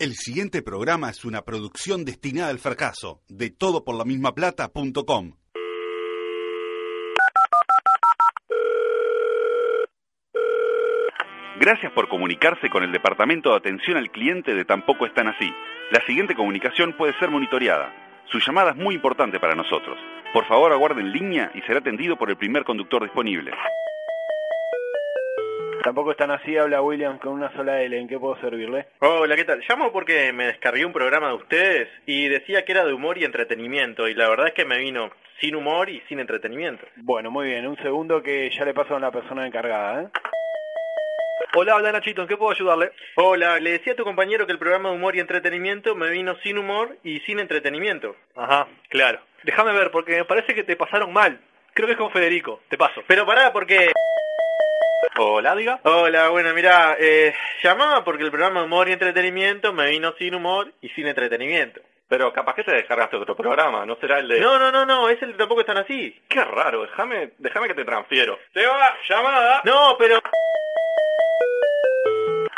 El 0.00 0.14
siguiente 0.14 0.62
programa 0.62 1.10
es 1.10 1.26
una 1.26 1.42
producción 1.42 2.06
destinada 2.06 2.48
al 2.48 2.58
fracaso 2.58 3.20
de 3.28 3.50
todoporlamismaplata.com. 3.50 5.32
Gracias 11.60 11.92
por 11.92 12.08
comunicarse 12.08 12.70
con 12.70 12.82
el 12.82 12.92
Departamento 12.92 13.50
de 13.50 13.56
Atención 13.56 13.98
al 13.98 14.10
Cliente 14.10 14.54
de 14.54 14.64
Tampoco 14.64 15.04
Están 15.04 15.28
Así. 15.28 15.52
La 15.90 16.00
siguiente 16.06 16.34
comunicación 16.34 16.96
puede 16.96 17.12
ser 17.18 17.30
monitoreada. 17.30 17.92
Su 18.32 18.38
llamada 18.38 18.70
es 18.70 18.78
muy 18.78 18.94
importante 18.94 19.38
para 19.38 19.54
nosotros. 19.54 19.98
Por 20.32 20.46
favor, 20.46 20.72
aguarde 20.72 21.02
en 21.02 21.12
línea 21.12 21.52
y 21.54 21.60
será 21.60 21.80
atendido 21.80 22.16
por 22.16 22.30
el 22.30 22.38
primer 22.38 22.64
conductor 22.64 23.02
disponible. 23.02 23.50
Tampoco 25.90 26.12
están 26.12 26.30
así, 26.30 26.56
habla 26.56 26.82
William 26.82 27.18
con 27.18 27.32
una 27.32 27.52
sola 27.56 27.82
L. 27.82 27.98
¿En 27.98 28.06
qué 28.06 28.16
puedo 28.16 28.40
servirle? 28.40 28.86
Hola, 29.00 29.34
¿qué 29.34 29.42
tal? 29.42 29.60
Llamo 29.68 29.90
porque 29.90 30.32
me 30.32 30.46
descargué 30.46 30.84
un 30.84 30.92
programa 30.92 31.26
de 31.30 31.34
ustedes 31.34 31.88
y 32.06 32.28
decía 32.28 32.64
que 32.64 32.70
era 32.70 32.84
de 32.84 32.92
humor 32.92 33.18
y 33.18 33.24
entretenimiento 33.24 34.06
y 34.06 34.14
la 34.14 34.28
verdad 34.28 34.46
es 34.46 34.54
que 34.54 34.64
me 34.64 34.78
vino 34.78 35.10
sin 35.40 35.56
humor 35.56 35.90
y 35.90 36.00
sin 36.02 36.20
entretenimiento. 36.20 36.86
Bueno, 36.94 37.32
muy 37.32 37.48
bien. 37.48 37.66
Un 37.66 37.76
segundo 37.78 38.22
que 38.22 38.48
ya 38.56 38.64
le 38.64 38.72
paso 38.72 38.94
a 38.94 39.00
la 39.00 39.10
persona 39.10 39.44
encargada, 39.44 40.02
¿eh? 40.04 40.08
Hola, 41.56 41.74
habla 41.74 41.90
Nachito, 41.90 42.22
¿en 42.22 42.28
qué 42.28 42.36
puedo 42.36 42.52
ayudarle? 42.52 42.92
Hola, 43.16 43.58
le 43.58 43.72
decía 43.72 43.94
a 43.94 43.96
tu 43.96 44.04
compañero 44.04 44.46
que 44.46 44.52
el 44.52 44.60
programa 44.60 44.90
de 44.90 44.94
humor 44.94 45.16
y 45.16 45.18
entretenimiento 45.18 45.96
me 45.96 46.08
vino 46.10 46.36
sin 46.44 46.56
humor 46.56 46.98
y 47.02 47.18
sin 47.22 47.40
entretenimiento. 47.40 48.14
Ajá, 48.36 48.68
claro. 48.90 49.18
Déjame 49.42 49.72
ver 49.72 49.90
porque 49.90 50.18
me 50.18 50.24
parece 50.24 50.54
que 50.54 50.62
te 50.62 50.76
pasaron 50.76 51.12
mal. 51.12 51.40
Creo 51.74 51.88
que 51.88 51.94
es 51.94 51.98
con 51.98 52.12
Federico, 52.12 52.60
te 52.68 52.78
paso. 52.78 53.02
Pero 53.08 53.26
pará 53.26 53.52
porque... 53.52 53.90
Hola, 55.18 55.54
diga. 55.54 55.80
Hola, 55.84 56.28
bueno, 56.28 56.52
mira, 56.54 56.96
eh, 56.98 57.34
llamaba 57.62 58.04
porque 58.04 58.24
el 58.24 58.30
programa 58.30 58.62
humor 58.62 58.88
y 58.88 58.92
entretenimiento 58.92 59.72
me 59.72 59.90
vino 59.90 60.14
sin 60.18 60.34
humor 60.34 60.72
y 60.80 60.88
sin 60.90 61.06
entretenimiento. 61.06 61.80
Pero 62.08 62.32
capaz 62.32 62.54
que 62.54 62.64
te 62.64 62.72
descargaste 62.72 63.16
otro 63.16 63.36
programa, 63.36 63.86
¿no 63.86 63.96
será 63.96 64.18
el 64.18 64.28
de...? 64.28 64.40
No, 64.40 64.58
no, 64.58 64.72
no, 64.72 64.84
no, 64.84 65.08
es 65.08 65.22
el 65.22 65.32
de 65.32 65.38
tampoco 65.38 65.60
están 65.60 65.78
así. 65.78 66.20
Qué 66.28 66.42
raro, 66.42 66.82
déjame, 66.82 67.30
déjame 67.38 67.68
que 67.68 67.74
te 67.74 67.84
transfiero. 67.84 68.38
Te 68.52 68.66
va, 68.66 68.96
llamada. 69.08 69.62
No, 69.64 69.96
pero... 69.96 70.20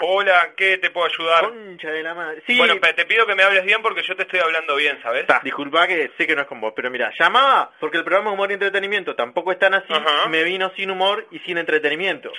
Hola, 0.04 0.52
¿qué 0.56 0.78
te 0.78 0.90
puedo 0.90 1.06
ayudar? 1.06 1.44
Concha 1.44 1.88
de 1.88 2.02
la 2.02 2.12
madre. 2.12 2.42
Sí, 2.44 2.58
Bueno, 2.58 2.74
te 2.80 3.06
pido 3.06 3.24
que 3.24 3.36
me 3.36 3.44
hables 3.44 3.64
bien 3.64 3.80
porque 3.82 4.02
yo 4.02 4.16
te 4.16 4.22
estoy 4.22 4.40
hablando 4.40 4.74
bien, 4.74 4.98
¿sabes? 5.00 5.28
Ta, 5.28 5.40
disculpa 5.44 5.86
que 5.86 6.10
sé 6.18 6.26
que 6.26 6.34
no 6.34 6.42
es 6.42 6.48
con 6.48 6.60
vos, 6.60 6.72
pero 6.74 6.90
mira, 6.90 7.12
llamaba 7.16 7.70
porque 7.78 7.98
el 7.98 8.04
programa 8.04 8.32
humor 8.32 8.50
y 8.50 8.54
entretenimiento 8.54 9.14
tampoco 9.14 9.52
están 9.52 9.74
así, 9.74 9.92
Ajá. 9.92 10.28
me 10.28 10.42
vino 10.42 10.72
sin 10.74 10.90
humor 10.90 11.28
y 11.30 11.38
sin 11.40 11.56
entretenimiento. 11.56 12.32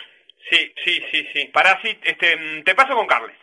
Sí, 0.50 0.74
sí, 0.84 1.02
sí, 1.10 1.26
sí. 1.32 1.46
Pará, 1.54 1.80
sí, 1.82 1.98
este, 2.04 2.64
te 2.66 2.76
paso 2.76 2.96
con 2.96 3.08
Carles. 3.08 3.38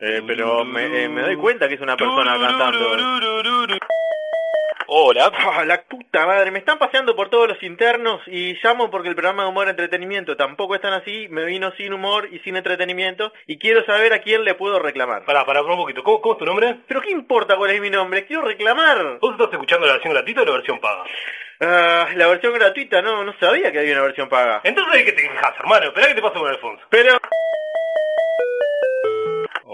Eh, 0.00 0.22
pero 0.26 0.64
me, 0.64 1.04
eh, 1.04 1.08
me 1.10 1.20
doy 1.20 1.36
cuenta 1.36 1.68
que 1.68 1.74
es 1.74 1.80
una 1.82 1.94
persona 1.94 2.38
cantando. 2.40 2.96
Hola. 4.86 5.30
Ah, 5.54 5.64
la 5.66 5.82
puta 5.82 6.26
madre, 6.26 6.50
me 6.50 6.60
están 6.60 6.78
paseando 6.78 7.14
por 7.14 7.28
todos 7.28 7.46
los 7.46 7.62
internos 7.62 8.22
y 8.26 8.54
llamo 8.62 8.90
porque 8.90 9.08
el 9.08 9.14
programa 9.14 9.42
de 9.42 9.50
humor 9.50 9.66
y 9.66 9.70
entretenimiento 9.70 10.34
tampoco 10.34 10.74
están 10.74 10.94
así, 10.94 11.28
me 11.28 11.44
vino 11.44 11.72
sin 11.72 11.92
humor 11.92 12.28
y 12.32 12.38
sin 12.38 12.56
entretenimiento 12.56 13.32
y 13.46 13.58
quiero 13.58 13.84
saber 13.84 14.14
a 14.14 14.20
quién 14.22 14.44
le 14.44 14.54
puedo 14.54 14.78
reclamar. 14.78 15.26
Pará, 15.26 15.44
pará, 15.44 15.62
un 15.62 15.76
poquito. 15.76 16.02
¿Cómo, 16.02 16.22
cómo 16.22 16.34
es 16.34 16.38
tu 16.38 16.46
nombre? 16.46 16.76
Pero 16.88 17.02
qué 17.02 17.10
importa 17.10 17.56
cuál 17.56 17.72
es 17.72 17.80
mi 17.82 17.90
nombre, 17.90 18.24
quiero 18.24 18.42
reclamar. 18.42 19.18
¿Vos 19.20 19.32
estás 19.32 19.52
escuchando 19.52 19.86
la 19.86 19.92
versión 19.94 20.14
gratuita 20.14 20.40
o 20.40 20.44
la 20.46 20.52
versión 20.52 20.80
paga? 20.80 21.04
Ah, 21.60 22.08
la 22.16 22.26
versión 22.28 22.54
gratuita, 22.54 23.02
no, 23.02 23.24
no 23.24 23.34
sabía 23.38 23.70
que 23.70 23.78
había 23.80 23.92
una 23.92 24.02
versión 24.02 24.28
paga. 24.28 24.62
Entonces, 24.64 24.94
¿de 24.94 25.04
qué 25.04 25.12
te 25.12 25.22
quejas, 25.22 25.54
hermano? 25.58 25.86
Esperá 25.86 26.08
que 26.08 26.14
te 26.14 26.22
paso 26.22 26.40
con 26.40 26.48
Alfonso. 26.48 26.82
Pero... 26.88 27.18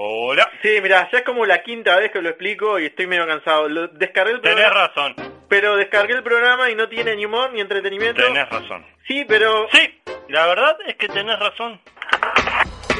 Hola. 0.01 0.49
Sí, 0.63 0.69
mira, 0.81 1.09
ya 1.11 1.19
es 1.19 1.25
como 1.25 1.45
la 1.45 1.61
quinta 1.65 1.97
vez 1.97 2.13
que 2.13 2.23
lo 2.23 2.29
explico 2.29 2.79
y 2.79 2.87
estoy 2.87 3.09
medio 3.09 3.27
cansado. 3.27 3.69
Lo, 3.69 3.89
descargué 3.89 4.35
el 4.35 4.41
Tenés 4.41 4.65
programa, 4.65 4.87
razón. 4.87 5.15
pero 5.49 5.75
descargué 5.75 6.15
el 6.15 6.23
programa 6.23 6.71
y 6.71 6.77
no 6.77 6.89
tiene 6.89 7.17
ni 7.17 7.25
humor 7.25 7.53
ni 7.53 7.61
entretenimiento. 7.61 8.23
Tenés 8.23 8.49
razón. 8.49 8.87
Sí, 9.09 9.25
pero... 9.27 9.67
Sí, 9.73 10.01
la 10.29 10.47
verdad 10.47 10.77
es 10.87 10.95
que 10.95 11.09
tenés 11.09 11.37
razón. 11.41 11.81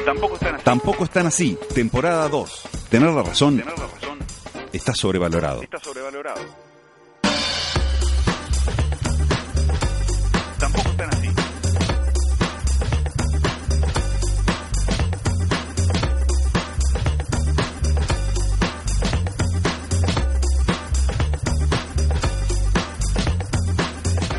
Tampoco 0.05 0.35
están 0.35 0.55
así. 0.57 0.65
Tampoco 0.65 1.05
están 1.05 1.27
así. 1.27 1.59
Temporada 1.73 2.29
2. 2.29 2.89
Tener 2.91 3.11
la 3.11 3.23
razón 3.23 3.59
Tenés 3.59 3.79
razón. 3.79 4.19
está 4.73 4.93
sobrevalorado. 4.93 5.63
Está 5.63 5.79
sobrevalorado. 5.79 6.41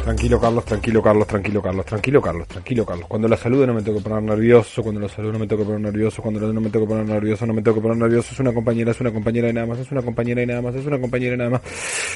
Tranquilo 0.10 0.42
Carlos, 0.42 0.66
tranquilo 0.66 1.04
Carlos, 1.04 1.28
tranquilo 1.28 1.62
Carlos, 1.62 1.86
tranquilo 1.86 2.20
Carlos, 2.20 2.48
tranquilo 2.48 2.84
Carlos. 2.84 3.06
Cuando 3.08 3.28
la 3.28 3.38
saludo 3.38 3.68
no 3.68 3.76
me 3.76 3.84
tengo 3.84 4.00
que 4.00 4.04
poner 4.10 4.24
nervioso, 4.24 4.82
cuando 4.82 5.00
la 5.00 5.08
saludo 5.08 5.34
no 5.34 5.38
me 5.38 5.46
tengo 5.46 5.62
que 5.62 5.68
poner 5.68 5.82
nervioso, 5.82 6.24
cuando 6.24 6.40
la 6.40 6.52
no 6.52 6.60
me 6.60 6.72
tengo 6.72 6.88
que 6.88 6.90
poner 6.90 7.06
nervioso, 7.06 7.46
no 7.46 7.54
me 7.54 7.62
tengo 7.62 7.76
que 7.76 7.82
poner 7.82 7.98
nervioso. 7.98 8.30
Es 8.32 8.40
una 8.40 8.52
compañera, 8.52 8.90
es 8.90 9.00
una 9.00 9.12
compañera 9.12 9.50
y 9.50 9.54
nada 9.54 9.68
más, 9.68 9.78
es 9.78 9.92
una 9.92 10.02
compañera 10.02 10.42
y 10.42 10.48
nada 10.48 10.64
más, 10.64 10.74
es 10.74 10.84
una 10.88 11.00
compañera 11.00 11.36
y 11.36 11.38
nada 11.38 11.52
más. 11.52 11.62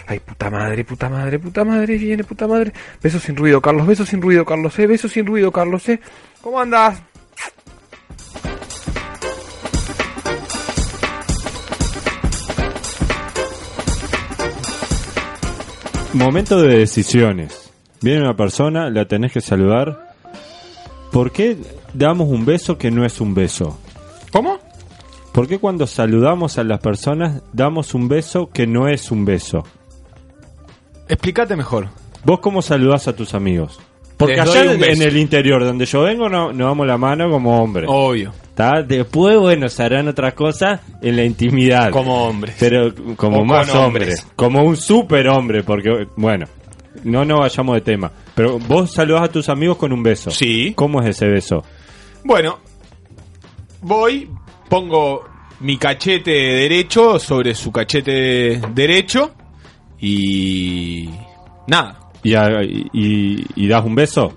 Ay, 0.07 0.19
puta 0.21 0.49
madre, 0.49 0.83
puta 0.83 1.07
madre, 1.07 1.37
puta 1.37 1.63
madre, 1.63 1.97
viene 1.99 2.23
puta 2.23 2.47
madre. 2.47 2.73
Besos 2.99 3.21
sin 3.21 3.35
ruido, 3.35 3.61
Carlos, 3.61 3.85
besos 3.85 4.09
sin 4.09 4.23
ruido, 4.23 4.43
Carlos, 4.43 4.79
eh, 4.79 4.87
besos 4.87 5.11
sin 5.11 5.27
ruido, 5.27 5.51
Carlos, 5.51 5.87
eh. 5.87 5.99
¿Cómo 6.41 6.59
andas? 6.59 6.99
Momento 16.13 16.59
de 16.59 16.79
decisiones. 16.79 17.62
Viene 18.03 18.21
una 18.21 18.35
persona, 18.35 18.89
la 18.91 19.05
tenés 19.05 19.31
que 19.31 19.41
saludar. 19.41 20.11
¿Por 21.11 21.31
qué 21.31 21.57
damos 21.93 22.27
un 22.29 22.45
beso 22.45 22.77
que 22.77 22.91
no 22.91 23.05
es 23.05 23.19
un 23.21 23.33
beso? 23.33 23.77
¿Cómo? 24.31 24.59
¿Por 25.31 25.47
qué 25.47 25.57
cuando 25.57 25.87
saludamos 25.87 26.57
a 26.59 26.63
las 26.63 26.79
personas 26.79 27.41
damos 27.53 27.93
un 27.95 28.07
beso 28.07 28.49
que 28.53 28.67
no 28.67 28.87
es 28.87 29.09
un 29.09 29.25
beso? 29.25 29.63
Explícate 31.07 31.55
mejor. 31.55 31.89
¿Vos 32.23 32.39
cómo 32.39 32.61
saludás 32.61 33.07
a 33.07 33.15
tus 33.15 33.33
amigos? 33.33 33.79
Porque 34.17 34.35
Les 34.35 34.41
allá 34.49 34.63
doy 34.65 34.75
un 34.75 34.79
beso. 34.81 35.01
en 35.01 35.07
el 35.07 35.17
interior, 35.17 35.63
donde 35.63 35.85
yo 35.85 36.03
vengo, 36.03 36.29
no, 36.29 36.53
nos 36.53 36.67
damos 36.69 36.87
la 36.87 36.97
mano 36.97 37.29
como 37.29 37.61
hombres. 37.61 37.89
Obvio, 37.91 38.31
¿Tá? 38.55 38.83
Después, 38.83 39.37
bueno, 39.39 39.67
se 39.67 39.81
harán 39.83 40.07
otras 40.07 40.33
cosas 40.35 40.79
en 41.01 41.15
la 41.15 41.23
intimidad. 41.23 41.89
como 41.89 42.25
hombres. 42.25 42.55
Pero 42.59 42.93
como 43.17 43.39
O 43.39 43.45
más 43.45 43.67
con 43.69 43.77
hombre. 43.81 44.03
hombres. 44.03 44.27
Como 44.35 44.63
un 44.63 44.77
super 44.77 45.27
hombre, 45.27 45.63
porque, 45.63 46.07
bueno, 46.15 46.45
no 47.03 47.25
nos 47.25 47.39
vayamos 47.39 47.75
de 47.75 47.81
tema. 47.81 48.11
Pero 48.35 48.59
vos 48.59 48.91
saludás 48.93 49.23
a 49.23 49.27
tus 49.31 49.49
amigos 49.49 49.77
con 49.77 49.91
un 49.93 50.01
beso. 50.03 50.31
Sí. 50.31 50.73
¿Cómo 50.75 51.01
es 51.01 51.09
ese 51.09 51.27
beso? 51.27 51.63
Bueno, 52.23 52.59
voy, 53.81 54.29
pongo 54.69 55.23
mi 55.59 55.77
cachete 55.77 56.31
derecho 56.31 57.19
sobre 57.19 57.53
su 57.55 57.71
cachete 57.71 58.59
derecho 58.73 59.31
y 59.99 61.09
nada. 61.67 61.99
¿Y, 62.23 62.33
a- 62.35 62.63
y- 62.63 63.45
y 63.55 63.67
das 63.67 63.83
un 63.85 63.95
beso? 63.95 64.33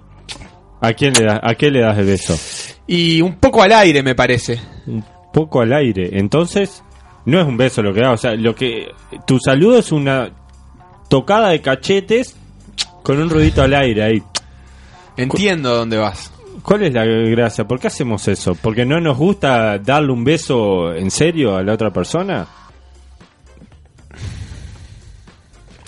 ¿A 0.81 0.93
quién 0.93 1.12
le 1.15 1.25
das, 1.25 1.41
a 1.43 1.54
qué 1.54 1.71
le 1.71 1.81
das 1.81 1.98
el 1.98 2.06
beso? 2.06 2.37
Y 2.87 3.21
un 3.22 3.37
poco 3.37 3.62
al 3.62 3.72
aire 3.72 4.03
me 4.03 4.15
parece. 4.15 4.60
Un 4.87 5.04
poco 5.33 5.60
al 5.60 5.72
aire. 5.72 6.10
Entonces, 6.12 6.83
no 7.25 7.41
es 7.41 7.47
un 7.47 7.56
beso 7.56 7.83
lo 7.83 7.93
que 7.94 8.00
da. 8.00 8.12
O 8.12 8.16
sea, 8.16 8.34
lo 8.34 8.54
que 8.54 8.88
tu 9.27 9.38
saludo 9.41 9.78
es 9.78 9.91
una 9.93 10.31
tocada 11.09 11.48
de 11.50 11.60
cachetes 11.60 12.37
con 13.06 13.20
un 13.22 13.30
ruidito 13.30 13.62
al 13.62 13.72
aire 13.72 14.02
ahí. 14.02 14.22
Entiendo 15.16 15.74
dónde 15.76 15.96
vas. 15.96 16.32
¿Cuál 16.62 16.82
es 16.82 16.92
la 16.92 17.04
gracia? 17.04 17.64
¿Por 17.64 17.78
qué 17.78 17.86
hacemos 17.86 18.26
eso? 18.26 18.56
¿Porque 18.56 18.84
no 18.84 18.98
nos 19.00 19.16
gusta 19.16 19.78
darle 19.78 20.10
un 20.12 20.24
beso 20.24 20.92
en 20.92 21.12
serio 21.12 21.56
a 21.56 21.62
la 21.62 21.74
otra 21.74 21.92
persona? 21.92 22.44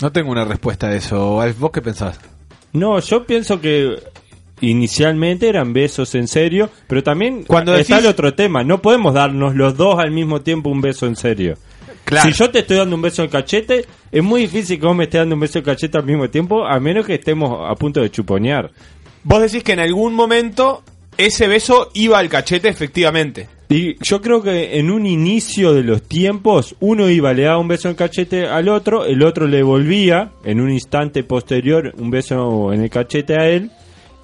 No 0.01 0.11
tengo 0.11 0.31
una 0.31 0.45
respuesta 0.45 0.87
a 0.87 0.95
eso. 0.95 1.41
¿Vos 1.59 1.71
qué 1.71 1.81
pensás? 1.81 2.17
No, 2.71 2.99
yo 2.99 3.25
pienso 3.25 3.59
que 3.59 4.01
inicialmente 4.61 5.49
eran 5.49 5.73
besos 5.73 6.15
en 6.15 6.27
serio, 6.27 6.69
pero 6.87 7.03
también 7.03 7.43
Cuando 7.43 7.75
está 7.75 7.95
decís- 7.97 8.03
el 8.05 8.09
otro 8.11 8.33
tema. 8.33 8.63
No 8.63 8.81
podemos 8.81 9.13
darnos 9.13 9.55
los 9.55 9.75
dos 9.75 9.99
al 9.99 10.11
mismo 10.11 10.41
tiempo 10.41 10.69
un 10.69 10.79
beso 10.81 11.05
en 11.05 11.15
serio. 11.17 11.57
Si 12.23 12.31
yo 12.31 12.49
te 12.49 12.59
estoy 12.59 12.77
dando 12.77 12.95
un 12.95 13.01
beso 13.01 13.23
en 13.23 13.29
cachete, 13.29 13.85
es 14.11 14.23
muy 14.23 14.41
difícil 14.41 14.79
que 14.79 14.85
vos 14.85 14.95
me 14.95 15.03
estés 15.05 15.21
dando 15.21 15.35
un 15.35 15.41
beso 15.41 15.59
en 15.59 15.65
cachete 15.65 15.97
al 15.97 16.05
mismo 16.05 16.29
tiempo, 16.29 16.65
a 16.65 16.79
menos 16.79 17.05
que 17.05 17.15
estemos 17.15 17.69
a 17.69 17.75
punto 17.75 18.01
de 18.01 18.09
chuponear. 18.09 18.71
Vos 19.23 19.41
decís 19.41 19.63
que 19.63 19.73
en 19.73 19.79
algún 19.79 20.13
momento 20.13 20.83
ese 21.17 21.47
beso 21.47 21.91
iba 21.93 22.17
al 22.17 22.29
cachete 22.29 22.69
efectivamente. 22.69 23.47
Y 23.71 24.03
yo 24.03 24.19
creo 24.19 24.41
que 24.41 24.79
en 24.79 24.89
un 24.89 25.05
inicio 25.05 25.73
de 25.73 25.83
los 25.83 26.01
tiempos, 26.01 26.75
uno 26.79 27.07
iba, 27.07 27.33
le 27.33 27.43
daba 27.43 27.59
un 27.59 27.67
beso 27.67 27.87
en 27.87 27.95
cachete 27.95 28.47
al 28.47 28.67
otro, 28.67 29.05
el 29.05 29.23
otro 29.23 29.45
le 29.45 29.61
volvía, 29.61 30.31
en 30.43 30.59
un 30.59 30.71
instante 30.71 31.23
posterior, 31.23 31.93
un 31.99 32.09
beso 32.09 32.73
en 32.73 32.81
el 32.81 32.89
cachete 32.89 33.39
a 33.39 33.47
él, 33.47 33.69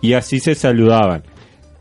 y 0.02 0.14
así 0.14 0.40
se 0.40 0.56
saludaban. 0.56 1.24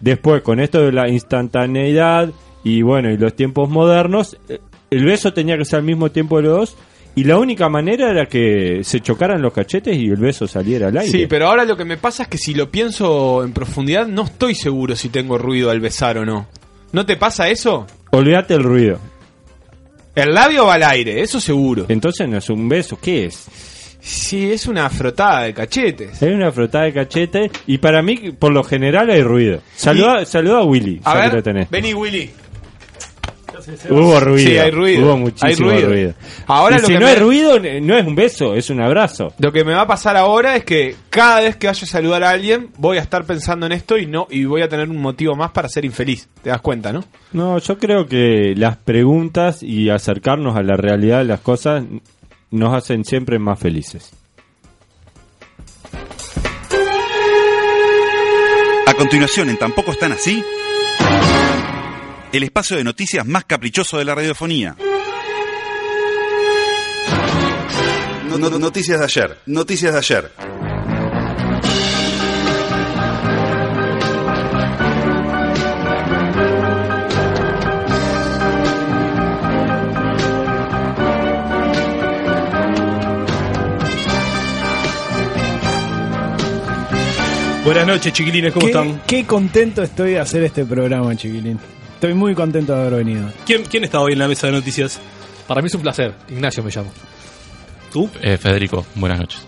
Después, 0.01 0.43
con 0.43 0.61
esto 0.61 0.83
de 0.83 0.93
la 0.93 1.09
instantaneidad 1.09 2.31
y 2.65 2.83
bueno, 2.83 3.11
y 3.11 3.17
los 3.17 3.35
tiempos 3.35 3.71
modernos, 3.71 4.37
eh, 4.49 4.59
el 4.90 5.04
beso 5.04 5.32
tenía 5.32 5.56
que 5.56 5.64
ser 5.64 5.81
al 5.81 5.84
mismo 5.84 6.10
tiempo 6.10 6.36
de 6.36 6.42
los 6.44 6.58
dos. 6.58 6.76
Y 7.16 7.22
la 7.25 7.38
única 7.38 7.69
manera 7.69 8.10
era 8.10 8.26
que 8.26 8.81
se 8.82 8.98
chocaran 9.00 9.40
los 9.40 9.52
cachetes 9.52 9.96
y 9.96 10.06
el 10.06 10.16
beso 10.16 10.48
saliera 10.48 10.88
al 10.88 10.96
aire. 10.98 11.12
Sí, 11.12 11.26
pero 11.28 11.46
ahora 11.46 11.64
lo 11.64 11.76
que 11.76 11.84
me 11.84 11.96
pasa 11.96 12.25
es 12.25 12.28
que 12.28 12.38
si 12.38 12.54
lo 12.54 12.70
pienso 12.72 13.44
en 13.44 13.52
profundidad, 13.52 14.08
no 14.08 14.25
estoy 14.25 14.56
seguro 14.56 14.96
si 14.96 15.10
tengo 15.10 15.38
ruido 15.38 15.70
al 15.70 15.78
besar 15.78 16.19
o 16.19 16.25
no. 16.25 16.48
¿No 16.90 17.06
te 17.06 17.16
pasa 17.16 17.48
eso? 17.48 17.86
Olvídate 18.10 18.54
el 18.54 18.64
ruido. 18.64 18.98
El 20.16 20.34
labio 20.34 20.66
va 20.66 20.75
al 20.75 20.82
aire, 20.82 21.20
eso 21.22 21.40
seguro. 21.40 21.86
Entonces 21.88 22.28
no 22.28 22.38
es 22.38 22.48
un 22.50 22.69
beso, 22.69 22.98
¿qué 23.00 23.26
es? 23.26 23.46
Sí, 24.00 24.52
es 24.52 24.66
una 24.66 24.90
frotada 24.90 25.42
de 25.42 25.54
cachetes. 25.54 26.20
Es 26.22 26.34
una 26.34 26.52
frotada 26.52 26.84
de 26.84 26.92
cachete 26.92 27.50
y 27.66 27.78
para 27.78 28.02
mí, 28.02 28.32
por 28.38 28.52
lo 28.52 28.62
general, 28.62 29.08
hay 29.10 29.22
ruido. 29.22 29.60
Saluda, 29.75 30.25
saluda 30.26 30.58
a 30.58 30.64
Willy, 30.64 31.00
A 31.04 31.14
ver, 31.14 31.69
vení 31.70 31.94
Willy. 31.94 32.31
Hubo 33.91 34.21
ruido. 34.21 34.49
Sí, 34.51 34.59
hay 34.59 34.71
ruido. 34.71 35.06
Hubo 35.06 35.17
muchísimo 35.19 35.71
Hay 35.71 35.77
ruido. 35.77 35.89
ruido. 35.91 36.15
Ahora 36.47 36.77
Y 36.77 36.81
lo 36.81 36.87
si 36.87 36.93
que 36.93 36.99
no 36.99 37.06
me- 37.06 37.12
hay 37.12 37.19
ruido, 37.19 37.59
no 37.83 37.97
es 37.97 38.06
un 38.06 38.15
beso, 38.15 38.55
es 38.55 38.71
un 38.71 38.81
abrazo. 38.81 39.33
Lo 39.39 39.53
que 39.53 39.65
me 39.65 39.73
va 39.75 39.83
a 39.83 39.87
pasar 39.87 40.17
ahora 40.17 40.56
es 40.56 40.65
que 40.65 40.97
cada 41.11 41.41
vez 41.41 41.56
que 41.56 41.67
vaya 41.67 41.83
a 41.83 41.87
saludar 41.87 42.23
a 42.25 42.31
alguien, 42.31 42.71
voy 42.79 42.99
a 42.99 43.01
estar 43.01 43.25
pensando 43.25 43.67
en 43.67 43.73
esto 43.73 43.97
y 43.99 44.06
no 44.06 44.27
y 44.31 44.45
voy 44.45 44.62
a 44.62 44.69
tener 44.69 44.89
un 44.89 44.99
motivo 45.01 45.35
más 45.37 45.51
para 45.53 45.69
ser 45.69 45.85
infeliz. 45.85 46.29
¿Te 46.43 46.51
das 46.51 46.61
cuenta, 46.61 46.93
no? 46.93 47.05
No, 47.33 47.59
yo 47.59 47.79
creo 47.79 48.06
que 48.06 48.55
las 48.56 48.77
preguntas 48.77 49.62
y 49.62 49.91
acercarnos 49.91 50.56
a 50.56 50.62
la 50.62 50.77
realidad 50.77 51.19
de 51.19 51.25
las 51.25 51.41
cosas 51.41 51.85
nos 52.51 52.75
hacen 52.75 53.05
siempre 53.05 53.39
más 53.39 53.59
felices. 53.59 54.12
A 58.87 58.95
continuación, 58.95 59.49
en 59.51 59.56
Tampoco 59.56 59.93
están 59.93 60.12
así, 60.12 60.45
el 62.36 62.42
espacio 62.42 62.76
de 62.76 62.84
noticias 62.84 63.25
más 63.26 63.44
caprichoso 63.44 63.96
de 63.98 64.04
la 64.04 64.14
radiofonía. 64.14 64.76
No- 68.28 68.38
no- 68.38 68.58
noticias 68.58 68.98
de 68.98 69.04
ayer, 69.04 69.38
noticias 69.46 69.92
de 69.92 69.98
ayer. 69.98 70.32
Buenas 87.64 87.86
noches, 87.86 88.12
chiquilines, 88.12 88.52
¿cómo 88.52 88.66
qué, 88.66 88.72
están? 88.72 89.00
qué 89.06 89.25
contento 89.25 89.82
estoy 89.82 90.12
de 90.12 90.19
hacer 90.20 90.42
este 90.44 90.64
programa, 90.66 91.16
chiquilín. 91.16 91.58
Estoy 92.05 92.19
muy 92.19 92.35
contento 92.35 92.75
de 92.75 92.81
haber 92.83 93.03
venido. 93.03 93.33
¿Quién, 93.47 93.62
¿Quién 93.65 93.83
está 93.85 93.99
hoy 93.99 94.12
en 94.12 94.19
la 94.19 94.29
mesa 94.29 94.47
de 94.49 94.53
noticias? 94.53 95.01
Para 95.49 95.62
mí 95.62 95.69
es 95.69 95.75
un 95.75 95.81
placer. 95.81 96.12
Ignacio 96.29 96.62
me 96.62 96.71
llamo. 96.71 96.93
¿Tú? 97.91 98.11
Eh, 98.21 98.37
Federico, 98.37 98.85
buenas 98.97 99.21
noches. 99.21 99.47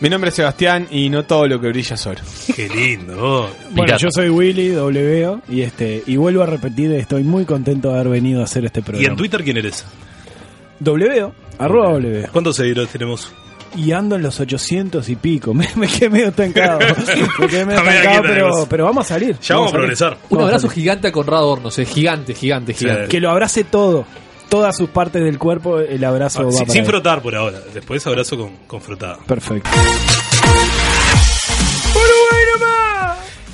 Mi 0.00 0.08
nombre 0.08 0.30
es 0.30 0.34
Sebastián 0.34 0.88
y 0.90 1.08
no 1.08 1.22
todo 1.22 1.46
lo 1.46 1.60
que 1.60 1.68
brilla 1.68 1.94
es 1.94 2.04
oro. 2.04 2.20
Qué 2.56 2.68
lindo. 2.68 3.48
Bueno, 3.70 3.96
yo 3.96 4.08
soy 4.10 4.28
Willy 4.28 4.70
W 4.70 5.38
y 5.48 5.60
este 5.60 6.02
y 6.04 6.16
vuelvo 6.16 6.42
a 6.42 6.46
repetir, 6.46 6.90
estoy 6.94 7.22
muy 7.22 7.44
contento 7.44 7.90
de 7.92 7.94
haber 8.00 8.08
venido 8.08 8.40
a 8.40 8.44
hacer 8.44 8.64
este 8.64 8.80
¿Y 8.80 8.82
programa. 8.82 9.10
en 9.12 9.16
Twitter 9.16 9.44
quién 9.44 9.56
eres? 9.58 9.84
W, 10.80 11.32
arroba 11.58 11.92
W. 11.92 12.26
¿Cuántos 12.32 12.56
seguidores 12.56 12.90
tenemos? 12.90 13.32
Y 13.76 13.90
ando 13.92 14.16
en 14.16 14.22
los 14.22 14.38
800 14.38 15.08
y 15.08 15.16
pico. 15.16 15.52
Me, 15.54 15.68
me 15.76 15.88
quedé 15.88 16.08
medio 16.10 16.28
estancado. 16.28 16.78
me 17.38 17.46
quedé 17.48 17.66
medio 17.66 17.80
estancado, 17.82 18.66
pero, 18.68 18.84
vamos 18.84 19.04
a 19.06 19.08
salir. 19.08 19.38
Ya 19.40 19.56
vamos 19.56 19.72
a 19.72 19.76
progresar. 19.76 20.12
Un 20.30 20.38
Vamos 20.38 20.44
abrazo 20.52 20.68
gigante 20.68 21.08
a 21.08 21.12
Conrado 21.12 21.48
Hornos, 21.48 21.78
eh. 21.78 21.84
gigante, 21.84 22.34
gigante, 22.34 22.72
Sí. 22.72 22.80
gigante. 22.84 23.08
Que 23.08 23.20
lo 23.20 23.30
abrace 23.30 23.64
todo. 23.64 24.06
Todas 24.48 24.76
sus 24.76 24.90
partes 24.90 25.22
del 25.24 25.38
cuerpo, 25.38 25.80
el 25.80 26.04
abrazo 26.04 26.40
Ah, 26.40 26.44
va 26.44 26.50
sin, 26.52 26.60
para 26.60 26.72
sin 26.72 26.84
frotar 26.86 27.22
por 27.22 27.34
ahora. 27.34 27.58
Después 27.72 28.06
abrazo 28.06 28.36
con, 28.36 28.50
con 28.66 28.80
frotada. 28.80 29.18
Perfecto. 29.26 29.68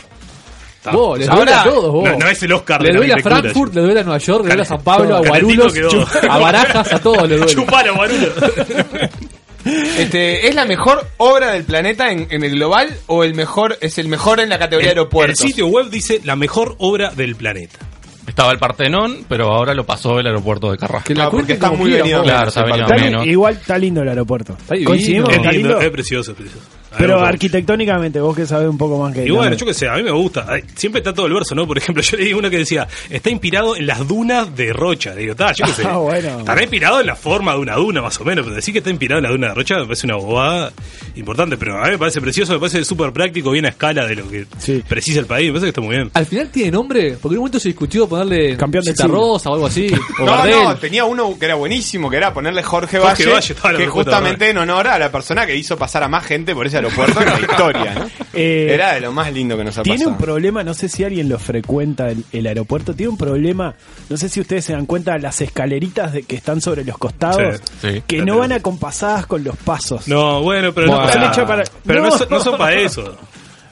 Vos, 0.92 1.18
les 1.18 1.28
duele 1.28 1.52
a 1.52 1.64
todos, 1.64 1.92
vos. 1.92 2.04
No, 2.10 2.16
no 2.16 2.28
es 2.28 2.40
el 2.44 2.52
Oscar 2.52 2.80
Le 2.80 2.90
de 2.92 2.96
duele 2.98 3.12
a 3.14 3.18
Frankfurt, 3.18 3.74
le 3.74 3.80
duele 3.82 4.00
a 4.00 4.02
Nueva 4.04 4.18
York, 4.18 4.42
le 4.44 4.48
duele 4.50 4.62
a 4.62 4.64
San 4.64 4.82
Pablo, 4.84 5.16
a 5.16 5.20
chu- 5.22 6.06
a 6.30 6.38
Barajas, 6.38 6.92
a 6.92 6.98
todos 7.00 7.28
le 7.28 7.36
duele. 7.38 7.52
Chupalo, 7.54 7.94
boludo. 7.96 8.32
Este, 9.66 10.46
¿Es 10.48 10.54
la 10.54 10.64
mejor 10.64 11.06
obra 11.16 11.52
del 11.52 11.64
planeta 11.64 12.10
en, 12.12 12.28
en 12.30 12.44
el 12.44 12.52
global 12.52 12.88
o 13.06 13.24
el 13.24 13.34
mejor 13.34 13.76
es 13.80 13.98
el 13.98 14.08
mejor 14.08 14.40
en 14.40 14.48
la 14.48 14.58
categoría 14.58 14.88
de 14.88 14.92
El 14.92 14.98
aeropuertos? 14.98 15.38
sitio 15.38 15.66
web 15.66 15.90
dice 15.90 16.20
la 16.24 16.36
mejor 16.36 16.76
obra 16.78 17.10
del 17.10 17.34
planeta. 17.36 17.78
Estaba 18.26 18.52
el 18.52 18.58
Partenón, 18.58 19.24
pero 19.28 19.52
ahora 19.52 19.72
lo 19.72 19.84
pasó 19.86 20.18
el 20.18 20.26
aeropuerto 20.26 20.70
de 20.70 20.76
Carrasco. 20.78 21.12
Ah, 21.18 21.30
porque 21.30 21.54
está 21.54 21.70
muy 21.70 21.90
venido. 21.92 22.22
Claro, 22.22 22.50
menos. 22.96 23.26
igual 23.26 23.54
está 23.54 23.78
lindo 23.78 24.02
el 24.02 24.08
aeropuerto. 24.08 24.56
divino. 24.68 25.26
Lindo. 25.52 25.80
es 25.80 25.90
precioso, 25.90 26.32
es 26.32 26.36
precioso. 26.36 26.66
Pero 26.98 27.20
arquitectónicamente, 27.24 28.20
vos 28.20 28.36
que 28.36 28.46
sabés 28.46 28.68
un 28.68 28.78
poco 28.78 28.98
más 28.98 29.12
que 29.14 29.20
Y 29.26 29.30
bueno, 29.30 29.42
también. 29.42 29.58
yo 29.60 29.66
qué 29.66 29.74
sé, 29.74 29.88
a 29.88 29.94
mí 29.96 30.02
me 30.02 30.10
gusta. 30.10 30.44
Ay, 30.48 30.62
Siempre 30.74 31.00
está 31.00 31.12
todo 31.12 31.26
el 31.26 31.32
verso, 31.34 31.54
¿no? 31.54 31.66
Por 31.66 31.78
ejemplo, 31.78 32.02
yo 32.02 32.16
leí 32.16 32.32
uno 32.32 32.50
que 32.50 32.58
decía, 32.58 32.86
está 33.10 33.30
inspirado 33.30 33.76
en 33.76 33.86
las 33.86 34.06
dunas 34.06 34.54
de 34.56 34.72
Rocha. 34.72 35.14
Le 35.14 35.20
digo, 35.22 35.32
está, 35.32 35.52
yo 35.52 35.64
qué 35.66 35.72
sé. 35.72 35.82
Ah, 35.86 35.98
bueno. 35.98 36.40
Estará 36.40 36.60
inspirado 36.62 37.00
en 37.00 37.06
la 37.06 37.16
forma 37.16 37.52
de 37.52 37.58
una 37.60 37.76
duna, 37.76 38.02
más 38.02 38.20
o 38.20 38.24
menos. 38.24 38.44
Pero 38.44 38.56
decir 38.56 38.72
que 38.72 38.78
está 38.78 38.90
inspirado 38.90 39.18
en 39.18 39.24
la 39.24 39.30
duna 39.30 39.48
de 39.48 39.54
Rocha 39.54 39.76
me 39.76 39.84
parece 39.84 40.06
una 40.06 40.16
bobada 40.16 40.72
importante. 41.14 41.56
Pero 41.56 41.78
a 41.78 41.84
mí 41.84 41.90
me 41.92 41.98
parece 41.98 42.20
precioso, 42.20 42.52
me 42.52 42.58
parece 42.58 42.84
súper 42.84 43.12
práctico, 43.12 43.50
bien 43.50 43.66
a 43.66 43.68
escala 43.70 44.06
de 44.06 44.16
lo 44.16 44.28
que 44.28 44.46
Sí. 44.58 44.82
precisa 44.86 45.20
el 45.20 45.26
país. 45.26 45.46
Me 45.46 45.52
parece 45.52 45.66
que 45.66 45.68
está 45.70 45.80
muy 45.80 45.94
bien. 45.96 46.10
Al 46.14 46.26
final 46.26 46.48
tiene 46.50 46.70
nombre, 46.72 47.16
porque 47.20 47.34
en 47.34 47.38
un 47.38 47.42
momento 47.42 47.60
se 47.60 47.68
discutió 47.68 48.08
ponerle 48.08 48.56
Campeón 48.56 48.82
siglo. 48.84 49.08
Rosa 49.08 49.50
o 49.50 49.54
algo 49.54 49.66
así. 49.66 49.86
O 50.20 50.24
No, 50.24 50.32
Gardel. 50.32 50.64
no, 50.64 50.76
tenía 50.76 51.04
uno 51.04 51.38
que 51.38 51.44
era 51.44 51.54
buenísimo, 51.54 52.08
que 52.10 52.16
era 52.16 52.32
ponerle 52.32 52.62
Jorge, 52.62 52.98
Jorge 52.98 53.26
Valle, 53.26 53.54
Valle, 53.62 53.78
que 53.78 53.86
justamente 53.86 54.50
en 54.50 54.58
honor 54.58 54.88
a 54.88 54.98
la 54.98 55.10
persona 55.12 55.46
que 55.46 55.54
hizo 55.56 55.76
pasar 55.76 56.02
a 56.02 56.08
más 56.08 56.24
gente 56.24 56.54
por 56.54 56.66
ese 56.66 56.78
aeropuerto 56.86 57.20
en 57.20 57.26
la 57.28 57.40
historia, 57.40 57.94
¿no? 57.94 58.06
Eh, 58.38 58.68
Era 58.74 58.92
de 58.92 59.00
lo 59.00 59.12
más 59.12 59.32
lindo 59.32 59.56
que 59.56 59.64
nos 59.64 59.78
ha 59.78 59.82
Tiene 59.82 60.00
pasado. 60.00 60.10
un 60.12 60.18
problema, 60.18 60.62
no 60.62 60.74
sé 60.74 60.90
si 60.90 61.02
alguien 61.04 61.26
lo 61.26 61.38
frecuenta 61.38 62.10
el, 62.10 62.22
el 62.32 62.46
aeropuerto, 62.46 62.94
tiene 62.94 63.08
un 63.10 63.16
problema, 63.16 63.74
no 64.10 64.16
sé 64.18 64.28
si 64.28 64.40
ustedes 64.40 64.62
se 64.66 64.74
dan 64.74 64.84
cuenta, 64.84 65.16
las 65.16 65.40
escaleritas 65.40 66.12
de, 66.12 66.22
que 66.22 66.36
están 66.36 66.60
sobre 66.60 66.84
los 66.84 66.98
costados, 66.98 67.62
Sí, 67.80 67.88
sí. 67.94 68.02
que 68.06 68.22
no 68.26 68.36
van 68.36 68.52
acompasadas 68.52 69.24
con 69.26 69.42
los 69.42 69.56
pasos. 69.56 70.06
No, 70.06 70.42
bueno, 70.42 70.70
pero 70.74 70.88
Bueno. 70.88 71.02
no, 71.04 71.08
Están 71.08 71.24
hechas 71.32 71.46
para- 71.46 71.64
pero 71.86 72.02
no, 72.02 72.08
No. 72.10 72.18
son, 72.18 72.28
no 72.28 72.40
son 72.40 72.58
para 72.58 72.76
eso. 72.80 73.16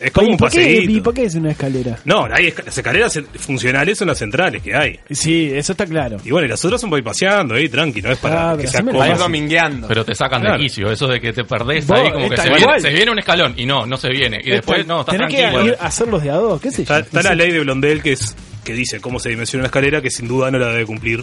Es 0.01 0.11
como 0.13 0.29
¿Y 0.29 0.31
un 0.33 0.37
por, 0.37 0.51
qué, 0.51 0.59
paseíto. 0.59 0.91
¿Y 0.93 1.01
por 1.01 1.15
qué 1.15 1.25
es 1.25 1.35
una 1.35 1.51
escalera? 1.53 1.99
No, 2.05 2.25
hay 2.31 2.49
esca- 2.49 2.65
las 2.65 2.77
escaleras 2.79 3.21
funcionales 3.39 3.99
son 3.99 4.09
las 4.09 4.19
centrales 4.19 4.63
que 4.63 4.75
hay. 4.75 4.99
Sí, 5.11 5.51
eso 5.53 5.73
está 5.73 5.87
claro. 5.87 6.19
Y 6.25 6.31
bueno, 6.31 6.47
y 6.47 6.51
las 6.51 6.65
otras 6.65 6.81
son 6.81 6.91
para 6.91 6.99
ir 6.99 7.05
paseando 7.05 7.55
ahí, 7.55 7.69
tranqui, 7.69 8.03
no 8.03 8.11
es 8.13 8.19
para 8.19 8.51
Ah, 8.51 8.53
que 8.57 8.59
pero 8.65 8.71
sea 8.71 8.81
ir 8.81 8.87
cómodo. 8.91 9.17
domingueando. 9.19 9.89
Pero 9.89 10.05
te 10.05 10.15
sacan 10.15 10.41
Claro. 10.41 10.59
de 10.59 10.63
quicio, 10.65 10.91
eso 10.91 11.07
de 11.07 11.21
que 11.21 11.33
te 11.33 11.45
perdés 11.45 11.87
Vos, 11.87 11.99
ahí, 11.99 12.11
como 12.13 12.29
que 12.29 12.37
se 12.37 12.49
viene, 12.49 12.81
se 12.81 12.91
viene 12.91 13.11
un 13.11 13.19
escalón 13.19 13.55
y 13.57 13.67
no, 13.67 13.87
no 13.87 13.97
se 13.97 14.09
viene. 14.11 14.41
Y 14.45 14.51
después, 14.51 14.87
no, 14.87 15.01
estás 15.01 15.17
Tenés 15.17 15.35
que 15.35 15.41
tranquilo. 15.43 15.67
ir 15.67 15.77
a 15.81 15.87
hacerlos 15.87 16.23
de 16.23 16.31
a 16.31 16.35
dos, 16.35 16.61
qué 16.61 16.71
sé 16.71 16.85
yo. 16.85 16.95
Está, 16.97 17.23
la 17.23 17.35
ley 17.35 17.51
de 17.53 17.61
Blondel 17.61 18.03
que 18.03 18.13
es 18.13 18.37
que 18.65 18.73
dice 18.73 19.01
cómo 19.01 19.19
se 19.19 19.29
dimensiona 19.29 19.63
una 19.63 19.67
escalera, 19.67 20.01
que 20.01 20.11
sin 20.11 20.27
duda 20.27 20.51
no 20.51 20.59
la 20.59 20.69
debe 20.69 20.87
cumplir 20.87 21.23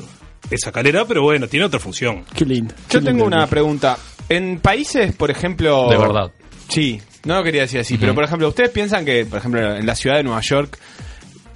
esa 0.50 0.70
escalera, 0.70 1.06
pero 1.06 1.24
bueno, 1.24 1.48
tiene 1.48 1.66
otra 1.66 1.80
función. 1.80 2.24
Qué 2.36 2.46
lindo. 2.46 2.74
Yo 2.90 3.00
Qué 3.00 3.06
tengo 3.06 3.24
lindo. 3.24 3.25
una 3.38 3.48
pregunta. 3.48 3.98
En 4.30 4.60
países, 4.60 5.13
por 5.13 5.30
ejemplo... 5.32 5.90
De 5.90 5.98
verdad. 5.98 6.32
Sí, 6.70 7.01
no 7.25 7.36
lo 7.36 7.44
quería 7.44 7.62
decir 7.62 7.80
así, 7.80 7.98
pero 7.98 8.16
por 8.16 8.24
ejemplo, 8.24 8.48
¿ustedes 8.48 8.70
piensan 8.70 9.06
que, 9.06 9.25
por 9.25 9.40
ejemplo, 9.40 9.75
en 9.75 9.86
la 9.86 9.96
ciudad 9.96 10.18
de 10.18 10.24
Nueva 10.24 10.42
York, 10.42 10.78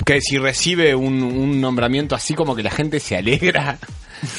que 0.05 0.21
si 0.21 0.37
recibe 0.37 0.93
un, 0.95 1.21
un 1.23 1.59
nombramiento 1.59 2.15
así 2.15 2.33
como 2.35 2.55
que 2.55 2.63
la 2.63 2.71
gente 2.71 2.99
se 2.99 3.17
alegra. 3.17 3.77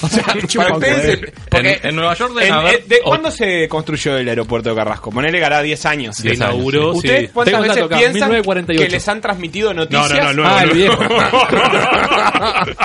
O 0.00 0.08
sea, 0.08 0.24
para 0.56 0.74
ustedes, 0.74 1.32
porque 1.50 1.78
En- 1.82 1.90
en 1.90 1.96
Nueva 1.96 2.14
York 2.14 2.32
deben 2.34 2.48
en- 2.48 2.54
haber- 2.54 2.74
eh, 2.76 2.84
¿de 2.88 2.96
o- 3.04 3.10
¿Cuándo 3.10 3.30
se 3.30 3.68
construyó 3.68 4.16
el 4.16 4.26
aeropuerto 4.26 4.70
de 4.70 4.74
Carrasco? 4.74 5.10
Ponele 5.10 5.38
que 5.38 5.44
hará 5.44 5.60
10 5.60 5.84
años. 5.86 6.16
Se 6.16 6.22
10 6.22 6.40
años, 6.40 6.54
inauguró, 6.54 6.92
sí. 6.92 6.96
¿Ustedes 6.98 7.20
sí. 7.26 7.30
cuántas 7.34 7.60
veces 7.60 7.76
dato 7.76 7.86
acá, 7.86 7.96
piensan 7.98 8.28
1948. 8.30 8.82
que 8.82 8.88
les 8.90 9.08
han 9.08 9.20
transmitido 9.20 9.74
noticias? 9.74 10.18
No, 10.18 10.32
no, 10.32 10.42
no, 10.42 10.48
Ah, 10.48 10.62
el 10.64 10.70
viejo. 10.70 10.98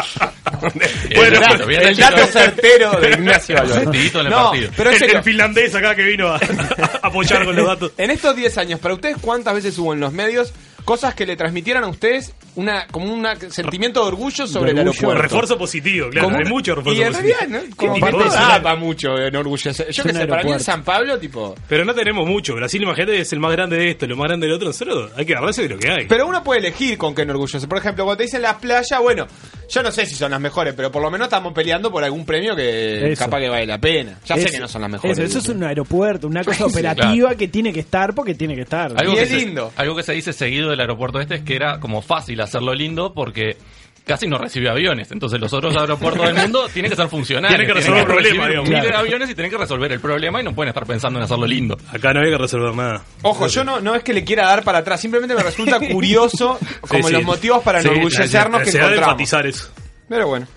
Bueno, 1.15 1.39
el, 1.59 1.65
bien 1.65 1.87
el 1.87 1.97
dato 1.97 2.27
certero 2.27 2.91
de 2.99 3.09
Ignacio 3.11 3.55
el 3.57 4.29
No, 4.29 4.51
pero 4.77 4.91
en 4.91 5.03
el, 5.03 5.15
el 5.15 5.23
finlandés 5.23 5.73
acá 5.73 5.95
que 5.95 6.03
vino 6.03 6.27
a, 6.27 6.35
a 6.35 7.07
apoyar 7.07 7.45
con 7.45 7.55
los 7.55 7.65
datos. 7.65 7.93
En 7.97 8.11
estos 8.11 8.35
10 8.35 8.57
años, 8.59 8.79
¿para 8.79 8.93
ustedes 8.93 9.17
cuántas 9.19 9.55
veces 9.55 9.75
hubo 9.79 9.93
en 9.93 9.99
los 9.99 10.13
medios 10.13 10.53
cosas 10.85 11.15
que 11.15 11.25
le 11.25 11.35
transmitieran 11.35 11.83
a 11.83 11.87
ustedes 11.87 12.33
una 12.55 12.85
como 12.87 13.13
un 13.13 13.25
sentimiento 13.49 14.01
de 14.01 14.07
orgullo 14.07 14.45
sobre 14.47 14.71
el 14.71 14.79
orgullo. 14.79 14.91
aeropuerto? 14.99 15.21
Refuerzo 15.21 15.57
positivo, 15.57 16.09
claro, 16.09 16.27
Como- 16.27 16.37
hay 16.39 16.45
mucho 16.45 16.75
refuerzo 16.75 17.01
Y 17.01 17.03
en 17.05 17.11
positivo. 17.13 17.37
realidad, 17.39 17.65
¿no? 17.69 17.75
Como 17.75 18.75
mucho 18.77 19.17
enorgullecer. 19.17 19.85
Yo 19.91 20.03
Es 20.03 20.07
que 20.07 20.13
sé, 20.13 20.27
para 20.27 20.43
mí 20.43 20.51
en. 20.51 20.59
San 20.59 20.83
Pablo, 20.83 21.17
tipo... 21.17 21.55
Pero 21.67 21.85
no 21.85 21.93
tenemos 21.93 22.27
mucho. 22.27 22.55
Brasil, 22.55 22.81
imagínate, 22.81 23.19
es 23.19 23.33
el 23.33 23.39
más 23.39 23.51
grande 23.51 23.77
de 23.77 23.89
esto, 23.91 24.05
lo 24.07 24.15
más 24.17 24.27
grande 24.27 24.47
del 24.47 24.55
otro. 24.55 24.67
Nosotros 24.67 25.11
hay 25.15 25.25
que 25.25 25.33
agarrarse 25.33 25.63
de 25.63 25.69
lo 25.69 25.77
que 25.79 25.89
hay. 25.89 26.05
Pero 26.07 26.27
uno 26.27 26.43
puede 26.43 26.59
elegir 26.59 26.97
con 26.97 27.15
qué 27.15 27.23
enorgullecer. 27.23 27.67
Por 27.67 27.77
ejemplo, 27.77 28.03
cuando 28.05 28.17
te 28.17 28.23
dicen 28.23 28.41
las 28.41 28.55
playas, 28.55 28.99
bueno, 29.01 29.27
yo 29.69 29.83
no 29.83 29.91
sé 29.91 30.05
si 30.05 30.15
son 30.15 30.31
las 30.31 30.39
mejores, 30.41 30.73
pero 30.75 30.91
por 30.91 31.01
lo 31.01 31.09
menos 31.09 31.25
estamos 31.27 31.53
peleando 31.53 31.91
por 31.91 32.03
algún 32.03 32.25
premio 32.25 32.55
que 32.55 33.11
Eso. 33.13 33.23
capaz 33.25 33.39
que 33.39 33.49
vale 33.49 33.65
la 33.65 33.77
pena. 33.79 34.19
Ya 34.25 34.35
sé 34.37 34.51
que 34.51 34.59
no 34.59 34.67
son 34.67 34.81
las 34.81 34.91
mejores. 34.91 35.17
Eso, 35.17 35.27
eso 35.27 35.39
es 35.39 35.47
un 35.55 35.63
aeropuerto, 35.63 36.27
una 36.27 36.43
cosa 36.43 36.65
operativa 36.67 37.35
que 37.35 37.47
tiene 37.47 37.71
que 37.73 37.79
estar 37.81 38.13
porque 38.13 38.35
tiene 38.35 38.55
que 38.55 38.61
estar. 38.61 38.91
Algo 38.97 39.13
Y 39.13 39.15
que 39.15 39.21
es 39.23 39.29
se- 39.29 39.37
lindo. 39.37 39.71
algo 39.75 39.95
que 39.95 40.03
se 40.03 40.13
dice 40.13 40.33
seguido 40.33 40.69
del 40.69 40.79
aeropuerto 40.79 41.19
este 41.19 41.35
es 41.35 41.41
que 41.43 41.55
era 41.55 41.79
como 41.79 42.01
fácil 42.01 42.40
hacerlo 42.41 42.73
lindo 42.73 43.13
porque 43.13 43.57
casi 44.05 44.27
no 44.27 44.37
recibe 44.37 44.69
aviones. 44.69 45.11
Entonces 45.11 45.39
los 45.39 45.53
otros 45.53 45.75
aeropuertos 45.77 46.25
del 46.25 46.35
mundo 46.35 46.67
tienen 46.73 46.89
que 46.91 46.97
ser 46.97 47.07
funcionales. 47.07 47.55
Tienen 47.55 47.67
que 47.67 47.73
resolver 47.81 48.07
recibir 48.07 48.21
problemas, 48.23 48.47
digamos. 48.49 48.69
miles 48.69 48.81
de 48.83 48.87
Claro. 48.89 49.05
aviones 49.05 49.29
y 49.29 49.35
tienen 49.35 49.51
que 49.51 49.57
resolver 49.57 49.91
el 49.91 49.99
problema 49.99 50.41
y 50.41 50.43
no 50.43 50.53
pueden 50.53 50.69
estar 50.69 50.85
pensando 50.85 51.19
en 51.19 51.25
hacerlo 51.25 51.45
lindo. 51.45 51.77
Acá 51.91 52.13
no 52.13 52.19
hay 52.21 52.31
que 52.31 52.37
resolver 52.37 52.75
nada. 52.75 53.03
Ojo, 53.21 53.47
yo 53.47 53.63
no, 53.63 53.79
no 53.79 53.95
es 53.95 54.03
que 54.03 54.13
le 54.13 54.23
quiera 54.23 54.47
dar 54.47 54.63
para 54.63 54.79
atrás, 54.79 54.99
simplemente 55.01 55.35
me 55.35 55.43
resulta 55.43 55.79
curioso 55.91 56.57
como 56.81 57.07
Sí, 57.07 57.13
los 57.13 57.21
sí. 57.21 57.25
motivos 57.25 57.63
para 57.63 57.81
Sí, 57.81 57.87
enorgullecernos 57.87 58.51
la 58.53 58.57
que 58.59 58.65
necesidad 58.65 58.89
de 58.89 58.95
encontramos. 58.95 59.07
enfatizar 59.21 59.45
eso. 59.47 59.69
Pero 60.09 60.27
bueno. 60.27 60.47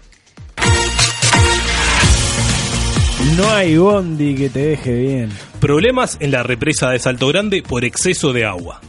No 3.36 3.50
hay 3.52 3.76
bondi 3.76 4.34
que 4.34 4.48
te 4.50 4.58
deje 4.60 4.92
bien. 4.94 5.30
Problemas 5.60 6.18
en 6.20 6.30
la 6.30 6.42
represa 6.42 6.90
de 6.90 6.98
Salto 6.98 7.28
Grande 7.28 7.62
por 7.62 7.84
exceso 7.84 8.32
de 8.32 8.44
agua. 8.44 8.80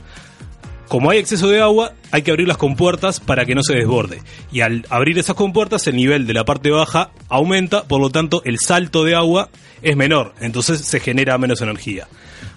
Como 0.88 1.10
hay 1.10 1.18
exceso 1.18 1.50
de 1.50 1.62
agua, 1.62 1.94
hay 2.12 2.22
que 2.22 2.32
abrir 2.32 2.48
las 2.48 2.58
compuertas 2.58 3.20
para 3.20 3.46
que 3.46 3.56
no 3.56 3.64
se 3.64 3.74
desborde. 3.74 4.22
Y 4.52 4.62
al 4.62 4.86
abrir 4.90 5.18
esas 5.18 5.36
compuertas, 5.36 5.88
el 5.88 5.96
nivel 5.96 6.28
de 6.28 6.34
la 6.34 6.46
parte 6.46 6.70
baja 6.70 7.12
aumenta, 7.28 7.84
por 7.84 8.00
lo 8.00 8.10
tanto, 8.10 8.42
el 8.46 8.60
salto 8.60 9.04
de 9.04 9.16
agua 9.16 9.50
es 9.82 9.96
menor, 9.96 10.34
entonces 10.40 10.82
se 10.82 11.00
genera 11.00 11.38
menos 11.38 11.62
energía. 11.62 12.08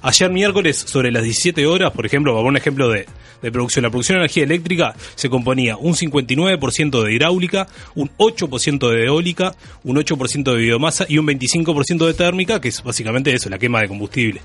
Ayer 0.03 0.31
miércoles, 0.31 0.77
sobre 0.87 1.11
las 1.11 1.23
17 1.25 1.67
horas, 1.67 1.93
por 1.93 2.07
ejemplo, 2.07 2.35
para 2.35 2.47
un 2.47 2.57
ejemplo 2.57 2.89
de, 2.89 3.07
de 3.43 3.53
producción, 3.53 3.83
la 3.83 3.91
producción 3.91 4.17
de 4.17 4.21
energía 4.21 4.45
eléctrica 4.45 4.95
se 5.15 5.29
componía 5.29 5.77
un 5.77 5.95
59% 5.95 7.03
de 7.03 7.15
hidráulica, 7.15 7.67
un 7.95 8.11
8% 8.17 8.91
de 8.91 9.05
eólica, 9.07 9.55
un 9.85 9.97
8% 9.97 10.53
de 10.53 10.59
biomasa 10.59 11.07
y 11.09 11.19
un 11.19 11.27
25% 11.27 12.07
de 12.07 12.15
térmica, 12.15 12.61
que 12.61 12.69
es 12.69 12.83
básicamente 12.83 13.33
eso, 13.33 13.49
la 13.49 13.59
quema 13.59 13.81
de 13.81 13.89
combustible. 13.89 14.41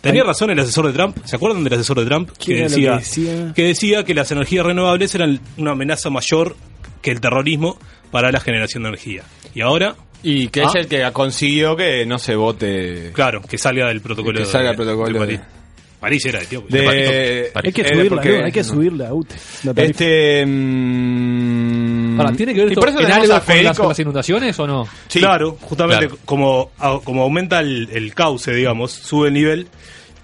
Tenía 0.00 0.24
razón 0.24 0.50
el 0.50 0.58
asesor 0.58 0.88
de 0.88 0.92
Trump, 0.92 1.16
¿se 1.24 1.36
acuerdan 1.36 1.62
del 1.62 1.74
asesor 1.74 2.00
de 2.00 2.06
Trump? 2.06 2.30
¿Qué 2.36 2.58
era 2.58 2.68
lo 2.68 2.74
que 2.74 2.90
decía? 2.90 3.52
que 3.54 3.62
decía 3.62 4.04
que 4.04 4.14
las 4.14 4.32
energías 4.32 4.66
renovables 4.66 5.14
eran 5.14 5.40
una 5.56 5.72
amenaza 5.72 6.10
mayor 6.10 6.56
que 7.00 7.12
el 7.12 7.20
terrorismo 7.20 7.78
para 8.10 8.32
la 8.32 8.40
generación 8.40 8.82
de 8.82 8.90
energía. 8.90 9.22
Y 9.54 9.60
ahora, 9.60 9.94
Y 10.22 10.48
que 10.48 10.62
Ah. 10.62 10.66
es 10.68 10.74
el 10.76 10.86
que 10.88 11.10
consiguió 11.12 11.76
que 11.76 12.06
no 12.06 12.18
se 12.18 12.34
vote 12.36 13.10
claro, 13.12 13.40
que 13.42 13.58
salga 13.58 13.88
del 13.88 14.00
protocolo. 14.00 14.38
Que 14.38 14.44
salga 14.46 14.66
de- 14.66 14.70
el 14.70 14.76
protocolo 14.76 15.12
de 15.12 15.18
París. 15.18 15.40
de- 15.40 15.62
París 16.00 16.26
era, 16.26 16.40
tío. 16.40 16.64
de, 16.68 17.50
Hay 17.54 17.72
que 17.72 17.82
eh, 17.82 17.84
subirla, 17.88 18.08
porque- 18.08 18.38
¿no? 18.38 18.44
hay 18.44 18.52
que 18.52 18.64
subirla 18.64 19.14
UTE. 19.14 19.36
Este 19.76 20.44
mm, 20.46 22.20
Ahora, 22.20 22.32
¿tiene 22.32 22.54
que 22.54 22.60
ver 22.64 22.72
esto 22.72 22.88
en 22.88 23.10
algo 23.10 23.34
a 23.34 23.40
con 23.40 23.64
las, 23.64 23.78
con 23.78 23.88
las 23.88 23.98
inundaciones 23.98 24.58
o 24.58 24.66
no? 24.66 24.88
Sí. 25.08 25.20
Claro, 25.20 25.56
justamente 25.60 26.06
Claro. 26.08 26.20
Como, 26.24 26.70
como 27.04 27.22
aumenta 27.22 27.60
el, 27.60 27.88
el 27.92 28.14
cauce, 28.14 28.52
digamos, 28.52 28.92
sube 28.92 29.28
el 29.28 29.34
nivel, 29.34 29.68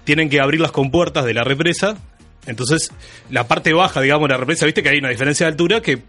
tienen 0.03 0.29
que 0.29 0.39
abrir 0.41 0.59
las 0.61 0.71
compuertas 0.71 1.25
de 1.25 1.33
la 1.33 1.43
represa. 1.43 1.97
Entonces, 2.49 2.91
la 3.29 3.47
parte 3.47 3.71
baja, 3.73 4.01
digamos, 4.01 4.27
de 4.27 4.33
la 4.33 4.37
represa, 4.39 4.65
viste 4.65 4.83
que 4.83 4.89
hay 4.89 4.97
una 4.99 5.09
diferencia 5.09 5.45
de 5.45 5.51
altura 5.51 5.81
que 5.81 5.99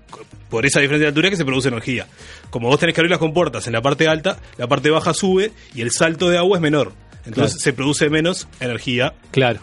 por 0.49 0.66
esa 0.66 0.80
diferencia 0.80 1.04
de 1.04 1.09
altura 1.09 1.30
que 1.30 1.37
se 1.37 1.44
produce 1.44 1.68
energía. 1.68 2.06
Como 2.50 2.68
vos 2.68 2.80
tenés 2.80 2.94
que 2.94 3.00
abrir 3.00 3.11
las 3.11 3.20
compuertas 3.20 3.66
en 3.66 3.73
la 3.73 3.82
parte 3.82 4.09
alta, 4.09 4.38
la 4.59 4.66
parte 4.66 4.90
baja 4.90 5.14
sube 5.14 5.52
y 5.75 5.82
el 5.82 5.90
salto 5.92 6.28
de 6.28 6.38
agua 6.38 6.56
es 6.59 6.62
menor. 6.62 6.92
Entonces 7.26 7.52
Claro. 7.52 7.61
se 7.62 7.73
produce 7.73 8.11
menos 8.11 8.49
energía 8.59 9.12
Claro. 9.30 9.61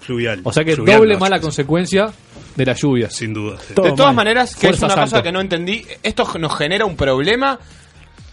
fluvial. 0.00 0.40
O 0.44 0.52
sea 0.52 0.64
que 0.64 0.74
Fluvial, 0.76 0.98
doble 0.98 1.14
no, 1.14 1.20
mala 1.20 1.40
consecuencia 1.40 2.12
de 2.56 2.66
las 2.66 2.80
lluvias. 2.80 3.14
Sin 3.14 3.32
duda. 3.32 3.58
sí. 3.58 3.68
De 3.68 3.74
todas 3.92 3.98
mal. 4.08 4.16
maneras, 4.16 4.54
que 4.54 4.68
es 4.68 4.80
una 4.82 4.94
cosa 4.94 5.22
que 5.22 5.32
no 5.32 5.40
entendí, 5.40 5.84
¿esto 6.02 6.26
nos 6.38 6.56
genera 6.56 6.84
un 6.84 6.96
problema 6.96 7.58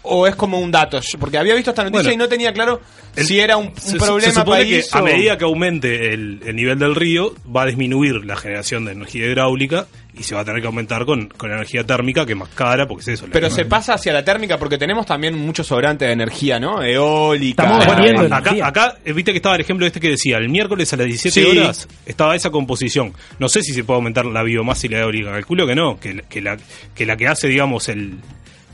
o 0.08 0.26
es 0.26 0.34
como 0.36 0.58
un 0.58 0.70
dato? 0.70 1.00
Porque 1.20 1.38
había 1.38 1.54
visto 1.54 1.70
esta 1.70 1.82
noticia 1.84 2.02
Bueno, 2.02 2.12
y 2.14 2.16
no 2.16 2.28
tenía 2.28 2.52
claro 2.52 2.80
el- 3.16 3.24
si 3.26 3.38
era 3.40 3.56
un, 3.56 3.68
un 3.68 3.76
Se- 3.76 3.96
problema 3.98 4.20
se 4.20 4.32
supone 4.32 4.60
país 4.62 4.88
que 4.92 4.98
a 4.98 5.02
medida 5.02 5.38
que 5.38 5.44
aumente 5.44 6.12
el, 6.14 6.40
el 6.44 6.56
nivel 6.56 6.78
del 6.78 6.94
río 6.94 7.34
va 7.54 7.62
a 7.62 7.66
disminuir 7.66 8.24
la 8.24 8.36
generación 8.36 8.84
de 8.84 8.92
energía 8.92 9.26
hidráulica 9.26 9.86
y 10.18 10.24
se 10.24 10.34
va 10.34 10.40
a 10.40 10.44
tener 10.44 10.60
que 10.60 10.66
aumentar 10.66 11.04
con, 11.04 11.28
con 11.28 11.52
energía 11.52 11.84
térmica 11.84 12.26
que 12.26 12.32
es 12.32 12.38
más 12.38 12.48
cara 12.48 12.88
porque 12.88 13.02
es 13.02 13.08
eso. 13.20 13.26
Pero 13.30 13.50
se 13.50 13.64
pasa 13.66 13.94
hacia 13.94 14.12
la 14.12 14.24
térmica 14.24 14.58
porque 14.58 14.76
tenemos 14.76 15.06
también 15.06 15.34
mucho 15.38 15.62
sobrante 15.62 16.06
de 16.06 16.12
energía, 16.12 16.58
¿no? 16.58 16.82
Eólica. 16.82 17.62
Estamos 17.62 17.86
Bueno, 17.86 18.20
acá, 18.34 18.38
energía. 18.50 18.66
acá, 18.66 18.96
eh, 19.04 19.12
viste 19.12 19.30
que 19.32 19.36
estaba 19.38 19.54
el 19.54 19.60
ejemplo 19.60 19.86
este 19.86 20.00
que 20.00 20.08
decía, 20.08 20.38
el 20.38 20.48
miércoles 20.48 20.92
a 20.92 20.96
las 20.96 21.06
17 21.06 21.52
Sí. 21.52 21.58
horas 21.58 21.86
estaba 22.04 22.34
esa 22.34 22.50
composición. 22.50 23.12
No 23.38 23.48
sé 23.48 23.62
si 23.62 23.72
se 23.72 23.84
puede 23.84 23.96
aumentar 23.98 24.26
la 24.26 24.42
biomasa 24.42 24.86
y 24.86 24.90
la 24.90 24.98
eólica, 25.00 25.30
calculo 25.30 25.66
que 25.68 25.74
no, 25.76 26.00
que, 26.00 26.22
que 26.28 26.40
la, 26.40 26.56
que 26.96 27.06
la 27.06 27.16
que 27.16 27.28
hace, 27.28 27.46
digamos, 27.46 27.88
el, 27.88 28.14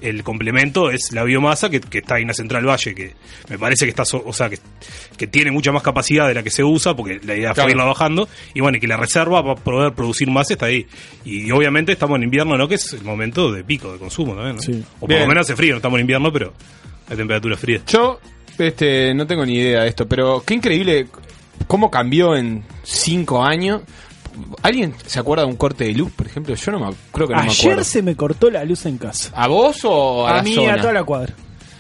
el 0.05 0.23
complemento 0.23 0.91
es 0.91 1.13
la 1.13 1.25
biomasa 1.25 1.71
que, 1.71 1.81
que 1.81 1.99
está 1.99 2.17
ahí 2.17 2.23
en 2.23 2.29
la 2.29 2.35
Central 2.35 2.65
Valle, 2.69 2.95
que 2.95 3.15
me 3.49 3.59
parece 3.59 3.87
que 3.87 3.91
está, 3.91 4.05
so- 4.05 4.23
o 4.25 4.33
sea, 4.33 4.49
que, 4.51 4.59
que 5.17 5.27
tiene 5.27 5.51
mucha 5.51 5.73
más 5.73 5.83
capacidad 5.83 6.29
de 6.29 6.35
la 6.35 6.43
que 6.43 6.51
se 6.51 6.63
usa, 6.63 6.95
porque 6.95 7.21
la 7.25 7.35
idea 7.35 7.53
Claro. 7.55 7.63
fue 7.69 7.71
irla 7.73 7.85
bajando, 7.85 8.29
y 8.55 8.61
bueno, 8.61 8.77
y 8.79 8.81
que 8.81 8.87
la 8.87 8.97
reserva 8.97 9.43
para 9.43 9.55
poder 9.57 9.93
producir 9.95 10.31
más 10.31 10.51
está 10.51 10.67
ahí. 10.67 10.87
Y, 11.25 11.51
obviamente 11.51 11.93
estamos 11.93 12.17
en 12.17 12.25
invierno, 12.25 12.57
¿no? 12.57 12.69
Que 12.69 12.75
es 12.77 12.93
el 12.93 13.03
momento 13.03 13.51
de 13.51 13.65
pico 13.65 13.93
de 13.93 13.99
consumo 13.99 14.35
también, 14.35 14.57
¿no? 14.57 14.63
Sí. 14.63 14.85
O 14.97 15.01
por 15.01 15.09
Bien. 15.09 15.23
lo 15.23 15.27
menos 15.29 15.47
hace 15.47 15.57
frío, 15.57 15.73
no 15.73 15.77
estamos 15.79 15.97
en 15.97 16.03
invierno, 16.03 16.33
pero 16.33 16.53
hay 17.09 17.17
temperatura 17.17 17.57
fría. 17.57 17.81
Yo 17.87 18.21
este, 18.59 19.15
no 19.15 19.27
tengo 19.27 19.45
ni 19.47 19.55
idea 19.55 19.83
de 19.83 19.89
esto, 19.89 20.07
pero 20.07 20.43
qué 20.47 20.55
increíble 20.55 21.07
cómo 21.67 21.91
cambió 21.91 22.37
en 22.37 22.63
cinco 22.83 23.43
años. 23.43 23.83
¿Alguien 24.63 24.95
se 25.07 25.19
acuerda 25.21 25.45
de 25.45 25.51
un 25.51 25.57
corte 25.57 25.85
de 25.85 25.93
luz, 25.93 26.11
por 26.13 26.27
ejemplo? 26.27 26.55
Yo 26.55 26.73
no 26.73 26.81
me, 26.81 26.97
creo 27.13 27.29
que 27.29 27.35
no 27.35 27.43
me 27.43 27.49
Ayer 27.49 27.73
acuerdo. 27.73 27.85
se 27.85 28.03
me 28.03 28.17
cortó 28.17 28.51
la 28.51 28.65
luz 28.65 28.87
en 28.87 28.99
casa. 28.99 29.31
¿A 29.35 29.47
vos 29.49 29.79
o 29.85 30.27
a, 30.27 30.31
A, 30.31 30.37
la 30.37 30.43
mí, 30.43 30.55
zona? 30.55 30.75
a 30.75 30.81
toda 30.81 30.93
la 30.93 31.05
cuadra. 31.05 31.35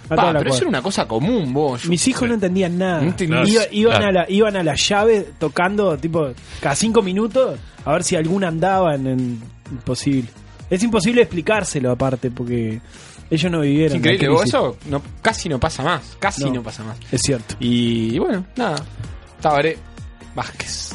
A 0.04 0.08
Pa, 0.08 0.16
toda 0.16 0.32
la 0.34 0.38
pero 0.40 0.50
eso 0.50 0.58
cuadra. 0.58 0.62
era 0.62 0.68
una 0.68 0.82
cosa 0.82 1.08
común, 1.08 1.52
vos. 1.54 1.86
Mis 1.86 2.06
hijos 2.08 2.28
no 2.28 2.34
entendían 2.34 2.76
nada. 2.78 3.00
No 3.00 3.10
entendí- 3.16 3.48
Iba- 3.48 3.66
iban, 3.72 3.96
Claro. 3.98 4.06
a 4.08 4.12
la, 4.22 4.30
iban 4.30 4.56
a 4.56 4.62
la 4.62 4.74
llave 4.74 5.26
tocando, 5.38 5.96
tipo, 5.96 6.28
cada 6.60 6.74
cinco 6.76 7.00
minutos, 7.02 7.58
a 7.84 7.92
ver 7.92 8.04
si 8.04 8.14
alguna 8.16 8.48
andaba 8.48 8.94
en, 8.94 9.06
en- 9.06 9.42
imposible. 9.70 10.28
Es 10.70 10.82
imposible 10.82 11.22
explicárselo 11.22 11.90
aparte, 11.90 12.30
porque 12.30 12.80
ellos 13.30 13.50
no 13.50 13.60
vivieron. 13.60 13.92
Es 13.92 13.98
increíble, 13.98 14.28
vos, 14.28 14.44
eso 14.44 14.76
no, 14.90 15.00
casi 15.22 15.48
no 15.48 15.58
pasa 15.58 15.82
más. 15.82 16.16
Casi 16.18 16.44
No. 16.44 16.52
no, 16.54 16.62
pasa 16.62 16.84
más. 16.84 16.96
Es 17.10 17.22
cierto. 17.22 17.54
Y, 17.60 18.18
bueno, 18.18 18.44
nada. 18.56 18.76
Tabaré 19.40 19.78
Vázquez. 20.34 20.90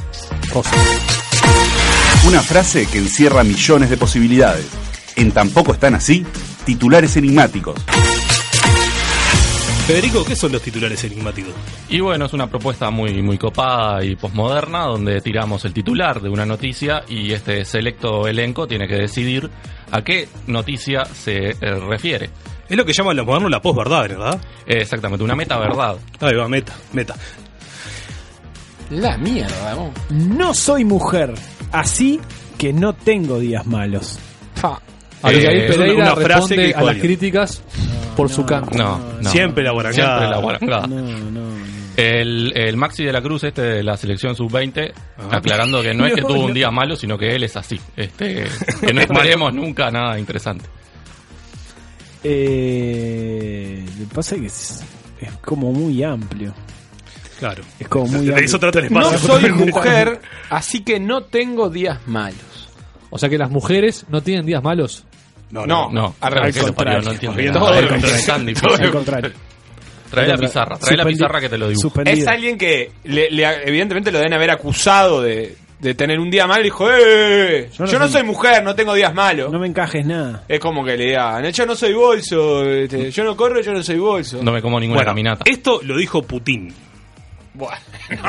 Una 2.27 2.41
frase 2.41 2.88
que 2.88 2.98
encierra 2.98 3.44
millones 3.44 3.89
de 3.89 3.98
posibilidades. 3.98 4.68
En 5.15 5.32
tampoco 5.32 5.74
están 5.74 5.96
así, 5.96 6.25
titulares 6.65 7.15
enigmáticos. 7.18 7.75
Federico, 9.86 10.24
¿qué 10.24 10.36
son 10.36 10.51
los 10.51 10.62
titulares 10.62 11.03
enigmáticos? 11.03 11.53
Y 11.89 12.00
bueno, 12.00 12.25
es 12.25 12.34
una 12.34 12.48
propuesta 12.48 12.91
muy, 12.91 13.22
muy 13.22 13.38
copada 13.38 14.03
y 14.03 14.15
posmoderna 14.15 14.86
donde 14.86 15.20
tiramos 15.22 15.65
el 15.65 15.74
titular 15.74 16.22
de 16.22 16.29
una 16.29 16.46
noticia 16.46 17.03
y 17.08 17.32
este 17.32 17.65
selecto 17.65 18.27
elenco 18.27 18.68
tiene 18.68 18.88
que 18.88 18.96
decidir 18.96 19.50
a 19.91 20.03
qué 20.03 20.29
noticia 20.48 21.06
se 21.06 21.50
eh, 21.50 21.56
refiere. 21.88 22.29
Es 22.70 22.77
lo 22.77 22.86
que 22.86 22.94
llaman 22.94 23.18
los 23.18 23.25
modernos 23.25 23.50
la 23.50 23.62
posverdad, 23.62 24.01
¿verdad? 24.01 24.41
Eh, 24.68 24.82
exactamente, 24.82 25.24
una 25.24 25.36
meta 25.36 25.58
verdad. 25.58 25.98
Ahí 26.20 26.36
va, 26.36 26.48
meta, 26.48 26.75
meta. 26.94 27.15
La 28.89 29.17
mierda, 29.17 29.75
vos. 29.75 29.91
No 30.10 30.53
soy 30.53 30.84
mujer, 30.86 31.34
así 31.72 32.19
que 32.58 32.74
no 32.74 32.93
tengo 32.93 33.39
días 33.39 33.65
malos. 33.65 34.19
Fa. 34.55 34.79
A 35.22 35.31
lo 35.31 35.38
que 35.39 35.46
Eh, 35.46 35.48
ahí 35.48 35.67
Pereira 35.69 36.03
una 36.03 36.15
frase 36.15 36.55
responde 36.55 36.55
que 36.74 36.74
a 36.75 36.81
las 36.81 36.98
críticas 36.98 37.63
por 38.15 38.29
su 38.29 38.46
canto. 38.46 38.77
No, 38.77 39.00
no. 39.22 39.29
Siempre 39.29 39.63
la 39.63 39.72
guarangada. 39.72 40.17
Siempre 40.17 40.29
la 40.36 40.41
guarangada. 40.41 40.88
No, 40.88 41.01
no, 41.01 41.31
no. 41.31 41.79
El, 41.98 42.53
el 42.55 42.77
Maxi 42.77 43.03
de 43.03 43.12
la 43.12 43.22
Cruz, 43.22 43.43
este 43.43 43.62
de 43.62 43.84
la 43.84 43.98
selección 43.98 44.34
sub-20, 44.36 44.93
aclarando 45.31 45.81
que 45.81 45.93
no 45.93 46.05
es 46.05 46.13
que 46.13 46.22
tuvo 46.27 46.46
un 46.46 46.53
día 46.53 46.72
malo, 46.72 46.96
sino 46.96 47.17
que 47.17 47.36
él 47.36 47.43
es 47.43 47.58
así. 47.58 47.79
Este, 47.98 48.46
que 48.79 48.93
no 48.93 49.01
esperemos 49.01 49.53
nunca 49.53 49.91
nada 49.91 50.17
interesante. 50.17 50.65
Eh, 52.24 53.86
lo 54.00 54.08
que 54.08 54.15
pasa 54.15 54.36
es 54.36 54.41
que 54.41 54.48
es, 54.48 54.84
es 55.22 55.31
como 55.43 55.72
muy 55.72 56.01
amplio. 56.03 56.53
Claro. 57.39 57.63
Es 57.79 57.88
como 57.88 58.05
muy 58.08 58.25
De 58.25 58.31
amplio. 58.34 58.46
eso 58.46 58.60
trata 58.60 58.79
el 58.79 58.91
No 58.91 59.17
soy 59.17 59.50
mujer, 59.51 60.19
así 60.50 60.84
que 60.84 61.00
no 61.00 61.24
tengo 61.24 61.69
días 61.69 62.00
malos. 62.08 62.69
O 63.10 63.17
sea 63.17 63.29
que 63.29 63.38
las 63.38 63.50
mujeres 63.50 64.05
no 64.10 64.22
tienen 64.22 64.46
días 64.46 64.62
malos. 64.62 65.05
No, 65.51 65.65
No, 65.65 65.89
No, 65.91 66.15
al 66.22 66.34
al 66.34 66.39
revés. 66.43 66.58
contrario. 66.60 67.01
no 67.01 67.12
entiendo. 67.12 67.65
Al 67.67 68.91
contrario. 68.91 69.31
Trae 70.10 70.27
la 70.27 70.38
pizarra, 70.38 70.77
trae 70.79 70.98
la 70.98 71.05
pizarra 71.05 71.39
que 71.39 71.50
te 71.50 71.58
lo 71.58 71.74
suspendido. 71.75 72.17
Es 72.17 72.27
alguien 72.27 72.58
que 72.58 72.91
le- 73.03 73.29
le- 73.29 73.63
evidentemente 73.67 74.12
lo 74.12 74.17
deben 74.17 74.34
haber 74.34 74.50
acusado 74.50 75.22
de, 75.22 75.55
de 75.79 75.93
tener 75.93 76.19
un 76.19 76.31
día 76.31 76.48
malo 76.48 76.62
y 76.62 76.63
dijo, 76.65 76.88
¡eh! 76.91 77.69
Yo 77.77 77.86
Yo 77.86 77.93
no, 78.00 78.05
no 78.05 78.12
soy, 78.12 78.22
soy- 78.22 78.24
mujer, 78.24 78.63
no 78.63 78.74
tengo 78.74 78.96
días 78.96 79.13
malos. 79.13 79.51
No 79.51 79.60
me 79.60 79.67
encajes 79.67 80.03
nada. 80.08 80.46
Es 80.48 80.60
como 80.60 80.84
que 80.84 80.98
le 80.98 81.05
digan, 81.10 81.46
yo 81.51 81.65
no 81.67 81.75
soy 81.75 81.93
bolso, 81.93 82.63
este, 82.65 83.12
yo 83.12 83.24
no 83.24 83.36
corro, 83.38 83.62
yo 83.62 83.72
no 83.72 83.84
soy 83.84 83.98
bolso. 84.00 84.39
No 84.41 84.51
me 84.51 84.63
como 84.63 84.79
ninguna 84.79 84.98
Bueno, 84.98 85.12
caminata. 85.12 85.43
esto 85.46 85.79
lo 85.84 85.96
dijo 85.96 86.24
Putin. 86.24 86.74
Bueno. 87.60 87.78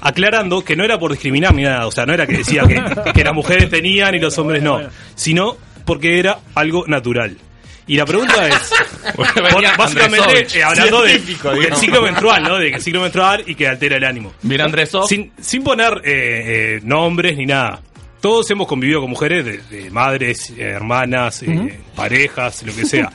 Aclarando 0.00 0.62
que 0.62 0.76
no 0.76 0.84
era 0.84 0.98
por 0.98 1.10
discriminar 1.10 1.54
ni 1.54 1.62
nada, 1.62 1.86
o 1.86 1.90
sea, 1.90 2.06
no 2.06 2.12
era 2.12 2.26
que 2.26 2.38
decía 2.38 2.62
que, 2.68 3.12
que 3.12 3.24
las 3.24 3.34
mujeres 3.34 3.68
tenían 3.70 4.14
y 4.14 4.20
los 4.20 4.38
hombres 4.38 4.62
no, 4.62 4.80
sino 5.14 5.56
porque 5.84 6.18
era 6.18 6.38
algo 6.54 6.84
natural. 6.86 7.36
Y 7.86 7.96
la 7.96 8.04
pregunta 8.04 8.46
es, 8.46 8.70
básicamente 9.78 10.58
eh, 10.58 10.62
hablando 10.62 11.02
de, 11.02 11.18
del 11.18 11.74
ciclo 11.74 12.02
menstrual, 12.02 12.42
¿no? 12.42 12.58
De 12.58 12.68
que 12.68 12.76
el 12.76 12.82
ciclo 12.82 13.00
menstrual 13.00 13.42
y 13.46 13.54
que 13.54 13.66
altera 13.66 13.96
el 13.96 14.04
ánimo. 14.04 14.34
Mira 14.42 14.66
Andresov, 14.66 15.08
Sin, 15.08 15.32
sin 15.40 15.64
poner 15.64 15.94
eh, 16.04 16.76
eh, 16.76 16.80
nombres 16.82 17.38
ni 17.38 17.46
nada. 17.46 17.80
Todos 18.20 18.50
hemos 18.50 18.66
convivido 18.66 19.00
con 19.00 19.10
mujeres, 19.10 19.44
de, 19.44 19.58
de 19.82 19.90
madres, 19.90 20.50
eh, 20.50 20.62
hermanas, 20.62 21.42
eh, 21.44 21.78
parejas, 21.94 22.62
lo 22.64 22.74
que 22.74 22.84
sea. 22.84 23.10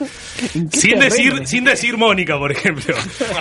¿En 0.55 0.69
qué 0.69 0.77
Sin 0.77 0.99
decir, 0.99 1.45
sin 1.47 1.63
decir 1.65 1.97
Mónica, 1.97 2.37
por 2.37 2.51
ejemplo. 2.51 2.95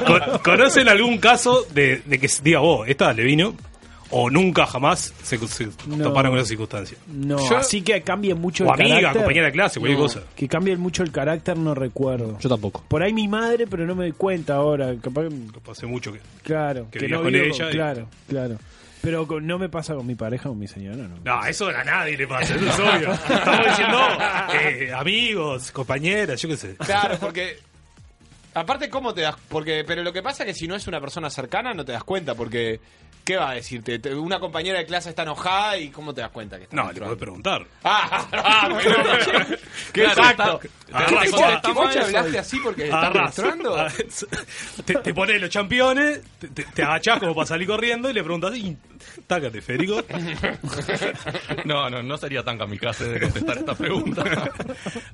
Con- 0.07 0.39
¿Conocen 0.43 0.89
algún 0.89 1.19
caso 1.19 1.65
de, 1.73 2.03
de 2.05 2.19
que 2.19 2.29
diga, 2.43 2.61
oh, 2.61 2.85
esta 2.85 3.13
le 3.13 3.23
vino? 3.25 3.55
O 4.15 4.29
nunca 4.29 4.67
jamás 4.67 5.15
se, 5.23 5.39
se 5.49 5.69
No. 5.87 5.97
toparon 6.05 6.33
con 6.33 6.39
esa 6.41 6.49
circunstancia. 6.49 6.99
No, 7.07 7.39
Yo- 7.49 7.57
así 7.57 7.81
que 7.81 8.03
cambie 8.03 8.35
mucho 8.35 8.65
O 8.65 8.75
el 8.75 8.81
amiga, 8.81 8.97
carácter. 8.97 9.23
compañera 9.23 9.47
de 9.47 9.53
clase, 9.53 9.81
cualquier 9.81 9.99
No. 9.99 10.05
cosa. 10.05 10.23
Que 10.37 10.49
cambie 10.49 10.77
mucho 10.77 11.03
el 11.03 11.11
carácter 11.11 11.57
no 11.57 11.75
recuerdo. 11.75 12.39
Yo 12.39 12.49
tampoco. 12.51 12.85
Por 12.89 13.03
ahí 13.03 13.15
mi 13.15 13.27
madre, 13.27 13.67
pero 13.67 13.87
no 13.87 13.95
me 13.95 14.03
doy 14.05 14.13
cuenta 14.13 14.57
ahora. 14.57 14.95
Capaz, 15.01 15.23
que- 15.29 15.71
Hace 15.71 15.87
mucho 15.87 16.13
que. 16.13 16.19
claro, 16.43 16.89
Que 16.91 17.09
no 17.09 17.23
con 17.23 17.33
vivo 17.33 17.45
ella 17.47 17.71
y- 17.71 17.73
Claro, 17.73 18.07
claro. 18.29 18.59
Pero 19.03 19.27
con- 19.27 19.47
no 19.47 19.59
me 19.59 19.69
pasa 19.69 19.95
con 19.95 20.07
mi 20.07 20.15
pareja 20.15 20.49
o 20.49 20.55
mi 20.55 20.69
señora, 20.69 20.97
¿no? 21.09 21.17
No, 21.25 21.45
eso 21.45 21.69
a 21.69 21.83
nadie 21.85 22.17
le 22.17 22.27
pasa, 22.27 22.55
eso 22.55 22.67
es 22.67 22.79
obvio. 22.79 23.13
Estamos 23.13 23.67
diciendo 23.67 23.99
eh, 24.55 24.93
amigos, 24.95 25.73
compañeras, 25.73 26.41
yo 26.41 26.49
qué 26.49 26.57
sé. 26.57 26.77
Claro, 26.77 27.17
porque. 27.21 27.59
Aparte, 28.55 28.91
¿cómo 28.91 29.15
te 29.15 29.23
das? 29.23 29.35
Porque, 29.49 29.83
pero 29.87 30.03
lo 30.03 30.13
que 30.13 30.23
pasa 30.23 30.43
es 30.45 30.49
que 30.49 30.55
si 30.55 30.69
no 30.69 30.77
es 30.77 30.87
una 30.87 31.01
persona 31.01 31.31
cercana, 31.31 31.73
no 31.75 31.85
te 31.85 31.93
das 31.93 32.05
cuenta, 32.05 32.35
porque. 32.35 32.81
¿Qué 33.25 33.37
va 33.37 33.51
a 33.51 33.55
decirte? 33.55 34.01
Te- 34.01 34.13
Una 34.17 34.41
compañera 34.41 34.81
de 34.81 34.85
clase 34.85 35.11
está 35.11 35.23
enojada 35.23 35.79
y 35.79 35.91
¿cómo 35.91 36.13
te 36.13 36.23
das 36.23 36.31
cuenta 36.33 36.57
que 36.57 36.65
está 36.65 36.75
No, 36.75 36.83
le 36.83 36.87
menstruando? 37.01 37.17
puedes 37.17 37.23
preguntar. 37.23 37.67
Ah, 37.85 38.27
ah, 38.33 38.69
pero- 38.83 38.97
qué 39.93 40.03
Claro, 40.03 40.11
exacto. 40.23 40.61
está- 40.65 40.99
Ah, 40.99 41.07
¿Qué- 41.09 41.15
qué- 41.31 41.31
mal 41.31 41.63
coche 41.73 42.01
hablaste 42.01 42.39
así 42.41 42.59
porque 42.59 42.85
estás 42.87 43.05
Arras. 43.05 43.23
menstruando? 43.23 43.77
Ah, 43.77 43.89
Te, 44.85 44.95
te 44.97 45.15
pones 45.15 45.41
los 45.41 45.51
championes, 45.51 46.21
te, 46.41 46.49
te, 46.49 46.65
te 46.65 46.83
agachás 46.83 47.21
como 47.21 47.33
para 47.33 47.47
salir 47.47 47.69
corriendo 47.69 48.11
y 48.11 48.13
le 48.13 48.25
preguntas, 48.25 48.57
y, 48.57 48.77
tácate, 49.27 49.61
Federico. 49.61 50.03
no, 51.65 51.91
no, 51.91 52.03
no 52.03 52.17
sería 52.17 52.43
tan 52.43 52.59
kamikaze 52.59 53.09
de 53.09 53.21
contestar 53.21 53.59
esta 53.59 53.75
pregunta. 53.75 54.25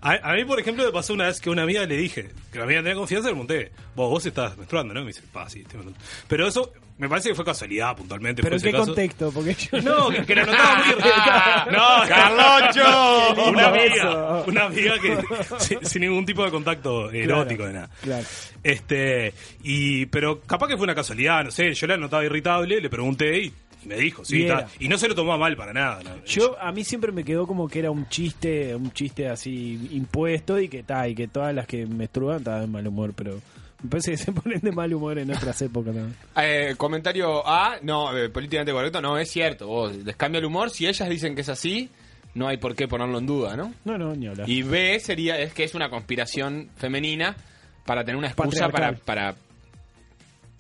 A, 0.01 0.31
a 0.31 0.35
mí, 0.35 0.45
por 0.45 0.61
ejemplo, 0.61 0.85
me 0.85 0.93
pasó 0.93 1.15
una 1.15 1.27
vez 1.27 1.41
que 1.41 1.51
una 1.51 1.63
amiga 1.63 1.85
le 1.85 1.97
dije, 1.97 2.31
que 2.53 2.59
la 2.59 2.65
amiga 2.65 2.81
tenía 2.81 2.95
confianza, 2.95 3.29
le 3.29 3.35
pregunté, 3.35 3.73
vos, 3.95 4.11
vos 4.11 4.27
estás 4.27 4.57
menstruando, 4.57 4.95
¿no? 4.95 5.01
Y 5.01 5.05
me 5.05 5.09
dice, 5.09 5.23
pa, 5.33 5.49
sí, 5.49 5.61
estoy 5.61 5.79
menstruando. 5.79 6.05
Pero 6.29 6.49
eso 6.49 6.73
me 6.99 7.09
parece 7.09 7.29
que 7.31 7.35
fue 7.35 7.45
casualidad, 7.45 7.97
puntualmente. 7.97 8.43
¿Pero 8.43 8.57
en 8.57 8.63
qué 8.63 8.73
caso. 8.73 8.87
contexto? 8.87 9.31
Porque 9.33 9.55
yo 9.55 9.81
No, 9.83 10.09
que, 10.11 10.25
que 10.27 10.35
la 10.35 10.45
notaba 10.47 10.85
muy 10.85 11.73
No, 11.73 12.09
¡Carloncho! 12.09 13.35
Qué 13.35 13.43
lindo 13.43 13.51
Una 13.51 13.67
amiga, 13.69 14.43
una 14.47 14.65
amiga 14.65 14.95
que 14.99 15.19
sin, 15.59 15.85
sin 15.85 16.03
ningún 16.03 16.27
tipo 16.27 16.45
de 16.45 16.51
contacto 16.51 17.11
erótico 17.11 17.67
de 17.67 17.73
nada. 17.73 17.91
Claro. 18.03 18.25
Este, 18.63 19.33
y 19.63 20.07
pero 20.07 20.41
capaz 20.41 20.69
que 20.69 20.77
fue 20.77 20.85
una 20.85 20.95
casualidad, 20.95 21.45
no 21.45 21.51
sé, 21.51 21.73
yo 21.73 21.87
la 21.87 21.97
notaba 21.97 22.25
irritable, 22.25 22.81
le 22.81 22.91
pregunté 22.91 23.45
y 23.45 23.53
me 23.85 23.97
dijo, 23.97 24.25
sí, 24.25 24.47
Y 24.81 24.85
y 24.85 24.89
no 24.89 24.99
se 24.99 25.09
lo 25.09 25.15
tomaba 25.15 25.39
mal 25.39 25.57
para 25.57 25.73
nada. 25.73 26.03
¿no? 26.03 26.25
Yo, 26.25 26.61
a 26.61 26.73
mí 26.73 26.85
siempre 26.85 27.13
me 27.13 27.25
quedó 27.25 27.47
como 27.47 27.69
que 27.69 27.79
era 27.79 27.91
un 27.91 28.09
chiste, 28.09 28.75
un 28.75 28.93
chiste 28.93 29.29
así 29.29 29.89
impuesto 29.93 30.59
y 30.59 30.69
que 30.69 30.83
tal, 30.83 31.11
y 31.11 31.15
que 31.15 31.29
todas 31.29 31.55
las 31.55 31.67
que 31.67 31.87
menstruan 31.87 32.39
estaban 32.39 32.63
de 32.63 32.67
mal 32.67 32.87
humor, 32.87 33.13
pero 33.15 33.41
me 33.83 33.91
parece 33.91 34.11
que 34.13 34.17
se 34.17 34.33
ponen 34.33 34.61
de 34.61 34.73
mal 34.73 34.93
humor 34.93 35.19
en 35.19 35.31
otras 35.31 35.61
épocas 35.63 35.95
también. 35.95 36.17
Eh, 36.37 36.75
comentario 36.77 37.47
A, 37.47 37.79
no, 37.83 38.17
eh, 38.17 38.29
políticamente 38.29 38.73
correcto, 38.73 39.01
no, 39.01 39.19
es 39.19 39.31
cierto. 39.31 39.67
Vos, 39.69 39.95
les 39.97 40.17
cambia 40.17 40.39
el 40.41 40.45
humor. 40.45 40.71
Si 40.71 40.87
ellas 40.87 41.09
dicen 41.09 41.35
que 41.35 41.43
es 41.43 41.49
así, 41.49 41.89
no 42.35 42.49
hay 42.49 42.57
por 42.57 42.75
qué 42.75 42.89
ponerlo 42.89 43.19
en 43.19 43.27
duda, 43.27 43.57
¿no? 43.57 43.73
No, 43.85 43.97
no, 43.99 44.15
ni 44.15 44.27
hablar. 44.27 44.49
Y 44.49 44.63
B 44.63 44.99
sería, 45.01 45.39
es 45.39 45.53
que 45.55 45.65
es 45.65 45.75
una 45.75 45.91
conspiración 45.91 46.71
femenina 46.77 47.37
para 47.85 48.03
tener 48.05 48.17
una 48.17 48.29
excusa 48.29 48.69
para, 48.69 48.93
para, 48.93 49.35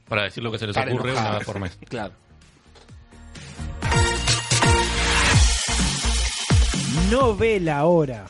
Para 0.09 0.23
decir 0.25 0.43
lo 0.43 0.51
que 0.51 0.59
se 0.59 0.67
les 0.67 0.75
para 0.77 0.91
ocurre 0.93 1.11
enojar. 1.11 1.29
una 1.29 1.39
vez 1.39 1.47
por 1.47 1.61
mes. 1.61 1.79
Claro. 1.89 2.15
No 7.11 7.35
ve 7.37 7.59
la 7.61 7.85
hora. 7.87 8.27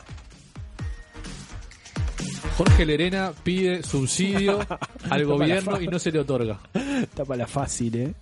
Jorge 2.57 2.85
Lerena 2.85 3.31
pide 3.43 3.83
subsidio 3.83 4.59
al 5.09 5.25
gobierno 5.25 5.79
y 5.81 5.87
no 5.87 5.99
se 5.99 6.11
le 6.11 6.19
otorga. 6.19 6.59
Está 6.73 7.25
para 7.25 7.39
la 7.39 7.47
fácil, 7.47 7.95
¿eh? 7.95 8.13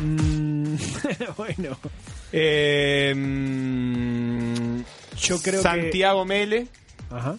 Mm, 0.00 0.74
bueno, 1.36 1.76
Eh, 2.32 3.12
mm, 3.14 4.76
Yo 5.20 5.38
creo 5.42 5.60
que- 5.62 5.68
Santiago 5.68 6.24
Mele, 6.24 6.66
ajá. 7.10 7.36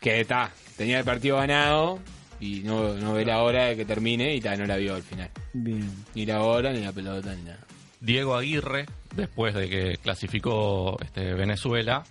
que 0.00 0.20
está, 0.20 0.50
tenía 0.76 0.98
el 0.98 1.04
partido 1.04 1.36
ganado 1.38 1.98
y 2.38 2.60
no, 2.60 2.94
no 2.94 3.14
ve 3.14 3.24
la 3.24 3.42
hora 3.42 3.64
de 3.66 3.76
que 3.76 3.84
termine 3.86 4.34
y 4.34 4.40
ta, 4.40 4.54
no 4.56 4.66
la 4.66 4.76
vio 4.76 4.94
al 4.94 5.02
final. 5.02 5.30
Bien. 5.54 5.90
Ni 6.14 6.26
la 6.26 6.42
hora, 6.42 6.72
ni 6.72 6.80
la 6.80 6.92
pelota, 6.92 7.34
ni 7.34 7.42
nada. 7.44 7.60
Diego 8.00 8.36
Aguirre, 8.36 8.84
después 9.14 9.54
de 9.54 9.68
que 9.70 9.96
clasificó 10.02 10.98
este, 11.02 11.32
Venezuela, 11.32 12.04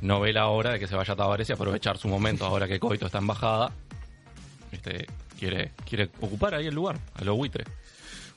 no 0.00 0.20
ve 0.20 0.32
la 0.32 0.48
hora 0.48 0.72
de 0.72 0.78
que 0.78 0.86
se 0.86 0.96
vaya 0.96 1.14
a 1.14 1.16
Tavares 1.16 1.48
y 1.48 1.52
aprovechar 1.52 1.98
su 1.98 2.08
momento 2.08 2.44
ahora 2.44 2.68
que 2.68 2.78
Coito 2.78 3.06
está 3.06 3.18
en 3.18 3.26
bajada. 3.26 3.72
Este, 4.72 5.06
quiere, 5.38 5.72
quiere 5.88 6.10
ocupar 6.20 6.54
ahí 6.54 6.66
el 6.66 6.74
lugar, 6.74 6.98
a 7.14 7.24
los 7.24 7.36
buitres. 7.36 7.66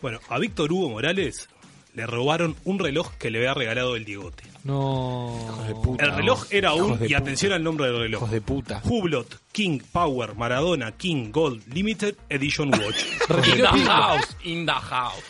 Bueno, 0.02 0.20
a 0.30 0.40
Víctor 0.40 0.72
Hugo 0.72 0.90
Morales 0.90 1.50
le 1.94 2.06
robaron 2.06 2.56
un 2.64 2.80
reloj 2.80 3.12
que 3.18 3.30
le 3.30 3.40
había 3.40 3.54
regalado 3.54 3.96
el 3.96 4.06
Diegote. 4.06 4.44
No. 4.64 5.38
Hijos 5.42 5.68
de 5.68 5.76
puta. 5.76 6.06
El 6.06 6.16
reloj 6.16 6.46
era 6.52 6.74
un, 6.74 7.00
y 7.08 7.14
atención 7.14 7.54
al 7.54 7.64
nombre 7.64 7.88
del 7.88 7.98
reloj. 7.98 8.22
Hijos 8.22 8.32
de 8.32 8.42
puta. 8.42 8.82
Hublot 8.84 9.42
King 9.52 9.80
Power 9.92 10.36
Maradona 10.36 10.92
King 10.94 11.32
Gold 11.32 11.64
Limited 11.74 12.16
Edition 12.30 12.70
Watch. 12.70 13.04
In 13.48 13.58
the 13.58 13.68
house, 13.68 14.38
in 14.44 14.66
the 14.66 14.72
house. 14.72 15.24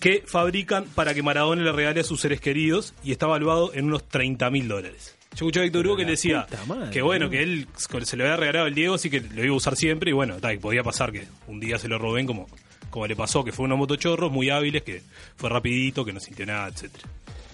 que 0.00 0.22
fabrican 0.26 0.84
para 0.94 1.14
que 1.14 1.22
Maradona 1.22 1.62
le 1.62 1.72
regale 1.72 2.00
a 2.00 2.04
sus 2.04 2.20
seres 2.20 2.40
queridos 2.40 2.94
y 3.02 3.12
está 3.12 3.26
evaluado 3.26 3.72
en 3.74 3.86
unos 3.86 4.06
30 4.08 4.50
mil 4.50 4.68
dólares. 4.68 5.16
Yo 5.34 5.46
escuché 5.46 5.60
a 5.60 5.62
Víctor 5.62 5.86
Hugo 5.86 5.96
que 5.96 6.04
le 6.04 6.10
decía 6.12 6.46
madre, 6.66 6.90
que 6.90 7.00
bueno, 7.02 7.30
que 7.30 7.42
él 7.42 7.66
se 8.02 8.16
lo 8.16 8.24
había 8.24 8.36
regalado 8.36 8.66
al 8.66 8.74
Diego, 8.74 8.94
así 8.94 9.08
que 9.08 9.20
lo 9.20 9.42
iba 9.42 9.54
a 9.54 9.56
usar 9.56 9.76
siempre 9.76 10.10
y 10.10 10.12
bueno, 10.12 10.36
ta, 10.36 10.50
que 10.50 10.58
podía 10.58 10.82
pasar 10.82 11.10
que 11.10 11.26
un 11.46 11.58
día 11.58 11.78
se 11.78 11.88
lo 11.88 11.98
roben 11.98 12.26
como, 12.26 12.46
como 12.90 13.06
le 13.06 13.16
pasó, 13.16 13.42
que 13.42 13.52
fue 13.52 13.64
unos 13.64 13.78
motochorros 13.78 14.30
muy 14.30 14.50
hábiles, 14.50 14.82
que 14.82 15.02
fue 15.36 15.48
rapidito, 15.48 16.04
que 16.04 16.12
no 16.12 16.20
sintió 16.20 16.44
nada, 16.44 16.68
etcétera 16.68 17.08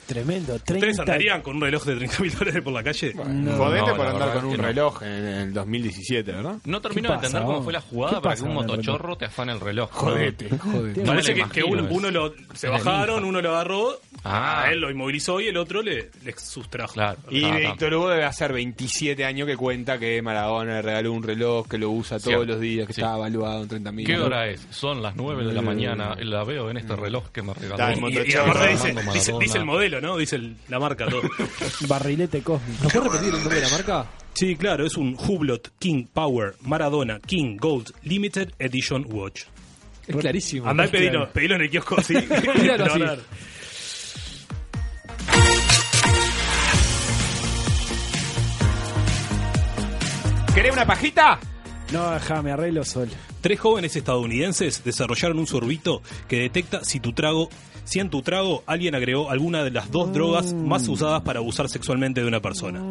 Tremendo. 0.09 0.55
¿Ustedes 0.55 0.81
30... 0.81 1.03
andarían 1.03 1.43
con 1.43 1.57
un 1.57 1.63
reloj 1.63 1.85
de 1.85 1.97
30 1.97 2.23
mil 2.23 2.35
dólares 2.35 2.63
por 2.63 2.73
la 2.73 2.83
calle? 2.83 3.13
No. 3.15 3.57
Jodete 3.57 3.87
No, 3.91 3.97
por 3.97 4.07
andar 4.07 4.33
con 4.33 4.45
un 4.47 4.57
no. 4.57 4.63
reloj 4.63 5.03
en 5.03 5.27
el 5.27 5.53
2017, 5.53 6.33
¿verdad? 6.33 6.57
No 6.65 6.81
termino 6.81 7.09
¿Qué 7.09 7.13
de 7.13 7.17
entender 7.27 7.43
cómo 7.43 7.63
fue 7.63 7.73
la 7.75 7.81
jugada 7.83 8.17
¿Qué 8.17 8.23
para 8.23 8.35
que 8.37 8.43
un 8.43 8.55
motochorro 8.55 9.17
te 9.17 9.27
afane 9.27 9.53
el 9.53 9.61
reloj. 9.61 9.91
Jodete, 9.93 10.49
jodete. 10.59 11.01
No 11.03 11.07
Parece 11.07 11.35
que, 11.35 11.63
uno, 11.63 12.11
lo, 12.11 12.35
se 12.55 12.69
bajaron, 12.69 13.23
uno 13.25 13.41
lo 13.43 13.51
agarró, 13.51 14.01
Ah. 14.25 14.63
a 14.65 14.73
él 14.73 14.81
lo 14.81 14.91
inmovilizó 14.91 15.41
y 15.41 15.47
el 15.47 15.57
otro 15.57 15.81
le, 15.83 16.11
le 16.25 16.33
sustrajo. 16.37 16.95
Claro. 16.95 17.19
Y 17.31 17.45
Ah, 17.45 17.57
Víctor 17.57 17.95
Hugo 17.95 18.09
debe 18.11 18.25
hacer 18.25 18.53
27 18.53 19.25
años 19.25 19.47
que 19.47 19.57
cuenta 19.57 19.99
que 19.99 20.21
Maradona 20.23 20.75
le 20.75 20.83
regaló 20.83 21.13
un 21.13 21.23
reloj 21.23 21.69
que 21.69 21.79
lo 21.79 21.91
usa 21.91 22.19
todos 22.19 22.25
Cierto. 22.31 22.45
los 22.47 22.61
días, 22.61 22.87
que 22.87 22.95
Sí. 22.95 23.01
está 23.01 23.15
evaluado 23.17 23.63
en 23.63 23.69
30 23.69 23.93
mil. 23.93 24.07
¿Qué 24.07 24.19
hora 24.19 24.49
es? 24.49 24.67
Son 24.71 25.03
las 25.03 25.15
9 25.17 25.45
de 25.45 25.53
la 25.53 25.63
mañana. 25.63 26.17
La 26.21 26.43
veo 26.45 26.71
en 26.71 26.79
este 26.79 26.97
reloj 26.97 27.29
que 27.31 27.43
me 27.43 27.55
regaló. 27.55 28.09
Y, 28.09 28.35
aparte 28.35 28.69
dice, 29.13 29.33
dice 29.41 29.59
el 29.59 29.65
modelo, 29.65 29.98
¿no? 30.01 30.17
Dice 30.17 30.37
el- 30.37 30.57
la 30.69 30.79
marca, 30.79 31.07
todo. 31.07 31.23
Barrilete 31.89 32.43
cósmico. 32.43 32.85
¿Nos 32.85 32.93
puede 32.93 33.05
repetir 33.09 33.29
el 33.35 33.41
nombre 33.41 33.57
de 33.57 33.63
la 33.63 33.69
marca? 33.71 34.07
Sí, 34.35 34.57
claro, 34.57 34.87
es 34.87 34.97
un 34.97 35.17
Hublot 35.19 35.73
King 35.79 36.05
Power 36.13 36.55
Maradona 36.63 37.19
King 37.21 37.57
Gold 37.59 37.93
Limited 38.03 38.53
Edition 38.59 39.05
Watch. 39.09 39.43
Es 40.07 40.17
clarísimo. 40.17 40.69
Andá 40.69 40.87
y 40.87 40.89
pedilo, 40.89 41.29
pedilo 41.33 41.57
en 41.57 41.63
el 41.63 41.71
kiosco, 41.71 42.01
sí. 42.03 42.15
Míralo 42.61 42.85
así. 42.87 43.03
¿Querés 50.55 50.73
una 50.73 50.87
pajita? 50.87 51.39
No, 51.93 52.11
déjame, 52.11 52.51
arreglo 52.53 52.85
solo. 52.85 53.13
Tres 53.41 53.61
jóvenes 53.61 53.95
estadounidenses 53.95 54.83
desarrollaron 54.85 55.39
un 55.39 55.47
sorbito 55.47 56.03
que 56.27 56.41
detecta 56.41 56.85
si 56.85 56.99
tu 57.01 57.13
trago, 57.13 57.49
si 57.89 58.01
en 58.01 58.11
tu 58.11 58.21
trago 58.21 58.63
alguien 58.67 58.95
agregó 58.95 59.31
alguna 59.31 59.65
de 59.65 59.71
las 59.71 59.91
dos 59.91 60.13
drogas 60.13 60.53
más 60.53 60.87
usadas 60.89 61.23
para 61.23 61.39
abusar 61.39 61.71
sexualmente 61.71 62.21
de 62.21 62.27
una 62.27 62.41
persona. 62.41 62.83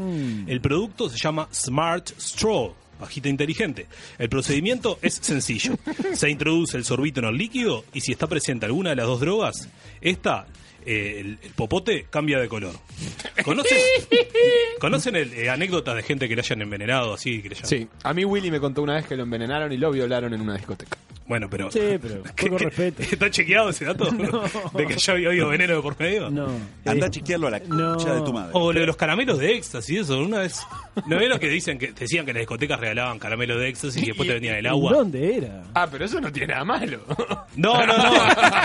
El 0.48 0.60
producto 0.60 1.08
se 1.08 1.18
llama 1.18 1.48
Smart 1.54 2.10
Straw. 2.20 2.74
Pajita 3.00 3.30
inteligente. 3.30 3.86
El 4.18 4.28
procedimiento 4.28 4.98
es 5.04 5.14
sencillo. 5.22 5.78
Se 6.14 6.32
introduce 6.32 6.78
el 6.78 6.84
sorbito 6.84 7.20
en 7.20 7.28
el 7.28 7.38
líquido 7.38 7.86
y 7.94 8.02
si 8.02 8.12
está 8.12 8.26
presente 8.26 8.66
alguna 8.66 8.90
de 8.90 8.96
las 8.96 9.06
dos 9.06 9.20
drogas, 9.20 9.70
esta, 10.02 10.48
eh, 10.88 11.20
el, 11.20 11.38
el 11.44 11.52
popote 11.52 12.08
cambia 12.10 12.40
de 12.40 12.48
color. 12.48 12.74
¿Conocen, 13.44 13.78
¿conocen 14.80 15.16
el, 15.16 15.34
eh, 15.34 15.50
anécdotas 15.50 15.96
de 15.96 16.04
gente 16.04 16.28
que 16.28 16.36
le 16.36 16.42
hayan 16.42 16.62
envenenado 16.62 17.14
así? 17.14 17.42
Que 17.42 17.50
le 17.50 17.56
hayan- 17.56 17.68
Sí, 17.68 17.88
a 18.04 18.14
mí 18.14 18.26
Willy 18.26 18.52
me 18.52 18.60
contó 18.60 18.82
una 18.82 18.96
vez 18.96 19.06
que 19.06 19.16
lo 19.16 19.24
envenenaron 19.24 19.72
y 19.72 19.78
lo 19.78 19.92
violaron 19.92 20.34
en 20.34 20.42
una 20.42 20.56
discoteca. 20.56 20.98
Bueno, 21.28 21.50
pero. 21.50 21.70
Sí, 21.70 21.82
pero 22.02 22.24
poco 22.38 22.58
respeto. 22.58 23.04
¿Está 23.04 23.30
chequeado 23.30 23.70
ese 23.70 23.84
dato? 23.84 24.10
¿De 24.74 24.86
que 24.88 24.96
ya 24.98 25.12
había 25.14 25.28
oído 25.30 25.50
veneno 25.50 25.76
de 25.76 25.82
por 25.82 26.00
medio? 26.00 26.30
No. 26.30 26.48
Anda 26.86 27.08
a 27.08 27.12
chequearlo 27.12 27.48
a 27.48 27.52
la 27.52 27.60
no. 27.60 27.98
de 27.98 28.22
tu 28.22 28.32
madre. 28.32 28.52
O 28.54 28.72
lo 28.72 28.80
de 28.80 28.86
los 28.86 28.96
caramelos 28.96 29.38
de 29.38 29.56
éxtasis, 29.56 30.00
eso. 30.02 30.18
Una 30.20 30.40
vez. 30.40 30.62
¿No 31.06 31.18
ves 31.18 31.28
los 31.28 31.38
que 31.40 31.50
dicen 31.50 31.78
que 31.78 31.92
decían 31.92 32.26
que 32.26 32.32
las 32.32 32.40
discotecas 32.42 32.80
regalaban 32.80 33.20
caramelos 33.20 33.60
de 33.60 33.68
éxtasis 33.68 34.02
y 34.02 34.06
después 34.08 34.26
te 34.28 34.34
vendían 34.36 34.56
el 34.56 34.68
agua? 34.68 34.94
¿Dónde 34.94 35.36
era? 35.38 35.64
Ah, 35.74 35.88
pero 35.92 36.06
eso 36.06 36.22
no 36.22 36.32
tiene 36.32 36.54
nada 36.54 36.64
malo. 36.64 37.02
No, 37.58 37.86
no, 37.86 37.98
no. 37.98 38.14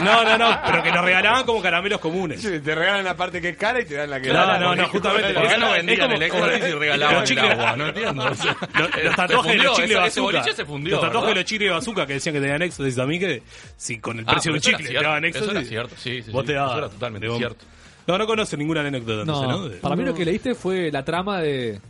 No, 0.05 0.25
no, 0.25 0.39
no. 0.39 0.61
Pero 0.65 0.83
que 0.85 0.91
los 0.91 1.05
regalaban 1.05 1.45
como 1.45 1.61
caramelos 1.61 1.99
comunes. 2.13 2.43
te 2.43 2.75
regalan 2.75 3.05
la 3.05 3.17
parte 3.17 3.41
que 3.41 3.51
es 3.51 3.57
cara 3.57 3.81
y 3.81 3.85
te 3.85 3.95
dan 3.95 4.11
la 4.11 4.21
que 4.21 4.29
No, 4.29 4.35
cara, 4.35 4.59
no, 4.59 4.67
porque- 4.69 4.83
no, 4.83 4.89
justamente. 4.89 5.33
¿Por 5.35 5.43
qué 5.47 5.53
es- 5.53 5.59
no 5.59 5.71
vendían 5.73 6.13
el 6.13 6.23
éxtasis 6.23 6.69
y 6.69 6.73
regalaban 6.73 7.21
los 7.21 7.31
el 7.31 7.39
agua? 7.39 7.77
No 7.77 7.87
entiendo. 7.89 8.25
O 8.25 8.35
sea, 8.35 8.57
Los, 8.79 9.05
los 9.05 9.17
tatuajes 9.17 9.53
de 9.53 9.59
los 9.63 9.77
chicles 9.77 9.97
bazooka. 9.97 10.45
los 10.89 11.01
tatuajes 11.01 11.29
de 11.29 11.35
los 11.35 11.45
chicles 11.45 11.69
de 11.69 11.75
bazooka 11.75 12.07
que 12.07 12.13
decían 12.15 12.35
que 12.35 12.41
tenían 12.41 12.63
éxtasis 12.63 12.97
también 12.97 13.21
que 13.21 13.43
si 13.77 13.99
con 13.99 14.19
el 14.19 14.25
Ah, 14.29 14.33
precio 14.33 14.53
de 14.53 14.55
un 14.55 14.59
eso 14.59 14.71
chicle 14.71 14.89
te 14.89 14.95
daban 15.03 15.25
eso 15.25 15.39
éxtasis. 15.39 15.57
era 15.59 15.69
cierto, 15.69 15.95
sí, 15.99 16.23
sí, 16.23 16.31
Vos 16.31 16.43
sí, 16.43 16.47
te 16.49 16.53
eso 16.53 16.61
dabas. 16.63 16.79
era 16.79 16.89
totalmente 16.89 17.37
cierto. 17.37 17.65
No, 18.07 18.19
no 18.19 18.27
conocen 18.27 18.59
ninguna 18.59 18.81
anécdota 18.81 19.25
¿no? 19.25 19.43
No, 19.49 19.69
De- 19.69 19.77
para 19.79 19.95
mí 19.97 20.05
lo 20.05 20.15
que 20.15 20.25
leíste 20.25 20.55
fue 20.55 20.91
la 20.91 21.05
trama 21.05 21.41
de, 21.41 21.81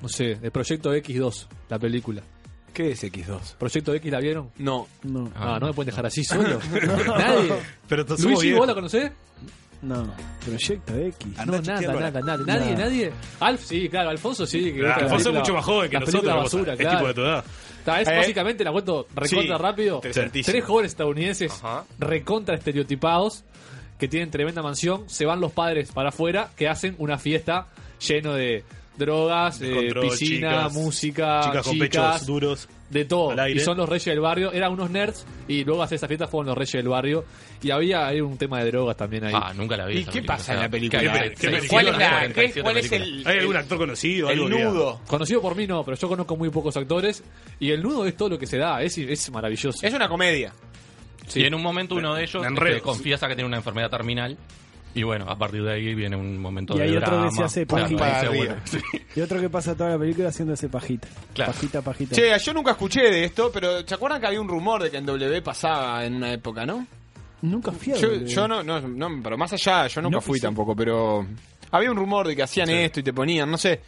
no 0.00 0.08
sé, 0.08 0.36
de 0.36 0.50
Proyecto 0.50 0.94
X2, 0.94 1.48
la 1.68 1.78
película. 1.78 2.22
¿Qué 2.78 2.92
es 2.92 3.02
X2? 3.02 3.56
¿Proyecto 3.58 3.92
X 3.92 4.12
la 4.12 4.20
vieron? 4.20 4.50
No. 4.58 4.86
No. 5.02 5.32
Ah, 5.34 5.58
no 5.60 5.66
me 5.66 5.72
pueden 5.72 5.90
dejar 5.90 6.06
así 6.06 6.22
solo. 6.24 6.60
Nadie. 7.18 7.54
Pero 7.88 8.04
Luigi. 8.20 8.52
¿vos 8.52 8.68
la 8.68 8.74
conocés? 8.74 9.10
No. 9.82 10.14
Proyecto 10.44 10.94
X. 10.96 11.38
Andá 11.40 11.60
No, 11.60 11.72
a 11.76 11.80
nada, 11.80 11.92
nada, 12.10 12.20
nada. 12.20 12.44
Nadie, 12.46 12.76
nadie. 12.76 13.12
Alf, 13.40 13.64
sí, 13.64 13.88
claro, 13.88 14.10
Alfonso 14.10 14.46
sí. 14.46 14.72
Que 14.72 14.78
Claro, 14.78 14.86
gusta 14.86 15.00
la 15.00 15.04
Alfonso 15.06 15.28
es 15.30 15.34
mucho 15.34 15.54
más 15.54 15.64
joven 15.64 15.90
que 15.90 15.98
nosotros. 15.98 16.24
basura, 16.36 16.72
Es 16.74 16.78
claro. 16.78 16.96
tipo 16.98 17.08
de 17.08 17.14
tu 17.14 17.20
edad. 17.22 17.44
Está, 17.80 18.00
es 18.00 18.08
Eh, 18.08 18.16
básicamente, 18.16 18.62
la 18.62 18.70
cuento 18.70 19.08
recontra 19.12 19.56
sí, 19.56 19.62
rápido. 19.62 20.00
Tres 20.00 20.64
jóvenes 20.64 20.92
estadounidenses 20.92 21.52
Ajá. 21.52 21.84
recontra 21.98 22.54
estereotipados 22.54 23.42
que 23.98 24.06
tienen 24.06 24.30
tremenda 24.30 24.62
mansión. 24.62 25.02
Se 25.10 25.26
van 25.26 25.40
los 25.40 25.50
padres 25.50 25.90
para 25.90 26.10
afuera 26.10 26.50
que 26.56 26.68
hacen 26.68 26.94
una 26.98 27.18
fiesta 27.18 27.66
lleno 28.06 28.34
de 28.34 28.62
drogas, 28.98 29.60
eh, 29.62 29.72
control, 29.74 30.08
piscina, 30.10 30.48
chicas, 30.50 30.72
música, 30.74 31.40
Chicas 31.44 31.64
con 31.64 31.72
chicas, 31.74 31.88
pechos 32.14 32.26
duros. 32.26 32.68
de 32.90 33.04
todo. 33.04 33.30
al 33.30 33.38
aire. 33.40 33.60
Y 33.60 33.64
son 33.64 33.76
los 33.76 33.88
reyes 33.88 34.04
del 34.06 34.20
barrio. 34.20 34.52
Eran 34.52 34.72
unos 34.72 34.90
nerds 34.90 35.24
y 35.46 35.64
luego 35.64 35.82
a 35.82 35.84
hacer 35.84 35.96
esa 35.96 36.08
fiesta 36.08 36.26
fueron 36.26 36.48
los 36.48 36.58
reyes 36.58 36.72
del 36.72 36.88
barrio. 36.88 37.24
Y 37.62 37.70
había 37.70 38.08
un 38.22 38.36
tema 38.38 38.62
de 38.62 38.70
drogas 38.70 38.96
también 38.96 39.24
ahí. 39.24 39.32
Ah, 39.36 39.52
nunca 39.54 39.76
la 39.76 39.86
vi. 39.86 39.98
¿Y 39.98 40.04
qué 40.04 40.10
película, 40.12 40.36
pasa 40.36 40.54
en 40.54 40.60
la 40.60 40.68
película? 40.68 41.00
que 41.02 41.08
hay 41.08 41.30
¿Qué- 41.30 41.34
qué- 41.34 41.60
647 41.60 41.68
¿Cuál 41.68 41.86
es, 41.88 41.92
la, 41.98 42.20
qué- 42.28 42.32
47 42.34 42.62
cuál 42.62 42.76
es 42.78 42.92
el. 42.92 43.26
¿Hay 43.26 43.38
algún 43.38 43.56
actor 43.56 43.78
conocido? 43.78 44.30
el 44.30 44.48
nudo? 44.48 45.00
Conocido 45.06 45.40
por 45.42 45.56
mí 45.56 45.66
no, 45.66 45.84
pero 45.84 45.96
yo 45.96 46.08
conozco 46.08 46.36
muy 46.36 46.50
pocos 46.50 46.76
actores. 46.76 47.22
Y 47.60 47.70
el 47.70 47.82
nudo 47.82 48.06
es 48.06 48.16
todo 48.16 48.28
lo 48.30 48.38
que 48.38 48.46
se 48.46 48.58
da. 48.58 48.82
Es, 48.82 48.96
es 48.98 49.30
maravilloso. 49.30 49.78
Es 49.86 49.92
una 49.94 50.08
comedia. 50.08 50.52
Sí. 51.26 51.40
Y 51.40 51.44
en 51.44 51.54
un 51.54 51.62
momento 51.62 51.94
uno 51.96 52.14
de 52.14 52.22
ellos 52.24 52.44
este, 52.44 52.80
confiesa 52.80 53.28
que 53.28 53.34
tiene 53.34 53.46
una 53.48 53.58
enfermedad 53.58 53.90
terminal. 53.90 54.36
Y 54.94 55.02
bueno, 55.02 55.26
a 55.28 55.36
partir 55.36 55.62
de 55.62 55.72
ahí 55.72 55.94
viene 55.94 56.16
un 56.16 56.38
momento 56.38 56.74
Y 56.74 56.78
de 56.78 56.84
hay 56.84 56.96
otro 56.96 57.10
que 57.10 57.16
drama. 57.16 57.30
se 57.30 57.42
hace 57.44 57.66
Claro, 57.66 57.96
pajita. 57.98 58.60
sí. 58.64 58.78
Y 59.16 59.20
otro 59.20 59.40
que 59.40 59.48
pasa 59.50 59.74
toda 59.76 59.90
la 59.90 59.98
película 59.98 60.28
haciéndose 60.28 60.68
pajita. 60.68 61.08
Claro. 61.34 61.52
Pajita, 61.52 61.82
pajita. 61.82 62.14
Che, 62.16 62.38
yo 62.38 62.52
nunca 62.54 62.72
escuché 62.72 63.02
de 63.02 63.24
esto, 63.24 63.50
pero 63.52 63.86
¿se 63.86 63.94
acuerdan 63.94 64.20
que 64.20 64.26
había 64.26 64.40
un 64.40 64.48
rumor 64.48 64.82
de 64.82 64.90
que 64.90 64.96
en 64.96 65.06
W 65.06 65.42
pasaba 65.42 66.04
en 66.04 66.14
una 66.16 66.32
época, 66.32 66.64
no? 66.66 66.86
Nunca 67.42 67.70
fui 67.70 67.92
a 67.92 67.96
Yo, 67.96 68.10
ver. 68.10 68.24
yo 68.24 68.48
no, 68.48 68.62
no, 68.64 68.80
no, 68.80 69.08
pero 69.22 69.36
más 69.38 69.52
allá, 69.52 69.86
yo 69.86 70.00
nunca 70.02 70.16
No 70.16 70.20
fui 70.20 70.40
tampoco, 70.40 70.74
pero 70.74 71.24
había 71.70 71.90
un 71.90 71.96
rumor 71.96 72.26
de 72.26 72.34
que 72.34 72.42
hacían 72.42 72.68
esto 72.70 72.98
y 73.00 73.02
te 73.04 73.12
ponían, 73.12 73.48
no 73.50 73.56
sé. 73.58 73.80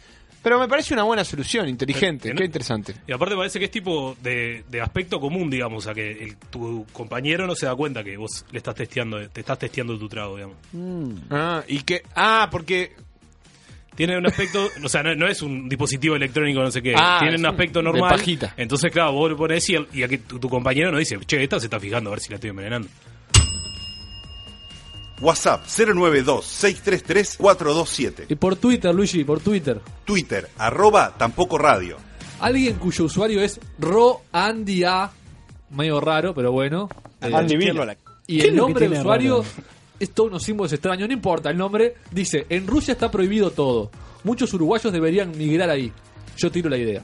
Pero 0.43 0.59
me 0.59 0.67
parece 0.67 0.93
una 0.95 1.03
buena 1.03 1.23
solución, 1.23 1.69
inteligente, 1.69 2.29
Eh, 2.29 2.33
qué 2.35 2.45
interesante. 2.45 2.95
Y 3.07 3.11
aparte 3.11 3.35
parece 3.35 3.59
que 3.59 3.65
es 3.65 3.71
tipo 3.71 4.15
de, 4.23 4.63
de 4.69 4.81
aspecto 4.81 5.19
común, 5.19 5.49
digamos, 5.51 5.83
o 5.83 5.85
sea, 5.85 5.93
que 5.93 6.11
el- 6.11 6.35
tu 6.37 6.85
compañero 6.91 7.45
no 7.45 7.53
se 7.55 7.67
da 7.67 7.75
cuenta 7.75 8.03
que 8.03 8.17
vos 8.17 8.43
le 8.51 8.57
estás 8.57 8.73
testeando, 8.73 9.29
te 9.29 9.41
estás 9.41 9.59
testeando 9.59 9.97
tu 9.99 10.09
trago, 10.09 10.35
digamos. 10.37 10.57
Mm. 10.73 11.13
Ah, 11.29 11.63
y 11.67 11.81
que, 11.83 12.01
ah, 12.15 12.47
porque 12.51 12.93
Tiene 13.93 14.17
un 14.17 14.25
aspecto, 14.25 14.67
o 14.83 14.87
sea, 14.87 15.03
no, 15.03 15.13
no 15.15 15.27
es 15.27 15.41
un 15.41 15.67
dispositivo 15.67 16.15
electrónico, 16.15 16.61
no 16.61 16.71
sé 16.71 16.81
qué, 16.81 16.93
Ah, 16.97 17.17
tiene 17.19 17.35
un 17.35 17.45
aspecto 17.45 17.79
de 17.79 17.83
normal. 17.83 18.09
pajita. 18.11 18.53
Entonces, 18.55 18.89
claro, 18.89 19.11
vos 19.11 19.29
lo 19.29 19.35
pones 19.37 19.69
y, 19.69 19.75
el- 19.75 19.87
y 19.93 20.01
a 20.03 20.07
que 20.07 20.17
tu, 20.19 20.39
tu 20.39 20.47
compañero 20.49 20.91
no 20.93 20.97
dice, 20.97 21.19
che, 21.27 21.43
esta 21.43 21.59
se 21.59 21.65
está 21.65 21.77
fijando 21.77 22.09
a 22.09 22.13
ver 22.13 22.21
si 22.21 22.29
la 22.29 22.35
estoy 22.35 22.51
envenenando. 22.51 22.87
WhatsApp 25.21 25.65
092-633-427. 25.67 28.25
Y 28.29 28.35
por 28.35 28.55
Twitter, 28.55 28.93
Luigi, 28.93 29.23
por 29.23 29.39
Twitter. 29.39 29.79
Twitter, 30.05 30.49
arroba 30.57 31.13
tampoco 31.17 31.57
radio. 31.57 31.97
Alguien 32.39 32.75
cuyo 32.75 33.05
usuario 33.05 33.41
es 33.41 33.59
RoAndyA. 33.79 35.11
Medio 35.71 36.01
raro, 36.01 36.33
pero 36.33 36.51
bueno. 36.51 36.89
Eh, 37.21 37.25
Andá 37.27 37.39
a 37.39 37.45
chequearlo 37.47 37.83
a 37.83 37.85
la- 37.85 37.97
Y 38.27 38.39
¿Qué 38.39 38.47
el 38.47 38.55
nombre 38.55 38.87
de 38.89 38.99
usuario 38.99 39.41
raro? 39.41 39.49
es 39.99 40.11
todo 40.11 40.27
unos 40.27 40.43
símbolos 40.43 40.73
extraños, 40.73 41.07
no 41.07 41.13
importa 41.13 41.49
el 41.49 41.57
nombre. 41.57 41.95
Dice, 42.11 42.45
en 42.49 42.67
Rusia 42.67 42.93
está 42.93 43.09
prohibido 43.11 43.51
todo. 43.51 43.91
Muchos 44.23 44.53
uruguayos 44.53 44.91
deberían 44.91 45.37
migrar 45.37 45.69
ahí. 45.69 45.91
Yo 46.37 46.51
tiro 46.51 46.69
la 46.69 46.77
idea. 46.77 47.03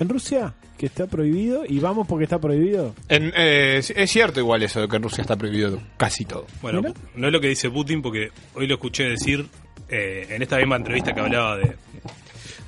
En 0.00 0.08
Rusia, 0.08 0.54
que 0.76 0.86
está 0.86 1.06
prohibido, 1.06 1.64
y 1.68 1.78
vamos 1.80 2.06
porque 2.06 2.24
está 2.24 2.38
prohibido. 2.38 2.94
en- 3.08 3.32
eh, 3.36 3.80
es 3.96 4.10
cierto 4.10 4.40
igual 4.40 4.62
eso 4.62 4.80
de 4.80 4.88
que 4.88 4.96
en 4.96 5.02
Rusia 5.02 5.22
está 5.22 5.36
prohibido 5.36 5.80
casi 5.96 6.24
todo. 6.24 6.46
Bueno, 6.62 6.80
Mira. 6.82 6.94
no 7.16 7.26
es 7.26 7.32
lo 7.32 7.40
que 7.40 7.48
dice 7.48 7.70
Putin 7.70 8.00
porque 8.02 8.30
hoy 8.54 8.66
lo 8.66 8.74
escuché 8.74 9.04
decir 9.04 9.46
eh, 9.88 10.26
en 10.30 10.42
esta 10.42 10.56
misma 10.58 10.76
entrevista 10.76 11.12
que 11.14 11.20
hablaba 11.20 11.56
de, 11.56 11.74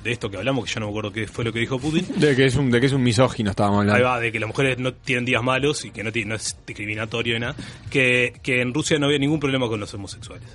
de 0.03 0.11
esto 0.13 0.31
que 0.31 0.39
hablamos, 0.39 0.65
que 0.65 0.73
yo 0.73 0.81
no 0.81 0.87
me 0.87 0.91
acuerdo 0.91 1.13
qué 1.13 1.27
fue 1.29 1.45
lo 1.45 1.53
que 1.53 1.59
dijo 1.61 1.79
Putin. 1.79 2.07
De 2.17 2.35
que 2.35 2.47
es 2.47 2.57
un, 2.57 2.71
de 2.71 2.81
que 2.81 2.87
es 2.87 2.93
un 2.93 3.03
misógino 3.03 3.51
estábamos 3.51 3.81
Ahí 3.85 3.89
hablando. 3.91 4.05
va, 4.07 4.21
de 4.21 4.33
que 4.33 4.41
las 4.41 4.49
mujeres 4.49 4.79
no 4.79 4.95
tienen 4.95 5.25
días 5.27 5.43
malos 5.43 5.85
y 5.85 5.91
que 5.91 6.03
no, 6.03 6.11
no 6.27 6.35
es 6.35 6.57
discriminatorio 6.67 7.35
ni 7.35 7.41
nada. 7.41 7.55
Que, 7.91 8.33
que 8.43 8.63
en 8.63 8.73
Rusia 8.73 8.99
no 8.99 9.07
había 9.07 9.19
ningún 9.19 9.39
problema 9.39 9.69
con 9.69 9.79
los 9.79 9.93
homosexuales. 9.95 10.49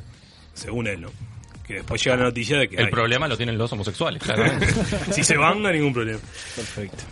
Según 0.56 0.88
él, 0.88 1.02
¿no? 1.02 1.10
Que 1.68 1.76
después 1.76 2.04
llega 2.04 2.18
la 2.18 2.24
noticia 2.26 2.58
de 2.60 2.68
que 2.68 2.76
El 2.76 2.86
hay. 2.86 2.92
problema 2.92 3.28
lo 3.28 3.38
tienen 3.38 3.58
los 3.58 3.72
homosexuales, 3.72 4.22
si 5.12 5.24
se 5.24 5.38
van, 5.38 5.62
no 5.62 5.70
hay 5.70 5.76
ningún 5.78 5.94
problema. 5.94 6.20
Perfecto. 6.56 7.04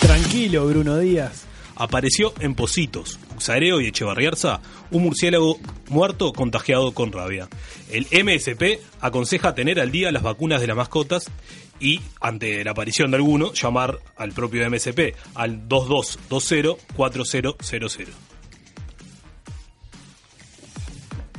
Tranquilo, 0.00 0.66
Bruno 0.66 0.98
Díaz. 0.98 1.44
Apareció 1.78 2.32
en 2.40 2.54
Positos, 2.54 3.18
Usareo 3.36 3.82
y 3.82 3.86
Echevarriarza 3.88 4.60
un 4.90 5.02
murciélago 5.02 5.58
muerto 5.88 6.32
contagiado 6.32 6.92
con 6.94 7.12
rabia. 7.12 7.48
El 7.90 8.06
MSP 8.24 8.80
aconseja 9.00 9.54
tener 9.54 9.78
al 9.80 9.90
día 9.90 10.10
las 10.10 10.22
vacunas 10.22 10.62
de 10.62 10.68
las 10.68 10.76
mascotas 10.76 11.30
y, 11.78 12.00
ante 12.20 12.64
la 12.64 12.70
aparición 12.70 13.10
de 13.10 13.18
alguno, 13.18 13.52
llamar 13.52 13.98
al 14.16 14.32
propio 14.32 14.66
MSP 14.70 15.14
al 15.34 15.68
2220-4000. 15.68 18.06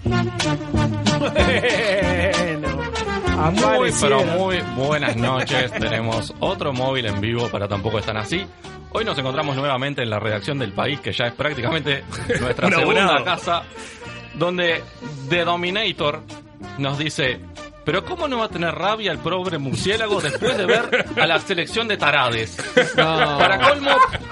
Bueno. 0.03 0.27
Muy, 3.51 3.91
pero 4.01 4.23
muy 4.25 4.59
buenas 4.75 5.15
noches. 5.15 5.71
Tenemos 5.71 6.33
otro 6.39 6.73
móvil 6.73 7.05
en 7.05 7.21
vivo 7.21 7.47
para 7.49 7.67
Tampoco 7.67 7.99
Están 7.99 8.17
Así. 8.17 8.45
Hoy 8.91 9.05
nos 9.05 9.17
encontramos 9.17 9.55
nuevamente 9.55 10.01
en 10.01 10.09
la 10.09 10.19
redacción 10.19 10.59
del 10.59 10.73
país, 10.73 10.99
que 10.99 11.11
ya 11.11 11.27
es 11.27 11.33
prácticamente 11.33 12.03
nuestra 12.41 12.67
Un 12.67 12.73
segunda 12.73 13.23
casa, 13.23 13.63
donde 14.35 14.83
The 15.29 15.45
Dominator 15.45 16.21
nos 16.77 16.97
dice... 16.97 17.39
Pero 17.87 18.03
¿cómo 18.03 18.27
no 18.27 18.39
va 18.39 18.45
a 18.45 18.49
tener 18.49 18.75
rabia 18.75 19.13
el 19.13 19.17
pobre 19.19 19.57
murciélago 19.57 20.19
después 20.19 20.57
de 20.57 20.65
ver 20.65 21.05
a 21.19 21.25
la 21.25 21.39
selección 21.39 21.87
de 21.87 21.95
tarades? 21.95 22.57
No. 22.97 23.37
Para 23.39 23.57
colmo, 23.59 23.91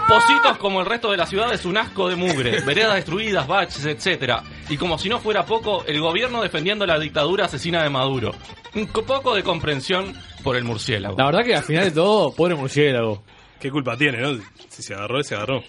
Positos 0.09 0.57
como 0.57 0.81
el 0.81 0.85
resto 0.85 1.09
de 1.09 1.15
la 1.17 1.25
ciudad 1.25 1.53
es 1.53 1.63
un 1.65 1.77
asco 1.77 2.09
de 2.09 2.17
mugre, 2.17 2.59
veredas 2.61 2.95
destruidas, 2.95 3.47
baches, 3.47 3.85
etcétera. 3.85 4.43
Y 4.69 4.75
como 4.75 4.97
si 4.99 5.07
no 5.07 5.19
fuera 5.19 5.45
poco, 5.45 5.85
el 5.87 6.01
gobierno 6.01 6.41
defendiendo 6.41 6.85
la 6.85 6.99
dictadura 6.99 7.45
asesina 7.45 7.81
de 7.81 7.89
Maduro. 7.89 8.33
Un 8.75 8.87
co- 8.87 9.03
poco 9.05 9.33
de 9.33 9.41
comprensión 9.43 10.13
por 10.43 10.57
el 10.57 10.65
murciélago. 10.65 11.15
La 11.17 11.25
verdad 11.27 11.45
que 11.45 11.55
al 11.55 11.63
final 11.63 11.85
de 11.85 11.91
todo, 11.91 12.35
pobre 12.35 12.55
murciélago. 12.55 13.23
¿Qué 13.59 13.71
culpa 13.71 13.95
tiene, 13.95 14.17
no? 14.19 14.37
Si 14.67 14.83
se 14.83 14.93
agarró, 14.93 15.23
se 15.23 15.33
agarró. 15.33 15.63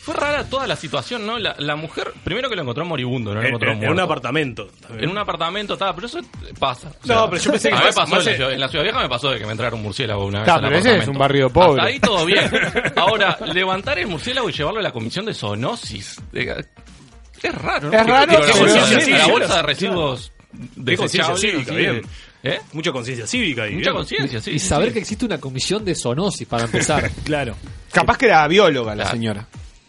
Fue 0.00 0.14
rara 0.14 0.44
toda 0.44 0.66
la 0.66 0.74
situación, 0.76 1.26
¿no? 1.26 1.38
La, 1.38 1.54
la 1.58 1.76
mujer, 1.76 2.12
primero 2.24 2.48
que 2.48 2.56
lo 2.56 2.62
encontró 2.62 2.84
moribundo, 2.86 3.30
no 3.34 3.36
lo 3.36 3.42
En, 3.42 3.48
encontró 3.48 3.72
en- 3.72 3.78
muerto. 3.78 3.92
un 3.92 4.00
apartamento. 4.00 4.66
también. 4.80 5.04
En 5.04 5.10
un 5.10 5.18
apartamento, 5.18 5.74
estaba, 5.74 5.94
pero 5.94 6.06
eso 6.06 6.20
pasa. 6.58 6.88
O 6.88 7.06
No, 7.06 7.28
pero 7.28 7.42
yo 7.42 7.50
pensé 7.50 7.68
que 7.68 7.74
a 7.74 7.78
mí 7.78 7.84
pasó 7.94 8.00
más 8.06 8.10
en, 8.20 8.24
la 8.24 8.30
en- 8.30 8.36
ciudad, 8.36 8.52
en 8.54 8.60
la 8.60 8.68
ciudad 8.68 8.84
vieja 8.84 9.00
me 9.02 9.08
pasó 9.08 9.30
de 9.30 9.38
que 9.38 9.44
me 9.44 9.52
entraron 9.52 9.78
un 9.80 9.84
murciélago 9.84 10.24
una 10.26 10.38
vez. 10.40 10.46
Ta, 10.46 10.60
pero 10.60 10.76
ese 10.76 10.96
es 10.98 11.08
un 11.08 11.18
barrio 11.18 11.50
pobre. 11.50 11.80
Hasta 11.82 11.90
ahí 11.92 12.00
todo 12.00 12.24
bien. 12.24 12.50
Ahora, 12.96 13.36
levantar 13.52 13.98
el 13.98 14.06
murciélago 14.06 14.48
y 14.48 14.52
llevarlo 14.52 14.80
a 14.80 14.82
la 14.82 14.92
comisión 14.92 15.26
de 15.26 15.34
zoonosis. 15.34 16.20
Es 16.32 17.54
raro, 17.54 17.90
¿no? 17.90 17.98
Es 17.98 18.06
raro, 18.06 18.30
Digo, 18.32 18.46
la 18.46 18.54
bolsa- 18.54 19.00
Sí, 19.00 19.12
a 19.12 19.18
la 19.18 19.24
sí, 19.24 19.30
bolsa 19.30 19.56
de 19.56 19.62
residuos 19.62 20.32
desechables. 20.76 21.66
bien. 21.74 22.02
¿Eh? 22.42 22.60
Mucha 22.72 22.92
conciencia 22.92 23.26
cívica 23.26 23.64
ahí. 23.64 23.74
Mucha 23.74 23.92
conciencia, 23.92 24.40
sí. 24.40 24.52
Y 24.52 24.58
sí, 24.60 24.68
saber 24.68 24.88
sí. 24.88 24.94
que 24.94 24.98
existe 25.00 25.24
una 25.24 25.38
comisión 25.38 25.84
de 25.84 25.94
zoonosis 25.94 26.46
para 26.46 26.64
empezar. 26.64 27.10
Claro. 27.24 27.54
Capaz 27.92 28.16
que 28.16 28.26
era 28.26 28.46
bióloga 28.46 28.94
la 28.94 29.02
Claro. 29.04 29.10
señora. 29.16 29.48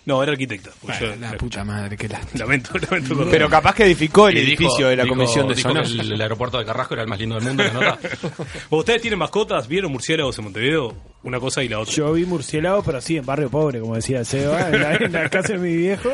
No, 0.10 0.24
era 0.24 0.32
arquitecta. 0.32 0.72
Pues 0.82 1.00
yo- 1.00 1.16
La 1.18 1.34
puta 1.34 1.64
madre, 1.64 1.96
qué 1.96 2.10
lástima. 2.10 2.40
lamento, 2.46 2.72
lamento. 2.80 3.16
con- 3.16 3.30
Pero 3.30 3.48
capaz 3.48 3.76
que 3.76 3.84
edificó 3.84 4.28
el 4.28 4.38
Y 4.38 4.42
dijo- 4.42 4.64
edificio 4.64 4.88
de 4.88 4.96
la 4.96 5.04
dijo- 5.04 5.16
comisión 5.16 5.48
de 5.48 5.54
dijo 5.54 5.72
que 5.72 5.80
el, 5.82 6.12
el 6.14 6.22
aeropuerto 6.22 6.58
de 6.58 6.66
Carrasco 6.66 6.96
era 6.96 7.04
el 7.04 7.10
más 7.10 7.20
lindo 7.20 7.36
del 7.40 7.44
mundo. 7.44 7.64
¿Ustedes 8.72 9.02
tienen 9.02 9.20
mascotas? 9.20 9.68
¿Vieron 9.68 9.92
murciélagos 9.92 10.38
en 10.40 10.44
Montevideo? 10.46 10.96
Una 11.24 11.40
cosa 11.40 11.64
y 11.64 11.70
la 11.70 11.80
otra. 11.80 11.94
Yo 11.94 12.12
vi 12.14 12.26
murciélago, 12.26 12.82
pero 12.84 13.00
sí, 13.02 13.18
en 13.18 13.26
barrio 13.26 13.50
pobre, 13.50 13.80
como 13.82 13.96
decía 13.96 14.24
Seba, 14.26 14.70
en 14.70 14.82
la, 14.82 14.96
en 14.96 15.12
la 15.12 15.30
casa 15.30 15.54
de 15.54 15.60
mi 15.60 15.76
viejo. 15.76 16.10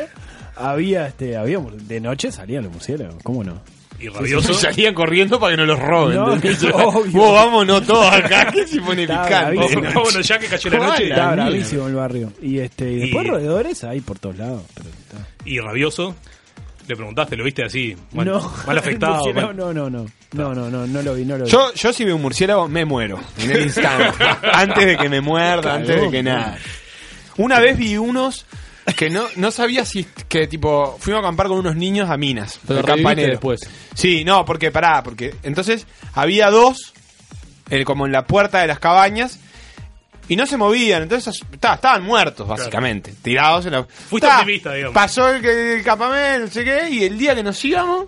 Había, 0.56 1.06
este, 1.06 1.36
había, 1.36 1.58
de 1.58 2.00
noche 2.00 2.32
salían 2.32 2.64
los 2.64 2.72
murciélagos, 2.72 3.22
¿cómo 3.22 3.44
no? 3.44 3.60
Y 3.98 4.08
rabioso. 4.08 4.52
Salían 4.54 4.94
corriendo 4.94 5.38
para 5.40 5.52
que 5.52 5.56
no 5.58 5.66
los 5.66 5.78
roben. 5.78 6.16
No. 6.16 6.36
Vos, 7.06 7.32
vámonos 7.32 7.86
todos 7.86 8.12
acá, 8.12 8.50
que 8.52 8.66
se 8.66 8.80
pone 8.80 9.02
Estaba 9.02 9.24
picante. 9.26 9.56
bravísimo. 9.56 10.02
bueno, 10.02 10.20
ya 10.20 10.38
que 10.38 10.46
cayó 10.46 10.70
la 10.70 10.78
noche. 10.78 11.04
Mierda. 11.04 11.32
bravísimo 11.32 11.86
el 11.88 11.94
barrio. 11.94 12.32
Y 12.42 12.58
este, 12.58 12.90
y 12.90 12.96
después 13.00 13.26
Y- 13.26 13.30
roedores 13.30 13.84
hay 13.84 14.00
por 14.00 14.18
todos 14.18 14.36
lados. 14.38 14.62
pero 14.74 14.88
está. 14.90 15.28
Y 15.44 15.58
rabioso. 15.60 16.14
Le 16.88 16.94
preguntaste, 16.94 17.36
¿lo 17.36 17.42
viste 17.42 17.64
así? 17.64 17.96
Mal, 18.12 18.26
no, 18.26 18.52
mal 18.64 18.78
afectado. 18.78 19.24
mal- 19.34 19.56
no, 19.56 19.72
no, 19.72 19.90
no. 19.90 20.06
No, 20.32 20.54
no, 20.54 20.70
no, 20.70 20.86
no 20.86 21.02
lo 21.02 21.14
vi, 21.14 21.24
no 21.24 21.36
lo 21.38 21.44
vi. 21.44 21.50
Yo, 21.50 21.72
yo 21.74 21.92
si 21.92 22.04
veo 22.04 22.14
un 22.16 22.22
murciélago, 22.22 22.68
me 22.68 22.84
muero. 22.84 23.18
En 23.38 23.50
el 23.50 23.62
instante. 23.62 24.22
antes 24.52 24.86
de 24.86 24.96
que 24.96 25.08
me 25.08 25.20
muerda, 25.20 25.74
antes 25.74 26.00
de 26.00 26.10
que 26.10 26.22
nada. 26.22 26.58
Una 27.38 27.58
vez 27.58 27.76
vi 27.76 27.96
unos 27.96 28.46
que 28.94 29.10
no, 29.10 29.26
no 29.36 29.50
sabía 29.50 29.84
si. 29.84 30.04
que 30.04 30.46
tipo. 30.46 30.96
Fuimos 31.00 31.22
a 31.22 31.26
acampar 31.26 31.48
con 31.48 31.58
unos 31.58 31.74
niños 31.76 32.08
a 32.08 32.16
Minas. 32.16 32.60
Pero 32.66 32.82
campanero. 32.84 33.30
después. 33.32 33.60
Sí, 33.94 34.24
no, 34.24 34.44
porque 34.44 34.70
pará, 34.70 35.02
porque. 35.02 35.34
Entonces, 35.42 35.86
había 36.14 36.50
dos. 36.50 36.92
eh, 37.70 37.84
como 37.84 38.06
en 38.06 38.12
la 38.12 38.24
puerta 38.26 38.60
de 38.60 38.66
las 38.68 38.78
cabañas. 38.78 39.40
Y 40.28 40.34
no 40.34 40.44
se 40.44 40.56
movían, 40.56 41.02
entonces 41.04 41.40
ta, 41.60 41.74
estaban 41.74 42.02
muertos, 42.02 42.48
básicamente. 42.48 43.14
Tirados 43.22 43.64
en 43.66 43.72
la. 43.72 43.84
Fuiste 43.84 44.26
Ta, 44.26 44.40
optimista, 44.40 44.72
digamos. 44.74 44.94
Pasó 44.94 45.28
el, 45.30 45.44
el 45.44 45.84
campamento, 45.84 46.46
no 46.46 46.50
sé 46.52 46.64
qué, 46.64 46.88
y 46.90 47.04
el 47.04 47.16
día 47.16 47.34
que 47.36 47.44
nos 47.44 47.64
íbamos, 47.64 48.06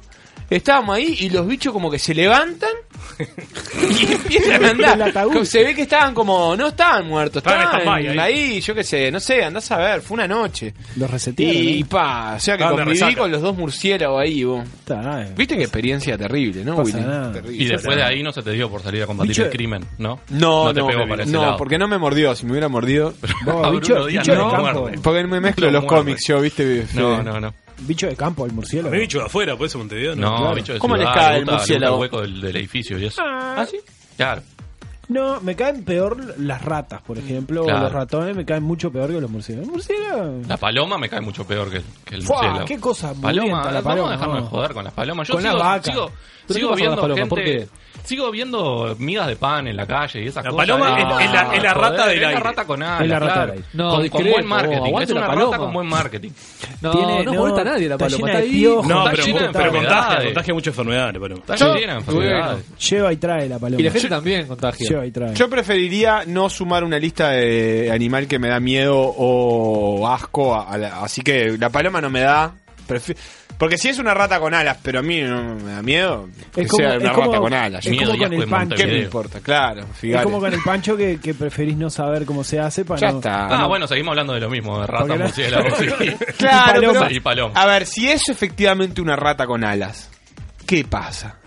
estábamos 0.50 0.96
ahí 0.96 1.16
y 1.20 1.30
los 1.30 1.46
bichos 1.46 1.72
como 1.72 1.88
que 1.88 2.00
se 2.00 2.14
levantan 2.14 2.70
y 3.18 4.12
empiezan 4.12 4.64
a 4.64 4.70
andar. 4.70 5.12
Como- 5.24 5.44
Se 5.44 5.62
ve 5.64 5.74
que 5.74 5.82
estaban 5.82 6.14
como, 6.14 6.56
no 6.56 6.68
estaban 6.68 7.06
muertos, 7.06 7.38
Estaban 7.38 7.60
en 7.60 7.66
estaban 7.66 8.00
stand-by 8.02 8.18
ahí. 8.18 8.34
ahí. 8.54 8.60
yo 8.60 8.74
qué 8.74 8.84
sé, 8.84 9.10
no 9.10 9.20
sé, 9.20 9.44
andás 9.44 9.70
a 9.70 9.78
ver, 9.78 10.00
fue 10.00 10.14
una 10.16 10.28
noche. 10.28 10.74
Los 10.96 11.10
resetearon. 11.10 11.54
Y 11.56 11.80
¿eh? 11.80 11.84
pa, 11.88 12.34
o 12.36 12.40
sea 12.40 12.56
que 12.56 12.62
Estaban 12.62 12.76
de 12.76 12.82
conviví 12.84 13.00
resaca. 13.00 13.20
con 13.20 13.30
los 13.32 13.42
dos 13.42 13.56
murciélagos 13.56 14.20
ahí, 14.22 14.44
vos. 14.44 14.64
Está, 14.64 15.22
eh. 15.22 15.32
Viste 15.36 15.56
qué 15.56 15.62
experiencia 15.62 16.16
terrible, 16.18 16.64
¿no, 16.64 16.72
No 16.72 16.76
pasa 16.84 16.96
Willy? 16.98 17.08
nada. 17.08 17.32
Terrible. 17.32 17.64
Y 17.64 17.66
después 17.68 17.96
de 17.96 18.02
ahí 18.02 18.22
no 18.22 18.32
se 18.32 18.42
te 18.42 18.52
dio 18.52 18.70
por 18.70 18.82
salir 18.82 19.02
a 19.02 19.06
combatir 19.06 19.30
Bicho- 19.32 19.44
el 19.44 19.50
crimen, 19.50 19.84
¿no? 19.98 20.20
No, 20.30 20.66
no 20.66 20.74
te 20.74 20.80
no, 20.80 20.86
pegó 20.86 21.00
no, 21.02 21.08
para 21.08 21.22
ese 21.24 21.32
lado. 21.32 21.56
porque 21.56 21.78
no 21.78 21.88
me 21.88 21.98
mordió. 21.98 22.34
Si 22.34 22.44
me 22.46 22.52
hubiera 22.52 22.68
mordido. 22.68 23.14
Vos, 23.44 23.66
A 23.66 23.70
bicho, 23.70 23.94
Bruno 23.94 24.06
Díaz 24.06 24.26
bicho 24.26 24.38
no 24.38 24.44
de 24.50 24.56
lo 24.56 24.62
campo. 24.64 24.80
muerde. 24.82 24.98
Porque 25.02 25.24
me 25.24 25.40
mezclo 25.40 25.66
Lo 25.66 25.72
los 25.72 25.82
muerde. 25.84 25.98
cómics, 25.98 26.26
yo, 26.26 26.40
¿viste? 26.40 26.86
No, 26.94 27.22
no, 27.22 27.40
no. 27.40 27.54
Bicho 27.80 28.06
de 28.06 28.16
campo, 28.16 28.44
el 28.46 28.52
murciélago. 28.52 28.90
Me 28.90 28.98
he 28.98 29.00
dicho 29.02 29.18
de 29.18 29.26
afuera, 29.26 29.56
por 29.56 29.66
eso 29.66 29.78
Montevideo. 29.78 30.16
No, 30.16 30.36
claro. 30.36 30.54
bicho 30.56 30.72
de 30.72 30.78
¿Cómo 30.78 30.96
les 30.96 31.06
ciudad, 31.06 31.14
cae 31.14 31.30
le 31.32 31.38
el 31.38 31.44
gusta- 31.44 31.56
murciélago? 31.58 31.94
el 31.94 32.00
hueco 32.00 32.20
del, 32.22 32.40
del 32.40 32.56
edificio 32.56 32.98
y 32.98 33.04
eso. 33.06 33.22
¿Ah, 33.24 33.64
sí? 33.70 33.78
Claro. 34.16 34.42
No, 35.08 35.40
me 35.40 35.56
caen 35.56 35.84
peor 35.84 36.34
las 36.38 36.62
ratas, 36.62 37.00
por 37.00 37.16
ejemplo, 37.16 37.64
Claro. 37.64 37.78
o 37.78 37.82
los 37.84 37.92
ratones 37.92 38.36
me 38.36 38.44
caen 38.44 38.62
mucho 38.62 38.92
peor 38.92 39.08
que 39.10 39.18
los 39.20 39.30
murciélagos. 39.30 39.70
Murciélago. 39.72 40.42
La 40.46 40.58
paloma 40.58 40.98
me 40.98 41.08
cae 41.08 41.22
mucho 41.22 41.46
peor 41.46 41.70
que, 41.70 41.80
que 42.04 42.16
el 42.16 42.22
Fua, 42.24 42.36
murciélago. 42.36 42.66
qué 42.66 42.78
cosa 42.78 43.14
paloma, 43.14 43.64
la 43.64 43.80
Vamos 43.80 43.82
paloma, 43.84 44.08
a 44.08 44.12
dejarnos 44.12 44.36
no. 44.36 44.42
de 44.42 44.48
joder 44.50 44.72
con 44.74 44.84
las 44.84 44.92
palomas. 44.92 45.28
Yo 45.28 45.34
Con 45.34 45.42
sigo, 45.42 45.54
las 45.54 45.62
vacas. 45.62 45.84
sigo, 45.94 46.12
¿Pero 46.46 46.54
sigo 46.58 46.70
qué 46.70 46.76
viendo 46.76 46.96
las 46.96 47.00
palomas? 47.02 47.28
¿Por 47.28 47.38
gente... 47.38 47.68
Sigo 48.04 48.30
viendo 48.30 48.96
migas 48.98 49.26
de 49.26 49.36
pan 49.36 49.66
en 49.68 49.76
la 49.76 49.86
calle 49.86 50.22
y 50.22 50.28
esas 50.28 50.44
La 50.44 50.50
cosas. 50.50 50.66
paloma 50.66 50.98
Eh, 50.98 51.02
es- 51.02 51.24
es 51.26 51.32
la- 51.32 51.54
es 51.56 51.62
la 51.62 51.74
rata 51.74 52.06
del 52.06 52.16
es 52.16 52.22
la 52.22 52.28
aire. 52.28 52.40
rata 52.40 52.64
con 52.64 52.82
alas, 52.82 53.00
Es 53.02 53.08
la 53.08 53.18
rata 53.18 53.32
claro. 53.34 53.52
del 53.52 53.58
aire. 53.58 53.68
No, 53.74 53.90
con, 54.10 54.24
buen 54.30 54.46
marketing. 54.46 54.94
Es 55.02 55.10
una 55.10 55.20
la 55.20 55.26
rata 55.26 55.34
paloma. 55.38 55.56
con 55.58 55.72
buen 55.74 55.86
marketing. 55.88 56.30
No, 56.80 56.90
Tiene- 56.92 57.24
no, 57.24 57.32
no, 57.32 57.40
molesta 57.40 57.60
a 57.60 57.64
nadie 57.64 57.88
la 57.88 57.94
está 57.96 58.06
paloma. 58.06 58.26
Está 58.28 58.38
ahí. 58.42 58.50
piojos. 58.52 58.86
No, 58.86 58.98
Está 58.98 59.10
pero, 59.10 59.24
llena 59.24 59.40
de 59.40 59.48
pero 59.52 59.72
contagia, 59.72 60.24
contagia 60.24 60.54
muchas 60.54 60.66
enfermedades. 60.72 61.16
Pero. 61.20 61.34
Está 61.36 61.54
Yo- 61.56 61.74
llena 61.74 61.92
de 61.94 61.98
enfermedades. 61.98 62.64
Lleva 62.90 63.12
y 63.12 63.16
trae 63.16 63.48
la 63.48 63.58
paloma. 63.58 63.80
Y 63.80 63.84
la 63.84 63.90
gente 63.90 64.08
también 64.08 64.46
contagia. 64.46 64.88
Lleva 64.88 65.06
y 65.06 65.10
trae. 65.10 65.34
Yo 65.34 65.50
preferiría 65.50 66.22
no 66.26 66.48
sumar 66.48 66.84
una 66.84 66.98
lista 66.98 67.30
de 67.30 67.90
animal 67.92 68.26
que 68.26 68.38
me 68.38 68.48
da 68.48 68.60
miedo 68.60 68.96
o 68.98 70.06
asco, 70.08 70.54
a- 70.54 70.62
a 70.70 70.78
la- 70.78 71.02
así 71.02 71.22
que 71.22 71.56
la 71.58 71.68
paloma 71.70 72.00
no 72.00 72.10
me 72.10 72.20
da. 72.20 72.54
Prefi- 72.88 73.16
Porque 73.58 73.76
si 73.76 73.88
es 73.88 73.98
una 73.98 74.14
rata 74.14 74.40
con 74.40 74.54
alas, 74.54 74.78
pero 74.82 75.00
a 75.00 75.02
mí 75.02 75.20
no 75.20 75.54
me 75.56 75.72
da 75.72 75.82
miedo, 75.82 76.28
que 76.54 76.62
Es 76.62 76.68
como- 76.68 76.82
sea 76.84 76.94
es 76.96 77.02
una 77.02 77.12
como- 77.12 77.26
rata 77.26 77.38
con 77.40 77.54
alas. 77.54 77.84
es 77.84 77.90
Miedo 77.90 78.12
como 78.12 78.14
y 78.14 78.18
con 78.18 78.24
asco 78.26 78.36
el 78.36 78.42
en 78.42 78.50
pan. 78.50 78.68
¿Qué 78.70 78.86
me 78.86 78.98
importa? 79.00 79.40
Claro, 79.40 79.80
Es 79.82 79.96
fíjate. 79.98 80.24
como 80.24 80.40
con 80.40 80.52
el 80.54 80.60
pancho 80.62 80.96
que, 80.96 81.18
que 81.20 81.34
preferís 81.34 81.76
no 81.76 81.90
saber 81.90 82.24
cómo 82.24 82.44
se 82.44 82.58
hace 82.60 82.84
para 82.84 83.00
Ya 83.00 83.10
no- 83.12 83.18
está. 83.18 83.46
Ah, 83.48 83.66
bueno, 83.66 83.86
seguimos 83.86 84.12
hablando 84.12 84.32
de 84.34 84.40
lo 84.40 84.48
mismo, 84.50 84.80
de 84.80 85.18
murciélagos 85.18 85.74
sí. 85.78 85.86
Claro, 86.38 86.82
Y 86.82 86.86
paloma. 86.86 87.08
pero-. 87.24 87.52
A 87.54 87.66
ver, 87.66 87.86
si 87.86 88.08
es 88.08 88.28
efectivamente 88.28 89.00
una 89.00 89.16
rata 89.16 89.46
con 89.46 89.64
alas, 89.64 90.08
¿qué 90.66 90.84
pasa? 90.84 91.37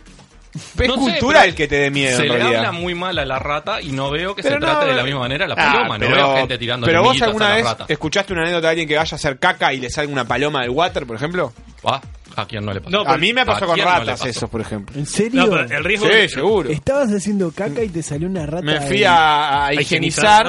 Es 0.54 0.88
No 0.88 0.96
sé, 0.96 1.00
cultural 1.00 1.44
pero 1.46 1.56
que 1.56 1.68
te 1.68 1.76
dé 1.78 1.92
miedo, 1.92 2.18
Se 2.18 2.24
en 2.24 2.30
le 2.30 2.36
realidad. 2.38 2.60
habla 2.66 2.72
muy 2.74 2.94
mal 2.94 3.18
a 3.18 3.26
la 3.26 3.40
rata 3.40 3.82
y 3.82 3.90
no 3.94 4.12
veo 4.12 4.36
que 4.36 4.42
Pero 4.44 4.56
se 4.56 4.60
no, 4.60 4.68
trate 4.68 4.88
de 4.88 4.94
la 4.96 5.02
eh, 5.02 5.06
misma 5.06 5.20
manera 5.22 5.46
a 5.46 5.48
la 5.48 5.56
Ah, 5.58 5.72
paloma. 5.74 5.98
no 5.98 6.10
veo 6.10 6.36
gente 6.38 6.58
tirando 6.58 6.86
pero 6.88 7.04
vos 7.04 7.22
alguna 7.22 7.56
vez 7.56 7.64
rata. 7.64 7.86
escuchaste 7.88 8.34
una 8.34 8.42
anécdota 8.42 8.68
de 8.68 8.70
alguien 8.72 8.88
que 8.88 8.98
vaya 8.98 9.14
a 9.14 9.16
hacer 9.16 9.40
caca 9.40 9.74
y 9.74 9.80
le 9.80 9.90
salga 9.90 10.12
una 10.12 10.26
paloma 10.26 10.62
del 10.62 10.72
water, 10.72 11.06
por 11.08 11.16
ejemplo. 11.16 11.54
Ah, 11.86 12.02
¿A 12.36 12.46
quién 12.46 12.66
no 12.66 12.74
le 12.74 12.82
pasa? 12.82 12.92
No, 12.96 13.02
a 13.04 13.18
mí 13.18 13.34
me 13.34 13.46
pasó 13.46 13.66
¿a 13.66 13.68
con 13.68 13.76
quién 13.76 13.86
no 13.88 13.94
le 13.94 14.00
ratas 14.00 14.26
eso, 14.26 14.48
por 14.48 14.62
ejemplo. 14.62 14.98
¿En 14.98 15.06
serio? 15.06 15.46
No, 15.46 15.50
pero 15.52 15.78
el 15.78 15.84
riesgo. 15.84 16.08
Sí, 16.08 16.30
seguro. 16.30 16.70
Estabas 16.70 17.10
haciendo 17.12 17.52
caca 17.52 17.84
y 17.84 17.90
te 17.90 18.02
salió 18.04 18.28
una 18.28 18.46
rata. 18.46 18.64
Me 18.66 18.82
fui 18.82 19.04
a, 19.04 19.66
a 19.68 19.74
higienizar. 19.74 20.48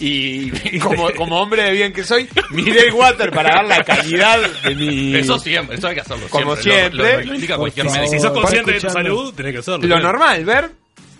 y, 0.00 0.52
y 0.76 0.78
como, 0.82 1.10
como 1.12 1.40
hombre 1.40 1.64
de 1.64 1.70
bien 1.72 1.92
que 1.92 2.04
soy, 2.04 2.28
miré 2.50 2.88
el 2.88 2.94
water 2.94 3.30
para 3.30 3.62
ver 3.62 3.68
la 3.78 3.84
calidad 3.84 4.38
de 4.62 4.74
mi... 4.74 5.16
Eso 5.16 5.38
siempre, 5.38 5.76
eso 5.76 5.88
hay 5.88 5.94
que 5.94 6.00
hacerlo 6.02 6.26
Como 6.30 6.56
siempre. 6.56 6.96
Lo- 6.98 7.04
siempre. 7.04 7.26
Lo, 7.26 7.48
lo 7.48 7.58
cualquier 7.58 7.86
favor. 7.86 8.00
médico. 8.00 8.16
Si 8.16 8.20
sos 8.20 8.32
consciente 8.32 8.72
de 8.72 8.80
tu 8.80 8.90
salud, 8.90 9.34
tenés 9.34 9.52
que 9.52 9.58
hacerlo. 9.58 9.86
Lo 9.88 10.00
normal, 10.00 10.44
ver 10.44 10.70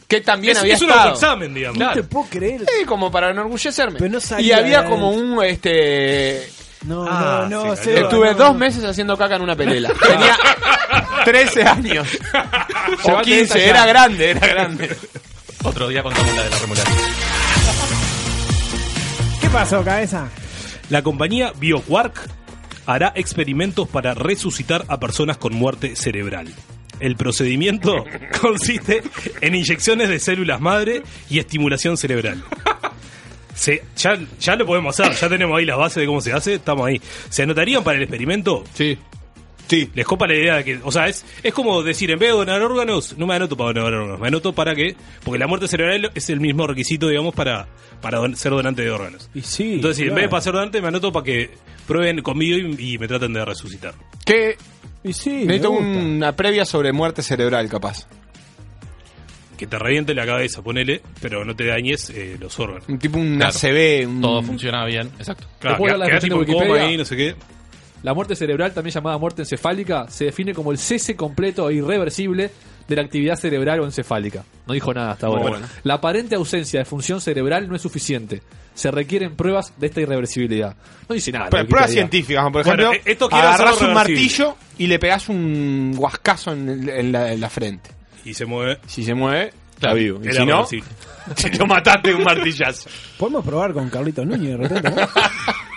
que 0.07 0.21
también 0.21 0.53
Es, 0.53 0.59
había 0.63 0.75
es 0.75 0.83
un 0.83 0.91
estado. 0.91 1.09
autoexamen, 1.09 1.55
digamos. 1.55 1.79
No 1.79 1.93
te 1.93 2.03
puedo 2.03 2.27
creer. 2.29 2.61
Sí, 2.61 2.85
como 2.85 3.11
para 3.11 3.31
enorgullecerme. 3.31 3.99
Pero 3.99 4.13
no 4.21 4.41
y 4.41 4.53
había 4.53 4.85
como 4.85 5.11
un 5.11 5.43
este 5.43 6.47
No, 6.85 7.07
Ah, 7.09 7.47
no, 7.49 7.67
no. 7.67 7.77
sí, 7.77 7.85
Seba, 7.85 8.01
Estuve 8.01 8.33
no, 8.33 8.35
dos 8.35 8.53
no. 8.53 8.59
meses 8.59 8.85
haciendo 8.85 9.17
caca 9.17 9.37
en 9.37 9.43
una 9.43 9.57
pelela. 9.57 9.91
Tenía 10.07 10.37
13 11.25 11.63
años. 11.65 12.09
o 13.05 13.07
Llévate 13.09 13.41
esa 13.41 13.55
15, 13.55 13.59
ya. 13.59 13.65
era 13.71 13.87
grande, 13.87 14.31
era 14.31 14.47
grande. 14.47 14.97
Otro 15.63 15.89
día 15.89 16.03
contamos 16.03 16.35
la 16.35 16.43
de 16.45 16.51
la 16.51 16.59
remolacha. 16.59 16.91
¿Qué 19.41 19.49
pasó, 19.51 19.83
cabeza? 19.85 20.29
La 20.91 21.03
compañía 21.03 21.53
BioQuark 21.59 22.29
hará 22.87 23.13
experimentos 23.15 23.89
para 23.89 24.15
resucitar 24.15 24.85
a 24.89 25.01
personas 25.01 25.39
con 25.39 25.55
muerte 25.55 25.97
cerebral. 25.97 26.49
El 27.01 27.17
procedimiento 27.17 28.05
consiste 28.41 29.03
en 29.41 29.55
inyecciones 29.55 30.09
de 30.09 30.21
células 30.21 30.61
madre 30.61 31.03
y 31.31 31.39
estimulación 31.39 31.97
cerebral. 31.97 32.45
Se- 33.55 33.83
ya, 33.97 34.19
ya 34.41 34.57
lo 34.57 34.67
podemos 34.67 34.99
hacer, 34.99 35.15
ya 35.15 35.29
tenemos 35.29 35.57
ahí 35.59 35.65
las 35.65 35.79
bases 35.79 35.97
de 36.01 36.07
cómo 36.07 36.21
se 36.21 36.33
hace, 36.33 36.55
estamos 36.55 36.87
ahí. 36.87 37.01
¿Se 37.31 37.43
anotarían 37.45 37.83
para 37.85 37.97
el 37.97 38.03
experimento? 38.03 38.65
Sí. 38.75 38.99
Sí. 39.67 39.91
Les 39.95 40.05
copa 40.05 40.27
la 40.27 40.35
idea 40.35 40.57
de 40.57 40.65
que, 40.65 40.81
o 40.85 40.93
sea, 40.93 41.09
es, 41.09 41.25
es 41.43 41.55
como 41.55 41.83
decir, 41.83 42.11
en 42.11 42.19
vez 42.19 42.29
de 42.31 42.37
donar 42.37 42.61
órganos, 42.61 43.17
no 43.17 43.27
me 43.27 43.35
anoto 43.35 43.57
para 43.57 43.73
donar 43.73 43.95
órganos, 43.95 44.21
me 44.21 44.29
anoto 44.29 44.53
para 44.53 44.75
que, 44.75 44.95
porque 45.25 45.39
la 45.39 45.47
muerte 45.47 45.69
cerebral 45.69 46.11
es 46.15 46.29
el 46.29 46.39
mismo 46.41 46.67
requisito, 46.67 47.09
digamos, 47.09 47.35
para, 47.35 47.67
para 48.03 48.19
don- 48.19 48.37
ser 48.37 48.53
donante 48.53 48.83
de 48.83 48.91
órganos. 48.91 49.31
Y 49.35 49.41
sí. 49.41 49.75
Entonces, 49.77 49.97
si 49.97 50.03
en 50.03 50.09
claro. 50.09 50.17
vez 50.17 50.25
de 50.25 50.29
para 50.29 50.41
ser 50.43 50.53
donante, 50.53 50.83
me 50.83 50.89
anoto 50.89 51.11
para 51.13 51.25
que 51.25 51.51
prueben 51.87 52.21
conmigo 52.21 52.59
y, 52.79 52.95
y 52.95 52.99
me 52.99 53.09
traten 53.09 53.33
de 53.33 53.43
resucitar. 53.43 53.95
Que 54.27 54.59
Y 55.03 55.15
sí, 55.15 55.31
me 55.31 55.45
necesito 55.47 55.71
gusta. 55.71 55.87
una 55.87 56.37
previa 56.37 56.67
sobre 56.67 56.93
muerte 56.93 57.23
cerebral, 57.23 57.67
capaz. 57.71 58.07
Que 59.57 59.67
te 59.67 59.79
reviente 59.79 60.15
la 60.15 60.27
cabeza, 60.27 60.63
ponele, 60.63 61.01
pero 61.21 61.45
no 61.45 61.55
te 61.55 61.65
dañes 61.67 62.11
eh, 62.11 62.37
los 62.41 62.59
órganos. 62.59 62.89
Un 62.89 62.99
tipo 62.99 63.19
un 63.19 63.37
Claro. 63.37 63.53
ACV. 63.55 64.09
Un... 64.09 64.21
Todo 64.21 64.43
funciona 64.43 64.85
bien, 64.85 65.09
exacto. 65.19 65.47
Claro, 65.61 65.77
¿Te 65.77 65.79
puedo 65.79 65.93
dar 65.93 65.99
la 66.01 66.07
quedás 66.07 66.23
definición 66.23 66.45
tipo 66.47 66.53
de 66.53 66.53
en 66.53 66.59
coma 66.59 66.65
Wikipedia? 66.75 66.89
ahí, 66.91 66.97
no 66.97 67.05
sé 67.05 67.17
qué. 67.17 67.35
La 68.03 68.13
muerte 68.15 68.37
cerebral, 68.37 68.75
también 68.75 68.93
llamada 68.93 69.17
muerte 69.17 69.43
encefálica, 69.43 70.07
se 70.11 70.27
define 70.27 70.53
como 70.53 70.73
el 70.73 70.79
cese 70.79 71.17
completo 71.17 71.71
e 71.71 71.75
irreversible 71.77 72.51
de 72.87 72.97
la 72.97 73.01
actividad 73.03 73.37
cerebral 73.37 73.81
o 73.81 73.85
encefálica. 73.87 74.45
No 74.67 74.75
dijo 74.75 74.93
nada 74.93 75.13
hasta 75.13 75.27
ahora. 75.29 75.43
Bueno. 75.49 75.67
La 75.85 75.95
aparente 75.95 76.35
ausencia 76.35 76.81
de 76.81 76.85
función 76.85 77.23
cerebral 77.23 77.67
no 77.67 77.75
es 77.77 77.81
suficiente. 77.81 78.43
Se 78.75 78.91
requieren 78.91 79.37
pruebas 79.37 79.73
de 79.79 79.87
esta 79.87 80.03
irreversibilidad. 80.03 80.77
No 81.09 81.15
dice 81.15 81.33
nada. 81.33 81.47
Pero 81.49 81.67
pruebas 81.67 81.93
científicas, 81.93 82.43
por 82.53 82.65
Bueno, 82.65 82.91
ejemplo, 82.91 82.93
eh, 82.93 83.03
esto 83.13 83.29
hacerlo 83.33 83.89
un 83.89 83.95
martillo 83.95 84.57
y 84.77 84.87
le 84.87 84.99
pegás 84.99 85.29
un 85.31 85.95
guascazo 85.97 86.53
en, 86.53 86.69
el- 86.69 86.89
en 86.91 87.13
la, 87.13 87.33
en 87.33 87.41
la 87.41 87.49
frente. 87.49 87.91
Y 88.25 88.35
se 88.35 88.47
mueve. 88.47 88.79
Si 88.87 89.05
se 89.05 89.15
mueve, 89.15 89.53
está 89.75 89.93
vivo. 89.93 90.21
Y 90.23 90.29
Era 90.29 90.41
si 90.41 90.47
no, 90.47 90.53
reversible. 90.65 90.89
lo 91.59 91.67
mataste 91.67 92.09
de 92.11 92.15
un 92.15 92.25
martillazo. 92.25 92.89
Podemos 93.19 93.45
probar 93.45 93.73
con 93.73 93.89
Carlitos 93.91 94.27
Núñez 94.27 94.59
de 94.59 94.69
repente. 94.69 94.91
¿no? 94.91 95.09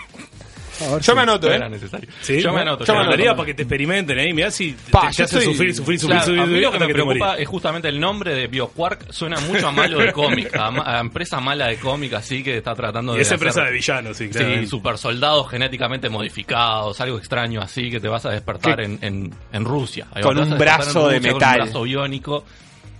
Ver 0.80 1.02
Yo 1.02 1.16
me 1.16 1.22
anoto, 1.22 1.48
No 1.48 1.54
¿eh? 1.54 1.56
era 1.58 1.70
necesario. 1.70 2.10
Sí, 2.22 2.42
Yo 2.42 2.54
me 2.54 2.62
anoto. 2.62 2.86
Yo 2.86 2.94
me 2.94 3.00
anotaría 3.02 3.36
para 3.36 3.46
que 3.46 3.54
te 3.54 3.64
experimenten 3.64 4.20
ahí. 4.20 4.34
Mirá 4.34 4.52
si 4.52 4.74
te, 4.74 4.92
Pa, 4.92 5.10
te 5.10 5.24
estoy- 5.24 5.44
sufrir, 5.46 5.74
sufrir, 5.76 6.00
sufrir, 6.00 6.18
Claro, 6.18 6.26
sufrir, 6.26 6.40
a 6.40 6.46
mí 6.46 6.48
sufrir 6.50 6.64
lo 6.64 6.72
que 6.72 6.80
me 6.80 6.88
que 6.88 6.94
preocupa 6.94 7.36
es 7.38 7.48
justamente 7.48 7.88
el 7.90 8.00
nombre 8.00 8.36
de 8.36 8.48
BioQuark. 8.48 9.12
Suena 9.12 9.40
mucho 9.42 9.68
a 9.68 9.72
malo 9.72 9.98
de 10.00 10.12
cómic, 10.14 10.56
a, 10.56 10.72
ma- 10.72 10.84
a 10.98 11.00
empresa 11.00 11.40
mala 11.40 11.68
de 11.68 11.78
cómic, 11.78 12.14
así 12.14 12.44
que 12.44 12.58
está 12.58 12.76
tratando 12.76 13.14
Y 13.14 13.18
de. 13.18 13.22
esa 13.24 13.34
empresa 13.36 13.62
hacer- 13.62 13.72
de 13.72 13.78
villanos, 13.78 14.18
sí, 14.18 14.26
Sí, 14.26 14.30
claramente. 14.32 14.68
super 14.68 14.98
soldados 14.98 15.50
genéticamente 15.50 16.10
modificados, 16.10 17.00
algo 17.02 17.18
extraño 17.18 17.62
así 17.62 17.90
que 17.90 18.00
te 18.00 18.08
vas 18.08 18.26
a 18.26 18.30
despertar 18.30 18.82
en, 18.82 19.00
en, 19.02 19.34
en 19.52 19.66
Rusia. 19.66 20.08
Ahí 20.14 20.22
Con 20.24 20.38
un 20.38 20.58
brazo 20.58 21.08
de 21.10 21.16
Rusia, 21.18 21.32
con 21.32 21.40
metal. 21.40 21.60
Un 21.60 21.64
brazo 21.66 21.82
biónico. 21.84 22.46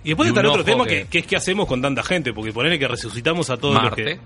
Y 0.04 0.10
después 0.10 0.28
Y 0.28 0.30
está 0.30 0.40
el 0.40 0.46
otro 0.46 0.64
tema 0.64 0.86
que- 0.86 1.02
que, 1.02 1.06
que 1.08 1.18
es 1.18 1.26
qué 1.26 1.36
hacemos 1.36 1.66
con 1.66 1.82
tanta 1.82 2.02
gente, 2.02 2.32
porque 2.32 2.52
ponerle 2.52 2.78
que 2.78 2.88
resucitamos 2.88 3.50
a 3.50 3.56
todos 3.56 3.74
Marte. 3.74 4.02
los 4.04 4.14
que 4.14 4.20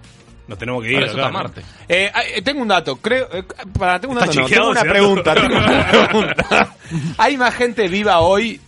nos 0.48 0.58
tenemos 0.58 0.82
que 0.82 0.90
ir 0.90 0.94
Para 0.96 1.06
eso 1.06 1.14
acá. 1.16 1.26
está 1.26 1.32
¿no? 1.32 1.42
Marte. 1.44 1.60
Eh, 1.88 2.12
eh, 2.36 2.42
tengo 2.42 2.62
un 2.62 2.68
dato, 2.68 2.96
creo. 2.96 3.28
eh, 3.32 3.44
para, 3.78 4.00
tengo 4.00 4.14
un 4.14 4.20
dato, 4.20 4.32
no, 4.40 4.46
tengo 4.46 4.70
una 4.70 4.82
pregunta. 4.82 5.34
tengo 5.40 5.56
una 5.58 5.86
pregunta. 5.88 6.76
¿Hay 7.18 7.36
más 7.36 7.54
gente 7.54 7.88
viva 7.88 8.18
hoy 8.20 8.60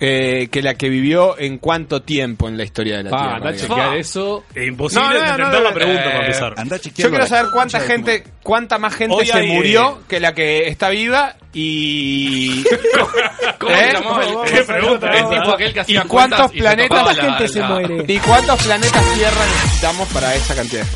eh, 0.00 0.48
que 0.52 0.62
la 0.62 0.74
que 0.74 0.88
vivió 0.88 1.36
en 1.38 1.58
cuánto 1.58 2.02
tiempo 2.02 2.48
en 2.48 2.56
la 2.56 2.62
historia 2.64 2.98
de 2.98 3.04
la 3.04 3.10
Tierra? 3.10 3.34
anda 3.36 3.50
a 3.50 3.54
chequear 3.56 3.96
eso. 3.96 4.44
Es 4.54 4.66
imposible 4.68 5.04
No, 5.04 5.12
no, 5.12 5.18
no, 5.20 5.26
entender 5.30 5.52
no, 5.62 5.68
la 5.68 5.74
pregunta 5.74 6.00
eh, 6.02 6.04
para 6.06 6.20
empezar. 6.26 6.54
Anda 6.56 6.76
Yo 6.76 6.92
quiero 7.10 7.26
saber 7.26 7.46
cuánta 7.52 7.80
gente, 7.80 8.24
cuánta 8.42 8.78
más 8.78 8.94
gente 8.94 9.14
Hoy 9.16 9.26
se 9.26 9.32
hay, 9.38 9.48
murió 9.48 9.98
eh, 10.00 10.04
que 10.08 10.20
la 10.20 10.34
que 10.34 10.68
está 10.68 10.88
viva 10.88 11.34
y 11.52 12.62
¿Cómo 13.58 13.72
¿Eh? 13.72 13.86
se 13.90 13.92
llamaba 13.92 14.24
el, 14.44 14.52
¿Qué 14.52 14.62
pregunta 14.64 15.10
el 15.10 15.28
tipo 15.28 15.50
aquel 15.52 15.72
que 15.72 15.78
¿Y 15.78 15.82
hacía 15.82 16.04
cuántos 16.04 16.54
y 16.54 16.58
planetas 16.60 16.88
tocaba 16.88 17.04
¿Cuánta 17.14 17.22
la- 17.22 17.30
gente 17.38 17.48
se 17.52 17.60
la- 17.60 17.68
muere? 17.68 18.04
y 18.06 18.18
cuántos 18.18 18.62
planetas 18.64 19.14
Tierra 19.14 19.46
necesitamos 19.62 20.08
para 20.12 20.34
esa 20.36 20.54
cantidad. 20.54 20.86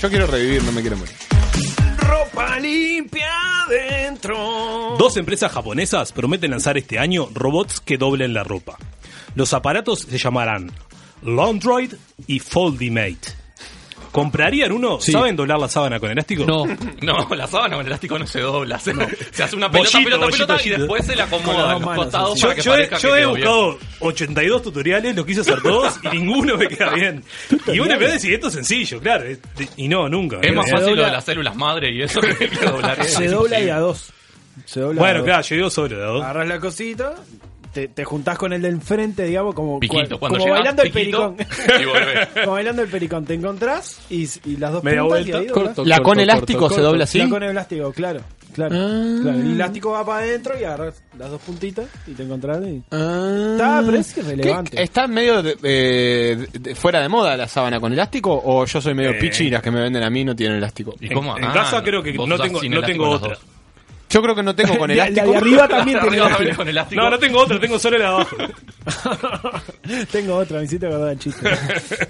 Yo 0.00 0.08
quiero 0.08 0.26
revivir, 0.26 0.62
no 0.62 0.72
me 0.72 0.80
quiero 0.80 0.96
morir. 0.96 1.14
Ropa 1.98 2.58
limpia 2.58 3.30
dentro. 3.68 4.96
Dos 4.98 5.16
empresas 5.18 5.52
japonesas 5.52 6.12
prometen 6.12 6.52
lanzar 6.52 6.78
este 6.78 6.98
año 6.98 7.28
robots 7.34 7.80
que 7.80 7.98
doblen 7.98 8.32
la 8.32 8.42
ropa. 8.42 8.78
Los 9.34 9.52
aparatos 9.52 10.00
se 10.00 10.16
llamarán 10.16 10.72
Laundroid 11.22 11.92
y 12.26 12.38
Foldimate. 12.38 13.39
¿Comprarían 14.12 14.72
uno? 14.72 15.00
Sí. 15.00 15.12
¿Saben 15.12 15.36
doblar 15.36 15.58
la 15.58 15.68
sábana 15.68 16.00
con 16.00 16.10
elástico? 16.10 16.44
No. 16.44 16.64
No, 17.02 17.34
la 17.34 17.46
sábana 17.46 17.76
con 17.76 17.80
el 17.80 17.86
elástico 17.86 18.18
no 18.18 18.26
se 18.26 18.40
dobla. 18.40 18.78
Se, 18.78 18.92
se 19.32 19.42
hace 19.42 19.56
una 19.56 19.70
pelota, 19.70 19.90
Bollito, 19.98 20.04
pelota, 20.10 20.24
bollito, 20.26 20.46
pelota 20.46 20.66
y 20.66 20.70
después 20.70 21.06
se 21.06 21.16
la 21.16 21.24
acomoda 21.24 21.70
a 21.70 21.72
los 21.72 21.80
manos, 21.82 22.04
costados 22.04 22.32
así. 22.32 22.40
Yo, 22.42 22.48
para 22.48 22.54
que 22.56 22.62
yo 22.62 22.70
parezca 22.72 22.98
yo 22.98 23.08
que 23.12 23.14
he 23.14 23.20
quedó 23.20 23.34
bien. 23.34 23.46
buscado 23.48 23.78
82 24.00 24.62
tutoriales, 24.62 25.16
lo 25.16 25.24
quise 25.26 25.40
hacer 25.40 25.62
todos 25.62 25.98
y 26.02 26.08
ninguno 26.08 26.56
me 26.56 26.68
queda 26.68 26.90
bien. 26.94 27.24
Y 27.72 27.78
uno 27.80 27.98
me 27.98 28.06
decir, 28.08 28.34
esto 28.34 28.48
es 28.48 28.54
sencillo, 28.54 29.00
claro. 29.00 29.24
Y 29.76 29.88
no, 29.88 30.08
nunca. 30.08 30.38
Es 30.42 30.54
más 30.54 30.70
fácil 30.70 30.96
lo 30.96 31.04
de 31.04 31.10
las 31.10 31.24
células 31.24 31.56
madre 31.56 31.90
y 31.92 32.02
eso 32.02 32.20
que 32.38 32.48
doblar. 32.66 33.04
Se 33.04 33.28
dobla 33.28 33.60
y 33.60 33.68
a 33.70 33.78
dos. 33.78 34.12
Se 34.66 34.80
dobla 34.80 35.00
Bueno, 35.00 35.20
a 35.20 35.24
claro, 35.24 35.38
dos. 35.38 35.48
yo 35.48 35.56
digo 35.56 35.70
solo. 35.70 36.22
Agarras 36.22 36.48
la 36.48 36.60
cosita, 36.60 37.14
te, 37.72 37.88
te 37.88 38.04
juntás 38.04 38.36
con 38.38 38.52
el 38.52 38.62
de 38.62 38.68
enfrente, 38.68 39.24
digamos, 39.24 39.54
como, 39.54 39.78
Piquito, 39.80 40.18
cual- 40.18 40.18
cuando 40.18 40.38
como 40.38 40.44
llega, 40.46 40.56
bailando 40.58 40.82
el 40.82 40.90
pericón. 40.92 41.36
y 41.38 41.84
volvés. 41.84 42.28
como 42.44 42.52
bailando 42.52 42.82
el 42.82 42.88
pericón. 42.88 43.24
Te 43.24 43.34
encontrás 43.34 44.00
y, 44.10 44.28
y 44.44 44.56
las 44.56 44.72
dos 44.72 44.82
Media 44.84 45.02
puntas 45.02 45.20
y 45.20 45.22
vuelta. 45.30 45.38
ahí 45.38 45.46
doblás. 45.46 45.64
Corto, 45.66 45.84
¿La 45.84 45.96
corto, 45.96 46.08
con 46.10 46.20
elástico 46.20 46.60
corto, 46.60 46.74
se 46.74 46.80
dobla 46.80 47.04
así? 47.04 47.18
La 47.18 47.28
con 47.28 47.42
el 47.42 47.50
elástico, 47.50 47.92
claro. 47.92 48.20
Claro, 48.52 48.74
Ah. 48.76 49.18
claro. 49.22 49.38
El 49.38 49.52
elástico 49.52 49.90
va 49.92 50.04
para 50.04 50.24
adentro 50.24 50.58
y 50.60 50.64
agarras 50.64 51.00
las 51.16 51.30
dos 51.30 51.40
puntitas 51.40 51.86
y 52.08 52.14
te 52.14 52.24
encontrás. 52.24 52.58
Y... 52.66 52.82
Ah. 52.90 53.50
Está, 53.52 53.82
pero 53.86 53.96
es 53.96 54.18
irrelevante. 54.18 54.76
¿Qué? 54.76 54.82
¿Está 54.82 55.06
medio 55.06 55.40
de- 55.40 55.56
eh, 55.62 56.46
de- 56.58 56.74
fuera 56.74 57.00
de 57.00 57.08
moda 57.08 57.36
la 57.36 57.46
sábana 57.46 57.78
con 57.78 57.92
elástico 57.92 58.42
o 58.44 58.64
yo 58.66 58.80
soy 58.80 58.92
medio 58.94 59.10
Eh. 59.10 59.18
pichi 59.20 59.44
y 59.44 59.50
las 59.50 59.62
que 59.62 59.70
me 59.70 59.80
venden 59.80 60.02
a 60.02 60.10
mí 60.10 60.24
no 60.24 60.34
tienen 60.34 60.56
elástico? 60.58 60.96
¿Y 60.98 61.06
En, 61.06 61.14
cómo? 61.14 61.38
en 61.38 61.44
Ah, 61.44 61.52
casa 61.52 61.80
creo 61.84 62.02
que 62.02 62.12
no 62.14 62.36
tengo, 62.36 62.60
no 62.62 62.82
tengo 62.82 63.08
otra. 63.10 63.38
Yo 64.10 64.20
creo 64.22 64.34
que 64.34 64.42
no 64.42 64.54
tengo 64.54 64.76
con 64.76 64.88
La, 64.94 64.96
la 64.96 65.06
elástico. 65.06 65.30
de 65.32 65.36
arriba 65.38 65.68
también 65.68 66.00
tiene 66.00 66.16
Arriba 66.18 66.26
elástico. 66.26 66.56
con 66.56 66.68
elástico. 66.68 67.00
No, 67.02 67.10
no 67.10 67.18
tengo 67.18 67.38
otra, 67.40 67.60
tengo 67.60 67.78
solo 67.78 67.96
la 67.98 68.04
de 68.04 68.10
abajo. 68.10 68.36
Tengo 70.10 70.36
otra, 70.36 70.58
me 70.58 70.64
hiciste 70.64 70.86
acordar 70.86 71.12
el 71.12 71.18
chiste. 71.18 71.48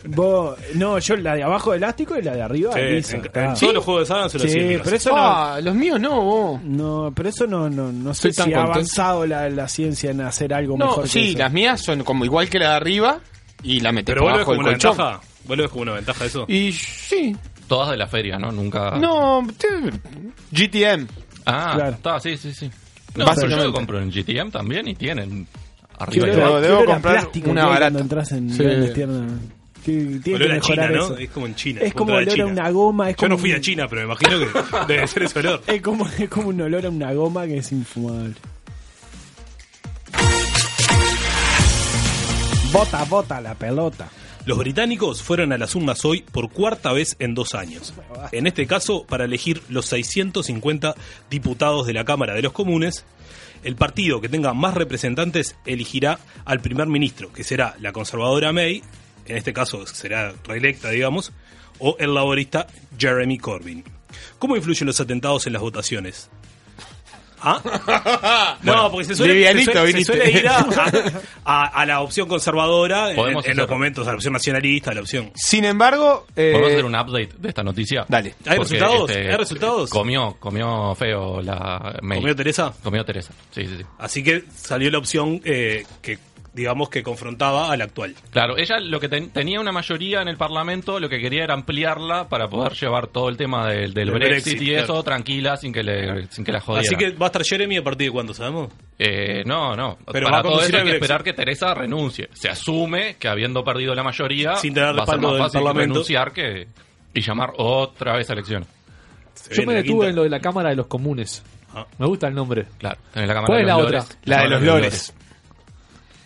Vos, 0.06 0.56
no, 0.74 0.98
yo 0.98 1.16
la 1.16 1.34
de 1.34 1.42
abajo 1.42 1.70
de 1.72 1.78
elástico 1.78 2.16
y 2.18 2.22
la 2.22 2.34
de 2.34 2.42
arriba 2.42 2.72
Sí, 2.74 2.80
lisa. 2.80 3.16
en, 3.16 3.24
está. 3.24 3.44
en 3.46 3.54
todos 3.54 3.74
los 3.74 3.84
juegos 3.84 4.02
de 4.02 4.06
sábana 4.06 4.28
se 4.28 4.38
lo 4.38 4.44
Sí, 4.48 4.78
pero 4.84 4.96
eso 4.96 5.10
no, 5.10 5.16
Ah, 5.18 5.60
los 5.62 5.74
míos 5.74 6.00
no, 6.00 6.20
vos. 6.22 6.62
no, 6.62 7.12
pero 7.14 7.28
eso 7.28 7.46
no, 7.46 7.68
no, 7.70 7.90
no 7.92 8.14
sé 8.14 8.32
si 8.32 8.52
ha 8.52 8.62
avanzado 8.62 9.26
la, 9.26 9.48
la 9.48 9.66
ciencia 9.68 10.10
en 10.10 10.20
hacer 10.20 10.52
algo 10.54 10.76
No, 10.76 10.86
mejor. 10.86 11.02
que 11.04 11.08
sí, 11.10 11.30
eso. 11.30 11.38
las 11.38 11.52
mías 11.52 11.80
son 11.80 12.04
como 12.04 12.24
igual 12.24 12.48
que 12.48 12.58
la 12.58 12.70
de 12.70 12.76
arriba 12.76 13.18
y 13.62 13.80
la 13.80 13.92
metes 13.92 14.14
Pero 14.14 14.22
por 14.26 14.32
abajo 14.32 14.52
del 14.52 14.62
colchón. 14.62 14.90
ventaja. 14.96 15.20
Vos 15.44 15.56
lo 15.56 15.62
ves 15.64 15.70
como 15.70 15.82
una 15.82 15.92
ventaja 15.94 16.24
eso. 16.24 16.44
Y 16.48 16.72
sí. 16.72 17.36
Todas 17.66 17.90
de 17.90 17.96
la 17.96 18.06
feria, 18.08 18.38
¿no? 18.38 18.52
Nunca. 18.52 18.90
No, 18.98 19.46
te- 19.58 19.68
GTM. 20.52 21.06
Ah, 21.52 21.72
Claro. 21.74 21.96
está, 21.96 22.20
sí, 22.20 22.36
sí, 22.36 22.52
sí. 22.54 22.70
No, 23.16 23.26
pero 23.34 23.48
yo 23.48 23.72
compro 23.72 24.00
en 24.00 24.10
GTM 24.10 24.50
también 24.50 24.86
y 24.88 24.94
tienen 24.94 25.46
arriba 25.98 26.26
y 26.28 26.30
olor 26.30 26.40
a- 26.42 26.46
abajo. 26.46 26.60
debo- 26.60 26.68
debo 26.68 26.80
a 26.82 26.94
comprar 26.94 27.14
plástico 27.20 27.50
una 27.50 27.66
barata. 27.66 27.80
Cuando 27.80 27.98
entras 28.00 28.32
en 28.32 28.50
Sí. 28.50 28.92
tiendas. 28.94 29.32
Que 29.84 29.92
tiene 29.92 30.20
que 30.22 30.34
Olor 30.34 30.50
a 30.50 30.54
mejorar 30.56 30.88
China, 30.90 31.00
eso. 31.00 31.10
¿no? 31.10 31.16
Es 31.16 31.30
como 31.30 31.46
en 31.46 31.54
China. 31.54 31.80
Es 31.82 31.94
como 31.94 32.12
olor 32.12 32.28
a 32.28 32.32
China. 32.32 32.46
una 32.46 32.70
goma. 32.70 33.08
Es 33.10 33.16
Yo 33.16 33.18
como 33.20 33.28
no 33.30 33.38
fui 33.38 33.50
un- 33.50 33.56
a 33.56 33.60
China, 33.62 33.88
pero 33.88 34.02
me 34.02 34.06
imagino 34.14 34.38
que 34.38 34.46
debe 34.92 35.06
ser 35.08 35.22
ese 35.22 35.38
olor. 35.38 35.62
Es 35.66 35.80
como, 35.82 36.06
es 36.18 36.28
como 36.28 36.48
un 36.48 36.60
olor 36.60 36.84
a 36.86 36.90
una 36.90 37.12
goma 37.14 37.46
que 37.46 37.56
es 37.58 37.72
infumable. 37.72 38.34
Bota, 42.72 43.04
bota 43.04 43.40
la 43.40 43.54
pelota. 43.54 44.08
Los 44.50 44.58
británicos 44.58 45.22
fueron 45.22 45.52
a 45.52 45.58
las 45.58 45.76
urnas 45.76 46.04
hoy 46.04 46.22
por 46.22 46.50
cuarta 46.50 46.92
vez 46.92 47.14
en 47.20 47.36
dos 47.36 47.54
años. 47.54 47.94
En 48.32 48.48
este 48.48 48.66
caso, 48.66 49.06
para 49.06 49.26
elegir 49.26 49.62
los 49.68 49.86
650 49.86 50.96
diputados 51.30 51.86
de 51.86 51.92
la 51.92 52.04
Cámara 52.04 52.34
de 52.34 52.42
los 52.42 52.52
Comunes, 52.52 53.04
el 53.62 53.76
partido 53.76 54.20
que 54.20 54.28
tenga 54.28 54.52
más 54.52 54.74
representantes 54.74 55.54
elegirá 55.66 56.18
al 56.44 56.58
primer 56.58 56.88
ministro, 56.88 57.32
que 57.32 57.44
será 57.44 57.76
la 57.78 57.92
conservadora 57.92 58.52
May, 58.52 58.82
en 59.26 59.36
este 59.36 59.52
caso 59.52 59.86
será 59.86 60.34
reelecta, 60.42 60.90
digamos, 60.90 61.30
o 61.78 61.94
el 62.00 62.12
laborista 62.12 62.66
Jeremy 62.98 63.38
Corbyn. 63.38 63.84
¿Cómo 64.40 64.56
influyen 64.56 64.88
los 64.88 64.98
atentados 64.98 65.46
en 65.46 65.52
las 65.52 65.62
votaciones? 65.62 66.28
¿Ah? 67.42 68.58
No, 68.62 68.90
porque 68.90 69.06
se 69.06 69.14
suele, 69.16 69.34
se 69.34 69.52
suele- 69.64 69.72
se 69.72 69.86
viniste. 69.86 70.04
suele 70.16 70.30
ir 70.30 70.48
a, 70.48 70.58
a- 71.44 71.66
a 71.66 71.86
la 71.86 72.00
opción 72.00 72.28
conservadora 72.28 73.10
en, 73.10 73.16
Podemos 73.16 73.46
en 73.46 73.56
los 73.56 73.68
momentos, 73.68 74.06
a 74.06 74.10
la 74.10 74.16
opción 74.16 74.32
nacionalista, 74.34 74.90
a 74.90 74.94
la 74.94 75.00
opción. 75.00 75.30
Sin 75.34 75.64
embargo, 75.64 76.26
eh, 76.36 76.50
¿Podemos 76.52 76.72
hacer 76.72 76.84
un 76.84 76.94
update 76.94 77.30
de 77.38 77.48
esta 77.48 77.62
noticia? 77.62 78.04
Dale. 78.08 78.34
¿Hay 78.46 78.56
Porque, 78.58 78.74
resultados? 78.74 79.10
este, 79.10 79.30
¿Hay 79.30 79.36
resultados? 79.36 79.90
Comió, 79.90 80.36
comió 80.38 80.94
feo 80.94 81.40
la 81.42 81.98
May. 82.02 82.18
¿Comió 82.18 82.36
Teresa? 82.36 82.72
Comió 82.82 83.04
Teresa. 83.04 83.32
Sí, 83.50 83.66
sí, 83.66 83.76
sí. 83.78 83.84
Así 83.98 84.22
que 84.22 84.44
salió 84.54 84.90
la 84.90 84.98
opción 84.98 85.40
eh, 85.44 85.84
que, 86.02 86.18
digamos, 86.52 86.88
que 86.88 87.02
confrontaba 87.02 87.70
al 87.72 87.80
actual. 87.80 88.14
Claro, 88.30 88.56
ella 88.58 88.80
lo 88.80 88.98
que 88.98 89.08
ten- 89.08 89.30
tenía 89.30 89.60
una 89.60 89.70
mayoría 89.72 90.20
en 90.20 90.28
el 90.28 90.36
Parlamento, 90.36 90.98
lo 90.98 91.08
que 91.08 91.20
quería 91.20 91.44
era 91.44 91.54
ampliarla 91.54 92.28
para 92.28 92.48
poder 92.48 92.72
llevar 92.72 93.06
todo 93.06 93.28
el 93.28 93.36
tema 93.36 93.68
del, 93.68 93.94
del 93.94 94.10
Brexit, 94.10 94.54
Brexit, 94.58 94.62
y 94.62 94.66
claro. 94.70 94.82
eso 94.84 95.02
tranquila, 95.04 95.56
sin 95.56 95.72
que 95.72 95.82
le, 95.82 96.26
sin 96.26 96.44
que 96.44 96.50
la 96.52 96.60
jodieran. 96.60 96.86
Así 96.86 96.96
que 96.96 97.10
va 97.16 97.26
a 97.26 97.28
estar 97.28 97.44
Jeremy 97.44 97.76
a 97.76 97.84
partir 97.84 98.08
de 98.08 98.12
cuándo, 98.12 98.34
¿sabemos? 98.34 98.72
Eh, 98.98 99.42
no, 99.46 99.76
no. 99.76 99.96
Pero 100.12 100.26
va 100.26 100.30
Para 100.30 100.40
a 100.40 100.42
todo 100.52 100.62
eso 100.62 100.76
hay 100.76 100.84
que 100.84 100.90
esperar 100.92 101.22
que 101.22 101.32
Teresa 101.32 101.72
renuncie. 101.72 102.28
Se 102.32 102.48
asume 102.48 103.16
que 103.18 103.28
habiendo 103.28 103.62
perdido 103.64 103.94
la 103.94 104.02
mayoría, 104.02 104.56
Sin 104.56 104.74
tener 104.74 104.98
va 104.98 105.04
a 105.04 105.06
ser 105.06 105.18
más 105.20 105.32
del 105.32 105.42
fácil 105.42 105.60
renunciar 105.74 106.32
que 106.32 106.66
y 107.14 107.20
llamar 107.22 107.52
otra 107.58 108.16
vez 108.16 108.28
a 108.28 108.32
elecciones. 108.34 108.68
Se 109.34 109.54
Yo 109.54 109.62
me 109.64 109.74
detuve 109.74 109.92
quinta. 110.06 110.08
en 110.08 110.16
lo 110.16 110.22
de 110.24 110.30
la 110.30 110.40
Cámara 110.40 110.68
de 110.70 110.76
los 110.76 110.86
Comunes. 110.86 111.42
Ah. 111.74 111.86
Me 111.98 112.06
gusta 112.06 112.26
el 112.28 112.34
nombre. 112.34 112.66
Claro. 112.78 112.98
En 113.14 113.22
la 113.26 113.34
Cámara 113.34 113.46
¿Cuál 113.46 113.58
de 113.58 113.62
es 113.62 113.66
la 113.68 113.74
los 113.74 113.84
otra? 113.86 113.98
Lores. 114.00 114.18
la 114.24 114.42
de 114.42 114.48
los 114.48 114.62
lores. 114.62 115.14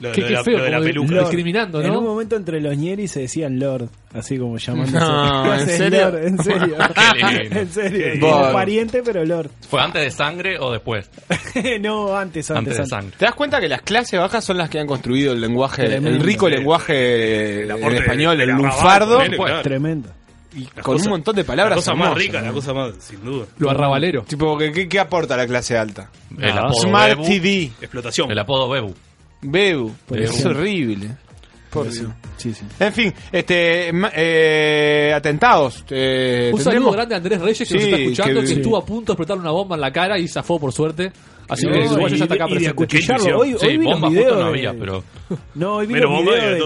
Lo, 0.01 0.11
Qué- 0.13 0.23
lo 0.23 0.27
qué 0.27 0.33
de 0.33 0.37
la, 0.39 0.45
feo, 0.45 0.59
lo 0.59 0.65
de 0.65 0.71
la 0.71 0.77
como 0.79 0.87
peluca. 0.89 1.13
Lord. 1.15 1.25
discriminando, 1.27 1.81
En 1.81 1.91
un 1.93 2.05
momento 2.05 2.35
entre 2.37 2.61
los 2.61 2.77
ñeris 2.77 3.13
se 3.13 3.21
decían 3.21 3.59
Lord, 3.61 3.89
así 4.13 4.37
como 4.39 4.59
llamándose. 4.59 4.99
No, 4.99 5.43
¿Qué 5.45 5.51
¿en 5.63 5.69
serio? 5.69 6.01
Lord? 6.11 6.25
En 6.25 6.39
serio. 6.43 6.77
En 7.61 7.71
serio. 7.71 8.53
Pariente, 8.53 9.03
pero 9.05 9.25
Lord. 9.25 9.51
¿Fue 9.69 9.81
antes 9.81 10.03
de 10.03 10.11
sangre 10.11 10.59
o 10.59 10.73
después? 10.73 11.09
no, 11.81 12.17
antes, 12.17 12.51
antes, 12.51 12.57
Antes 12.59 12.75
de 12.75 12.81
antes. 12.83 12.89
sangre. 12.91 13.17
¿Te 13.19 13.25
das 13.25 13.35
cuenta 13.35 13.61
que 13.61 13.69
las 13.69 13.83
clases 13.83 14.19
bajas 14.19 14.45
son 14.45 14.59
las 14.59 14.69
que 14.69 14.81
han 14.81 14.87
construido 14.87 15.33
el 15.33 15.41
lenguaje, 15.41 15.85
el 15.95 16.21
rico 16.21 16.49
lenguaje 16.49 17.63
en 17.65 17.95
español, 17.95 18.41
el 18.41 18.51
lunfardo? 18.51 19.21
Tremendo. 19.63 20.09
y 20.57 20.65
La 20.77 20.83
con 20.83 20.95
cosa- 20.97 21.05
un 21.07 21.11
montón 21.11 21.37
de 21.37 21.45
palabras 21.45 21.77
La 21.77 21.77
cosa 21.77 21.95
más 21.95 22.15
rica, 22.17 22.41
¿no? 22.41 22.47
la 22.47 22.53
cosa 22.53 22.73
más, 22.75 22.95
sin 22.99 23.25
duda. 23.25 23.47
Lo 23.59 23.71
arrabalero. 23.71 24.23
Tipo, 24.23 24.57
¿qué, 24.59 24.71
qué, 24.73 24.89
qué 24.89 25.01
aporta 25.01 25.37
la 25.37 25.47
clase 25.47 25.77
alta? 25.77 26.11
El 26.39 26.51
Ah. 26.51 26.63
apodo 26.67 26.75
Smart 26.83 27.11
Bebu. 27.17 27.25
TV. 27.25 27.65
Explotación. 27.81 28.31
El 28.31 28.39
apodo 28.39 28.69
Bebu. 28.69 28.95
Bebu. 29.45 29.93
Por 30.07 30.19
es 30.21 30.45
horrible. 30.45 31.11
Por 31.71 31.91
Dios. 31.91 32.07
Sí, 32.37 32.53
sí. 32.55 32.65
En 32.79 32.93
fin, 32.93 33.13
este 33.33 33.93
ma- 33.93 34.13
eh, 34.15 35.13
atentados. 35.15 35.85
eh, 35.91 36.51
Un 36.53 36.59
tendremos- 36.59 36.63
saludo 36.65 36.91
grande 36.93 37.15
a 37.15 37.19
Andrés 37.19 37.41
Reyes 37.41 37.69
que 37.69 37.75
nos 37.75 37.83
Sí, 37.83 37.91
está 37.91 38.03
escuchando, 38.03 38.41
que, 38.41 38.47
que- 38.47 38.53
estuvo 38.55 38.77
a 38.77 38.85
punto 38.85 39.13
de 39.13 39.15
explotarle 39.15 39.41
una 39.43 39.51
bomba 39.51 39.75
en 39.75 39.81
la 39.81 39.93
cara 39.93 40.19
y 40.19 40.29
zafó 40.29 40.61
por 40.61 40.73
suerte. 40.73 41.11
Así 41.49 41.67
No, 41.67 41.73
que 41.73 41.79
y- 41.85 42.17
ya 42.17 42.25
está 42.25 42.35
acá 42.35 42.47
presente. 42.47 42.85
Hoy, 43.35 43.57
Sí, 43.59 43.67
hoy 43.67 43.77
vi 43.77 43.85
los 43.85 43.93
bomba 43.95 44.09
videos 44.09 44.27
justo 44.27 44.41
no 44.41 44.47
había, 44.49 44.73
pero... 44.75 45.05
No, 45.55 45.75
hoy 45.77 45.87
vi 45.87 45.95
los 45.95 46.11
bomba 46.11 46.33
videos 46.33 46.45
y 46.45 46.47
de 46.47 46.55
de 46.55 46.61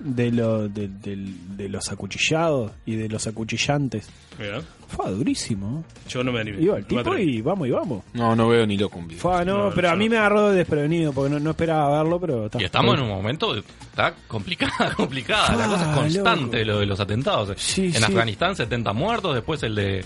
de, 0.00 0.32
lo- 0.32 0.68
de, 0.68 0.88
del- 0.88 1.56
de 1.56 1.68
los 1.68 1.90
acuchillados 1.90 2.72
y 2.84 2.96
de 2.96 3.08
los 3.08 3.26
acuchillantes. 3.26 4.08
Mira, 4.38 4.60
Fue 4.88 5.10
durísimo. 5.10 5.84
Yo 6.08 6.22
no 6.22 6.30
me 6.32 6.40
animé. 6.40 6.60
Iba 6.62 6.76
el 6.76 6.82
No 6.82 6.88
tipo 7.02 7.16
y 7.16 7.40
vamos 7.40 7.68
y 7.68 7.70
vamos. 7.70 8.04
No, 8.12 8.36
no 8.36 8.48
veo 8.48 8.66
ni 8.66 8.76
loco 8.76 8.98
un 8.98 9.08
video. 9.08 9.20
Fue, 9.22 9.44
no, 9.44 9.68
No, 9.68 9.74
pero 9.74 9.90
a 9.90 9.96
mí 9.96 10.04
no. 10.06 10.10
me 10.12 10.18
agarró 10.18 10.50
desprevenido 10.50 11.12
porque 11.12 11.30
no, 11.30 11.40
no 11.40 11.50
esperaba 11.50 12.02
verlo, 12.02 12.20
pero 12.20 12.46
está. 12.46 12.60
Y 12.60 12.64
estamos 12.64 12.94
en 12.96 13.02
un 13.02 13.08
momento, 13.08 13.54
está 13.56 14.14
complicada, 14.28 14.92
complicada. 14.96 15.56
La 15.56 15.66
cosa 15.66 15.90
es 15.90 15.96
constante, 15.98 16.58
loco. 16.64 16.72
lo 16.72 16.80
de 16.80 16.86
los 16.86 17.00
atentados. 17.00 17.52
Sí, 17.56 17.86
en 17.86 17.94
sí. 17.94 18.02
Afganistán 18.04 18.54
70 18.54 18.92
muertos, 18.92 19.34
después 19.34 19.62
el 19.62 19.74
de 19.74 20.04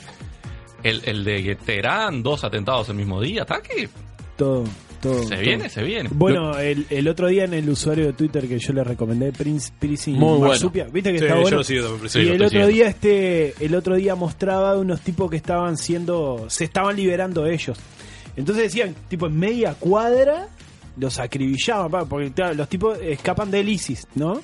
el, 0.83 1.03
el 1.05 1.25
de 1.25 1.57
Teherán, 1.57 2.23
dos 2.23 2.43
atentados 2.45 2.89
el 2.89 2.95
mismo 2.97 3.21
día. 3.21 3.43
¿Está 3.43 3.61
que 3.61 3.89
todo, 4.37 4.65
todo. 5.01 5.23
se 5.23 5.29
todo. 5.31 5.41
viene, 5.41 5.69
se 5.69 5.83
viene. 5.83 6.09
Bueno, 6.13 6.59
el, 6.59 6.87
el 6.91 7.09
otro 7.09 7.29
día 7.29 7.45
en 7.45 7.55
el 7.55 7.69
usuario 7.69 8.07
de 8.07 8.13
Twitter 8.13 8.47
que 8.49 8.59
yo 8.59 8.73
le 8.73 8.85
recomendé, 8.85 9.33
Prince, 9.33 9.73
Prince 9.79 10.11
Muy 10.11 10.21
bueno. 10.21 10.49
Marsupia, 10.49 10.85
¿viste 10.93 11.13
que 11.13 11.19
Sí, 11.19 11.25
está 11.25 11.35
yo 11.37 11.41
bueno? 11.43 11.57
lo 11.59 11.65
sigo 11.65 11.87
también, 11.89 12.09
Sí, 12.11 12.19
y 12.21 12.25
lo 12.25 12.29
el 12.35 12.43
otro 12.43 12.49
siguiendo. 12.51 12.75
día 12.75 12.87
este, 12.89 13.55
el 13.65 13.75
otro 13.75 13.95
día 13.97 14.15
mostraba 14.15 14.77
unos 14.79 15.01
tipos 15.01 15.31
que 15.31 15.37
estaban 15.37 15.77
siendo, 15.77 16.47
se 16.49 16.65
estaban 16.65 16.97
liberando 16.97 17.47
ellos. 17.47 17.79
Entonces 18.37 18.65
decían, 18.65 18.95
tipo 19.09 19.27
en 19.27 19.39
media 19.39 19.75
cuadra 19.75 20.49
los 20.97 21.19
acribillaban, 21.19 21.91
pa, 21.91 22.05
porque 22.05 22.31
claro, 22.33 22.55
los 22.55 22.69
tipos 22.69 22.99
escapan 23.03 23.51
del 23.51 23.69
ISIS, 23.69 24.07
¿no? 24.15 24.41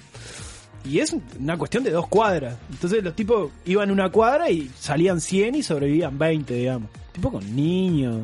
Y 0.85 1.01
es 1.01 1.15
una 1.41 1.57
cuestión 1.59 1.83
de 1.83 1.91
dos 1.91 2.07
cuadras. 2.09 2.57
Entonces 2.71 3.03
los 3.03 3.15
tipos 3.17 3.51
iban 3.65 3.91
una 3.91 4.09
cuadra 4.11 4.49
y 4.51 4.71
salían 4.79 5.21
100 5.21 5.57
y 5.57 5.63
sobrevivían 5.65 6.17
20, 6.17 6.55
digamos. 6.55 6.91
Tipo 7.13 7.33
con 7.33 7.57
niños. 7.57 8.21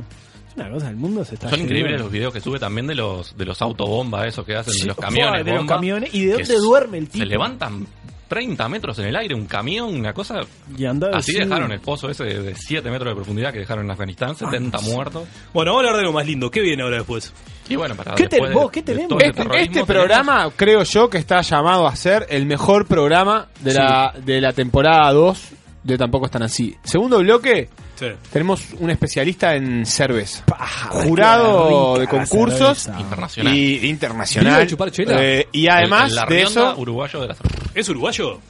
Una 0.57 0.71
cosa, 0.71 0.89
el 0.91 0.97
mundo 0.97 1.25
se 1.25 1.35
está 1.35 1.49
Son 1.49 1.61
increíbles 1.61 2.01
los 2.01 2.11
videos 2.11 2.33
que 2.33 2.41
sube 2.41 2.59
también 2.59 2.87
de 2.87 2.95
los 2.95 3.37
de 3.37 3.45
los 3.45 3.61
autobombas, 3.63 4.27
esos 4.27 4.45
que 4.45 4.55
hacen, 4.57 4.75
Sí, 4.75 4.81
de 4.83 4.87
los 4.89 4.97
fue, 4.99 5.05
camiones. 5.07 5.45
de 5.45 5.53
los 5.53 5.67
camiones. 5.67 6.15
¿Y 6.15 6.27
de 6.27 6.33
dónde 6.35 6.57
duerme 6.59 6.99
el 6.99 7.09
tipo? 7.09 7.25
Se 7.25 7.27
levantan 7.31 7.87
30 8.29 8.67
metros 8.71 8.99
en 8.99 9.07
el 9.07 9.17
aire, 9.17 9.35
un 9.35 9.47
camión, 9.47 9.95
una 9.95 10.13
cosa. 10.15 10.41
Y 10.77 10.85
andaba 10.87 11.19
Así 11.19 11.33
dejaron 11.35 11.71
el 11.73 11.81
pozo 11.81 12.09
ese 12.09 12.25
de 12.25 12.55
7 12.55 12.91
metros 12.91 13.11
de 13.11 13.15
profundidad 13.15 13.53
que 13.53 13.59
dejaron 13.59 13.85
en 13.85 13.91
Afganistán, 13.91 14.35
70 14.37 14.81
muertos. 14.81 15.29
Bueno, 15.53 15.73
vamos 15.73 15.85
a 15.85 15.89
hablar 15.89 16.01
de 16.01 16.07
lo 16.07 16.13
más 16.13 16.27
lindo. 16.27 16.51
¿Qué 16.51 16.61
viene 16.63 16.83
ahora 16.83 16.97
después? 16.99 17.33
Y 17.69 17.77
bueno, 17.77 17.95
para 17.95 18.15
¿Qué 18.15 18.25
después 18.29 18.43
te- 18.43 18.49
de- 18.49 18.55
vos, 18.55 18.71
qué 18.71 18.81
de 18.81 18.87
tenemos? 18.87 19.09
todo 19.11 19.19
este 19.21 19.41
Este, 19.43 19.69
tenemos- 19.69 19.87
programa 19.87 20.51
creo 20.57 20.83
yo 20.83 21.11
que 21.11 21.19
está 21.19 21.43
llamado 21.43 21.87
a 21.87 21.95
ser 21.95 22.27
el 22.31 22.47
mejor 22.47 22.87
programa 22.87 23.49
de, 23.61 23.75
la, 23.75 24.15
de 24.25 24.41
la 24.41 24.53
temporada 24.55 25.13
2 25.13 25.49
de 25.85 25.99
Tampoco 25.99 26.27
Están 26.27 26.43
Así. 26.43 26.75
Segundo 26.85 27.19
bloque, 27.19 27.69
Sí. 28.03 28.17
tenemos 28.33 28.63
un 28.79 28.91
especialista 28.91 29.55
en 29.55 29.87
cerveza. 29.87 30.45
Paja, 30.47 30.89
Jurado 30.91 31.99
de 31.99 32.07
concursos 32.09 32.89
internacional. 32.99 33.55
y 33.55 33.79
¿Vive 33.79 33.87
internacional. 33.89 34.69
Eh, 35.09 35.49
y 35.53 35.69
además 35.69 36.13
el- 36.17 36.29
de 36.29 36.43
eso, 36.43 36.75
uruguayo 36.77 37.21
de 37.23 37.29
la. 37.29 37.37
¿Es 37.75 37.89
uruguayo? 37.89 38.41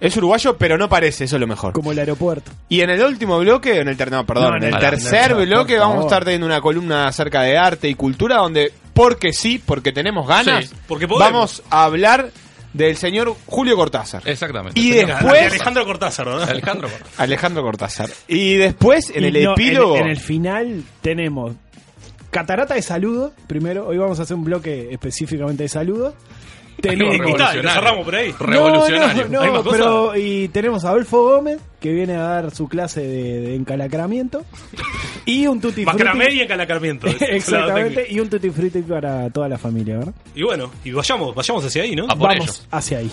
es 0.00 0.16
uruguayo, 0.16 0.56
pero 0.56 0.78
no 0.78 0.88
parece, 0.88 1.24
eso 1.24 1.34
es 1.36 1.40
lo 1.40 1.46
mejor. 1.48 1.72
Como 1.72 1.90
el 1.90 1.98
aeropuerto. 1.98 2.52
Y 2.68 2.82
en 2.82 2.90
el 2.90 3.02
último 3.02 3.36
bloque, 3.40 3.80
en 3.80 3.88
el, 3.88 3.96
ter- 3.96 4.12
no, 4.12 4.24
perdón, 4.24 4.52
No, 4.52 4.56
en 4.58 4.72
el 4.74 4.78
tercer 4.78 5.32
no, 5.32 5.38
bloque 5.38 5.76
vamos 5.76 5.98
a 5.98 6.02
estar 6.02 6.22
teniendo 6.24 6.46
una 6.46 6.60
columna 6.60 7.08
acerca 7.08 7.42
de 7.42 7.58
arte 7.58 7.88
y 7.88 7.94
cultura 7.96 8.36
donde, 8.36 8.72
porque 8.94 9.32
sí, 9.32 9.60
porque 9.64 9.90
tenemos 9.90 10.26
ganas, 10.28 10.66
Sí, 10.66 10.74
porque 10.86 11.08
podemos. 11.08 11.32
vamos 11.32 11.62
a 11.70 11.82
hablar 11.84 12.30
del 12.78 12.96
señor 12.96 13.34
Julio 13.46 13.76
Cortázar. 13.76 14.22
Exactamente. 14.26 14.78
Y 14.80 14.90
después- 14.92 15.32
De 15.32 15.40
Alejandro 15.40 15.84
Cortázar, 15.84 16.26
¿verdad? 16.26 16.48
Alejandro 16.48 16.88
Cortázar. 16.88 17.14
Alejandro 17.24 17.62
Cortázar. 17.62 18.10
Y 18.28 18.54
después, 18.54 19.10
en 19.14 19.24
Y 19.24 19.26
el 19.26 19.44
no, 19.44 19.52
epílogo, 19.52 19.96
En, 19.96 20.04
en 20.04 20.10
el 20.10 20.18
final 20.20 20.82
tenemos 21.02 21.52
catarata 22.30 22.74
de 22.74 22.82
saludo. 22.82 23.32
Primero, 23.46 23.86
hoy 23.86 23.98
vamos 23.98 24.18
a 24.20 24.22
hacer 24.22 24.36
un 24.36 24.44
bloque 24.44 24.88
específicamente 24.90 25.64
de 25.64 25.68
saludo. 25.68 26.14
Tenemos. 26.80 27.14
Y 27.28 27.34
tal, 27.34 27.62
lo 27.62 27.70
cerramos 27.70 28.04
por 28.04 28.14
ahí. 28.14 28.32
Revolucionario. 28.38 29.24
No, 29.28 29.30
no, 29.30 29.40
¿Hay 29.42 29.52
no, 29.52 29.62
pero 29.64 30.16
y 30.16 30.48
tenemos 30.48 30.84
a 30.84 30.90
Adolfo 30.90 31.22
Gómez 31.22 31.58
que 31.80 31.92
viene 31.92 32.14
a 32.14 32.22
dar 32.22 32.54
su 32.54 32.68
clase 32.68 33.00
de, 33.00 33.40
de 33.40 33.54
encalacramiento 33.56 34.44
y 35.24 35.46
un 35.46 35.60
tutti 35.60 35.84
Macramé 35.84 36.24
frutti. 36.26 36.38
y 36.38 36.42
encalacramiento. 36.42 37.06
Exactamente, 37.20 38.06
y 38.08 38.20
un 38.20 38.28
tutti 38.30 38.50
frutti 38.50 38.82
para 38.82 39.28
toda 39.30 39.48
la 39.48 39.58
familia, 39.58 39.98
¿verdad? 39.98 40.14
Y 40.34 40.42
bueno, 40.42 40.70
y 40.84 40.92
vayamos, 40.92 41.34
vayamos 41.34 41.64
hacia 41.64 41.82
ahí, 41.82 41.96
¿no? 41.96 42.04
A 42.04 42.08
por 42.16 42.28
Vamos 42.28 42.36
ellos. 42.44 42.68
hacia 42.70 42.98
ahí. 42.98 43.10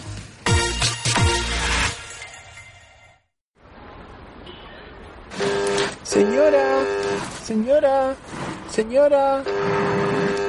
Señora, 6.04 6.84
señora, 7.44 8.16
señora. 8.70 9.44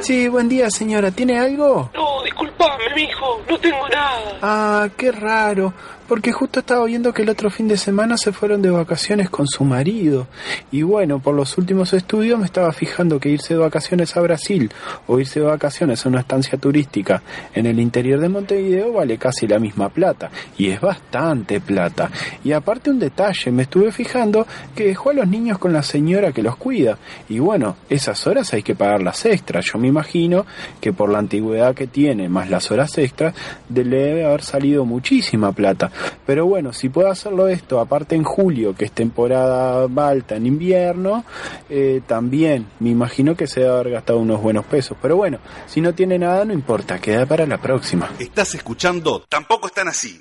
Sí, 0.06 0.28
buen 0.28 0.48
día, 0.48 0.70
señora. 0.70 1.10
¿Tiene 1.10 1.36
algo? 1.36 1.90
No, 1.92 2.22
disculpame, 2.22 2.84
mijo, 2.94 3.42
no 3.50 3.58
tengo 3.58 3.88
nada. 3.88 4.38
Ah, 4.40 4.88
qué 4.96 5.10
raro. 5.10 5.72
Porque 6.08 6.32
justo 6.32 6.60
estaba 6.60 6.84
viendo 6.84 7.12
que 7.12 7.22
el 7.22 7.28
otro 7.28 7.50
fin 7.50 7.68
de 7.68 7.76
semana 7.76 8.16
se 8.16 8.32
fueron 8.32 8.62
de 8.62 8.70
vacaciones 8.70 9.28
con 9.28 9.46
su 9.46 9.64
marido. 9.64 10.26
Y 10.70 10.82
bueno, 10.82 11.18
por 11.18 11.34
los 11.34 11.58
últimos 11.58 11.92
estudios 11.92 12.38
me 12.38 12.46
estaba 12.46 12.72
fijando 12.72 13.18
que 13.18 13.30
irse 13.30 13.54
de 13.54 13.60
vacaciones 13.60 14.16
a 14.16 14.20
Brasil 14.20 14.70
o 15.06 15.18
irse 15.18 15.40
de 15.40 15.46
vacaciones 15.46 16.04
a 16.04 16.08
una 16.08 16.20
estancia 16.20 16.58
turística 16.58 17.22
en 17.54 17.66
el 17.66 17.80
interior 17.80 18.20
de 18.20 18.28
Montevideo 18.28 18.92
vale 18.92 19.18
casi 19.18 19.46
la 19.46 19.58
misma 19.58 19.88
plata. 19.88 20.30
Y 20.58 20.68
es 20.68 20.80
bastante 20.80 21.60
plata. 21.60 22.10
Y 22.44 22.52
aparte 22.52 22.90
un 22.90 22.98
detalle, 22.98 23.50
me 23.50 23.62
estuve 23.62 23.92
fijando 23.92 24.46
que 24.74 24.86
dejó 24.86 25.10
a 25.10 25.14
los 25.14 25.28
niños 25.28 25.58
con 25.58 25.72
la 25.72 25.82
señora 25.82 26.32
que 26.32 26.42
los 26.42 26.56
cuida. 26.56 26.98
Y 27.28 27.38
bueno, 27.38 27.76
esas 27.88 28.26
horas 28.26 28.52
hay 28.52 28.62
que 28.62 28.74
pagarlas 28.74 29.24
extras. 29.26 29.64
Yo 29.72 29.78
me 29.78 29.88
imagino 29.88 30.46
que 30.80 30.92
por 30.92 31.10
la 31.10 31.18
antigüedad 31.18 31.74
que 31.74 31.86
tiene, 31.86 32.28
más 32.28 32.50
las 32.50 32.70
horas 32.70 32.96
extras, 32.98 33.34
debe 33.68 34.24
haber 34.24 34.42
salido 34.42 34.84
muchísima 34.84 35.52
plata. 35.52 35.90
Pero 36.24 36.46
bueno, 36.46 36.72
si 36.72 36.88
puedo 36.88 37.10
hacerlo 37.10 37.48
esto, 37.48 37.80
aparte 37.80 38.14
en 38.14 38.24
julio, 38.24 38.74
que 38.74 38.86
es 38.86 38.92
temporada 38.92 39.86
alta 39.96 40.36
en 40.36 40.46
invierno, 40.46 41.24
eh, 41.68 42.00
también 42.06 42.66
me 42.80 42.90
imagino 42.90 43.34
que 43.34 43.46
se 43.46 43.60
debe 43.60 43.72
haber 43.72 43.90
gastado 43.90 44.18
unos 44.18 44.40
buenos 44.40 44.64
pesos. 44.64 44.96
Pero 45.00 45.16
bueno, 45.16 45.38
si 45.66 45.80
no 45.80 45.94
tiene 45.94 46.18
nada, 46.18 46.44
no 46.44 46.52
importa, 46.52 46.98
queda 46.98 47.26
para 47.26 47.46
la 47.46 47.58
próxima. 47.58 48.10
Estás 48.18 48.54
escuchando 48.54 49.24
Tampoco 49.28 49.68
están 49.68 49.88
así. 49.88 50.18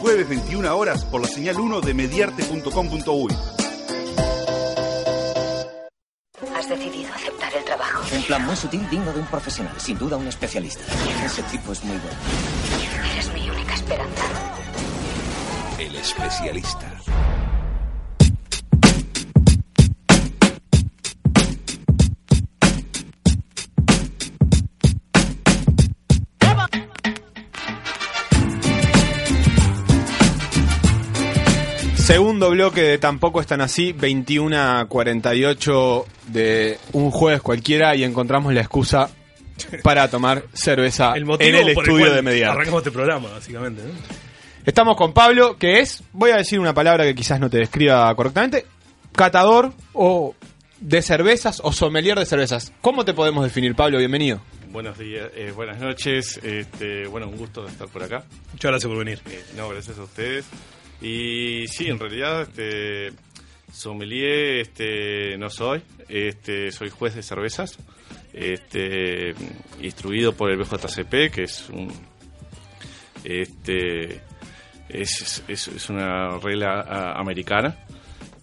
Jueves 0.00 0.28
21 0.28 0.76
horas 0.76 1.04
por 1.04 1.20
la 1.20 1.28
señal 1.28 1.58
1 1.58 1.80
de 1.80 1.94
mediarte.com.uy. 1.94 3.32
Has 6.54 6.68
decidido 6.68 7.12
aceptar 7.14 7.54
el 7.54 7.64
trabajo. 7.64 8.02
En 8.14 8.22
plan 8.22 8.44
muy 8.44 8.56
sutil, 8.56 8.88
digno 8.90 9.12
de 9.12 9.20
un 9.20 9.26
profesional, 9.26 9.74
sin 9.78 9.98
duda 9.98 10.16
un 10.16 10.26
especialista. 10.26 10.82
Ese 11.24 11.42
tipo 11.44 11.72
es 11.72 11.84
muy 11.84 11.96
bueno. 11.96 13.12
Eres 13.12 13.32
mi 13.32 13.48
única 13.50 13.74
esperanza. 13.74 14.59
El 15.80 15.96
especialista. 15.96 16.94
segundo 31.94 32.50
bloque 32.50 32.82
de 32.82 32.98
Tampoco 32.98 33.40
Están 33.40 33.62
Así, 33.62 33.92
21 33.92 34.56
a 34.58 34.84
48 34.84 36.06
de 36.26 36.78
un 36.92 37.10
jueves 37.10 37.40
cualquiera 37.40 37.96
y 37.96 38.04
encontramos 38.04 38.52
la 38.52 38.60
excusa 38.60 39.08
para 39.82 40.10
tomar 40.10 40.44
cerveza 40.52 41.14
El 41.14 41.24
motivo 41.24 41.48
en 41.48 41.54
el 41.56 41.68
estudio 41.70 42.12
de 42.12 42.20
Mediar. 42.20 42.50
Arrancamos 42.50 42.80
este 42.80 42.90
programa, 42.90 43.30
básicamente. 43.30 43.82
¿no? 43.82 44.29
Estamos 44.66 44.94
con 44.96 45.14
Pablo, 45.14 45.56
que 45.56 45.80
es, 45.80 46.02
voy 46.12 46.32
a 46.32 46.36
decir 46.36 46.60
una 46.60 46.74
palabra 46.74 47.04
que 47.04 47.14
quizás 47.14 47.40
no 47.40 47.48
te 47.48 47.56
describa 47.56 48.14
correctamente, 48.14 48.66
catador 49.12 49.72
o 49.94 50.34
de 50.80 51.00
cervezas 51.00 51.62
o 51.64 51.72
sommelier 51.72 52.18
de 52.18 52.26
cervezas. 52.26 52.70
¿Cómo 52.82 53.06
te 53.06 53.14
podemos 53.14 53.42
definir, 53.42 53.74
Pablo? 53.74 53.96
Bienvenido. 53.96 54.42
Buenos 54.70 54.98
días, 54.98 55.30
eh, 55.34 55.50
buenas 55.56 55.80
noches. 55.80 56.38
Este, 56.42 57.06
bueno, 57.06 57.26
un 57.28 57.38
gusto 57.38 57.66
estar 57.66 57.88
por 57.88 58.02
acá. 58.02 58.24
Muchas 58.52 58.70
gracias 58.70 58.88
por 58.88 58.98
venir. 58.98 59.20
Eh, 59.30 59.42
no, 59.56 59.70
gracias 59.70 59.98
a 59.98 60.02
ustedes. 60.02 60.46
Y 61.00 61.66
sí, 61.66 61.88
en 61.88 61.98
realidad, 61.98 62.42
este, 62.42 63.12
sommelier, 63.72 64.60
este, 64.60 65.38
no 65.38 65.48
soy. 65.48 65.82
Este, 66.06 66.70
soy 66.70 66.90
juez 66.90 67.14
de 67.14 67.22
cervezas. 67.22 67.78
Este, 68.34 69.34
instruido 69.80 70.34
por 70.34 70.50
el 70.50 70.58
BJCP, 70.58 71.32
que 71.32 71.44
es 71.44 71.68
un, 71.70 71.90
este, 73.24 74.20
es, 74.92 75.42
es, 75.48 75.68
es 75.68 75.90
una 75.90 76.38
regla 76.38 76.84
ah, 76.88 77.20
americana. 77.20 77.76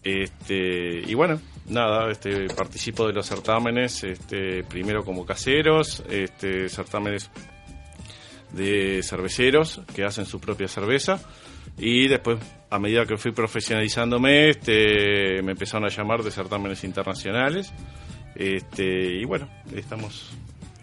Este, 0.04 1.02
y 1.06 1.14
bueno, 1.16 1.40
nada, 1.68 2.10
este, 2.10 2.48
participo 2.48 3.08
de 3.08 3.14
los 3.14 3.26
certámenes, 3.26 4.04
este, 4.04 4.64
primero 4.64 5.04
como 5.04 5.26
caseros, 5.26 6.04
este, 6.10 6.70
certámenes 6.70 7.30
de 8.52 9.02
cerveceros 9.04 9.82
que 9.94 10.06
hacen 10.06 10.26
su 10.26 10.40
propia 10.40 10.68
cerveza 10.68 11.20
y 11.78 12.08
después 12.08 12.40
a 12.70 12.80
medida 12.80 13.06
que 13.06 13.18
fui 13.18 13.32
profesionalizándome 13.32 14.50
este 14.50 15.42
me 15.44 15.52
empezaron 15.52 15.86
a 15.86 15.90
llamar 15.90 16.24
de 16.24 16.32
certámenes 16.32 16.84
internacionales 16.86 17.74
este 18.36 19.16
y 19.16 19.26
bueno 19.26 19.50
estamos 19.76 20.32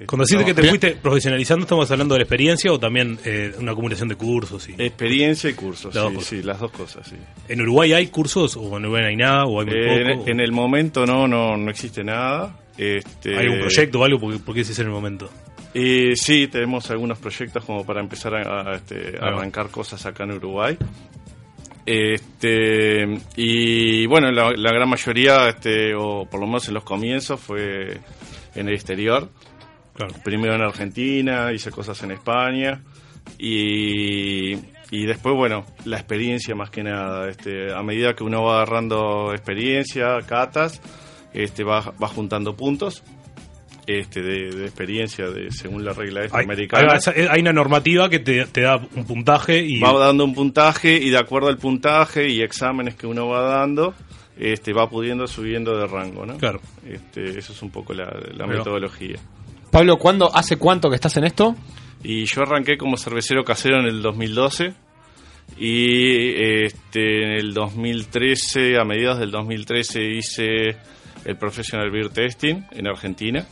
Cuando 0.07 0.25
decís 0.29 0.45
que 0.45 0.55
te 0.55 0.69
fuiste 0.69 0.91
profesionalizando, 0.97 1.63
¿estamos 1.65 1.91
hablando 1.91 2.15
de 2.15 2.21
la 2.21 2.25
experiencia 2.25 2.73
o 2.73 2.79
también 2.81 3.19
eh, 3.25 3.55
una 3.59 3.73
acumulación 3.73 4.09
de 4.09 4.17
cursos? 4.17 4.69
Y... 4.69 4.73
experiencia 4.73 5.49
y 5.51 5.55
cursos 5.55 5.95
Las 5.95 6.09
sí, 6.09 6.15
cosas. 6.15 6.29
sí, 6.29 6.43
las 6.43 6.59
dos 6.59 6.73
cosas 6.73 7.07
sí 7.09 7.17
¿En 7.49 7.61
Uruguay 7.61 7.93
hay 7.93 8.09
cursos 8.09 8.57
o 8.57 8.77
en 8.77 8.85
Uruguay 8.85 9.03
no 9.03 9.09
hay 9.09 9.17
nada 9.17 9.45
o 9.45 9.61
hay 9.61 9.67
muy 9.67 9.77
en, 9.77 10.19
poco? 10.19 10.31
en 10.31 10.41
el 10.41 10.51
momento 10.53 11.07
no 11.07 11.29
no 11.29 11.57
no 11.57 11.71
existe 11.71 12.03
nada 12.03 12.59
este 12.77 13.31
¿Hay 13.39 13.45
algún 13.47 13.61
proyecto 13.61 14.01
o 14.01 14.05
algo? 14.05 14.19
¿Por 14.19 14.33
qué, 14.33 14.39
por 14.41 14.55
qué 14.55 14.63
decís 14.63 14.79
en 14.81 14.87
el 14.87 14.93
momento? 14.93 15.31
Y 15.75 16.15
sí, 16.17 16.49
tenemos 16.49 16.91
algunos 16.91 17.19
proyectos 17.19 17.65
como 17.65 17.85
para 17.85 18.01
empezar 18.01 18.35
a, 18.35 18.71
a, 18.73 18.75
este, 18.77 19.17
a 19.21 19.27
arrancar 19.27 19.71
cosas 19.71 20.05
acá 20.07 20.23
en 20.25 20.33
Uruguay. 20.33 20.77
Este, 21.87 23.05
y 23.37 24.07
bueno, 24.07 24.31
la, 24.31 24.53
la 24.57 24.73
gran 24.73 24.89
mayoría, 24.89 25.49
este, 25.49 25.95
o 25.95 26.27
por 26.31 26.41
lo 26.41 26.47
menos 26.47 26.67
en 26.69 26.75
los 26.75 26.85
comienzos, 26.85 27.41
fue 27.41 27.99
en 28.55 28.69
el 28.69 28.75
exterior. 28.75 29.29
Primero 30.25 30.55
en 30.55 30.63
Argentina, 30.63 31.53
hice 31.53 31.71
cosas 31.71 32.03
en 32.03 32.11
España. 32.13 32.83
Y, 33.39 34.55
y 34.91 35.07
después, 35.07 35.35
bueno, 35.35 35.65
la 35.85 35.97
experiencia 35.97 36.55
más 36.55 36.71
que 36.71 36.83
nada. 36.83 37.29
Este, 37.29 37.73
a 37.73 37.83
medida 37.83 38.15
que 38.15 38.25
uno 38.25 38.43
va 38.43 38.57
agarrando 38.57 39.33
experiencia, 39.33 40.19
catas, 40.27 40.81
este, 41.33 41.65
va, 41.65 41.93
va 42.03 42.09
juntando 42.09 42.57
puntos 42.57 43.03
este, 43.87 44.23
de, 44.23 44.51
de 44.51 44.65
experiencia 44.65 45.29
de, 45.29 45.51
según 45.51 45.85
la 45.85 45.93
regla 45.93 46.25
esta 46.25 46.39
Hay, 46.39 46.45
americana. 46.45 46.95
hay- 47.15 47.27
hay 47.31 47.41
una 47.41 47.53
normativa 47.53 48.09
que 48.09 48.19
te, 48.19 48.47
te 48.47 48.63
da 48.63 48.77
un 48.95 49.05
puntaje 49.05 49.59
y 49.63 49.79
Va 49.81 49.93
dando 49.99 50.25
un 50.25 50.35
puntaje 50.35 50.97
y 50.97 51.11
de 51.11 51.19
acuerdo 51.19 51.49
al 51.49 51.59
puntaje 51.59 52.29
y 52.29 52.41
exámenes 52.43 52.95
que 52.95 53.07
uno 53.07 53.29
va 53.29 53.43
dando, 53.43 53.95
este, 54.39 54.73
va 54.73 54.89
pudiendo 54.89 55.27
subiendo 55.27 55.77
de 55.77 55.87
rango, 55.87 56.25
¿no? 56.25 56.39
Claro. 56.39 56.61
Este, 56.89 57.39
eso 57.39 57.53
es 57.53 57.63
un 57.63 57.71
poco 57.71 57.93
la, 57.95 58.07
metodología. 58.47 59.17
Pablo, 59.75 59.97
¿cuándo, 59.99 60.31
¿hace 60.33 60.57
cuánto 60.57 60.89
que 60.89 60.95
estás 60.95 61.17
en 61.17 61.25
esto? 61.25 61.57
Y 62.05 62.27
yo 62.27 62.43
arranqué 62.43 62.79
como 62.79 62.97
cervecero 62.97 63.45
casero 63.45 63.81
en 63.81 63.87
el 63.87 64.03
2012 64.03 64.73
y 65.59 66.65
este, 66.65 67.25
en 67.25 67.31
el 67.33 67.53
2013, 67.53 68.79
a 68.79 68.85
mediados 68.85 69.19
del 69.19 69.33
2013 69.33 70.01
hice 70.13 70.77
el 71.25 71.37
Professional 71.37 71.91
Beer 71.91 72.11
Testing 72.11 72.63
en 72.71 72.87
Argentina 72.87 73.45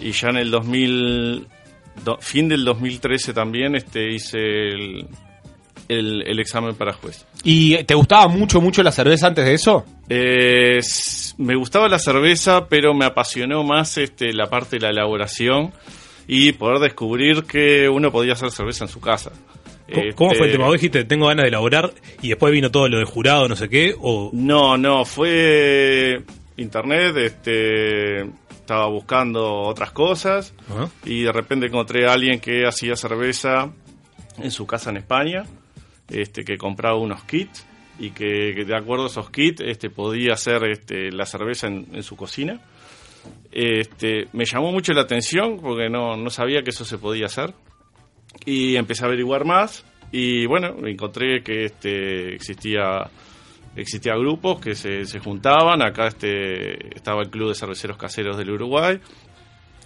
y 0.00 0.12
ya 0.12 0.28
en 0.28 0.36
el 0.36 0.52
2000, 0.52 1.48
do- 2.04 2.18
fin 2.20 2.48
del 2.48 2.64
2013 2.64 3.32
también 3.32 3.74
este, 3.74 4.08
hice 4.08 4.38
el, 4.38 5.08
el, 5.90 6.22
el 6.26 6.38
examen 6.38 6.74
para 6.74 6.92
juez. 6.92 7.26
¿Y 7.42 7.82
te 7.84 7.94
gustaba 7.94 8.28
mucho, 8.28 8.60
mucho 8.60 8.82
la 8.82 8.92
cerveza 8.92 9.26
antes 9.26 9.44
de 9.44 9.54
eso? 9.54 9.84
Eh, 10.08 10.80
me 11.38 11.56
gustaba 11.56 11.88
la 11.88 11.98
cerveza, 11.98 12.66
pero 12.68 12.94
me 12.94 13.04
apasionó 13.04 13.64
más 13.64 13.98
este, 13.98 14.32
la 14.32 14.48
parte 14.48 14.76
de 14.76 14.82
la 14.82 14.90
elaboración 14.90 15.72
y 16.26 16.52
poder 16.52 16.78
descubrir 16.78 17.44
que 17.44 17.88
uno 17.88 18.12
podía 18.12 18.34
hacer 18.34 18.50
cerveza 18.50 18.84
en 18.84 18.90
su 18.90 19.00
casa. 19.00 19.32
¿Cómo, 20.14 20.30
fue 20.30 20.38
el 20.38 20.44
Este, 20.44 20.52
tema? 20.52 20.66
¿Vos 20.66 20.74
dijiste, 20.74 21.04
tengo 21.04 21.26
ganas 21.26 21.42
de 21.42 21.48
elaborar 21.48 21.92
y 22.22 22.28
después 22.28 22.52
vino 22.52 22.70
todo 22.70 22.88
lo 22.88 22.98
de 22.98 23.04
jurado, 23.04 23.48
no 23.48 23.56
sé 23.56 23.68
qué? 23.68 23.96
O... 24.00 24.30
No, 24.32 24.76
no, 24.76 25.04
fue 25.04 26.22
internet, 26.56 27.16
este, 27.16 28.20
estaba 28.50 28.86
buscando 28.86 29.62
otras 29.62 29.90
cosas 29.90 30.54
y 31.04 31.22
de 31.22 31.32
repente 31.32 31.66
encontré 31.66 32.06
a 32.06 32.12
alguien 32.12 32.38
que 32.38 32.64
hacía 32.66 32.94
cerveza 32.94 33.68
en 34.38 34.50
su 34.52 34.64
casa 34.66 34.90
en 34.90 34.98
España, 34.98 35.44
este, 36.10 36.44
que 36.44 36.56
compraba 36.56 36.98
unos 36.98 37.24
kits 37.24 37.66
y 37.98 38.10
que, 38.10 38.64
de 38.64 38.76
acuerdo 38.76 39.04
a 39.04 39.08
esos 39.08 39.30
kits 39.30 39.60
este, 39.60 39.90
podía 39.90 40.32
hacer 40.32 40.64
este, 40.64 41.10
la 41.10 41.26
cerveza 41.26 41.66
en, 41.66 41.86
en 41.92 42.02
su 42.02 42.16
cocina. 42.16 42.60
Este, 43.52 44.28
me 44.32 44.44
llamó 44.44 44.72
mucho 44.72 44.92
la 44.92 45.02
atención 45.02 45.58
porque 45.60 45.88
no, 45.88 46.16
no 46.16 46.30
sabía 46.30 46.62
que 46.62 46.70
eso 46.70 46.84
se 46.84 46.98
podía 46.98 47.26
hacer 47.26 47.52
y 48.44 48.76
empecé 48.76 49.04
a 49.04 49.08
averiguar 49.08 49.44
más 49.44 49.84
y 50.12 50.46
bueno, 50.46 50.86
encontré 50.86 51.42
que 51.42 51.64
este, 51.64 52.34
existía 52.34 53.10
existía 53.76 54.16
grupos 54.16 54.60
que 54.60 54.74
se, 54.74 55.04
se 55.04 55.20
juntaban, 55.20 55.80
acá 55.82 56.08
este 56.08 56.94
estaba 56.94 57.22
el 57.22 57.30
Club 57.30 57.48
de 57.48 57.54
Cerveceros 57.54 57.96
Caseros 57.96 58.36
del 58.36 58.50
Uruguay, 58.50 58.98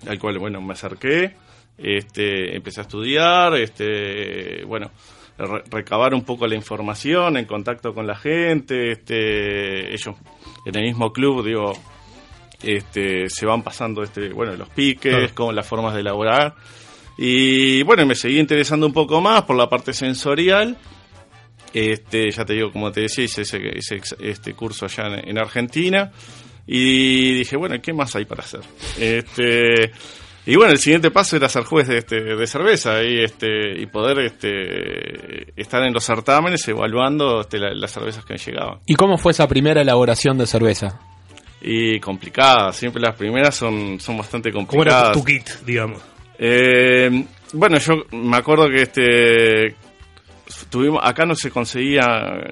al 0.07 0.18
cual 0.18 0.39
bueno, 0.39 0.61
me 0.62 0.72
acerqué, 0.72 1.35
este 1.77 2.57
empecé 2.57 2.81
a 2.81 2.83
estudiar, 2.83 3.55
este 3.57 4.64
bueno, 4.64 4.91
re- 5.39 5.62
recabar 5.70 6.14
un 6.14 6.24
poco 6.24 6.47
la 6.47 6.55
información 6.55 7.37
en 7.37 7.45
contacto 7.47 7.93
con 7.95 8.07
la 8.07 8.16
gente, 8.16 8.93
este 8.93 9.93
ellos 9.93 10.14
en 10.66 10.76
el 10.76 10.82
mismo 10.85 11.12
club, 11.12 11.45
digo, 11.45 11.72
este 12.62 13.28
se 13.28 13.47
van 13.47 13.62
pasando 13.62 14.03
este 14.03 14.30
bueno, 14.30 14.55
los 14.57 14.68
piques, 14.70 15.12
Claro. 15.14 15.35
con 15.35 15.55
las 15.55 15.66
formas 15.66 15.95
de 15.95 16.01
elaborar. 16.01 16.55
Y 17.16 17.82
bueno, 17.85 18.05
me 18.07 18.14
seguí 18.14 18.39
interesando 18.41 18.87
un 18.87 18.93
poco 18.93 19.20
más 19.20 19.43
por 19.43 19.57
la 19.57 19.68
parte 19.68 19.93
sensorial. 19.93 20.76
Este, 21.72 22.30
ya 22.30 22.45
te 22.45 22.55
digo, 22.55 22.70
como 22.72 22.91
te 22.93 23.03
decía, 23.03 23.24
hice 23.24 23.43
ese, 23.43 23.59
ese 23.78 24.01
este 24.20 24.55
curso 24.55 24.87
allá 24.87 25.07
en, 25.18 25.28
en 25.30 25.39
Argentina. 25.39 26.11
Y 26.66 27.35
dije, 27.35 27.57
bueno, 27.57 27.76
¿qué 27.82 27.93
más 27.93 28.16
hay 28.16 28.24
para 28.24 28.43
hacer? 28.43 28.61
Este, 28.99 29.93
y 30.47 30.57
bueno, 30.57 30.72
el 30.72 30.78
siguiente 30.78 31.11
paso 31.11 31.36
era 31.36 31.49
ser 31.49 31.64
juez 31.64 31.88
de, 31.88 31.99
este, 31.99 32.20
de 32.20 32.47
cerveza 32.47 33.03
y, 33.03 33.22
este, 33.22 33.80
y 33.80 33.86
poder 33.86 34.18
este, 34.20 35.59
estar 35.61 35.82
en 35.82 35.92
los 35.92 36.05
certámenes 36.05 36.66
evaluando 36.68 37.40
este, 37.40 37.59
la- 37.59 37.74
las 37.74 37.90
cervezas 37.92 38.24
que 38.24 38.34
me 38.34 38.38
llegaban. 38.38 38.78
¿Y 38.86 38.95
cómo 38.95 39.16
fue 39.18 39.32
esa 39.32 39.49
primera 39.49 39.80
elaboración 39.80 40.36
de 40.38 40.47
cerveza? 40.47 41.01
Y 41.62 41.99
complicadas, 42.01 42.76
siempre 42.76 43.01
las 43.01 43.16
primeras 43.16 43.55
son, 43.55 43.99
son 43.99 44.18
bastante 44.18 44.53
¿Cómo 44.53 44.66
complicadas. 44.66 45.05
era 45.05 45.12
tu, 45.12 45.20
tu 45.20 45.24
kit, 45.24 45.49
digamos? 45.64 46.03
Eh, 46.38 47.24
bueno, 47.55 47.78
yo 47.78 47.95
me 48.12 48.36
acuerdo 48.36 48.68
que 48.68 48.82
este 48.82 49.76
tuvimos 50.68 51.01
acá 51.03 51.24
no 51.24 51.34
se 51.34 51.51
conseguía 51.51 52.03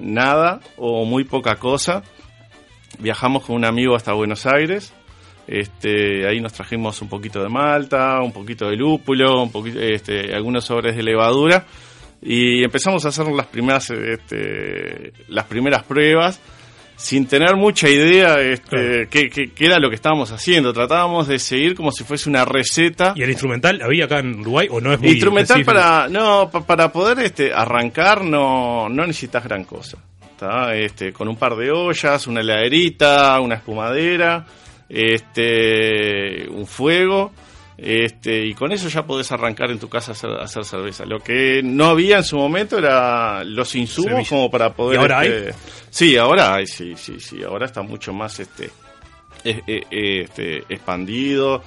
nada 0.01 0.59
o 0.77 1.05
muy 1.05 1.25
poca 1.25 1.55
cosa. 1.57 2.01
Viajamos 2.99 3.43
con 3.45 3.55
un 3.57 3.65
amigo 3.65 3.95
hasta 3.95 4.13
Buenos 4.13 4.45
Aires. 4.45 4.93
Este, 5.47 6.27
ahí 6.27 6.39
nos 6.39 6.53
trajimos 6.53 7.01
un 7.01 7.09
poquito 7.09 7.43
de 7.43 7.49
malta, 7.49 8.21
un 8.21 8.31
poquito 8.31 8.69
de 8.69 8.77
lúpulo, 8.77 9.43
un 9.43 9.51
poquito, 9.51 9.79
este, 9.79 10.33
algunos 10.33 10.63
sobres 10.65 10.95
de 10.95 11.03
levadura 11.03 11.65
y 12.21 12.63
empezamos 12.63 13.03
a 13.05 13.09
hacer 13.09 13.27
las 13.27 13.47
primeras, 13.47 13.89
este, 13.89 15.11
las 15.27 15.45
primeras 15.45 15.83
pruebas 15.83 16.39
sin 16.95 17.25
tener 17.27 17.55
mucha 17.57 17.89
idea 17.89 18.39
este, 18.39 19.07
qué, 19.09 19.29
qué- 19.29 19.51
qué 19.51 19.65
era 19.65 19.79
lo 19.79 19.89
que 19.89 19.95
estábamos 19.95 20.31
haciendo. 20.31 20.71
Tratábamos 20.71 21.27
de 21.27 21.39
seguir 21.39 21.75
como 21.75 21.91
si 21.91 22.03
fuese 22.05 22.29
una 22.29 22.45
receta. 22.45 23.13
¿Y 23.17 23.23
el 23.23 23.29
instrumental 23.31 23.81
había 23.81 24.05
acá 24.05 24.19
en 24.19 24.39
Uruguay 24.39 24.67
o 24.71 24.79
no 24.79 24.93
es 24.93 24.99
muy 24.99 25.09
Instrumental 25.09 25.59
específico? 25.59 25.73
para 25.83 26.07
no 26.07 26.49
pa- 26.49 26.65
para 26.65 26.91
poder 26.93 27.19
este 27.19 27.51
arrancar 27.51 28.23
no 28.23 28.87
no 28.87 29.05
necesitas 29.05 29.43
gran 29.43 29.65
cosa. 29.65 29.97
¿tá? 30.39 30.73
Este, 30.75 31.11
con 31.11 31.27
un 31.27 31.35
par 31.35 31.55
de 31.55 31.71
ollas, 31.71 32.27
una 32.27 32.39
heladerita, 32.41 33.39
una 33.41 33.55
espumadera, 33.55 34.45
este 34.89 36.47
un 36.49 36.65
fuego, 36.67 37.31
este 37.77 38.45
y 38.45 38.53
con 38.53 38.71
eso 38.71 38.87
ya 38.87 39.05
podés 39.05 39.31
arrancar 39.31 39.71
en 39.71 39.79
tu 39.79 39.89
casa 39.89 40.11
a 40.11 40.13
hacer, 40.13 40.29
a 40.31 40.43
hacer 40.43 40.65
cerveza. 40.65 41.05
Lo 41.05 41.19
que 41.19 41.61
no 41.63 41.85
había 41.85 42.17
en 42.17 42.23
su 42.23 42.37
momento 42.37 42.77
era 42.77 43.43
los 43.43 43.75
insumos 43.75 44.27
como 44.27 44.49
para 44.49 44.73
poder 44.73 44.99
¿Y 44.99 45.01
ahora 45.01 45.25
este, 45.25 45.53
Sí, 45.89 46.17
ahora 46.17 46.55
hay, 46.55 46.67
sí, 46.67 46.93
sí, 46.95 47.19
sí, 47.19 47.43
ahora 47.43 47.65
está 47.65 47.81
mucho 47.81 48.13
más 48.13 48.39
este 48.39 48.71
eh, 49.43 49.61
eh, 49.67 50.21
este, 50.23 50.57
expandido. 50.73 51.63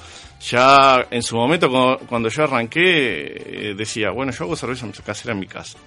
Ya 0.51 1.07
en 1.11 1.23
su 1.23 1.37
momento, 1.37 1.71
cuando, 1.71 1.99
cuando 2.07 2.29
yo 2.29 2.45
arranqué, 2.45 3.71
eh, 3.71 3.75
decía, 3.77 4.11
bueno, 4.11 4.33
yo 4.33 4.45
hago 4.45 4.57
cerveza 4.57 4.87
casera 5.05 5.33
en 5.33 5.41
mi 5.41 5.47
casa. 5.47 5.79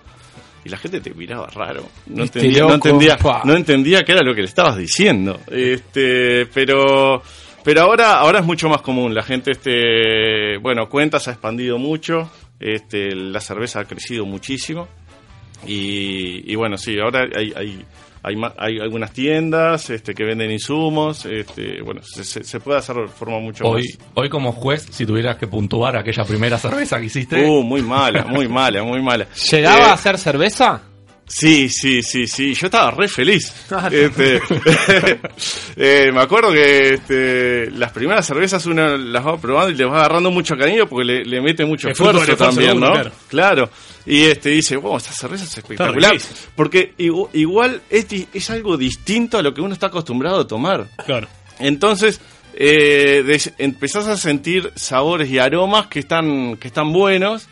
Y 0.63 0.69
la 0.69 0.77
gente 0.77 0.99
te 0.99 1.13
miraba 1.13 1.47
raro. 1.47 1.85
No 2.07 2.23
entendía, 2.23 2.63
no, 2.63 2.73
entendía, 2.73 3.17
no 3.45 3.55
entendía 3.55 4.03
qué 4.03 4.11
era 4.11 4.21
lo 4.21 4.35
que 4.35 4.41
le 4.41 4.47
estabas 4.47 4.77
diciendo. 4.77 5.39
Este, 5.49 6.45
pero 6.47 7.21
pero 7.63 7.81
ahora, 7.81 8.13
ahora 8.19 8.39
es 8.39 8.45
mucho 8.45 8.69
más 8.69 8.81
común. 8.81 9.13
La 9.13 9.23
gente, 9.23 9.51
este, 9.51 10.57
bueno, 10.57 10.89
cuentas 10.89 11.27
ha 11.27 11.31
expandido 11.31 11.77
mucho. 11.77 12.29
Este, 12.59 13.13
la 13.13 13.39
cerveza 13.39 13.81
ha 13.81 13.85
crecido 13.85 14.25
muchísimo. 14.25 14.87
Y, 15.67 16.51
y 16.51 16.55
bueno, 16.55 16.77
sí, 16.77 16.97
ahora 16.99 17.27
hay, 17.35 17.53
hay, 17.55 17.85
hay, 18.23 18.35
ma- 18.35 18.53
hay 18.57 18.79
algunas 18.79 19.11
tiendas 19.11 19.89
este, 19.89 20.13
que 20.13 20.23
venden 20.23 20.51
insumos. 20.51 21.25
Este, 21.25 21.81
bueno, 21.81 22.01
se, 22.03 22.23
se- 22.23 22.43
se 22.43 22.59
puede 22.59 22.79
hacer 22.79 22.95
de 22.95 23.07
forma 23.07 23.39
mucho 23.39 23.65
Hoy, 23.65 23.83
más. 23.97 24.07
hoy 24.15 24.29
como 24.29 24.51
juez, 24.51 24.87
si 24.91 25.05
tuvieras 25.05 25.37
que 25.37 25.47
puntuar 25.47 25.95
aquella 25.97 26.23
primera 26.23 26.57
cerveza 26.57 26.99
que 26.99 27.05
hiciste, 27.05 27.45
Uh, 27.47 27.63
muy 27.63 27.81
mala, 27.81 28.25
muy 28.25 28.47
mala, 28.47 28.83
muy 28.83 29.01
mala. 29.01 29.27
¿Llegaba 29.51 29.79
Eh, 29.79 29.89
a 29.89 29.93
hacer 29.93 30.17
cerveza? 30.17 30.81
Sí, 31.31 31.69
sí, 31.69 32.01
sí, 32.01 32.27
sí. 32.27 32.53
Yo 32.55 32.65
estaba 32.67 32.91
re 32.91 33.07
feliz. 33.07 33.53
Este, 33.91 34.41
eh, 35.77 36.11
me 36.11 36.21
acuerdo 36.21 36.51
que 36.51 36.95
este, 36.95 37.71
las 37.71 37.91
primeras 37.91 38.25
cervezas 38.25 38.65
uno 38.65 38.97
las 38.97 39.25
va 39.25 39.37
probando 39.39 39.71
y 39.71 39.75
le 39.75 39.85
va 39.85 39.99
agarrando 39.99 40.31
mucho 40.31 40.57
cariño 40.57 40.87
porque 40.87 41.05
le, 41.05 41.23
le 41.25 41.41
mete 41.41 41.65
mucho 41.65 41.87
El 41.87 41.91
esfuerzo 41.93 42.35
también, 42.35 42.79
¿no? 42.79 42.93
claro. 43.27 43.69
Y 44.05 44.23
este 44.23 44.49
dice, 44.49 44.75
wow, 44.77 44.97
esta 44.97 45.11
cerveza 45.13 45.43
es 45.43 45.55
espectacular. 45.57 46.13
Porque 46.55 46.93
igu- 46.97 47.29
igual 47.33 47.81
es, 47.89 48.07
es 48.33 48.49
algo 48.49 48.75
distinto 48.75 49.37
a 49.37 49.41
lo 49.43 49.53
que 49.53 49.61
uno 49.61 49.73
está 49.73 49.87
acostumbrado 49.87 50.39
a 50.41 50.47
tomar. 50.47 50.87
Claro. 51.05 51.27
Entonces, 51.59 52.19
eh, 52.55 53.37
empezás 53.59 54.07
a 54.07 54.17
sentir 54.17 54.71
sabores 54.75 55.29
y 55.29 55.37
aromas 55.37 55.87
que 55.87 55.99
están, 55.99 56.57
que 56.57 56.69
están 56.69 56.91
buenos, 56.91 57.47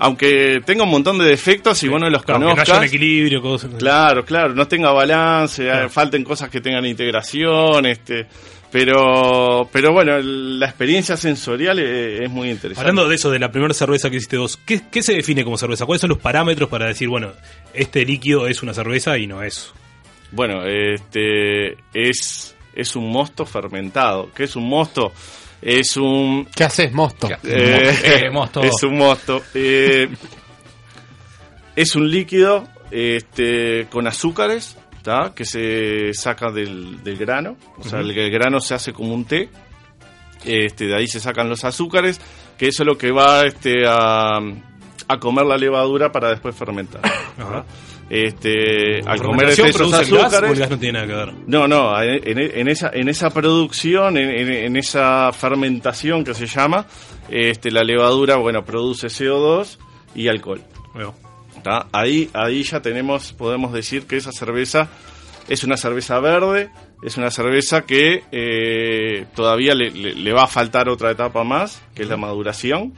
aunque 0.00 0.60
tenga 0.64 0.84
un 0.84 0.90
montón 0.90 1.18
de 1.18 1.26
defectos 1.26 1.82
y 1.82 1.88
vos 1.88 2.00
no 2.00 2.08
los 2.08 2.24
que 2.24 2.32
no 2.32 2.40
conozcas. 2.40 2.68
haya 2.70 2.78
un 2.78 2.84
equilibrio, 2.84 3.42
cosas. 3.42 3.70
Claro, 3.78 4.24
claro, 4.24 4.54
no 4.54 4.66
tenga 4.66 4.90
balance, 4.92 5.68
eh, 5.68 5.88
falten 5.88 6.24
cosas 6.24 6.48
que 6.48 6.60
tengan 6.60 6.84
integración, 6.86 7.86
este, 7.86 8.26
pero, 8.72 9.68
pero 9.70 9.92
bueno, 9.92 10.18
la 10.20 10.66
experiencia 10.66 11.16
sensorial 11.16 11.78
eh, 11.78 12.24
es, 12.24 12.30
muy 12.30 12.50
interesante. 12.50 12.80
Hablando 12.80 13.08
de 13.08 13.14
eso, 13.14 13.30
de 13.30 13.38
la 13.38 13.52
primera 13.52 13.74
cerveza 13.74 14.10
que 14.10 14.16
hiciste 14.16 14.38
vos, 14.38 14.56
¿qué, 14.56 14.80
qué 14.90 15.02
se 15.02 15.14
define 15.14 15.44
como 15.44 15.58
cerveza? 15.58 15.86
¿Cuáles 15.86 16.00
son 16.00 16.10
los 16.10 16.18
parámetros 16.18 16.68
para 16.68 16.86
decir, 16.86 17.08
bueno, 17.08 17.32
este 17.74 18.04
líquido 18.04 18.46
es 18.46 18.62
una 18.62 18.72
cerveza 18.72 19.18
y 19.18 19.26
no 19.26 19.42
es? 19.42 19.72
Bueno, 20.32 20.64
este 20.64 21.76
es 21.92 22.56
es 22.74 22.96
un 22.96 23.10
mosto 23.10 23.44
fermentado. 23.44 24.30
¿Qué 24.34 24.44
es 24.44 24.56
un 24.56 24.68
mosto? 24.68 25.12
Es 25.62 25.96
un 25.96 26.46
¿Qué 26.54 26.64
haces, 26.64 26.92
mosto? 26.92 27.28
Eh, 27.44 27.94
Eh, 28.04 28.30
mosto. 28.32 28.62
Es 28.62 28.82
un 28.82 28.96
mosto. 28.96 29.42
Eh, 29.54 30.08
es 31.76 31.94
un 31.96 32.10
líquido 32.10 32.66
este, 32.90 33.86
con 33.90 34.06
azúcares 34.06 34.76
¿tá? 35.02 35.32
que 35.34 35.44
se 35.44 36.12
saca 36.14 36.50
del, 36.50 37.02
del 37.04 37.16
grano. 37.16 37.56
O 37.78 37.84
sea, 37.84 38.00
el, 38.00 38.10
el 38.10 38.30
grano 38.30 38.60
se 38.60 38.74
hace 38.74 38.92
como 38.92 39.14
un 39.14 39.24
té. 39.24 39.48
Este, 40.44 40.86
de 40.86 40.96
ahí 40.96 41.06
se 41.06 41.20
sacan 41.20 41.50
los 41.50 41.64
azúcares, 41.64 42.18
que 42.56 42.68
eso 42.68 42.82
es 42.82 42.86
lo 42.86 42.96
que 42.96 43.10
va 43.10 43.42
este, 43.44 43.86
a, 43.86 44.38
a 44.38 45.18
comer 45.18 45.44
la 45.44 45.58
levadura 45.58 46.10
para 46.10 46.30
después 46.30 46.56
fermentar. 46.56 47.02
Este, 48.10 48.98
al 49.06 49.22
comer 49.22 49.50
¿Fermentación 49.52 49.68
esos 49.68 49.90
gas 49.92 50.42
el 50.42 50.58
gas 50.58 50.70
no 50.70 50.78
tiene 50.78 50.98
nada 51.00 51.06
que 51.06 51.14
ver? 51.14 51.34
no, 51.46 51.68
no, 51.68 52.02
en, 52.02 52.66
esa, 52.68 52.90
en 52.92 53.08
esa 53.08 53.30
producción, 53.30 54.16
en, 54.16 54.28
en- 54.30 54.50
en 54.52 54.76
esa 54.76 55.30
fermentación 55.32 56.24
que 56.24 56.34
se 56.34 56.46
llama, 56.46 56.86
este, 57.30 57.70
la 57.70 57.82
levadura, 57.84 58.34
bueno, 58.36 58.64
produce 58.64 59.06
CO2 59.06 59.78
y 60.16 60.26
alcohol. 60.26 60.60
¿Tá? 61.62 61.86
Ahí, 61.92 62.28
ahí 62.32 62.62
ya 62.64 62.80
tenemos, 62.82 63.32
podemos 63.32 63.72
decir 63.72 64.06
que 64.08 64.16
esa 64.16 64.32
cerveza 64.32 64.88
es 65.48 65.62
una 65.62 65.76
cerveza 65.76 66.18
verde, 66.18 66.70
es 67.04 67.16
una 67.16 67.30
cerveza 67.30 67.82
que 67.82 68.24
eh, 68.32 69.26
todavía 69.36 69.74
le, 69.74 69.90
le- 69.92 70.14
le 70.14 70.32
va 70.32 70.44
a 70.44 70.46
faltar 70.48 70.88
otra 70.88 71.12
etapa 71.12 71.44
más, 71.44 71.80
que 71.94 72.02
es 72.02 72.08
la 72.08 72.16
maduración. 72.16 72.92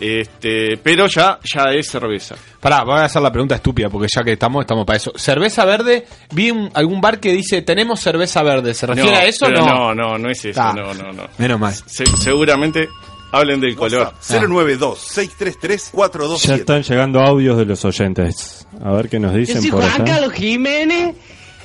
Este, 0.00 0.76
pero 0.82 1.06
ya, 1.06 1.38
ya 1.42 1.72
es 1.72 1.88
cerveza. 1.88 2.34
Pará, 2.60 2.82
voy 2.84 2.98
a 2.98 3.04
hacer 3.04 3.22
la 3.22 3.30
pregunta 3.30 3.54
estúpida 3.54 3.88
porque 3.88 4.08
ya 4.14 4.22
que 4.24 4.32
estamos, 4.32 4.62
estamos 4.62 4.84
para 4.84 4.96
eso. 4.96 5.12
¿Cerveza 5.16 5.64
verde? 5.64 6.06
Vi 6.32 6.50
un- 6.50 6.70
algún 6.74 7.00
bar 7.00 7.20
que 7.20 7.32
dice, 7.32 7.62
tenemos 7.62 8.00
cerveza 8.00 8.42
verde. 8.42 8.74
¿Se 8.74 8.86
refiere 8.86 9.10
No, 9.10 9.16
a 9.16 9.24
eso 9.24 9.46
o 9.46 9.50
no? 9.50 9.66
No, 9.66 9.94
no, 9.94 10.18
no 10.18 10.30
es 10.30 10.44
eso, 10.44 10.60
Ah, 10.60 10.74
no, 10.76 10.92
no, 10.94 11.12
no. 11.12 11.28
Menos 11.38 11.60
mal. 11.60 11.74
Se- 11.86 12.06
seguramente 12.06 12.88
hablen 13.32 13.60
del 13.60 13.74
color. 13.76 14.12
092-633-427. 14.20 16.46
Ya 16.48 16.54
están 16.56 16.82
llegando 16.82 17.20
audios 17.20 17.56
de 17.58 17.64
los 17.66 17.84
oyentes. 17.84 18.66
A 18.82 18.92
ver 18.92 19.08
qué 19.08 19.18
nos 19.18 19.34
dicen 19.34 19.68
por 19.70 19.80
Juan 19.82 20.02
allá. 20.02 20.14
Carlos 20.14 20.32
Jiménez. 20.32 21.14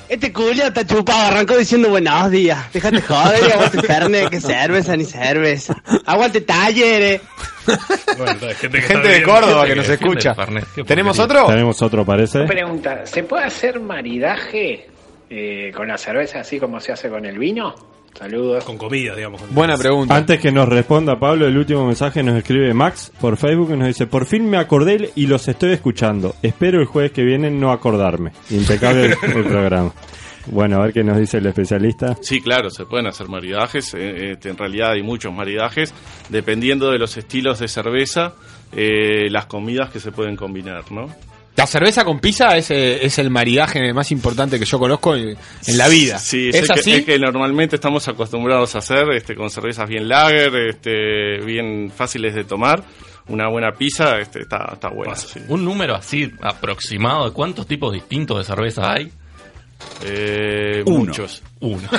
Este 0.08 0.32
culo 0.32 0.64
está 0.64 0.84
chupado, 0.84 1.28
arrancó 1.28 1.56
diciendo 1.56 1.88
buenos 1.88 2.32
días. 2.32 2.72
Déjate 2.72 3.00
joder, 3.00 3.48
y 3.48 3.52
aguante 3.52 3.80
Fernet, 3.82 4.28
que 4.28 4.40
cerveza 4.40 4.96
ni 4.96 5.04
cerveza. 5.04 5.80
Aguante 6.04 6.40
talleres. 6.40 7.20
Gente 8.58 9.08
de 9.08 9.22
Córdoba 9.22 9.66
que 9.66 9.76
nos 9.76 9.88
escucha. 9.88 10.34
¿Tenemos 10.86 11.18
otro? 11.18 11.46
Tenemos 11.46 11.80
otro, 11.82 12.04
parece. 12.04 12.44
Pregunta, 12.44 13.06
¿se 13.06 13.22
puede 13.24 13.44
hacer 13.44 13.80
maridaje 13.80 14.88
eh, 15.28 15.70
con 15.74 15.88
la 15.88 15.98
cerveza 15.98 16.40
así 16.40 16.58
como 16.58 16.80
se 16.80 16.92
hace 16.92 17.08
con 17.08 17.24
el 17.24 17.38
vino? 17.38 17.74
Saludos. 18.18 18.64
Con 18.64 18.76
comida, 18.76 19.14
digamos. 19.14 19.40
Buena 19.50 19.76
pregunta. 19.76 20.16
Antes 20.16 20.40
que 20.40 20.50
nos 20.50 20.68
responda 20.68 21.18
Pablo, 21.18 21.46
el 21.46 21.56
último 21.56 21.86
mensaje 21.86 22.22
nos 22.22 22.36
escribe 22.36 22.74
Max 22.74 23.12
por 23.20 23.36
Facebook 23.36 23.70
y 23.72 23.76
nos 23.76 23.86
dice, 23.86 24.06
por 24.06 24.26
fin 24.26 24.50
me 24.50 24.58
acordé 24.58 25.12
y 25.14 25.26
los 25.26 25.46
estoy 25.46 25.72
escuchando. 25.72 26.34
Espero 26.42 26.80
el 26.80 26.86
jueves 26.86 27.12
que 27.12 27.22
viene 27.22 27.50
no 27.50 27.70
acordarme. 27.70 28.32
Impecable 28.50 29.06
el, 29.06 29.12
el 29.36 29.44
programa. 29.44 29.92
Bueno, 30.46 30.76
a 30.80 30.84
ver 30.84 30.92
qué 30.92 31.04
nos 31.04 31.18
dice 31.18 31.38
el 31.38 31.46
especialista. 31.46 32.16
Sí, 32.22 32.40
claro, 32.40 32.70
se 32.70 32.86
pueden 32.86 33.06
hacer 33.06 33.28
maridajes. 33.28 33.94
eh, 33.94 34.32
este, 34.32 34.48
en 34.50 34.56
realidad 34.56 34.92
hay 34.92 35.02
muchos 35.02 35.32
maridajes. 35.32 35.92
Dependiendo 36.28 36.90
de 36.90 36.98
los 36.98 37.16
estilos 37.16 37.58
de 37.58 37.68
cerveza, 37.68 38.34
eh, 38.72 39.28
las 39.30 39.46
comidas 39.46 39.90
que 39.90 40.00
se 40.00 40.12
pueden 40.12 40.36
combinar, 40.36 40.90
¿no? 40.90 41.06
La 41.56 41.66
cerveza 41.66 42.04
con 42.04 42.20
pizza 42.20 42.56
es, 42.56 42.70
eh, 42.70 43.04
es 43.04 43.18
el 43.18 43.28
maridaje 43.28 43.92
más 43.92 44.10
importante 44.12 44.58
que 44.58 44.64
yo 44.64 44.78
conozco 44.78 45.14
en, 45.14 45.36
en 45.66 45.76
la 45.78 45.88
vida. 45.88 46.18
Sí, 46.18 46.48
¿Es 46.48 46.56
sé 46.66 46.72
que- 46.72 46.80
así? 46.80 46.92
es 46.92 47.04
que 47.04 47.18
normalmente 47.18 47.76
estamos 47.76 48.08
acostumbrados 48.08 48.74
a 48.76 48.78
hacer 48.78 49.10
este, 49.12 49.34
con 49.34 49.50
cervezas 49.50 49.86
bien 49.88 50.08
lager, 50.08 50.54
este, 50.68 51.38
bien 51.44 51.92
fáciles 51.94 52.34
de 52.34 52.44
tomar. 52.44 52.82
Una 53.28 53.48
buena 53.48 53.72
pizza 53.72 54.18
este, 54.18 54.40
está, 54.40 54.70
está 54.72 54.88
buena. 54.88 55.14
sí. 55.16 55.40
Un 55.48 55.64
número 55.64 55.94
así 55.94 56.32
aproximado 56.40 57.26
de 57.28 57.32
cuántos 57.32 57.66
tipos 57.66 57.92
distintos 57.92 58.38
de 58.38 58.44
cerveza 58.44 58.92
hay. 58.92 59.10
Eh, 60.04 60.82
Uno. 60.86 60.98
Muchos. 61.06 61.42
Uno. 61.60 61.88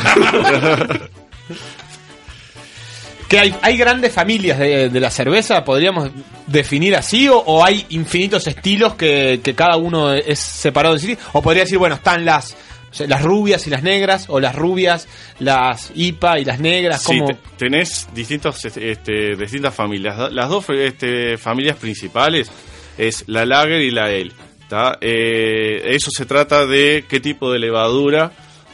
¿Que 3.27 3.39
hay, 3.39 3.55
hay 3.61 3.77
grandes 3.77 4.11
familias 4.11 4.59
de, 4.59 4.89
de 4.89 4.99
la 4.99 5.09
cerveza? 5.09 5.63
¿Podríamos 5.63 6.09
definir 6.47 6.95
así? 6.97 7.29
¿O, 7.29 7.37
o 7.37 7.65
hay 7.65 7.85
infinitos 7.89 8.45
estilos 8.47 8.95
que, 8.95 9.39
que 9.41 9.55
cada 9.55 9.77
uno 9.77 10.11
es 10.13 10.37
separado 10.39 10.95
de 10.95 10.99
sí? 10.99 11.17
¿O 11.31 11.41
podría 11.41 11.63
decir, 11.63 11.77
bueno, 11.77 11.95
están 11.95 12.25
las, 12.25 12.51
o 12.91 12.93
sea, 12.93 13.07
las 13.07 13.21
rubias 13.21 13.65
y 13.67 13.69
las 13.69 13.83
negras? 13.83 14.25
¿O 14.27 14.41
las 14.41 14.53
rubias, 14.53 15.07
las 15.39 15.93
IPA 15.95 16.39
y 16.39 16.45
las 16.45 16.59
negras? 16.59 17.03
Sí, 17.03 17.19
¿Cómo? 17.19 17.27
te- 17.27 17.37
tenés 17.55 18.09
distintos, 18.13 18.65
este, 18.65 18.91
este, 18.91 19.37
distintas 19.37 19.73
familias. 19.73 20.29
Las 20.33 20.49
dos 20.49 20.65
este, 20.69 21.37
familias 21.37 21.77
principales 21.77 22.51
es 22.97 23.23
la 23.27 23.45
lager 23.45 23.79
y 23.81 23.91
la 23.91 24.05
ale. 24.07 24.31
¿Tá? 24.71 24.97
Eh, 25.01 25.81
eso 25.93 26.09
se 26.15 26.25
trata 26.25 26.65
de 26.65 27.03
qué 27.07 27.19
tipo 27.19 27.51
de 27.51 27.59
levadura 27.59 28.31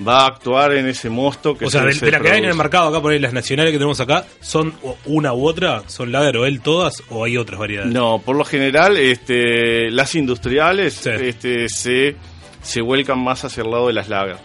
va 0.08 0.20
a 0.22 0.28
actuar 0.28 0.74
en 0.74 0.88
ese 0.88 1.10
mosto 1.10 1.58
que 1.58 1.66
O 1.66 1.72
sea, 1.72 1.82
se- 1.82 1.88
de, 1.88 1.94
se 1.94 2.06
de 2.06 2.12
la 2.12 2.20
que 2.20 2.30
hay 2.30 2.38
en 2.38 2.46
el 2.46 2.54
mercado 2.54 2.90
acá, 2.90 3.02
por 3.02 3.12
ahí 3.14 3.18
las 3.20 3.34
nacionales 3.34 3.72
que 3.72 3.80
tenemos 3.80 4.00
acá, 4.00 4.26
¿son 4.42 4.76
una 5.06 5.34
u 5.34 5.48
otra? 5.48 5.82
¿Son 5.88 6.12
lager 6.12 6.38
o 6.38 6.46
el 6.46 6.62
todas? 6.62 7.02
¿O 7.10 7.24
hay 7.24 7.36
otras 7.36 7.60
variedades? 7.60 7.92
No, 7.92 8.22
por 8.24 8.36
lo 8.36 8.46
general, 8.46 8.96
este, 8.96 9.90
las 9.90 10.14
industriales 10.14 11.04
este, 11.08 11.68
se, 11.68 12.16
se 12.62 12.82
vuelcan 12.82 13.18
más 13.20 13.44
hacia 13.44 13.64
el 13.64 13.72
lado 13.72 13.88
de 13.88 13.94
las 13.94 14.08
lager. 14.08 14.38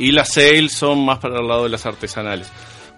Y 0.00 0.10
las 0.10 0.36
ale 0.36 0.68
son 0.68 1.04
más 1.04 1.20
para 1.20 1.38
el 1.38 1.46
lado 1.46 1.62
de 1.62 1.68
las 1.70 1.86
artesanales. 1.86 2.50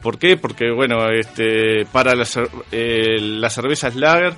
¿Por 0.02 0.18
qué? 0.18 0.38
Porque, 0.38 0.70
bueno, 0.70 1.10
este, 1.10 1.84
para 1.92 2.14
las, 2.14 2.38
eh, 2.72 3.18
las 3.20 3.52
cervezas 3.52 3.94
lager 3.94 4.32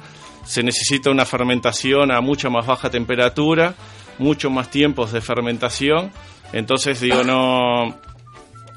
se 0.50 0.64
necesita 0.64 1.12
una 1.12 1.24
fermentación 1.24 2.10
a 2.10 2.20
mucha 2.20 2.50
más 2.50 2.66
baja 2.66 2.90
temperatura, 2.90 3.72
mucho 4.18 4.50
más 4.50 4.68
tiempos 4.68 5.12
de 5.12 5.20
fermentación. 5.20 6.10
Entonces, 6.52 7.00
digo, 7.00 7.22
no. 7.22 7.90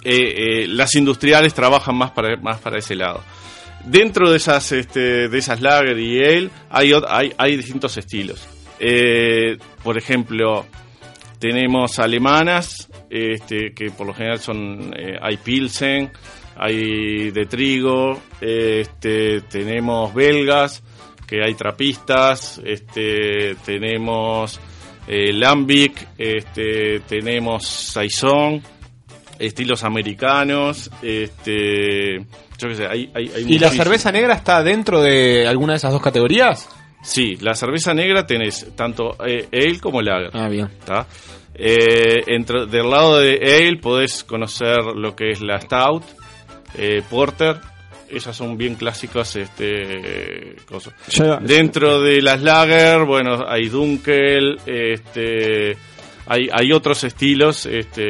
eh, 0.03 0.35
eh, 0.63 0.67
las 0.67 0.93
industriales 0.93 1.55
trabajan 1.55 1.95
más 1.95 2.11
para, 2.11 2.37
más 2.37 2.59
para 2.59 2.77
ese 2.77 2.95
lado. 2.95 3.23
Dentro 3.85 4.29
de 4.29 4.37
esas, 4.37 4.71
este, 4.71 5.29
de 5.29 5.35
esas 5.39 5.61
lager 5.61 5.97
y 5.97 6.23
ale 6.23 6.49
hay, 6.69 6.93
hay, 7.07 7.33
hay 7.35 7.57
distintos 7.57 7.97
estilos. 7.97 8.47
Eh, 8.79 9.57
por 9.81 9.97
ejemplo, 9.97 10.67
tenemos 11.39 11.97
alemanas, 11.97 12.87
este, 13.09 13.73
que 13.73 13.89
por 13.89 14.05
lo 14.05 14.13
general 14.13 14.37
son, 14.39 14.93
hay 15.19 15.37
pilsen, 15.37 16.11
hay 16.55 17.31
de 17.31 17.47
trigo, 17.47 18.21
este, 18.39 19.41
tenemos 19.41 20.13
belgas, 20.13 20.83
que 21.33 21.43
hay 21.43 21.55
trapistas, 21.55 22.61
este, 22.63 23.55
tenemos 23.65 24.59
eh, 25.07 25.33
lambic, 25.33 26.09
este, 26.15 26.99
tenemos 27.07 27.65
saison, 27.65 28.61
estilos 29.39 29.83
americanos, 29.83 30.91
este, 31.01 32.19
yo 32.19 32.67
qué 32.67 32.75
sé, 32.75 32.85
hay, 32.85 33.11
hay, 33.15 33.31
hay 33.35 33.45
¿Y 33.47 33.57
la 33.57 33.71
cerveza 33.71 34.11
negra 34.11 34.35
está 34.35 34.61
dentro 34.61 35.01
de 35.01 35.47
alguna 35.47 35.73
de 35.73 35.77
esas 35.77 35.91
dos 35.91 36.03
categorías? 36.03 36.69
Sí, 37.01 37.35
la 37.41 37.55
cerveza 37.55 37.95
negra 37.95 38.27
tenés 38.27 38.67
tanto 38.75 39.17
eh, 39.25 39.47
ale 39.51 39.79
como 39.79 40.03
lager. 40.03 40.29
Ah, 40.33 40.47
bien. 40.49 40.69
¿tá? 40.85 41.07
Eh, 41.55 42.25
entre, 42.27 42.67
del 42.67 42.91
lado 42.91 43.17
de 43.17 43.39
ale 43.41 43.77
podés 43.77 44.23
conocer 44.23 44.83
lo 44.83 45.15
que 45.15 45.31
es 45.31 45.41
la 45.41 45.59
stout, 45.59 46.03
eh, 46.77 47.01
porter, 47.09 47.59
esas 48.09 48.35
son 48.35 48.57
bien 48.57 48.75
clásicas 48.75 49.35
este 49.35 50.55
cosas. 50.67 50.93
Ya- 51.09 51.37
Dentro 51.37 52.01
de 52.01 52.21
las 52.21 52.41
lager, 52.41 53.03
bueno, 53.05 53.45
hay 53.47 53.69
Dunkel, 53.69 54.59
este 54.65 55.77
hay, 56.25 56.47
hay 56.53 56.71
otros 56.71 57.03
estilos, 57.03 57.65
este, 57.65 58.01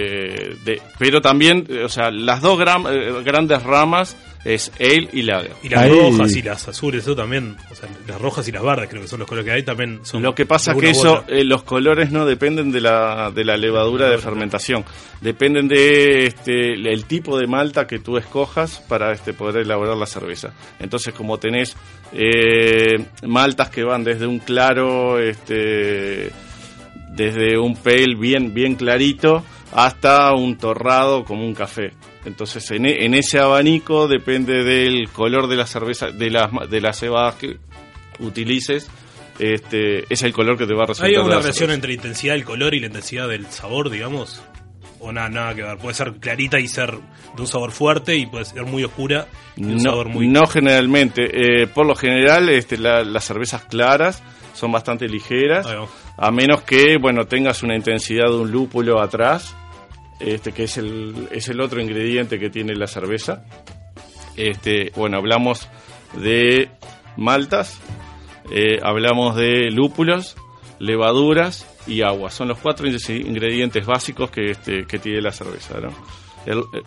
de, 0.64 0.80
pero 1.00 1.20
también, 1.20 1.68
o 1.84 1.90
sea, 1.90 2.12
las 2.12 2.42
dos 2.42 2.60
eh, 2.62 3.22
grandes 3.26 3.64
ramas 3.64 4.16
es 4.46 4.72
ale 4.80 5.10
y 5.14 5.22
lager. 5.22 5.54
Y 5.64 5.70
las 5.70 5.90
rojas 5.90 6.36
y 6.36 6.42
las 6.42 6.68
azules, 6.68 7.04
eso 7.04 7.16
también. 7.16 7.56
O 7.72 7.76
sea, 7.76 7.90
las 8.08 8.20
rojas 8.20 8.48
y 8.48 8.52
las 8.52 8.64
verdes, 8.64 8.90
creo 8.90 9.02
que 9.02 9.08
son 9.08 9.20
los 9.20 9.28
colores 9.28 9.46
que 9.46 9.56
hay, 9.56 9.64
también 9.64 10.02
son. 10.04 10.22
Lo 10.22 10.36
que 10.36 10.46
pasa 10.46 10.74
de 10.74 10.80
que 10.82 10.90
eso, 10.90 11.24
eh, 11.28 11.44
los 11.44 11.64
colores 11.64 12.12
no 12.12 12.26
dependen 12.26 12.72
de 12.72 12.82
la, 12.82 13.32
de 13.32 13.46
la 13.46 13.56
levadura 13.58 14.10
de 14.10 14.18
fermentación, 14.18 14.84
dependen 15.22 15.68
de 15.68 16.26
este, 16.26 16.74
el 16.74 17.06
tipo 17.06 17.38
de 17.38 17.48
malta 17.48 17.88
que 17.88 18.00
tú 18.00 18.18
escojas 18.18 18.84
para 18.88 19.14
este, 19.14 19.34
poder 19.34 19.64
elaborar 19.64 19.98
la 19.98 20.06
cerveza. 20.06 20.54
Entonces, 20.80 21.14
como 21.14 21.38
tenés 21.38 21.76
eh, 22.12 23.06
maltas 23.26 23.70
que 23.70 23.84
van 23.84 24.04
desde 24.04 24.28
un 24.28 24.40
claro, 24.40 25.20
este, 25.20 26.32
desde 27.10 27.58
un 27.58 27.76
pale 27.76 28.16
bien, 28.16 28.54
bien 28.54 28.76
clarito, 28.76 29.44
hasta 29.74 30.34
un 30.34 30.58
torrado 30.58 31.24
como 31.26 31.46
un 31.46 31.54
café. 31.54 31.92
Entonces, 32.26 32.70
en, 32.72 32.86
e- 32.86 33.06
en 33.06 33.14
ese 33.16 33.40
abanico 33.40 34.08
depende 34.08 34.64
del 34.64 35.10
color 35.10 35.48
de 35.48 35.56
la 35.58 35.66
cerveza, 35.66 36.12
de 36.12 36.30
las, 36.30 36.50
de 36.70 36.80
las 36.82 37.00
cebadas 37.00 37.36
que 37.36 37.58
utilices, 38.20 38.90
este, 39.40 40.06
es 40.14 40.22
el 40.24 40.32
color 40.34 40.58
que 40.58 40.66
te 40.68 40.74
va 40.74 40.84
a 40.84 40.88
resultar. 40.88 41.10
¿Hay 41.10 41.16
de 41.24 41.30
la 41.30 41.40
relación 41.40 41.72
entre 41.72 41.90
la 41.90 41.96
intensidad 41.96 42.34
del 42.36 42.46
color 42.46 42.74
y 42.76 42.80
la 42.80 42.88
intensidad 42.88 43.28
del 43.28 43.48
sabor, 43.48 43.90
digamos? 43.90 44.42
O 45.00 45.12
nada, 45.12 45.28
nada 45.30 45.56
que 45.56 45.64
ver. 45.64 45.78
Puede 45.78 45.96
ser 45.96 46.14
clarita 46.14 46.60
y 46.60 46.68
ser 46.68 46.92
de 46.92 47.42
un 47.42 47.48
sabor 47.48 47.72
fuerte 47.72 48.16
y 48.16 48.26
puede 48.26 48.46
ser 48.46 48.64
muy 48.64 48.84
oscura 48.86 49.28
y 49.58 49.64
un 49.66 49.74
No, 49.78 49.80
sabor 49.80 50.08
muy... 50.08 50.28
no 50.28 50.46
generalmente. 50.48 51.64
Eh, 51.64 51.68
por 51.68 51.86
lo 51.86 51.96
general, 51.96 52.48
este, 52.50 52.78
la- 52.78 53.04
las 53.04 53.26
cervezas 53.26 53.64
claras 53.66 54.24
son 54.54 54.72
bastante 54.72 55.08
ligeras, 55.10 55.68
a 56.16 56.32
menos 56.32 56.62
que 56.62 56.98
bueno 56.98 57.26
tengas 57.26 57.64
una 57.64 57.76
intensidad 57.76 58.28
de 58.28 58.36
un 58.36 58.52
lúpulo 58.52 59.02
atrás, 59.02 59.56
este 60.26 60.52
que 60.52 60.64
es 60.64 60.78
el, 60.78 61.28
es 61.32 61.50
el 61.50 61.60
otro 61.62 61.82
ingrediente 61.82 62.40
que 62.40 62.50
tiene 62.50 62.76
la 62.76 62.88
cerveza. 62.88 63.44
Este, 64.36 64.92
bueno, 64.96 65.18
hablamos 65.18 65.68
de 66.14 66.70
maltas, 67.18 67.80
eh, 68.52 68.80
hablamos 68.82 69.36
de 69.36 69.70
lúpulos, 69.72 70.36
levaduras 70.80 71.68
y 71.88 72.02
agua. 72.02 72.32
Son 72.32 72.48
los 72.48 72.60
cuatro 72.60 72.88
ingredientes 72.88 73.86
básicos 73.86 74.32
que, 74.32 74.52
este, 74.52 74.86
que 74.86 75.00
tiene 75.00 75.22
la 75.22 75.32
cerveza. 75.32 75.80
¿no? 75.80 75.90
Eh, 76.46 76.82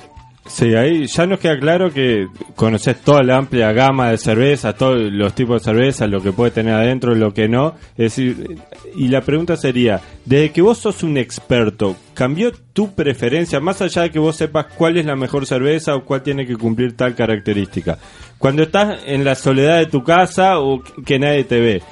Sí, 0.48 0.74
ahí 0.74 1.06
ya 1.06 1.26
nos 1.26 1.40
queda 1.40 1.58
claro 1.58 1.92
que 1.92 2.28
conoces 2.54 3.00
toda 3.00 3.22
la 3.22 3.36
amplia 3.36 3.72
gama 3.72 4.10
de 4.10 4.18
cerveza, 4.18 4.74
todos 4.74 5.12
los 5.12 5.34
tipos 5.34 5.60
de 5.60 5.64
cerveza, 5.64 6.06
lo 6.06 6.22
que 6.22 6.32
puede 6.32 6.52
tener 6.52 6.74
adentro, 6.74 7.14
lo 7.14 7.34
que 7.34 7.48
no. 7.48 7.74
Es 7.96 8.16
decir, 8.16 8.58
y 8.94 9.08
la 9.08 9.20
pregunta 9.20 9.56
sería, 9.56 10.00
desde 10.24 10.52
que 10.52 10.62
vos 10.62 10.78
sos 10.78 11.02
un 11.02 11.18
experto, 11.18 11.96
¿cambió 12.14 12.52
tu 12.72 12.94
preferencia, 12.94 13.60
más 13.60 13.82
allá 13.82 14.02
de 14.02 14.10
que 14.10 14.18
vos 14.18 14.36
sepas 14.36 14.66
cuál 14.76 14.96
es 14.96 15.04
la 15.04 15.16
mejor 15.16 15.46
cerveza 15.46 15.96
o 15.96 16.04
cuál 16.04 16.22
tiene 16.22 16.46
que 16.46 16.56
cumplir 16.56 16.96
tal 16.96 17.14
característica? 17.14 17.98
Cuando 18.38 18.62
estás 18.62 19.00
en 19.06 19.24
la 19.24 19.34
soledad 19.34 19.78
de 19.78 19.86
tu 19.86 20.04
casa 20.04 20.60
o 20.60 20.80
que 21.04 21.18
nadie 21.18 21.44
te 21.44 21.60
ve, 21.60 21.82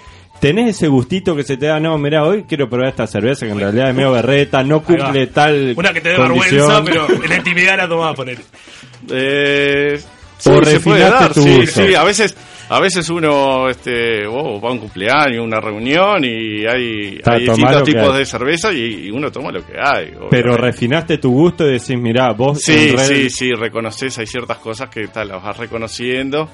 ¿Tenés 0.45 0.77
ese 0.77 0.89
gustito 0.89 1.35
que 1.35 1.43
se 1.43 1.57
te 1.57 1.65
da? 1.67 1.81
No, 1.81 1.97
mira, 1.97 2.23
hoy 2.25 2.45
quiero 2.47 2.69
probar 2.69 2.91
esta 2.91 3.07
cerveza 3.07 3.47
que 3.47 3.53
en 3.53 3.59
realidad 3.61 3.89
es 3.89 3.95
medio 3.95 4.13
berreta, 4.13 4.63
no 4.63 4.83
cumple 4.83 5.29
tal. 5.29 5.73
Una 5.75 5.91
que 5.93 6.03
te 6.03 6.11
dé 6.11 6.17
condición. 6.17 6.69
vergüenza, 6.69 6.85
pero 6.85 7.23
en 7.25 7.31
la 7.31 7.37
intimidad 7.37 7.77
la 7.79 7.89
tomás 7.89 8.11
a 8.13 8.15
poner. 8.15 8.39
Eh, 9.11 9.95
O 9.97 9.99
sí, 10.39 10.65
se 10.71 10.81
puede 10.81 11.05
refinaste 11.09 11.25
dar, 11.25 11.33
tu 11.33 11.43
sí, 11.67 11.95
a 11.95 12.05
veces, 12.05 12.37
a 12.69 12.79
veces 12.79 13.09
uno 13.09 13.71
este, 13.71 14.27
oh, 14.27 14.61
va 14.61 14.69
a 14.69 14.73
un 14.73 14.79
cumpleaños, 14.81 15.43
una 15.43 15.61
reunión 15.61 16.23
y 16.25 16.67
hay, 16.67 17.19
distintos 17.39 17.85
tipos 17.85 18.13
hay. 18.13 18.19
de 18.19 18.27
cerveza 18.27 18.71
y, 18.71 19.07
y 19.07 19.11
uno 19.11 19.33
toma 19.33 19.51
lo 19.51 19.65
que 19.65 19.73
hay. 19.83 20.13
Pero 20.31 20.59
refinaste 20.59 21.17
tu 21.17 21.31
gusto 21.33 21.67
y 21.67 21.73
decís, 21.73 21.97
mirá, 21.99 22.33
vos 22.33 22.61
Sí, 22.61 22.91
red- 22.95 23.07
sí, 23.07 23.31
sí, 23.31 23.53
reconoces, 23.53 24.19
hay 24.19 24.27
ciertas 24.27 24.59
cosas 24.59 24.91
que 24.91 25.09
tal, 25.09 25.29
las 25.29 25.43
vas 25.43 25.57
reconociendo. 25.57 26.51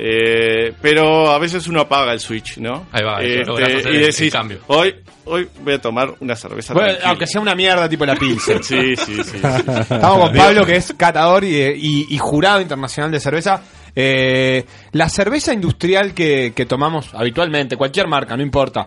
Eh, 0.00 0.72
pero 0.80 1.28
a 1.32 1.38
veces 1.40 1.66
uno 1.66 1.80
apaga 1.80 2.12
el 2.12 2.20
switch, 2.20 2.58
¿no? 2.58 2.86
Ahí 2.92 3.02
va, 3.02 3.20
eso 3.20 3.58
Este, 3.58 3.76
hacer 3.78 3.92
y 3.92 3.96
el 3.96 4.02
decís, 4.04 4.32
cambio. 4.32 4.60
hoy, 4.68 4.94
hoy 5.24 5.48
voy 5.60 5.74
a 5.74 5.80
tomar 5.80 6.14
una 6.20 6.36
cerveza 6.36 6.72
Bueno, 6.72 6.88
tranquila. 6.90 7.08
aunque 7.10 7.26
sea 7.26 7.40
una 7.40 7.54
mierda 7.56 7.88
tipo 7.88 8.06
la 8.06 8.14
Pilsen. 8.14 8.62
Sí, 8.62 8.94
sí, 8.96 9.16
sí. 9.16 9.22
sí. 9.24 9.36
Estamos 9.38 10.28
con 10.30 10.36
Pablo, 10.36 10.64
que 10.64 10.76
es 10.76 10.94
catador 10.96 11.42
y, 11.42 11.56
y- 11.56 12.06
y 12.10 12.18
jurado 12.18 12.60
internacional 12.60 13.10
de 13.10 13.18
cerveza. 13.20 13.60
Eh, 13.96 14.64
la 14.92 15.08
cerveza 15.08 15.52
industrial 15.52 16.14
que, 16.14 16.52
que 16.54 16.64
tomamos 16.66 17.12
habitualmente, 17.14 17.76
cualquier 17.76 18.06
marca, 18.06 18.36
no 18.36 18.42
importa, 18.44 18.86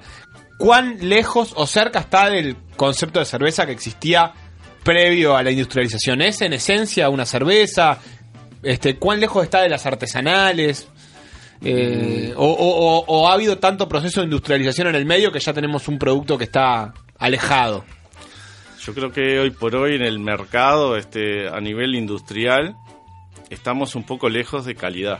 ¿cuán 0.57 0.97
lejos 1.01 1.51
o 1.57 1.67
cerca 1.67 1.99
está 1.99 2.29
del 2.29 2.55
concepto 2.77 3.19
de 3.19 3.25
cerveza 3.25 3.65
que 3.65 3.73
existía 3.73 4.31
previo 4.83 5.35
a 5.35 5.43
la 5.43 5.51
industrialización? 5.51 6.21
¿Es 6.21 6.41
en 6.41 6.53
esencia 6.53 7.09
una 7.09 7.25
cerveza? 7.25 7.97
Este, 8.63 8.95
¿Cuán 8.95 9.19
lejos 9.19 9.43
está 9.43 9.61
de 9.61 9.69
las 9.69 9.85
artesanales? 9.85 10.87
Eh, 11.63 12.33
o, 12.35 12.45
o- 12.45 12.97
o- 12.97 13.05
o 13.07 13.29
ha 13.29 13.33
habido 13.33 13.57
tanto 13.59 13.87
proceso 13.87 14.21
de 14.21 14.25
industrialización 14.25 14.87
en 14.87 14.95
el 14.95 15.05
medio 15.05 15.31
que 15.31 15.39
ya 15.39 15.53
tenemos 15.53 15.87
un 15.87 15.99
producto 15.99 16.37
que 16.37 16.45
está 16.45 16.93
alejado? 17.19 17.85
Yo 18.83 18.93
creo 18.95 19.11
que 19.11 19.39
hoy 19.39 19.51
por 19.51 19.75
hoy 19.75 19.95
en 19.95 20.01
el 20.01 20.17
mercado, 20.19 20.97
este, 20.97 21.47
a 21.47 21.59
nivel 21.61 21.93
industrial, 21.93 22.75
estamos 23.51 23.93
un 23.95 24.03
poco 24.03 24.27
lejos 24.27 24.65
de 24.65 24.73
calidad. 24.75 25.19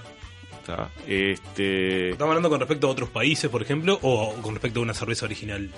Este, 1.07 2.11
¿Estamos 2.11 2.31
hablando 2.31 2.49
con 2.49 2.59
respecto 2.59 2.87
a 2.87 2.91
otros 2.91 3.09
países, 3.09 3.49
por 3.49 3.61
ejemplo, 3.61 3.99
o 4.01 4.33
con 4.41 4.53
respecto 4.55 4.79
a 4.79 4.83
una 4.83 4.93
cerveza 4.93 5.25
original? 5.25 5.69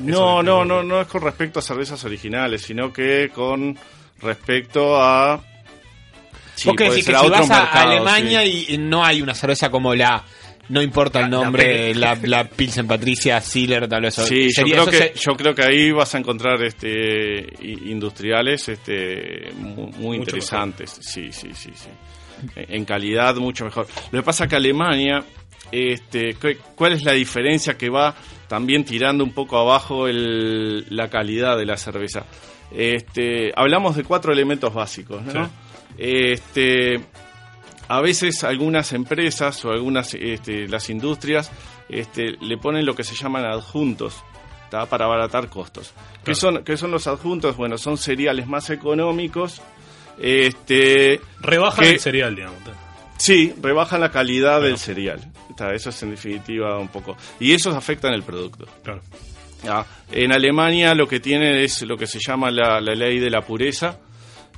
no, 0.00 0.42
no, 0.42 0.64
no, 0.64 0.82
no 0.82 1.00
es 1.00 1.06
con 1.08 1.22
respecto 1.22 1.58
a 1.58 1.62
cervezas 1.62 2.04
originales, 2.04 2.62
sino 2.62 2.92
que 2.92 3.30
con 3.34 3.76
respecto 4.20 5.00
a... 5.02 5.40
Sí, 6.62 6.68
decís 6.90 7.04
ser 7.04 7.14
que 7.14 7.20
si 7.20 7.28
vas 7.30 7.50
a 7.50 7.82
Alemania 7.82 8.42
sí. 8.42 8.66
y 8.70 8.78
no 8.78 9.04
hay 9.04 9.22
una 9.22 9.34
cerveza 9.34 9.70
como 9.70 9.94
la... 9.94 10.24
No 10.70 10.82
importa 10.82 11.20
el 11.20 11.30
nombre, 11.30 11.94
la, 11.94 12.14
la, 12.24 12.44
Pilsen 12.44 12.86
Patricia, 12.86 13.40
Sealer, 13.40 13.88
tal 13.88 14.02
vez. 14.02 14.16
Sí, 14.16 14.50
yo 14.54 14.64
creo, 14.64 14.82
eso 14.82 14.90
que, 14.90 14.98
se- 14.98 15.12
yo 15.14 15.34
creo 15.34 15.54
que 15.54 15.62
ahí 15.62 15.90
vas 15.92 16.14
a 16.14 16.18
encontrar 16.18 16.62
este 16.62 17.46
industriales 17.64 18.68
este 18.68 19.50
mu- 19.56 19.86
muy, 19.92 20.18
Mucho 20.18 20.36
interesantes. 20.36 20.98
Sí, 21.00 21.32
sí, 21.32 21.48
sí, 21.54 21.70
sí. 21.74 21.88
En 22.54 22.74
en 22.80 22.84
calidad 22.84 23.34
mucho 23.36 23.64
mejor. 23.64 23.86
Lo 24.12 24.18
que 24.20 24.22
pasa 24.22 24.46
que 24.46 24.56
Alemania, 24.56 25.24
este, 25.72 26.34
cu- 26.34 26.60
¿cuál 26.74 26.92
es 26.92 27.02
la 27.02 27.12
diferencia 27.12 27.78
que 27.78 27.88
va 27.88 28.14
también 28.46 28.84
tirando 28.84 29.24
un 29.24 29.32
poco 29.32 29.56
abajo 29.58 30.06
el- 30.06 30.84
la 30.90 31.08
calidad 31.08 31.56
de 31.56 31.64
la 31.64 31.78
cerveza? 31.78 32.26
Este, 32.70 33.52
hablamos 33.56 33.96
de 33.96 34.04
cuatro 34.04 34.34
elementos 34.34 34.72
básicos, 34.74 35.22
¿no? 35.24 35.46
Sí. 35.46 35.50
Este, 35.98 37.00
a 37.88 38.00
veces 38.00 38.44
algunas 38.44 38.92
empresas 38.92 39.64
o 39.64 39.70
algunas 39.72 40.14
este, 40.14 40.68
las 40.68 40.88
industrias 40.90 41.50
este, 41.88 42.36
le 42.40 42.56
ponen 42.58 42.86
lo 42.86 42.94
que 42.94 43.02
se 43.04 43.14
llaman 43.14 43.44
adjuntos 43.44 44.22
¿tá? 44.70 44.86
para 44.86 45.06
abaratar 45.06 45.48
costos. 45.48 45.92
¿Qué, 46.24 46.34
son, 46.34 46.62
¿Qué 46.64 46.76
son 46.76 46.90
los 46.90 47.06
adjuntos? 47.06 47.56
Bueno, 47.56 47.78
son 47.78 47.98
cereales 47.98 48.46
más 48.46 48.70
económicos. 48.70 49.60
Este, 50.18 51.20
Rebajan 51.40 51.84
que- 51.84 51.90
el 51.92 52.00
cereal, 52.00 52.34
digamos. 52.36 52.58
Sí, 53.16 53.52
rebajan 53.60 54.00
la 54.00 54.12
calidad 54.12 54.62
del 54.62 54.78
cereal. 54.78 55.20
Está, 55.50 55.74
eso 55.74 55.90
es 55.90 56.00
en 56.04 56.10
definitiva 56.10 56.78
un 56.78 56.86
poco. 56.86 57.16
Y 57.40 57.52
eso 57.52 57.70
afecta 57.76 58.06
en 58.08 58.14
el 58.14 58.22
producto. 58.22 58.64
Claro. 58.84 59.02
En 60.12 60.32
Alemania 60.32 60.94
lo 60.94 61.08
que 61.08 61.18
tienen 61.18 61.56
es 61.56 61.82
lo 61.82 61.96
que 61.96 62.06
se 62.06 62.20
llama 62.24 62.48
la, 62.52 62.80
la 62.80 62.94
ley 62.94 63.18
de 63.18 63.28
la 63.28 63.40
pureza. 63.42 63.98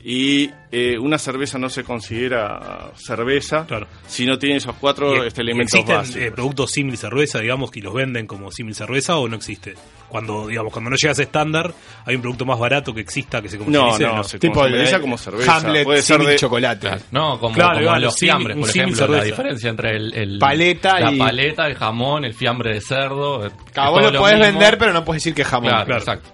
Y 0.03 0.51
eh, 0.73 0.99
una 0.99 1.19
cerveza 1.19 1.59
no 1.59 1.69
se 1.69 1.85
considera 1.85 2.91
cerveza 2.95 3.67
si 4.07 4.25
no 4.25 4.39
tiene 4.39 4.57
esos 4.57 4.75
cuatro 4.81 5.23
¿Y- 5.25 5.27
este, 5.27 5.43
elementos 5.43 5.75
¿Existen 5.75 5.97
básicos. 5.97 6.23
eh, 6.23 6.33
productos 6.33 6.71
símil 6.71 6.97
cerveza, 6.97 7.39
digamos, 7.41 7.71
que 7.71 7.81
los 7.83 7.93
venden 7.93 8.27
como 8.27 8.51
símil 8.51 8.75
cerveza 8.75 9.19
o 9.19 9.29
no 9.29 9.37
existe? 9.37 9.75
Cuando, 10.09 10.49
digamos, 10.49 10.73
cuando 10.73 10.91
no 10.91 10.97
llega 10.97 11.13
a 11.17 11.23
estándar, 11.23 11.73
hay 12.07 12.17
un 12.17 12.23
producto 12.23 12.45
más 12.47 12.59
barato 12.59 12.95
que 12.95 13.01
exista 13.01 13.43
que 13.43 13.49
se 13.51 13.59
No, 13.59 13.65
comercialice. 13.65 14.07
no, 14.07 14.25
se 14.25 14.39
comercializa 14.41 15.01
como 15.01 15.19
cerveza. 15.19 15.61
Puede 15.85 16.03
ser 16.03 16.21
de 16.23 16.37
Claro. 16.37 17.03
No, 17.13 17.39
como, 17.39 17.55
Claro, 17.55 17.71
como 17.73 17.83
igual, 17.83 18.03
los 18.03 18.19
fiambres, 18.19 18.57
por 18.57 18.69
ejemplo, 18.71 19.07
la 19.07 19.23
diferencia 19.25 19.71
entre 19.71 19.91
el, 19.97 20.15
el- 20.15 20.39
Paleta 20.39 20.99
la 20.99 21.13
y- 21.13 21.19
paleta, 21.19 21.67
el 21.67 21.75
jamón, 21.77 22.25
el 22.25 22.35
fiambre 22.35 22.73
de 22.75 22.81
cerdo. 22.81 23.51
Cada 23.73 23.91
vos 23.91 24.03
lo 24.13 24.19
podés 24.19 24.39
mismo. 24.39 24.53
vender, 24.59 24.79
pero 24.79 24.93
no 24.95 25.05
puedes 25.05 25.23
decir 25.23 25.35
que 25.35 25.43
es 25.43 25.49
jamón. 25.49 25.69
Claro, 25.71 25.85
Claro. 25.87 26.01
exacto. 26.01 26.31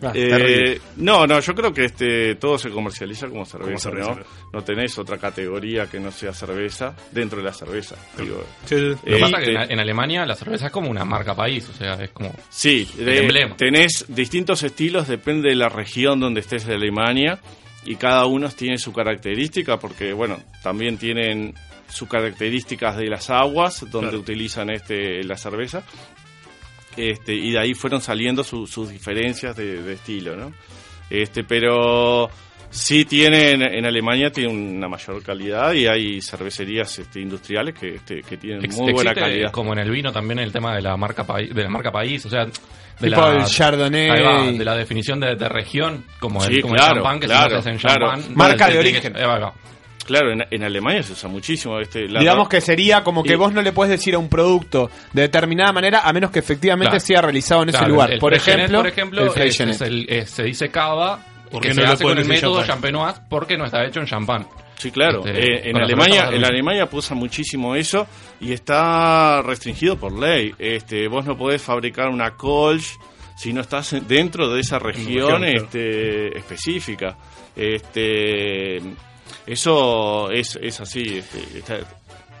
Ah, 0.00 0.12
Eh, 0.14 0.80
no, 0.98 1.26
no, 1.26 1.40
yo 1.40 1.54
creo 1.54 1.72
que 1.72 1.86
este 1.86 2.36
todo 2.36 2.56
se 2.56 2.70
comercializa 2.70 3.28
como 3.28 3.44
cerveza, 3.44 3.90
cerveza, 3.90 4.14
¿no? 4.14 4.20
No 4.52 4.62
tenés 4.64 4.96
otra 4.98 5.18
categoría 5.18 5.86
que 5.86 5.98
no 5.98 6.12
sea 6.12 6.32
cerveza 6.32 6.94
dentro 7.10 7.38
de 7.38 7.44
la 7.44 7.52
cerveza. 7.52 7.96
Digo. 8.16 8.44
Lo 8.70 8.96
que 9.04 9.16
Eh, 9.16 9.20
pasa 9.20 9.38
es 9.40 9.44
que 9.48 9.52
te- 9.54 9.62
en, 9.64 9.72
en 9.72 9.80
Alemania 9.80 10.24
la 10.24 10.36
cerveza 10.36 10.66
es 10.66 10.72
como 10.72 10.88
una 10.88 11.04
marca 11.04 11.34
país, 11.34 11.68
o 11.68 11.72
sea, 11.72 11.94
es 11.94 12.10
como 12.10 12.32
Sí, 12.48 12.88
el 12.98 13.04
de- 13.06 13.18
emblema. 13.22 13.56
tenés 13.56 14.04
distintos 14.08 14.62
estilos, 14.62 15.08
depende 15.08 15.48
de 15.48 15.56
la 15.56 15.68
región 15.68 16.20
donde 16.20 16.40
estés 16.40 16.64
de 16.66 16.74
Alemania 16.76 17.40
y 17.84 17.96
cada 17.96 18.26
uno 18.26 18.48
tiene 18.50 18.78
su 18.78 18.92
característica 18.92 19.78
porque, 19.78 20.12
bueno, 20.12 20.38
también 20.62 20.96
tienen 20.98 21.54
sus 21.88 22.08
características 22.08 22.96
de 22.98 23.06
las 23.08 23.30
aguas 23.30 23.84
donde 23.90 24.16
utilizan 24.16 24.70
este 24.70 25.24
la 25.24 25.36
cerveza. 25.36 25.82
Este, 26.98 27.32
y 27.34 27.52
de 27.52 27.60
ahí 27.60 27.74
fueron 27.74 28.00
saliendo 28.00 28.42
su- 28.44 28.66
sus 28.66 28.90
diferencias 28.90 29.56
de, 29.56 29.82
de 29.82 29.92
estilo, 29.94 30.36
¿no? 30.36 30.52
Este, 31.08 31.44
pero 31.44 32.28
sí 32.70 33.04
tienen, 33.06 33.62
en 33.62 33.86
Alemania 33.86 34.30
tiene 34.30 34.52
una 34.52 34.88
mayor 34.88 35.22
calidad 35.22 35.72
y 35.72 35.86
hay 35.86 36.20
cervecerías 36.20 36.98
este, 36.98 37.20
industriales 37.20 37.74
que, 37.78 37.94
este, 37.94 38.20
que 38.22 38.36
tienen 38.36 38.64
Ex- 38.64 38.76
muy 38.76 38.92
buena 38.92 39.14
calidad. 39.14 39.50
Como 39.52 39.72
en 39.72 39.78
el 39.78 39.90
vino 39.90 40.12
también 40.12 40.38
el 40.40 40.52
tema 40.52 40.74
de 40.74 40.82
la 40.82 40.96
marca 40.96 41.24
país, 41.24 41.54
de 41.54 41.62
la 41.62 41.70
marca 41.70 41.90
país, 41.90 42.26
o 42.26 42.28
sea, 42.28 42.44
de 42.44 42.52
Tipo 43.08 43.20
la 43.22 43.36
el 43.36 43.44
Chardonnay. 43.44 44.08
va, 44.22 44.50
de 44.50 44.64
la 44.64 44.74
definición 44.74 45.20
de, 45.20 45.36
de 45.36 45.48
región, 45.48 46.04
como 46.18 46.40
Sí, 46.42 46.54
el, 46.56 46.62
como 46.62 46.74
claro, 46.74 46.88
el 46.90 46.94
champán 46.96 47.20
que 47.20 47.26
claro, 47.26 47.50
se 47.50 47.56
hace 47.56 47.70
en 47.70 47.78
claro. 47.78 48.10
champán. 48.10 48.34
Marca 48.34 48.68
de 48.68 48.78
origen. 48.78 49.12
Claro, 50.08 50.32
en, 50.32 50.42
en 50.50 50.64
Alemania 50.64 51.02
se 51.02 51.12
usa 51.12 51.28
muchísimo. 51.28 51.78
Este, 51.78 52.08
la 52.08 52.20
Digamos 52.20 52.48
que 52.48 52.62
sería 52.62 53.04
como 53.04 53.22
que 53.22 53.34
Y- 53.34 53.36
vos 53.36 53.52
no 53.52 53.60
le 53.60 53.72
puedes 53.72 53.90
decir 53.90 54.14
a 54.14 54.18
un 54.18 54.30
producto 54.30 54.90
de 55.12 55.20
determinada 55.22 55.70
manera 55.70 56.00
a 56.02 56.12
menos 56.14 56.30
que 56.30 56.38
efectivamente 56.38 56.92
Claro. 56.92 57.04
sea 57.04 57.20
realizado 57.20 57.62
en 57.64 57.68
ese 57.68 57.86
lugar. 57.86 58.10
el 58.12 58.18
por, 58.18 58.32
ejemplo, 58.32 58.78
por 58.78 58.86
ejemplo, 58.86 59.20
el 59.20 59.26
es- 59.28 59.34
Freixenet. 59.34 59.74
es 59.74 59.80
el- 59.82 60.06
es- 60.08 60.30
se 60.30 60.44
dice 60.44 60.70
cava 60.70 61.20
Porque 61.50 61.68
no 61.68 61.74
se 61.74 61.80
lo 61.82 61.88
hace 61.88 62.04
con 62.04 62.16
el 62.18 62.24
método 62.24 62.64
champenoise 62.64 63.20
porque 63.28 63.58
no 63.58 63.66
está 63.66 63.84
hecho 63.84 64.00
en 64.00 64.06
champán. 64.06 64.46
Sí, 64.78 64.90
claro. 64.90 65.26
Este, 65.26 65.40
Eh, 65.56 65.70
en 65.70 65.76
Alemania, 65.76 66.30
en 66.32 66.44
Alemania 66.44 66.88
usa 66.90 67.14
muchísimo 67.14 67.74
eso 67.74 68.06
y 68.40 68.52
está 68.52 69.42
restringido 69.42 69.96
por 69.98 70.12
ley. 70.18 70.54
Este, 70.58 71.06
vos 71.08 71.26
no 71.26 71.36
podés 71.36 71.60
fabricar 71.60 72.08
una 72.08 72.30
Kolsch 72.36 72.96
si 73.36 73.52
no 73.52 73.60
estás 73.60 73.92
en- 73.92 74.06
dentro 74.08 74.48
de 74.48 74.60
esa 74.60 74.78
región 74.78 75.06
región, 75.08 75.38
claro. 75.42 75.44
este, 75.64 76.38
específica. 76.38 77.16
Este, 77.56 78.80
eso 79.48 80.30
es, 80.30 80.58
es 80.62 80.80
así. 80.80 81.18
Este, 81.18 81.58
está- 81.58 81.78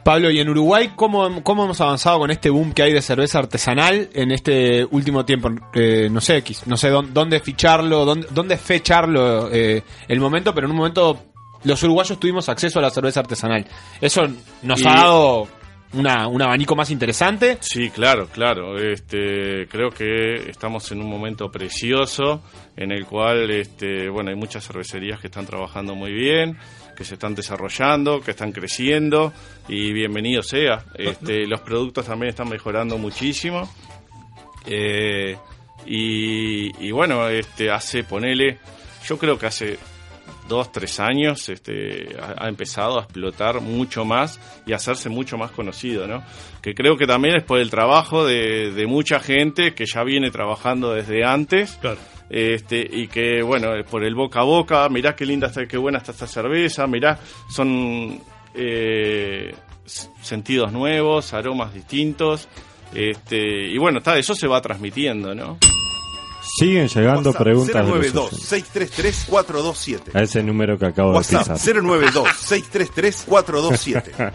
Pablo, 0.04 0.30
¿y 0.30 0.40
en 0.40 0.48
Uruguay 0.48 0.92
cómo, 0.96 1.42
cómo 1.42 1.64
hemos 1.64 1.80
avanzado 1.82 2.18
con 2.20 2.30
este 2.30 2.48
boom 2.48 2.72
que 2.72 2.82
hay 2.82 2.92
de 2.94 3.02
cerveza 3.02 3.40
artesanal 3.40 4.08
en 4.14 4.30
este 4.30 4.84
último 4.86 5.24
tiempo? 5.26 5.50
Eh, 5.74 6.08
no 6.10 6.20
sé, 6.22 6.42
no 6.66 6.76
sé 6.78 6.88
dónde, 6.88 7.12
dónde 7.12 7.40
ficharlo, 7.40 8.04
dónde, 8.06 8.26
dónde 8.30 8.56
fecharlo 8.56 9.50
eh, 9.52 9.82
el 10.06 10.20
momento, 10.20 10.54
pero 10.54 10.66
en 10.66 10.70
un 10.70 10.78
momento 10.78 11.24
los 11.64 11.82
uruguayos 11.82 12.18
tuvimos 12.18 12.48
acceso 12.48 12.78
a 12.78 12.82
la 12.82 12.90
cerveza 12.90 13.20
artesanal. 13.20 13.66
Eso 14.00 14.26
nos 14.62 14.80
Y- 14.80 14.86
ha 14.86 14.94
dado 14.94 15.48
una, 15.92 16.26
un 16.28 16.40
abanico 16.40 16.74
más 16.76 16.90
interesante. 16.90 17.58
Sí, 17.60 17.90
claro, 17.90 18.28
claro. 18.28 18.78
Este, 18.78 19.66
creo 19.68 19.90
que 19.90 20.48
estamos 20.48 20.90
en 20.92 21.02
un 21.02 21.10
momento 21.10 21.50
precioso 21.50 22.42
en 22.76 22.92
el 22.92 23.04
cual, 23.06 23.50
este, 23.50 24.08
bueno, 24.08 24.30
hay 24.30 24.36
muchas 24.36 24.66
cervecerías 24.66 25.20
que 25.20 25.26
están 25.26 25.44
trabajando 25.46 25.94
muy 25.94 26.12
bien, 26.12 26.56
que 26.98 27.04
se 27.04 27.14
están 27.14 27.32
desarrollando, 27.32 28.20
que 28.20 28.32
están 28.32 28.50
creciendo 28.50 29.32
y 29.68 29.92
bienvenido 29.92 30.42
sea. 30.42 30.84
Este, 30.96 31.46
los 31.46 31.60
productos 31.60 32.06
también 32.06 32.30
están 32.30 32.48
mejorando 32.48 32.98
muchísimo. 32.98 33.72
Eh, 34.66 35.36
y, 35.86 36.84
y 36.84 36.90
bueno, 36.90 37.28
este, 37.28 37.70
hace, 37.70 38.02
ponele, 38.02 38.58
yo 39.06 39.16
creo 39.16 39.38
que 39.38 39.46
hace 39.46 39.78
dos, 40.48 40.72
tres 40.72 40.98
años 41.00 41.48
este, 41.48 42.16
ha, 42.20 42.44
ha 42.44 42.48
empezado 42.48 42.98
a 42.98 43.02
explotar 43.02 43.60
mucho 43.60 44.04
más 44.04 44.40
y 44.66 44.72
a 44.72 44.76
hacerse 44.76 45.08
mucho 45.08 45.36
más 45.36 45.50
conocido, 45.50 46.06
¿no? 46.06 46.24
Que 46.62 46.74
creo 46.74 46.96
que 46.96 47.06
también 47.06 47.36
es 47.36 47.44
por 47.44 47.58
el 47.60 47.70
trabajo 47.70 48.24
de, 48.26 48.72
de 48.72 48.86
mucha 48.86 49.20
gente 49.20 49.74
que 49.74 49.84
ya 49.86 50.02
viene 50.02 50.30
trabajando 50.30 50.92
desde 50.92 51.24
antes. 51.24 51.78
Este, 52.30 52.86
y 52.90 53.08
que 53.08 53.42
bueno, 53.42 53.68
por 53.90 54.04
el 54.04 54.14
boca 54.14 54.40
a 54.40 54.44
boca, 54.44 54.88
mirá 54.90 55.16
qué 55.16 55.24
linda 55.24 55.46
está, 55.46 55.66
qué 55.66 55.78
buena 55.78 55.98
está 55.98 56.12
esta 56.12 56.26
cerveza, 56.26 56.86
mirá, 56.86 57.18
son 57.48 58.20
eh, 58.54 59.54
sentidos 60.20 60.70
nuevos, 60.72 61.32
aromas 61.32 61.72
distintos, 61.72 62.48
este, 62.94 63.68
y 63.68 63.78
bueno, 63.78 63.98
está, 63.98 64.18
eso 64.18 64.34
se 64.34 64.46
va 64.46 64.60
transmitiendo, 64.60 65.34
¿no? 65.34 65.58
Siguen 66.58 66.88
llegando 66.88 67.32
preguntas 67.32 67.86
de 67.86 67.92
los 67.92 67.98
oyentes. 68.16 68.52
092-633-427. 68.52 70.00
a 70.14 70.22
ese 70.22 70.42
número 70.42 70.76
que 70.78 70.86
acabo 70.86 71.10
de 71.12 71.16
WhatsApp 71.18 71.52
pisar. 71.54 71.76
092-633-427. 71.76 74.02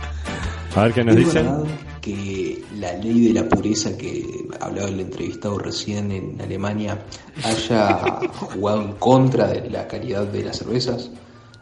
A 0.76 0.84
ver 0.84 0.94
qué 0.94 1.04
nos 1.04 1.16
¿Es 1.16 1.26
dicen. 1.26 1.46
verdad 1.46 1.64
que 2.02 2.64
la 2.80 2.94
ley 2.94 3.28
de 3.28 3.34
la 3.42 3.48
pureza 3.48 3.96
que 3.96 4.48
hablaba 4.60 4.88
el 4.90 5.00
entrevistado 5.02 5.60
recién 5.60 6.12
en 6.12 6.42
Alemania 6.42 6.98
haya 7.44 8.00
jugado 8.54 8.82
en 8.82 8.94
contra 8.94 9.46
de 9.48 9.70
la 9.70 9.88
calidad 9.88 10.24
de 10.26 10.44
las 10.44 10.58
cervezas? 10.58 11.12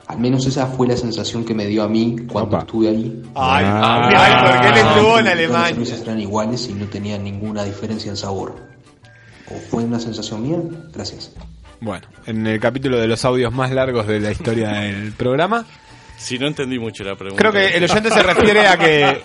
Al 0.08 0.18
menos 0.20 0.46
esa 0.48 0.68
fue 0.68 0.88
la 0.88 0.96
sensación 0.98 1.44
que 1.44 1.54
me 1.54 1.66
dio 1.66 1.84
a 1.84 1.90
mí 1.90 2.16
cuando 2.32 2.58
estuve 2.58 2.88
ahí. 2.90 3.22
Ay, 3.36 3.66
Ah. 3.68 4.10
ay, 4.16 4.34
porque 4.54 4.68
él 4.70 4.78
estuvo 4.88 5.00
en 5.00 5.04
Todas 5.06 5.24
Las 5.26 5.34
Alemania. 5.34 5.68
cervezas 5.76 6.02
eran 6.02 6.20
iguales 6.22 6.70
y 6.70 6.74
no 6.74 6.86
tenían 6.88 7.24
ninguna 7.24 7.64
diferencia 7.66 8.10
en 8.12 8.18
sabor. 8.18 8.56
¿O 9.56 9.60
fue 9.70 9.84
una 9.84 10.00
sensación 10.00 10.44
mía? 10.48 10.58
Gracias. 10.94 11.32
Bueno, 11.80 12.08
en 12.28 12.46
el 12.46 12.60
capítulo 12.60 13.00
de 13.00 13.08
los 13.08 13.26
audios 13.26 13.52
más 13.54 13.72
largos 13.72 14.08
de 14.08 14.20
la 14.20 14.32
historia 14.32 14.70
del 14.70 15.12
programa. 15.14 15.66
Si 16.18 16.38
no 16.38 16.46
entendí 16.46 16.78
mucho 16.78 17.04
la 17.04 17.16
pregunta. 17.16 17.42
Creo 17.42 17.52
que 17.52 17.76
el 17.78 17.84
oyente 17.84 18.12
se 18.12 18.22
refiere 18.22 18.68
a 18.68 18.78
que 18.78 19.22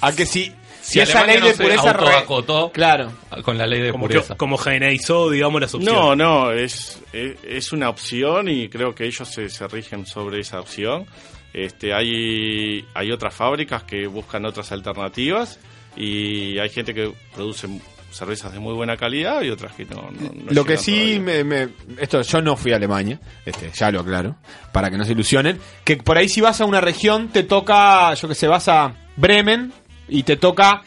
a 0.00 0.12
que 0.12 0.24
si, 0.26 0.44
si, 0.44 0.92
Si 0.92 1.00
esa 1.00 1.26
ley 1.26 1.40
de 1.40 1.54
pureza 1.54 1.92
re- 1.92 2.70
claro 2.72 3.10
con 3.44 3.58
la 3.58 3.66
ley 3.66 3.80
de 3.80 3.90
Como, 3.90 4.06
que, 4.06 4.14
pureza. 4.14 4.36
como 4.36 4.56
generalizó, 4.56 5.28
digamos, 5.30 5.60
las 5.60 5.74
opciones. 5.74 6.00
No, 6.00 6.14
no, 6.14 6.52
es, 6.52 7.00
es, 7.12 7.36
es 7.44 7.72
una 7.72 7.88
opción 7.88 8.48
y 8.48 8.68
creo 8.68 8.94
que 8.94 9.06
ellos 9.06 9.28
se, 9.28 9.48
se 9.48 9.66
rigen 9.66 10.06
sobre 10.06 10.38
esa 10.40 10.60
opción. 10.60 11.06
Este, 11.52 11.92
hay, 11.92 12.84
hay 12.94 13.10
otras 13.10 13.34
fábricas 13.34 13.82
que 13.82 14.06
buscan 14.06 14.44
otras 14.46 14.70
alternativas 14.70 15.58
y 15.96 16.56
hay 16.60 16.68
gente 16.68 16.94
que 16.94 17.12
produce 17.34 17.66
cervezas 18.10 18.52
de 18.52 18.58
muy 18.58 18.74
buena 18.74 18.96
calidad 18.96 19.42
y 19.42 19.50
otras 19.50 19.72
que 19.74 19.84
no. 19.84 19.96
no- 20.10 20.30
no 20.34 20.50
lo 20.52 20.64
que 20.64 20.76
sí 20.76 21.18
me- 21.20 21.68
esto 21.98 22.22
yo 22.22 22.40
no 22.42 22.56
fui 22.56 22.72
a 22.72 22.76
Alemania 22.76 23.20
este 23.46 23.70
ya 23.74 23.90
lo 23.90 24.00
aclaro 24.00 24.36
para 24.72 24.90
que 24.90 24.96
no 24.98 25.04
se 25.04 25.12
ilusionen 25.12 25.58
que 25.84 25.96
por 25.96 26.16
ahí 26.18 26.28
si 26.28 26.40
vas 26.40 26.60
a 26.60 26.64
una 26.64 26.80
región 26.80 27.28
te 27.28 27.42
toca 27.44 28.12
yo 28.14 28.28
que 28.28 28.34
sé 28.34 28.48
vas 28.48 28.68
a 28.68 28.94
Bremen 29.16 29.72
y 30.08 30.22
te 30.24 30.36
toca 30.36 30.82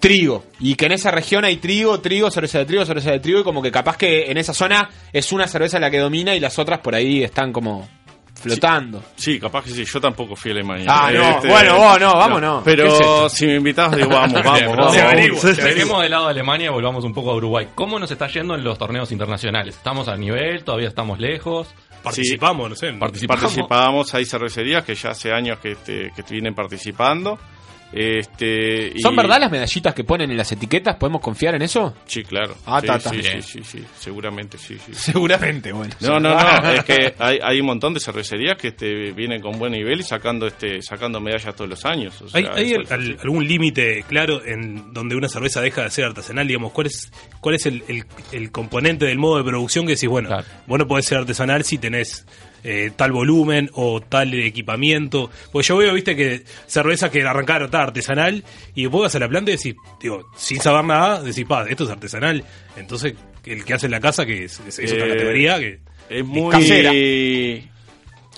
trigo 0.00 0.44
y 0.60 0.76
que 0.76 0.86
en 0.86 0.92
esa 0.92 1.10
región 1.10 1.44
hay 1.44 1.56
trigo 1.56 2.00
trigo 2.00 2.30
cerveza 2.30 2.58
de 2.58 2.66
trigo 2.66 2.84
cerveza 2.84 3.10
de 3.10 3.18
trigo 3.20 3.40
y 3.40 3.44
como 3.44 3.60
que 3.62 3.72
capaz 3.72 3.96
que 3.96 4.30
en 4.30 4.38
esa 4.38 4.54
zona 4.54 4.88
es 5.12 5.32
una 5.32 5.46
cerveza 5.48 5.80
la 5.80 5.90
que 5.90 5.98
domina 5.98 6.34
y 6.36 6.40
las 6.40 6.58
otras 6.58 6.78
por 6.78 6.94
ahí 6.94 7.22
están 7.24 7.52
como 7.52 7.88
flotando 8.38 9.02
Sí, 9.16 9.38
capaz 9.38 9.64
que 9.64 9.70
sí, 9.70 9.84
yo 9.84 10.00
tampoco 10.00 10.36
fui 10.36 10.50
a 10.50 10.54
Alemania. 10.54 10.86
Ah, 10.88 11.10
no, 11.12 11.48
bueno, 11.48 11.76
vos 11.76 12.00
no, 12.00 12.12
vamos, 12.14 12.40
no. 12.40 12.62
¿Qué 12.62 12.70
es 12.70 12.76
Pero 12.76 13.28
si 13.28 13.46
me 13.46 13.56
invitabas, 13.56 13.96
digo, 13.96 14.10
vamos, 14.10 14.32
vamos, 14.44 14.76
vamos. 14.76 14.92
se 14.92 15.00
vamos. 15.00 15.12
averigua, 15.12 15.40
se 15.40 15.62
Dejemos 15.62 16.02
de 16.02 16.08
lado 16.08 16.26
a 16.26 16.30
Alemania 16.30 16.66
y 16.66 16.70
volvamos 16.70 17.04
un 17.04 17.12
poco 17.12 17.32
a 17.32 17.34
Uruguay. 17.34 17.68
¿Cómo 17.74 17.98
nos 17.98 18.10
está 18.10 18.28
yendo 18.28 18.54
en 18.54 18.64
los 18.64 18.78
torneos 18.78 19.10
internacionales? 19.12 19.76
¿Estamos 19.76 20.08
a 20.08 20.16
nivel? 20.16 20.64
¿Todavía 20.64 20.88
estamos 20.88 21.18
lejos? 21.18 21.68
Participamos, 22.02 22.70
no 22.70 22.76
sé. 22.76 22.92
Participamos. 22.92 23.42
Participamos, 23.42 24.14
hay 24.14 24.24
cervecerías 24.24 24.84
que 24.84 24.94
ya 24.94 25.10
hace 25.10 25.32
años 25.32 25.58
que, 25.58 25.72
este, 25.72 26.12
que 26.14 26.22
vienen 26.30 26.54
participando. 26.54 27.38
Este, 27.92 28.92
y- 28.94 29.00
¿Son 29.00 29.16
verdad 29.16 29.40
las 29.40 29.50
medallitas 29.50 29.94
que 29.94 30.04
ponen 30.04 30.30
en 30.30 30.36
las 30.36 30.50
etiquetas? 30.52 30.96
¿Podemos 30.96 31.20
confiar 31.22 31.54
en 31.54 31.62
eso? 31.62 31.94
Sí, 32.06 32.22
claro. 32.22 32.54
Ah, 32.66 32.80
sí, 32.80 32.86
ta, 32.86 32.98
ta. 32.98 33.10
sí, 33.10 33.16
Bien. 33.16 33.42
sí, 33.42 33.60
sí, 33.62 33.78
sí, 33.78 33.84
seguramente 33.98 34.58
sí, 34.58 34.76
sí. 34.84 34.92
Seguramente, 34.94 35.72
bueno. 35.72 35.94
No, 36.00 36.20
no, 36.20 36.34
no, 36.34 36.70
es 36.72 36.84
que 36.84 37.14
hay, 37.18 37.38
hay 37.42 37.60
un 37.60 37.66
montón 37.66 37.94
de 37.94 38.00
cervecerías 38.00 38.56
que 38.58 38.68
este, 38.68 39.12
vienen 39.12 39.40
con 39.40 39.58
buen 39.58 39.72
nivel 39.72 40.00
y 40.00 40.02
sacando 40.02 40.46
este 40.46 40.82
sacando 40.82 41.20
medallas 41.20 41.54
todos 41.56 41.70
los 41.70 41.84
años. 41.84 42.20
o 42.22 42.28
sea, 42.28 42.52
¿Hay, 42.54 42.74
al- 42.74 43.18
algún 43.22 43.46
límite 43.46 44.04
claro 44.08 44.44
en 44.44 44.92
donde 44.92 45.16
una 45.16 45.28
cerveza 45.28 45.60
deja 45.60 45.82
de 45.82 45.90
ser 45.90 46.04
artesanal? 46.04 46.46
Digamos, 46.46 46.72
¿cuál 46.72 46.88
es, 46.88 47.10
cuál 47.40 47.54
es 47.54 47.66
el, 47.66 47.82
el- 47.88 48.04
el 48.32 48.52
componente 48.52 49.06
del 49.06 49.18
modo 49.18 49.38
de 49.38 49.44
producción 49.44 49.86
que 49.86 49.94
decís, 49.94 50.08
bueno, 50.08 50.30
vos 50.66 50.78
no 50.78 50.86
podés 50.86 51.06
ser 51.06 51.18
artesanal 51.18 51.64
si 51.64 51.78
tenés 51.78 52.26
eh, 52.64 52.90
tal 52.96 53.12
volumen 53.12 53.70
o 53.74 54.00
tal 54.00 54.32
equipamiento? 54.34 55.30
Porque 55.52 55.66
yo 55.68 55.76
veo, 55.76 55.94
viste, 55.94 56.14
que 56.16 56.42
cerveza 56.66 57.10
que 57.10 57.22
arrancaron 57.22 57.66
está 57.66 57.82
artesanal 57.82 58.44
y 58.74 58.86
vos 58.86 59.02
vas 59.02 59.14
a 59.14 59.18
la 59.18 59.28
planta 59.28 59.50
y 59.52 59.56
decís, 59.56 59.74
digo, 60.00 60.30
sin 60.36 60.60
saber 60.60 60.84
nada, 60.84 61.22
decís, 61.22 61.44
pa, 61.46 61.64
esto 61.68 61.84
es 61.84 61.90
artesanal. 61.90 62.44
Entonces, 62.76 63.14
el 63.44 63.64
que 63.64 63.74
hace 63.74 63.86
en 63.86 63.92
la 63.92 64.00
casa, 64.00 64.26
que 64.26 64.44
es, 64.44 64.60
es- 64.66 64.78
es 64.78 64.92
otra 64.92 65.06
Eh, 65.06 65.10
categoría, 65.10 65.58
que 65.58 65.78
es 66.10 66.24
muy 66.24 66.50
casera. 66.52 66.90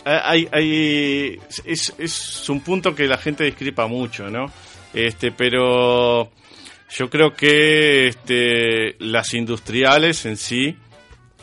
hay, 0.04 0.48
hay- 0.52 1.38
es, 1.64 1.92
es 1.98 2.48
un 2.48 2.60
punto 2.60 2.94
que 2.94 3.06
la 3.06 3.18
gente 3.18 3.44
discrepa 3.44 3.86
mucho, 3.86 4.30
¿no? 4.30 4.46
Este, 4.94 5.30
pero 5.32 6.30
yo 6.90 7.08
creo 7.10 7.34
que 7.34 8.08
este, 8.08 8.96
las 8.98 9.34
industriales 9.34 10.24
en 10.26 10.36
sí 10.36 10.76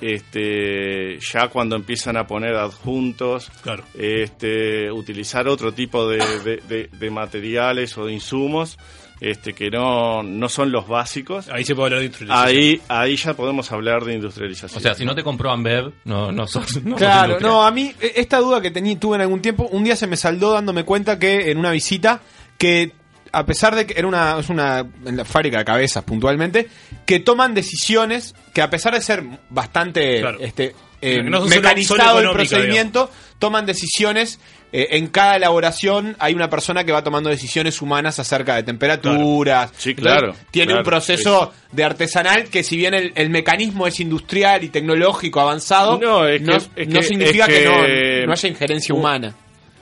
este, 0.01 1.19
ya 1.19 1.47
cuando 1.49 1.75
empiezan 1.75 2.17
a 2.17 2.27
poner 2.27 2.55
adjuntos, 2.55 3.49
Claro. 3.63 3.83
este, 3.97 4.91
utilizar 4.91 5.47
otro 5.47 5.71
tipo 5.73 6.07
de, 6.09 6.17
de- 6.43 6.57
de- 6.67 6.89
de 6.91 7.09
materiales 7.09 7.97
o 7.97 8.05
de 8.05 8.13
insumos 8.13 8.77
este, 9.19 9.53
que 9.53 9.71
no, 9.71 10.21
no 10.21 10.47
son 10.47 10.71
los 10.71 10.87
básicos. 10.87 11.49
Ahí 11.49 11.63
se 11.65 11.73
puede 11.73 11.87
hablar 11.87 11.99
de 12.01 12.05
industrialización. 12.05 12.47
Ahí, 12.55 12.81
ahí 12.87 13.15
ya 13.15 13.33
podemos 13.33 13.71
hablar 13.71 14.05
de 14.05 14.13
industrialización. 14.13 14.77
O 14.77 14.81
sea, 14.81 14.93
si 14.93 15.05
no 15.05 15.15
te 15.15 15.23
compró 15.23 15.49
Ambev, 15.51 15.91
no, 16.05 16.31
no 16.31 16.45
sos. 16.45 16.83
No 16.83 16.95
Claro, 16.97 17.39
no, 17.39 17.65
a 17.65 17.71
mí 17.71 17.91
eh, 17.99 18.13
esta 18.17 18.37
duda 18.37 18.61
que 18.61 18.69
tenía, 18.69 18.97
tuve 18.99 19.15
en 19.15 19.21
algún 19.21 19.41
tiempo, 19.41 19.67
un 19.71 19.83
día 19.83 19.95
se 19.95 20.05
me 20.05 20.17
saldó 20.17 20.51
dándome 20.51 20.83
cuenta 20.83 21.17
que 21.17 21.49
en 21.49 21.57
una 21.57 21.71
visita, 21.71 22.21
que 22.59 22.91
a 23.32 23.45
pesar 23.45 23.75
de 23.75 23.86
que 23.86 23.93
era 23.97 24.07
una, 24.07 24.38
es 24.39 24.49
una 24.49 24.86
en 25.05 25.17
la 25.17 25.25
fábrica 25.25 25.57
de 25.59 25.65
cabezas 25.65 26.03
puntualmente, 26.03 26.67
que 27.05 27.19
toman 27.19 27.53
decisiones 27.53 28.36
que 28.53 28.61
a 28.61 28.69
pesar 28.69 28.93
de 28.93 29.01
ser 29.01 29.23
bastante 29.49 30.19
Claro. 30.21 30.38
este, 30.39 30.75
eh, 31.01 31.21
no 31.23 31.41
mecanizado 31.45 32.19
el 32.19 32.32
procedimiento, 32.32 33.09
toman 33.39 33.65
decisiones. 33.65 34.39
eh, 34.73 34.97
en 34.97 35.07
cada 35.07 35.38
elaboración 35.38 36.17
hay 36.19 36.34
una 36.34 36.49
persona 36.49 36.84
que 36.84 36.91
va 36.91 37.01
tomando 37.01 37.30
decisiones 37.30 37.82
humanas 37.82 38.19
acerca 38.19 38.55
de 38.55 38.63
temperaturas. 38.63 39.71
Sí, 39.78 39.91
Entonces, 39.91 40.17
claro, 40.19 40.36
Tiene 40.51 40.67
claro, 40.73 40.80
un 40.82 40.84
proceso 40.86 41.53
de 41.71 41.84
artesanal 41.86 42.45
que 42.49 42.63
si 42.63 42.75
bien 42.75 42.93
el, 42.93 43.13
el 43.15 43.30
mecanismo 43.30 43.88
es 43.88 43.99
industrial 44.01 44.65
y 44.65 44.69
tecnológico 44.69 45.39
avanzado, 45.39 45.97
No, 46.01 46.28
es 46.28 46.41
no, 46.41 46.57
que- 46.75 47.01
significa 47.03 47.45
es 47.45 47.49
que, 47.53 47.59
que- 47.63 48.19
no, 48.21 48.25
no 48.28 48.34
haya 48.34 48.49
injerencia 48.49 48.93
humana. 48.93 49.36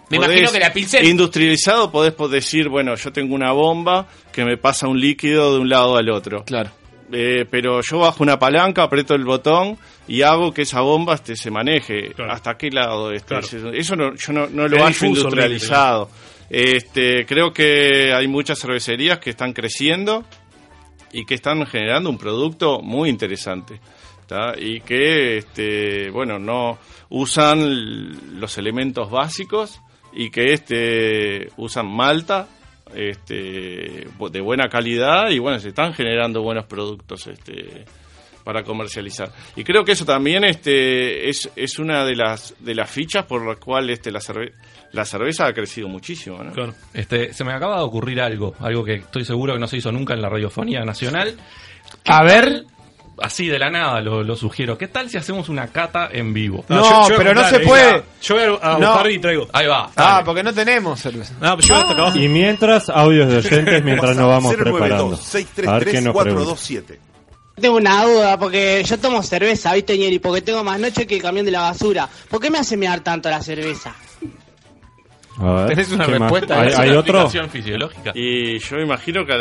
Me 0.10 0.18
Podés- 0.18 0.26
imagino 0.28 0.52
que 0.52 0.60
la 0.60 0.72
Pilsen... 0.74 1.06
Industrializado 1.06 1.92
podés 1.92 2.14
po- 2.14 2.28
decir, 2.28 2.70
bueno, 2.70 2.96
yo 2.96 3.12
tengo 3.12 3.34
una 3.36 3.52
bomba 3.52 4.08
que 4.32 4.46
me 4.46 4.58
pasa 4.58 4.88
un 4.88 5.00
líquido 5.00 5.54
de 5.54 5.60
un 5.60 5.70
lado 5.70 5.98
al 5.98 6.10
otro. 6.10 6.44
Claro. 6.46 6.70
Eh, 7.12 7.46
pero 7.50 7.82
yo 7.82 8.00
bajo 8.00 8.24
una 8.24 8.38
palanca, 8.40 8.84
aprieto 8.84 9.14
el 9.16 9.24
botón 9.26 9.78
y 10.08 10.22
hago 10.24 10.52
que 10.54 10.64
esa 10.64 10.82
bomba 10.82 11.16
este, 11.16 11.36
se 11.36 11.52
maneje. 11.52 12.14
¿Hasta 12.30 12.56
qué 12.58 12.70
lado? 12.72 13.12
Este, 13.12 13.28
Claro. 13.36 13.48
Eso 13.74 13.96
no, 13.96 14.16
yo 14.16 14.34
no, 14.34 14.48
no 14.48 14.68
lo 14.68 14.78
el 14.88 14.96
industrializado. 15.02 16.10
Este, 16.50 17.26
creo 17.26 17.52
que 17.54 18.14
hay 18.14 18.28
muchas 18.28 18.60
cervecerías 18.60 19.20
que 19.20 19.32
están 19.32 19.54
creciendo 19.54 20.24
y 21.12 21.26
que 21.26 21.36
están 21.36 21.66
generando 21.66 22.10
un 22.10 22.18
producto 22.18 22.80
muy 22.82 23.10
interesante. 23.10 23.80
¿tá? 24.28 24.54
Y 24.58 24.82
que, 24.82 25.38
este, 25.38 26.10
bueno, 26.12 26.40
no 26.40 26.78
usan 27.10 28.40
los 28.40 28.58
elementos 28.58 29.10
básicos 29.12 29.80
y 30.16 30.30
que 30.30 30.54
este, 30.54 31.50
usan 31.58 31.88
malta 31.88 32.48
este, 32.94 34.08
de 34.32 34.42
buena 34.42 34.70
calidad 34.70 35.30
y 35.30 35.40
bueno, 35.40 35.60
se 35.60 35.70
están 35.70 35.94
generando 35.94 36.42
buenos 36.42 36.66
productos 36.66 37.28
este, 37.28 37.86
para 38.44 38.64
comercializar. 38.64 39.32
Y 39.56 39.64
creo 39.64 39.84
que 39.84 39.94
eso 39.94 40.06
también 40.06 40.44
este, 40.46 41.30
es, 41.30 41.50
es 41.56 41.80
una 41.80 42.06
de 42.06 42.16
las, 42.16 42.56
de 42.60 42.76
las 42.76 42.90
fichas 42.90 43.26
por 43.26 43.46
las 43.46 43.58
cuales 43.58 43.98
este, 43.98 44.12
la, 44.12 44.20
cerve- 44.20 44.54
la 44.92 45.04
cerveza 45.04 45.48
ha 45.48 45.54
crecido 45.54 45.88
muchísimo. 45.88 46.44
¿no? 46.44 46.74
Este, 46.94 47.34
se 47.34 47.44
me 47.44 47.52
acaba 47.54 47.78
de 47.78 47.84
ocurrir 47.84 48.22
algo, 48.22 48.54
algo 48.60 48.84
que 48.84 48.96
estoy 48.96 49.26
seguro 49.26 49.54
que 49.54 49.60
no 49.60 49.68
se 49.68 49.78
hizo 49.78 49.92
nunca 49.92 50.14
en 50.14 50.22
la 50.22 50.30
radiofonía 50.30 50.82
nacional. 50.86 51.36
A 52.06 52.24
ver. 52.24 52.64
Así 53.22 53.48
de 53.48 53.58
la 53.58 53.70
nada 53.70 54.02
lo, 54.02 54.24
lo 54.24 54.36
sugiero. 54.36 54.78
¿Qué 54.78 54.88
tal 54.90 55.10
si 55.10 55.18
hacemos 55.18 55.48
una 55.50 55.68
cata 55.68 56.10
en 56.12 56.34
vivo? 56.34 56.66
No, 56.68 56.76
No, 56.78 57.04
yo- 57.04 57.10
yo 57.12 57.18
pero 57.18 57.34
no 57.34 57.48
se 57.50 57.60
puede. 57.62 58.04
Yo 58.22 58.36
voy 58.36 58.44
a, 58.62 58.74
a 58.76 58.78
No. 58.78 58.88
buscar 58.92 59.12
y 59.12 59.20
traigo. 59.20 59.48
Ahí 59.54 59.68
va. 59.68 59.90
Ah, 59.96 60.22
porque 60.26 60.44
no 60.44 60.54
tenemos 60.54 61.00
cerveza. 61.00 61.34
Ah, 61.42 61.56
yo. 61.60 62.12
Y 62.16 62.28
mientras, 62.28 62.90
audios 62.90 63.30
de 63.32 63.38
oyentes 63.38 63.84
mientras 63.86 64.16
nos 64.18 64.28
vamos 64.28 64.54
preparando. 64.56 65.18
A 65.68 65.78
ver 65.80 65.92
qué 65.92 66.02
nos 66.02 66.14
pregunta. 66.24 66.62
Tengo 67.60 67.78
una 67.78 68.04
duda, 68.04 68.38
porque 68.38 68.84
yo 68.86 69.00
tomo 69.00 69.24
cerveza, 69.24 69.74
¿viste, 69.74 69.98
Ñeri? 69.98 70.20
Porque 70.20 70.42
tengo 70.42 70.62
más 70.66 70.78
noche 70.78 71.08
que 71.08 71.16
el 71.16 71.22
camión 71.22 71.46
de 71.46 71.52
la 71.54 71.62
basura. 71.62 72.10
¿Por 72.30 72.42
qué 72.42 72.52
me 72.52 72.58
hace 72.58 72.76
mirar 72.76 73.00
tanto 73.00 73.30
la 73.30 73.42
cerveza? 73.42 73.96
¿Tenés 75.68 75.92
una 75.92 76.06
respuesta? 76.06 76.62
¿Hay, 76.62 76.68
¿Es 76.70 76.80
hay 76.80 76.90
una 76.92 77.00
otro? 77.00 77.30
fisiológica. 77.50 78.12
Y 78.16 78.58
yo 78.60 78.78
imagino 78.80 79.26
que 79.26 79.34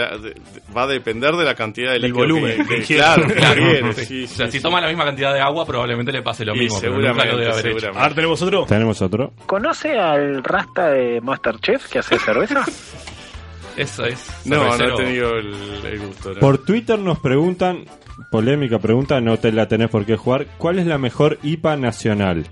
va 0.76 0.82
a 0.82 0.86
depender 0.86 1.32
de 1.36 1.44
la 1.44 1.54
cantidad 1.54 1.88
de 1.92 2.00
Del 2.00 2.02
líquido 2.10 2.18
volumen 2.26 2.66
que- 2.66 2.82
que. 2.82 2.94
Claro, 2.96 3.26
Claro. 3.28 3.62
quiere, 3.62 3.92
Sí. 3.94 4.04
sí, 4.04 4.24
o 4.24 4.28
sea, 4.28 4.46
sí, 4.46 4.52
si 4.52 4.58
sí. 4.58 4.62
toma 4.62 4.80
la 4.80 4.88
misma 4.88 5.04
cantidad 5.04 5.32
de 5.32 5.40
agua, 5.40 5.64
probablemente 5.64 6.10
le 6.12 6.22
pase 6.22 6.44
lo 6.44 6.54
Y 6.56 6.60
mismo. 6.60 6.76
nunca 6.76 6.86
lo 6.88 6.92
seguramente, 6.94 7.28
debe 7.36 7.44
haber 7.52 7.66
hecho. 7.66 7.68
seguramente. 7.78 8.02
Ahora 8.02 8.14
tenemos 8.14 8.42
otro. 8.42 8.66
Tenemos 8.66 9.02
otro. 9.02 9.32
¿Conoce 9.46 9.98
al 9.98 10.42
Rasta 10.42 10.88
de 10.90 11.20
Masterchef 11.20 11.88
que 11.88 11.98
hace 12.00 12.18
cerveza? 12.18 12.64
Eso 13.76 14.04
es. 14.04 14.30
No, 14.46 14.76
no 14.76 14.84
he 14.84 14.96
tenido 14.96 15.30
el, 15.36 15.52
el 15.84 15.98
gusto. 16.00 16.32
¿no? 16.32 16.40
Por 16.40 16.58
Twitter 16.64 16.98
nos 16.98 17.18
preguntan, 17.18 17.84
polémica 18.30 18.78
pregunta, 18.78 19.20
no 19.20 19.36
te 19.38 19.50
la 19.52 19.66
tenés 19.68 19.90
por 19.90 20.04
qué 20.06 20.16
jugar. 20.16 20.46
¿Cuál 20.58 20.78
es 20.78 20.86
la 20.86 20.96
mejor 20.98 21.38
IPA 21.42 21.76
nacional? 21.76 22.46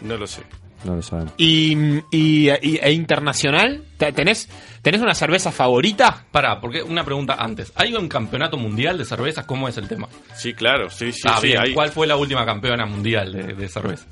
No 0.00 0.16
lo 0.16 0.26
sé. 0.26 0.42
No 0.84 0.94
lo 0.96 1.02
saben. 1.02 1.28
¿Y, 1.36 1.76
y, 2.10 2.48
y- 2.62 2.78
e 2.80 2.92
internacional? 2.92 3.82
¿Te- 3.98 4.12
¿Tenés, 4.12 4.48
¿Tenés 4.80 5.00
una 5.02 5.14
cerveza 5.14 5.52
favorita? 5.52 6.24
Pará, 6.30 6.60
porque 6.60 6.82
una 6.82 7.04
pregunta 7.04 7.34
antes. 7.38 7.72
¿Hay 7.74 7.92
un 7.94 8.08
campeonato 8.08 8.56
mundial 8.56 8.96
de 8.96 9.04
cervezas? 9.04 9.44
¿Cómo 9.44 9.68
es 9.68 9.76
el 9.76 9.88
tema? 9.88 10.08
Sí, 10.34 10.54
claro, 10.54 10.88
sí, 10.88 11.12
sí. 11.12 11.22
ah, 11.26 11.38
sí, 11.40 11.48
bien. 11.48 11.60
hay- 11.60 11.74
¿Cuál 11.74 11.90
fue 11.90 12.06
la 12.06 12.16
última 12.16 12.46
campeona 12.46 12.86
mundial 12.86 13.32
de, 13.32 13.54
de 13.54 13.68
cerveza? 13.68 14.06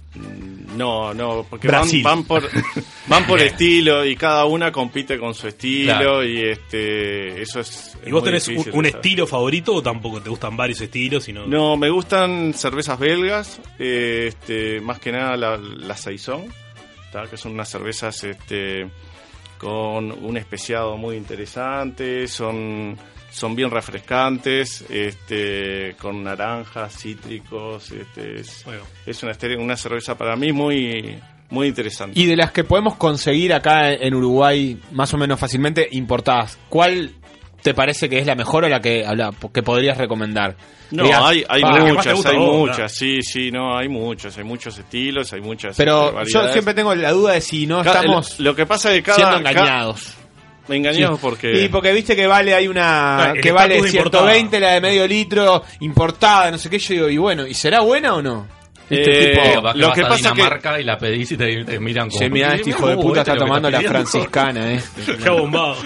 No, 0.76 1.14
no, 1.14 1.46
porque 1.48 1.68
van, 1.68 2.24
por 2.24 2.42
van 3.06 3.26
por 3.26 3.40
estilo 3.42 4.04
y 4.04 4.16
cada 4.16 4.44
una 4.46 4.72
compite 4.72 5.18
con 5.18 5.34
su 5.34 5.46
estilo 5.48 5.92
Claro. 5.92 6.24
y 6.24 6.40
este 6.42 7.40
eso 7.42 7.60
es 7.60 7.96
¿Y 8.04 8.10
vos 8.10 8.24
tenés 8.24 8.48
un, 8.48 8.86
estilo 8.86 9.26
favorito 9.26 9.74
o 9.74 9.82
tampoco 9.82 10.20
te 10.20 10.30
gustan 10.30 10.56
varios 10.56 10.80
estilos? 10.80 11.24
Sino... 11.24 11.46
No, 11.46 11.76
me 11.76 11.90
gustan 11.90 12.54
cervezas 12.54 12.98
belgas, 12.98 13.60
eh, 13.78 14.26
este, 14.28 14.80
más 14.80 14.98
que 15.00 15.12
nada 15.12 15.36
la, 15.36 15.56
la 15.56 15.96
Saison, 15.96 16.46
¿tá? 17.12 17.24
que 17.28 17.36
son 17.36 17.52
unas 17.52 17.68
cervezas 17.68 18.22
este, 18.24 18.88
con 19.58 20.12
un 20.12 20.36
especiado 20.36 20.96
muy 20.96 21.16
interesante, 21.16 22.28
son, 22.28 22.96
son 23.30 23.56
bien 23.56 23.70
refrescantes, 23.70 24.84
este, 24.88 25.96
con 26.00 26.22
naranjas, 26.22 26.96
cítricos, 26.96 27.90
este, 27.92 28.40
es, 28.40 28.64
es 29.06 29.22
una, 29.22 29.36
una 29.58 29.76
cerveza 29.76 30.16
para 30.16 30.36
mí 30.36 30.52
muy, 30.52 31.18
muy 31.50 31.68
interesante. 31.68 32.18
Y 32.18 32.26
de 32.26 32.36
las 32.36 32.52
que 32.52 32.64
podemos 32.64 32.96
conseguir 32.96 33.52
acá 33.52 33.92
en 33.92 34.14
Uruguay 34.14 34.80
más 34.92 35.12
o 35.14 35.18
menos 35.18 35.38
fácilmente 35.38 35.88
importadas, 35.92 36.58
¿cuál 36.68 37.12
te 37.66 37.74
parece 37.74 38.08
que 38.08 38.18
es 38.18 38.26
la 38.26 38.36
mejor 38.36 38.64
o 38.64 38.68
la 38.68 38.80
que, 38.80 39.04
la 39.16 39.32
que 39.52 39.62
podrías 39.64 39.98
recomendar? 39.98 40.54
No, 40.92 41.02
Digas, 41.02 41.20
hay, 41.24 41.44
hay 41.48 41.62
"Pa, 41.62 41.70
muchas, 41.80 42.24
hay 42.26 42.36
vos, 42.36 42.58
muchas, 42.68 42.92
sí, 42.92 43.20
sí, 43.22 43.50
no, 43.50 43.76
hay 43.76 43.88
muchos, 43.88 44.38
hay 44.38 44.44
muchos 44.44 44.78
estilos, 44.78 45.32
hay 45.32 45.40
muchas 45.40 45.76
Pero 45.76 46.20
este, 46.20 46.32
yo 46.32 46.52
siempre 46.52 46.74
tengo 46.74 46.94
la 46.94 47.10
duda 47.10 47.32
de 47.32 47.40
si 47.40 47.66
no 47.66 47.82
Cada- 47.82 48.00
estamos 48.02 48.38
lo 48.38 48.54
que 48.54 48.66
pasa 48.66 48.90
es 48.90 48.98
que 48.98 49.02
cada- 49.02 49.16
siendo 49.16 49.36
cada- 49.42 49.50
engañados. 49.50 50.14
Engañados 50.68 51.16
Sí. 51.18 51.22
porque... 51.22 51.64
Y 51.64 51.68
porque 51.68 51.92
viste 51.92 52.14
que 52.14 52.28
vale, 52.28 52.54
hay 52.54 52.68
una 52.68 53.32
el 53.34 53.40
que 53.40 53.50
vale 53.50 53.78
estatus 53.78 53.92
de 53.94 54.00
120 54.00 54.60
la 54.60 54.70
de 54.74 54.80
medio 54.80 55.06
litro, 55.08 55.64
importada, 55.80 56.50
no 56.52 56.58
sé 56.58 56.70
qué, 56.70 56.78
yo 56.78 56.94
digo, 56.94 57.08
y 57.10 57.16
bueno, 57.18 57.46
¿y 57.48 57.54
será 57.54 57.80
buena 57.80 58.14
o 58.14 58.22
no? 58.22 58.46
Viste, 58.88 59.32
Eh, 59.32 59.34
tipo, 59.34 59.42
lo 59.52 59.62
vas 59.88 59.94
que 59.94 60.00
a 60.04 60.08
pasa 60.08 60.32
que- 60.32 60.80
y 60.80 60.84
la 60.84 60.96
pedís 60.96 61.32
y 61.32 61.36
te, 61.36 61.64
te 61.64 61.80
miran 61.80 62.08
como... 62.08 62.20
Che, 62.20 62.30
mirá, 62.30 62.54
este 62.54 62.70
hijo 62.70 62.86
de 62.88 62.94
"Uh, 62.94 63.00
puta 63.00 63.20
este 63.20 63.32
está 63.32 63.44
tomando 63.44 63.68
la 63.70 63.78
pidiendo". 63.78 63.98
franciscana, 63.98 64.74
eh. 64.74 64.80
Qué 65.22 65.28
bombado. 65.30 65.76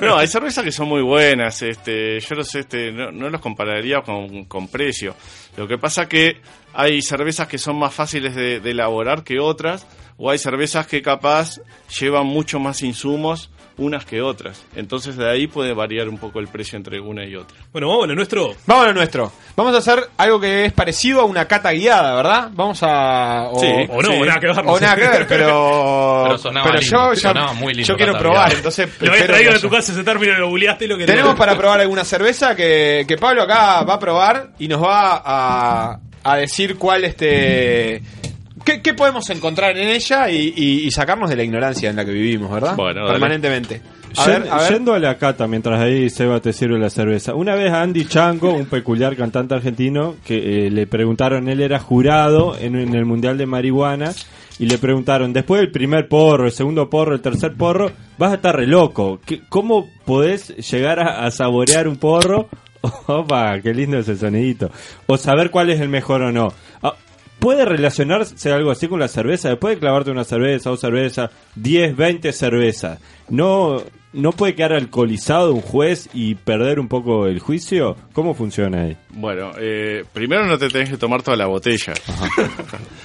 No, 0.00 0.16
hay 0.16 0.26
cervezas 0.26 0.64
que 0.64 0.72
son 0.72 0.88
muy 0.88 1.02
buenas, 1.02 1.60
este, 1.62 2.18
yo 2.20 2.34
no 2.36 2.42
sé, 2.44 2.60
este, 2.60 2.92
no, 2.92 3.12
no 3.12 3.28
los 3.28 3.40
compararía 3.40 4.00
con, 4.00 4.44
con 4.46 4.68
precio. 4.68 5.14
Lo 5.56 5.68
que 5.68 5.76
pasa 5.76 6.08
que 6.08 6.40
hay 6.72 7.02
cervezas 7.02 7.46
que 7.46 7.58
son 7.58 7.78
más 7.78 7.92
fáciles 7.92 8.34
de, 8.34 8.60
de 8.60 8.70
elaborar 8.70 9.22
que 9.22 9.38
otras, 9.38 9.86
o 10.16 10.30
hay 10.30 10.38
cervezas 10.38 10.86
que 10.86 11.02
capaz 11.02 11.58
llevan 12.00 12.26
mucho 12.26 12.58
más 12.58 12.82
insumos 12.82 13.50
unas 13.76 14.04
que 14.04 14.22
otras. 14.22 14.64
Entonces 14.76 15.16
de 15.16 15.28
ahí 15.30 15.46
puede 15.46 15.72
variar 15.74 16.08
un 16.08 16.18
poco 16.18 16.38
el 16.40 16.48
precio 16.48 16.76
entre 16.76 17.00
una 17.00 17.24
y 17.24 17.34
otra. 17.36 17.56
Bueno, 17.72 17.88
vamos 17.88 18.04
a 18.04 18.06
lo 18.08 18.14
nuestro. 18.14 18.54
Vamos 18.66 18.84
a 18.84 18.88
lo 18.88 18.94
nuestro. 18.94 19.32
Vamos 19.56 19.74
a 19.74 19.78
hacer 19.78 20.08
algo 20.16 20.40
que 20.40 20.66
es 20.66 20.72
parecido 20.72 21.20
a 21.20 21.24
una 21.24 21.46
cata 21.46 21.72
guiada, 21.72 22.14
¿verdad? 22.14 22.50
Vamos 22.52 22.78
a. 22.82 23.48
O, 23.50 23.58
Sí, 23.60 23.66
o 23.88 24.02
no, 24.02 24.10
o 24.20 24.24
nada 24.24 24.40
que 24.40 24.46
ver, 24.46 24.56
O 24.64 24.80
nada 24.80 24.94
que 24.96 25.08
ver, 25.08 25.26
pero. 25.28 26.22
Pero 26.24 26.38
sonaba 26.38 26.66
pero 26.66 26.80
lindo, 26.80 26.96
yo 27.08 27.14
ya. 27.14 27.20
sonaba 27.20 27.52
muy 27.52 27.74
lindo 27.74 27.86
yo 27.88 27.96
quiero 27.96 28.16
probar, 28.18 28.46
guiada. 28.46 28.56
entonces. 28.56 28.88
Lo 29.00 29.12
espero 29.12 29.34
traído 29.34 29.52
de 29.52 29.58
tu 29.60 29.68
casa 29.70 29.92
ese 29.92 30.04
término 30.04 30.32
y 30.32 30.36
lo 30.38 30.48
googleaste 30.48 30.84
y 30.84 30.88
lo 30.88 30.96
que 30.98 31.06
Tenemos 31.06 31.34
para 31.36 31.56
probar 31.56 31.80
alguna 31.80 32.04
cerveza 32.04 32.54
que, 32.56 33.04
que 33.06 33.16
Pablo 33.18 33.42
acá 33.42 33.82
va 33.82 33.94
a 33.94 33.98
probar 33.98 34.50
y 34.58 34.68
nos 34.68 34.82
va 34.82 35.20
a, 35.24 35.98
a 36.22 36.36
decir 36.36 36.78
cuál 36.78 37.04
este. 37.04 38.02
¿Qué, 38.64 38.80
qué 38.80 38.94
podemos 38.94 39.28
encontrar 39.30 39.76
en 39.76 39.88
ella 39.88 40.30
y, 40.30 40.52
y- 40.56 40.86
y 40.86 40.90
sacarnos 40.90 41.28
de 41.28 41.36
la 41.36 41.42
ignorancia 41.44 41.90
en 41.90 41.96
la 41.96 42.04
que 42.04 42.12
vivimos, 42.12 42.50
¿verdad? 42.50 42.74
Bueno. 42.76 43.06
Permanentemente. 43.06 43.80
A 44.16 44.24
Yen- 44.26 44.42
ver, 44.44 44.52
a 44.52 44.56
ver. 44.62 44.72
Yendo 44.72 44.94
a 44.94 44.98
la 44.98 45.18
cata, 45.18 45.46
mientras 45.46 45.80
ahí 45.80 46.08
Seba 46.08 46.40
te 46.40 46.52
sirve 46.52 46.78
la 46.78 46.88
cerveza. 46.88 47.34
Una 47.34 47.54
vez 47.56 47.70
a 47.72 47.82
Andy 47.82 48.06
Chango, 48.06 48.52
un 48.54 48.66
peculiar 48.66 49.16
cantante 49.16 49.54
argentino, 49.54 50.14
que 50.24 50.66
eh, 50.66 50.70
le 50.70 50.86
preguntaron, 50.86 51.48
él 51.48 51.60
era 51.60 51.78
jurado 51.78 52.56
en, 52.58 52.76
en 52.76 52.94
el 52.94 53.04
Mundial 53.04 53.36
de 53.36 53.46
Marihuana, 53.46 54.12
y 54.58 54.66
le 54.66 54.78
preguntaron, 54.78 55.32
después 55.32 55.60
del 55.60 55.72
primer 55.72 56.06
porro, 56.08 56.46
el 56.46 56.52
segundo 56.52 56.88
porro, 56.88 57.14
el 57.16 57.20
tercer 57.20 57.54
porro, 57.54 57.90
vas 58.18 58.30
a 58.32 58.36
estar 58.36 58.54
re 58.56 58.66
loco. 58.68 59.20
¿Qué- 59.26 59.40
¿Cómo 59.48 59.88
podés 60.04 60.56
llegar 60.70 61.00
a, 61.00 61.26
a 61.26 61.30
saborear 61.32 61.88
un 61.88 61.96
porro 61.96 62.48
Opa, 63.06 63.58
qué 63.62 63.72
lindo 63.72 63.98
ese 63.98 64.14
sonidito. 64.14 64.70
O 65.06 65.16
saber 65.16 65.50
cuál 65.50 65.70
es 65.70 65.80
el 65.80 65.88
mejor 65.88 66.20
o 66.22 66.30
no. 66.32 66.52
¿Puede 67.44 67.66
relacionarse 67.66 68.52
algo 68.52 68.70
así 68.70 68.88
con 68.88 68.98
la 68.98 69.06
cerveza? 69.06 69.50
Después 69.50 69.74
de 69.74 69.80
clavarte 69.80 70.10
una 70.10 70.24
cerveza, 70.24 70.70
dos 70.70 70.80
cervezas, 70.80 71.30
10, 71.56 71.94
20 71.94 72.32
cervezas, 72.32 72.98
¿no, 73.28 73.82
¿no 74.14 74.32
puede 74.32 74.54
quedar 74.54 74.72
alcoholizado 74.72 75.52
un 75.52 75.60
juez 75.60 76.08
y 76.14 76.34
perder 76.36 76.80
un 76.80 76.88
poco 76.88 77.26
el 77.26 77.38
juicio? 77.40 77.96
¿Cómo 78.12 78.32
funciona 78.34 78.82
ahí? 78.84 78.96
Bueno, 79.10 79.50
eh, 79.60 80.04
primero 80.12 80.46
no 80.46 80.56
te 80.56 80.68
tenés 80.68 80.88
que 80.90 80.96
tomar 80.96 81.22
toda 81.22 81.36
la 81.36 81.46
botella. 81.46 81.92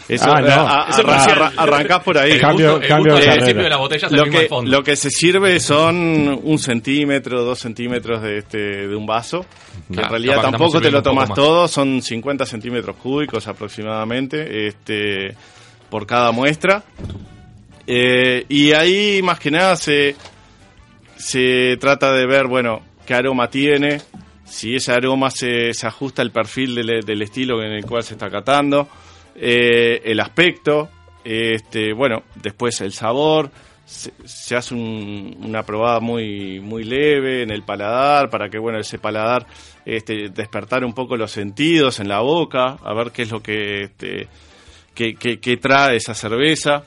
Eso, 0.07 0.31
Ah, 0.31 0.41
no. 0.41 0.47
a- 0.47 0.87
Eso 0.89 1.01
es 1.01 1.07
arra- 1.27 1.51
arrancás 1.57 2.03
por 2.03 2.17
ahí. 2.17 2.31
El 2.31 2.41
Cambio- 2.41 2.71
gusto- 2.71 2.81
el 2.83 2.87
cambio 2.87 3.13
gusto 3.13 3.19
de 3.25 3.27
Eh, 3.27 3.31
al 3.31 3.37
principio 3.39 3.63
de 3.63 3.69
la 3.69 3.77
botella 3.77 4.07
es 4.07 4.13
lo 4.13 4.23
que, 4.25 4.47
fondo. 4.47 4.71
Lo 4.71 4.83
que 4.83 4.95
se 4.95 5.09
sirve 5.11 5.59
son 5.59 6.39
un 6.43 6.59
centímetro, 6.59 7.43
dos 7.43 7.59
centímetros 7.59 8.21
de, 8.21 8.37
este, 8.39 8.87
de 8.87 8.95
un 8.95 9.05
vaso. 9.05 9.45
Que 9.89 9.95
Nah, 9.97 10.03
en 10.03 10.09
realidad 10.09 10.41
tampoco 10.41 10.79
te 10.81 10.89
lo 10.91 11.01
tomas 11.03 11.33
todo, 11.33 11.67
son 11.67 12.01
50 12.01 12.45
centímetros 12.45 12.95
cúbicos 12.97 13.47
aproximadamente 13.47 14.67
este, 14.67 15.35
por 15.89 16.05
cada 16.07 16.31
muestra. 16.31 16.83
Eh, 17.87 18.45
y 18.49 18.71
ahí 18.73 19.21
más 19.23 19.39
que 19.39 19.49
nada 19.51 19.75
se, 19.75 20.15
se 21.19 21.77
trata 21.77 22.11
de 22.13 22.25
ver, 22.25 22.47
bueno, 22.47 22.81
qué 23.05 23.13
aroma 23.13 23.49
tiene, 23.49 24.01
si 24.45 24.75
ese 24.75 24.91
aroma 24.93 25.29
se, 25.29 25.73
se 25.73 25.85
ajusta 25.85 26.21
al 26.21 26.31
perfil 26.31 26.73
del, 26.75 27.01
del 27.05 27.21
estilo 27.21 27.61
en 27.63 27.71
el 27.73 27.85
cual 27.85 28.03
se 28.03 28.13
está 28.15 28.29
catando, 28.29 28.87
eh, 29.35 30.01
el 30.05 30.19
aspecto, 30.19 30.89
este, 31.23 31.93
bueno, 31.93 32.23
después 32.41 32.81
el 32.81 32.93
sabor, 32.93 33.51
se, 33.85 34.55
hace 34.55 34.73
un- 34.75 35.35
una 35.43 35.63
probada 35.63 35.99
muy, 35.99 36.59
muy 36.59 36.83
leve 36.83 37.41
en 37.43 37.49
el 37.51 37.63
paladar 37.63 38.29
para 38.29 38.47
que, 38.49 38.57
bueno, 38.59 38.79
ese 38.79 38.97
paladar 38.99 39.45
este, 39.85 40.29
despertar 40.29 40.83
un 40.85 40.93
poco 40.93 41.17
los 41.17 41.31
sentidos 41.31 41.99
en 41.99 42.07
la 42.07 42.19
boca, 42.21 42.77
a 42.83 42.93
ver 42.93 43.11
qué 43.11 43.23
es 43.23 43.31
lo 43.31 43.41
que, 43.41 43.83
este, 43.83 44.27
que, 44.93 45.15
que- 45.15 45.39
que 45.39 45.57
trae 45.57 45.97
esa 45.97 46.13
cerveza 46.13 46.83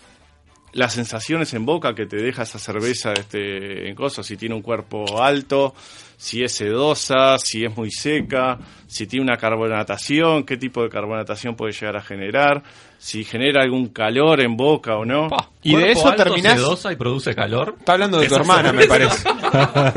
las 0.73 0.95
sensaciones 0.95 1.53
en 1.55 1.67
boca 1.67 1.95
que 1.95 2.07
te 2.07 2.17
deja 2.17 2.43
esa 2.43 2.59
cerveza 2.59 3.13
este, 3.13 3.89
en 3.89 3.95
cosas, 3.95 4.27
si 4.27 4.37
tiene 4.37 4.55
un 4.55 4.63
cuerpo 4.63 5.23
alto, 5.23 5.75
si 6.23 6.45
es 6.45 6.53
sedosa, 6.55 7.37
si 7.39 7.65
es 7.65 7.77
muy 7.77 7.91
seca, 7.91 8.57
si 8.87 9.09
tiene 9.09 9.25
una 9.25 9.37
carbonatación, 9.37 10.45
qué 10.45 10.57
tipo 10.57 10.85
de 10.85 10.89
carbonatación 10.89 11.57
puede 11.57 11.73
llegar 11.73 11.97
a 11.97 12.01
generar, 12.03 12.63
si 12.99 13.25
genera 13.25 13.63
algún 13.63 13.89
calor 13.89 14.41
en 14.41 14.57
boca 14.57 14.95
o 14.97 15.05
no. 15.05 15.27
Y 15.65 15.75
de 15.75 15.91
eso 15.91 16.13
terminás. 16.13 16.55
sedosa 16.55 16.93
y 16.93 16.97
produce 16.97 17.35
calor. 17.35 17.75
Está 17.79 17.95
hablando 17.95 18.21
de 18.21 18.29
tu 18.29 18.37
hermana, 18.37 18.73
me 18.73 18.87
parece. 18.87 19.29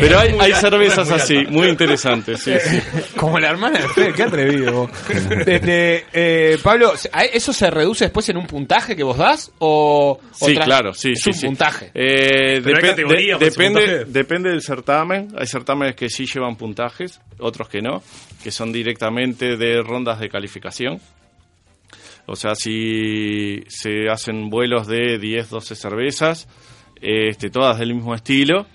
Pero 0.00 0.18
hay, 0.18 0.36
hay 0.38 0.52
cervezas 0.54 1.10
así, 1.10 1.46
muy 1.48 1.68
interesantes. 1.68 2.40
Sí, 2.42 2.52
sí. 2.62 2.80
Como 3.16 3.38
la 3.38 3.48
hermana 3.50 3.78
de 3.80 3.88
Fede, 3.88 4.12
qué 4.14 4.22
atrevido 4.24 4.72
vos. 4.72 4.90
Este, 5.46 6.04
eh, 6.12 6.58
Pablo, 6.62 6.92
¿a- 7.12 7.24
¿eso 7.24 7.52
se 7.52 7.70
reduce 7.70 8.04
después 8.06 8.28
en 8.28 8.36
un 8.36 8.46
puntaje 8.46 8.94
que 8.96 9.02
vos 9.02 9.16
das? 9.16 9.50
O, 9.58 10.18
o 10.40 10.46
Sí, 10.46 10.54
claro, 10.56 10.92
sí, 10.92 11.12
es 11.12 11.20
sí, 11.22 11.30
un 11.30 11.34
sí. 11.34 11.46
puntaje. 11.46 11.90
Eh, 11.94 12.60
de- 12.60 12.72
ese 12.72 12.94
depende, 13.38 13.80
puntaje. 13.80 14.04
depende 14.06 14.50
del 14.50 14.62
certamen. 14.62 15.28
Hay 15.38 15.46
certámenes 15.46 15.94
que 15.94 16.10
sí 16.10 16.26
llevan 16.26 16.56
puntajes, 16.56 17.20
otros 17.38 17.68
que 17.68 17.80
no, 17.80 18.02
que 18.42 18.50
son 18.50 18.72
directamente 18.72 19.56
de 19.56 19.82
rondas 19.82 20.18
de 20.18 20.28
calificación. 20.28 21.00
O 22.26 22.34
sea, 22.34 22.54
si 22.54 23.62
se 23.68 24.08
hacen 24.10 24.50
vuelos 24.50 24.86
de 24.86 25.18
10, 25.18 25.48
12 25.48 25.74
cervezas, 25.76 26.48
este, 27.00 27.50
todas 27.50 27.78
del 27.78 27.94
mismo 27.94 28.14
estilo, 28.14 28.66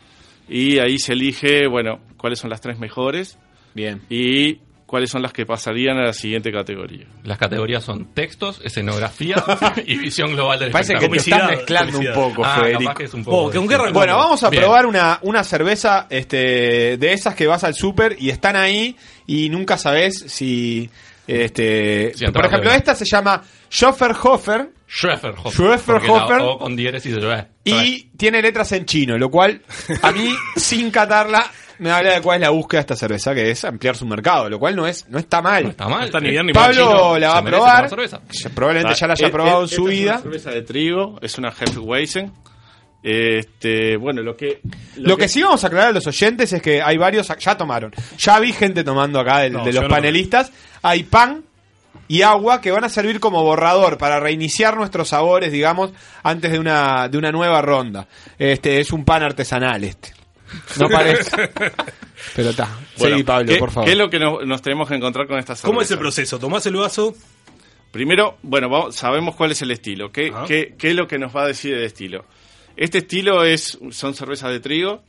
y 0.48 0.80
ahí 0.80 0.98
se 0.98 1.14
elige, 1.14 1.68
bueno, 1.68 2.00
cuáles 2.18 2.40
son 2.40 2.50
las 2.50 2.62
tres 2.62 2.80
mejores. 2.80 3.38
Bien. 3.74 4.02
Y 4.10 4.60
cuáles 4.94 5.10
son 5.10 5.24
las 5.24 5.34
que 5.34 5.44
pasarían 5.44 5.98
a 5.98 6.04
la 6.04 6.14
siguiente 6.14 6.52
categoría. 6.52 7.08
Las 7.24 7.40
categorías 7.40 7.84
son 7.84 8.14
textos, 8.14 8.62
escenografía 8.64 9.44
y 9.88 9.98
visión 9.98 10.34
global 10.34 10.60
del 10.60 10.70
Parece 10.70 10.94
que 10.94 11.10
te 11.10 11.18
estás 11.18 11.50
mezclando 11.50 11.98
un 11.98 12.14
poco, 12.14 12.46
Ah, 12.46 12.58
Federico. 12.60 12.82
capaz 12.84 12.98
que 13.00 13.04
es 13.06 13.14
un 13.16 13.24
poco. 13.24 13.52
Bueno, 13.92 14.18
vamos 14.18 14.44
a 14.44 14.52
Bien. 14.52 14.62
probar 14.62 14.86
una, 14.86 15.18
una 15.24 15.44
cerveza 15.44 16.06
este, 16.12 16.98
de 16.98 17.12
esas 17.12 17.34
que 17.34 17.48
vas 17.48 17.64
al 17.64 17.74
súper 17.74 18.18
y 18.20 18.30
están 18.30 18.56
ahí 18.56 18.96
y 19.26 19.50
nunca 19.50 19.80
sabes 19.80 20.26
si... 20.28 20.92
Este, 21.26 22.12
Sí, 22.16 22.26
por 22.28 22.46
ejemplo, 22.46 22.70
bien. 22.70 22.76
esta 22.76 22.94
se 22.94 23.06
llama 23.06 23.42
Schofferhofer. 23.72 24.70
Porque 25.86 26.08
la 26.08 26.44
O 26.44 26.60
con 26.60 26.76
diéresis 26.76 27.16
y 27.64 28.04
tiene 28.16 28.44
letras 28.44 28.72
en 28.74 28.86
chino, 28.86 29.18
lo 29.18 29.32
cual 29.32 29.60
a 30.04 30.12
mí, 30.12 30.30
sin 30.56 30.92
catarla, 30.92 31.50
me 31.84 31.92
habla 31.92 32.14
de 32.16 32.22
cuál 32.22 32.38
es 32.38 32.42
la 32.42 32.50
búsqueda 32.50 32.80
de 32.80 32.82
esta 32.82 32.96
cerveza, 32.96 33.36
que 33.36 33.52
es 33.52 33.64
ampliar 33.66 33.96
su 33.96 34.06
mercado, 34.08 34.50
lo 34.50 34.58
cual 34.58 34.76
no 34.76 34.88
es 34.88 35.08
no 35.10 35.20
está 35.20 35.42
mal. 35.42 35.64
No 35.64 35.70
está 35.70 35.88
mal. 35.88 36.06
está 36.06 36.20
ni 36.20 36.32
bien 36.32 36.46
ni 36.48 36.54
mal. 36.54 36.66
Pablo 36.72 36.88
Chino, 36.92 37.20
la 37.20 37.28
va 37.30 37.38
a 37.38 37.44
probar. 37.44 37.90
Probablemente 38.56 38.96
ya 39.00 39.08
la 39.08 39.14
haya 39.14 39.28
Eh, 39.28 39.30
probado 39.30 39.60
eh, 39.60 39.64
en 39.64 39.68
su 39.68 39.76
esta 39.88 39.94
es 39.94 40.00
vida. 40.00 40.12
una 40.14 40.22
cerveza 40.24 40.50
de 40.52 40.62
trigo, 40.64 41.20
es 41.22 41.38
una 41.38 41.50
Hefeweizen. 41.50 42.32
Este, 43.04 43.98
bueno, 43.98 44.22
lo 44.22 44.36
que 44.38 44.62
Lo 44.96 45.18
que 45.18 45.28
sí 45.28 45.44
vamos 45.44 45.64
a 45.64 45.68
aclarar 45.68 45.90
a 45.90 45.92
los 45.92 46.08
oyentes 46.08 46.54
es 46.54 46.62
que 46.62 46.82
hay 46.82 46.98
varios, 46.98 47.28
ya 47.38 47.58
tomaron. 47.58 47.92
Ya 48.18 48.40
vi 48.40 48.54
gente 48.54 48.84
tomando 48.84 49.20
acá 49.20 49.40
de, 49.40 49.50
No, 49.50 49.64
de 49.66 49.72
yo 49.74 49.82
los 49.82 49.90
no. 49.90 49.96
panelistas. 49.96 50.52
Hay 50.82 51.04
pan 51.04 51.44
y 52.08 52.22
agua 52.22 52.62
que 52.62 52.72
van 52.72 52.84
a 52.86 52.90
servir 52.90 53.20
como 53.20 53.44
borrador 53.44 53.98
para 53.98 54.20
reiniciar 54.22 54.78
nuestros 54.78 55.10
sabores, 55.10 55.52
digamos, 55.52 55.92
antes 56.24 56.52
de 56.52 56.60
una, 56.60 57.08
de 57.10 57.18
una 57.18 57.32
nueva 57.32 57.62
ronda. 57.62 58.08
Este 58.40 58.80
es 58.80 58.92
un 58.94 59.04
pan 59.04 59.24
artesanal 59.24 59.84
este. 59.84 60.14
No 60.80 60.90
parece. 60.90 61.32
Pero 62.36 62.50
está. 62.50 62.66
Bueno, 62.98 63.16
Seguí, 63.16 63.24
Pablo, 63.24 63.54
¿qué, 63.54 63.58
por 63.60 63.72
favor. 63.72 63.86
¿Qué 63.86 63.92
es 63.94 63.98
lo 63.98 64.10
que 64.10 64.20
nos, 64.20 64.46
nos 64.46 64.62
tenemos 64.62 64.88
que 64.88 64.96
encontrar 64.96 65.28
con 65.28 65.38
esta 65.40 65.56
cerveza? 65.56 65.68
¿Cómo 65.68 65.82
es 65.82 65.92
el 65.92 65.98
proceso? 66.00 66.40
¿Tomás 66.40 66.66
el 66.66 66.76
vaso? 66.76 67.14
Primero, 67.92 68.38
bueno, 68.42 68.70
vamos- 68.70 68.96
sabemos 68.96 69.36
cuál 69.36 69.52
es 69.52 69.62
el 69.62 69.72
estilo. 69.72 70.12
¿Qué, 70.12 70.30
Ajá. 70.34 70.46
qué, 70.48 70.76
qué 70.78 70.90
es 70.92 70.96
lo 70.96 71.08
que 71.08 71.20
nos 71.20 71.36
va 71.36 71.44
a 71.44 71.48
decir 71.48 71.74
el 71.76 71.84
estilo? 71.84 72.26
Este 72.76 73.00
estilo 73.00 73.44
es 73.44 73.78
son 73.92 74.14
cervezas 74.16 74.52
de 74.52 74.60
trigo. 74.60 75.02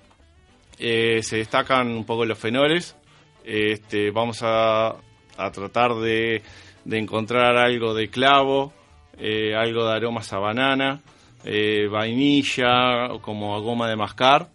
eh, 0.79 1.21
se 1.23 1.37
destacan 1.39 1.89
un 1.89 2.05
poco 2.05 2.25
los 2.27 2.39
fenoles. 2.39 2.97
Este, 3.45 4.11
vamos 4.11 4.43
a, 4.43 4.89
a 5.37 5.51
tratar 5.53 5.95
de, 5.97 6.43
de 6.85 6.99
encontrar 6.99 7.57
algo 7.57 7.95
de 7.95 8.09
clavo, 8.09 8.73
eh, 9.19 9.55
algo 9.55 9.87
de 9.87 9.93
aromas 9.95 10.33
a 10.33 10.39
banana, 10.39 11.01
eh, 11.45 11.87
vainilla, 11.91 13.09
como 13.21 13.55
a 13.55 13.61
goma 13.61 13.89
de 13.89 13.97
mascar. 13.97 14.49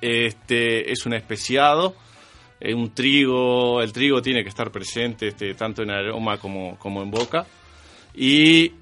Este 0.00 0.90
es 0.92 1.06
un 1.06 1.14
especiado, 1.14 1.94
eh, 2.60 2.74
un 2.74 2.92
trigo, 2.94 3.80
el 3.82 3.92
trigo 3.92 4.20
tiene 4.22 4.42
que 4.42 4.48
estar 4.48 4.70
presente 4.70 5.28
este, 5.28 5.54
tanto 5.54 5.82
en 5.82 5.90
aroma 5.90 6.38
como, 6.38 6.78
como 6.78 7.02
en 7.02 7.10
boca. 7.10 7.46
Y 8.14 8.72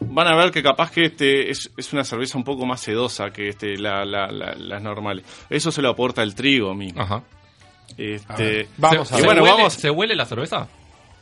van 0.00 0.26
a 0.28 0.36
ver 0.36 0.50
que 0.50 0.62
capaz 0.62 0.90
que 0.90 1.06
este 1.06 1.50
es, 1.50 1.70
es 1.76 1.92
una 1.92 2.04
cerveza 2.04 2.36
un 2.38 2.44
poco 2.44 2.66
más 2.66 2.80
sedosa 2.80 3.30
que 3.30 3.48
este, 3.48 3.76
la- 3.78 4.04
la- 4.04 4.26
la- 4.28 4.54
las 4.54 4.82
normales. 4.82 5.24
Eso 5.48 5.70
se 5.70 5.80
lo 5.82 5.90
aporta 5.90 6.22
el 6.22 6.34
trigo 6.34 6.74
mismo. 6.74 7.00
Ajá. 7.00 7.22
Este, 7.96 8.68
Vamos 8.76 9.10
y 9.12 9.22
bueno, 9.24 9.42
vamos. 9.42 9.72
¿Se 9.74 9.90
huele 9.90 10.14
la 10.14 10.26
cerveza? 10.26 10.68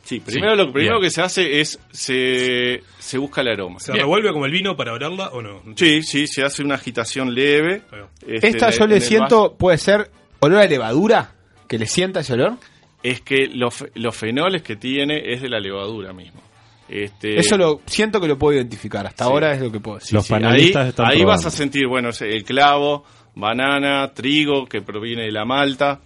Sí, 0.05 0.19
primero 0.21 0.53
Sí, 0.53 0.57
lo 0.59 0.71
primero 0.71 0.99
bien. 0.99 1.09
que 1.09 1.09
se 1.13 1.21
hace 1.21 1.59
es 1.59 1.79
se, 1.91 2.81
se 2.99 3.17
busca 3.17 3.41
el 3.41 3.47
aroma. 3.49 3.79
¿Se 3.79 3.91
revuelve 3.91 4.31
como 4.31 4.45
el 4.45 4.51
vino 4.51 4.75
para 4.77 4.93
olerla 4.93 5.29
o 5.29 5.41
no? 5.41 5.61
Sí, 5.75 6.03
sí, 6.03 6.27
se 6.27 6.43
hace 6.43 6.63
una 6.63 6.75
agitación 6.75 7.33
leve. 7.33 7.81
este, 8.25 8.47
Esta 8.47 8.69
yo 8.69 8.85
le 8.87 8.95
en 8.95 9.01
siento, 9.01 9.55
puede 9.57 9.77
ser 9.79 10.09
olor 10.39 10.59
a 10.61 10.65
levadura, 10.67 11.33
que 11.67 11.77
le 11.79 11.87
sienta 11.87 12.19
ese 12.21 12.33
olor. 12.33 12.53
es 13.03 13.21
que 13.21 13.47
los, 13.47 13.83
los 13.95 14.15
fenoles 14.15 14.61
que 14.61 14.75
tiene 14.75 15.21
es 15.33 15.41
de 15.41 15.49
la 15.49 15.59
levadura 15.59 16.13
mismo. 16.13 16.41
Este, 16.87 17.39
Eso 17.39 17.57
lo 17.57 17.81
siento 17.87 18.21
que 18.21 18.27
lo 18.27 18.37
puedo 18.37 18.55
identificar. 18.57 19.07
Hasta 19.07 19.25
Sí. 19.25 19.31
ahora 19.31 19.53
es 19.53 19.59
lo 19.61 19.71
que 19.71 19.79
puedo 19.79 19.97
decir. 19.97 20.13
Los 20.13 20.27
sí, 20.27 20.33
panelistas 20.33 20.83
ahí, 20.83 20.89
están 20.89 21.05
ahí 21.07 21.17
probando. 21.17 21.27
vas 21.27 21.45
a 21.47 21.51
sentir, 21.51 21.87
bueno, 21.87 22.09
ese- 22.09 22.29
el 22.29 22.43
clavo, 22.43 23.03
banana, 23.33 24.13
trigo, 24.13 24.65
que 24.67 24.81
proviene 24.83 25.23
de 25.23 25.31
la 25.31 25.45
malta. 25.45 25.99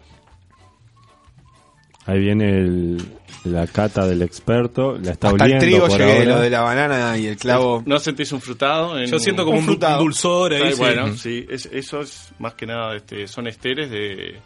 Ahí 2.09 2.19
viene 2.19 2.49
el- 2.49 2.97
la 3.45 3.67
cata 3.67 4.05
del 4.07 4.21
experto, 4.21 4.93
la 4.97 5.11
está 5.11 5.27
Hasta 5.29 5.29
el 5.29 5.41
oliendo 5.43 5.65
trigo 5.65 5.87
por 5.87 5.99
llegué, 5.99 6.11
ahora. 6.19 6.25
lo 6.25 6.39
de 6.41 6.49
la 6.49 6.61
banana 6.61 7.17
y 7.17 7.27
el 7.27 7.37
clavo. 7.37 7.83
¿No 7.85 7.99
sentís 7.99 8.31
un 8.31 8.41
frutado? 8.41 8.99
en- 8.99 9.05
Yo 9.09 9.19
siento 9.19 9.45
como 9.45 9.59
un, 9.59 9.69
un 9.69 9.79
dulzor 9.99 10.53
ahí. 10.53 10.73
Sí. 10.73 10.79
Bueno, 10.79 11.15
sí, 11.15 11.45
es- 11.49 11.67
eso 11.71 12.01
es 12.01 12.31
más 12.39 12.53
que 12.55 12.65
nada, 12.65 12.95
este, 12.95 13.27
son 13.27 13.47
esteres 13.47 13.89
de, 13.91 14.39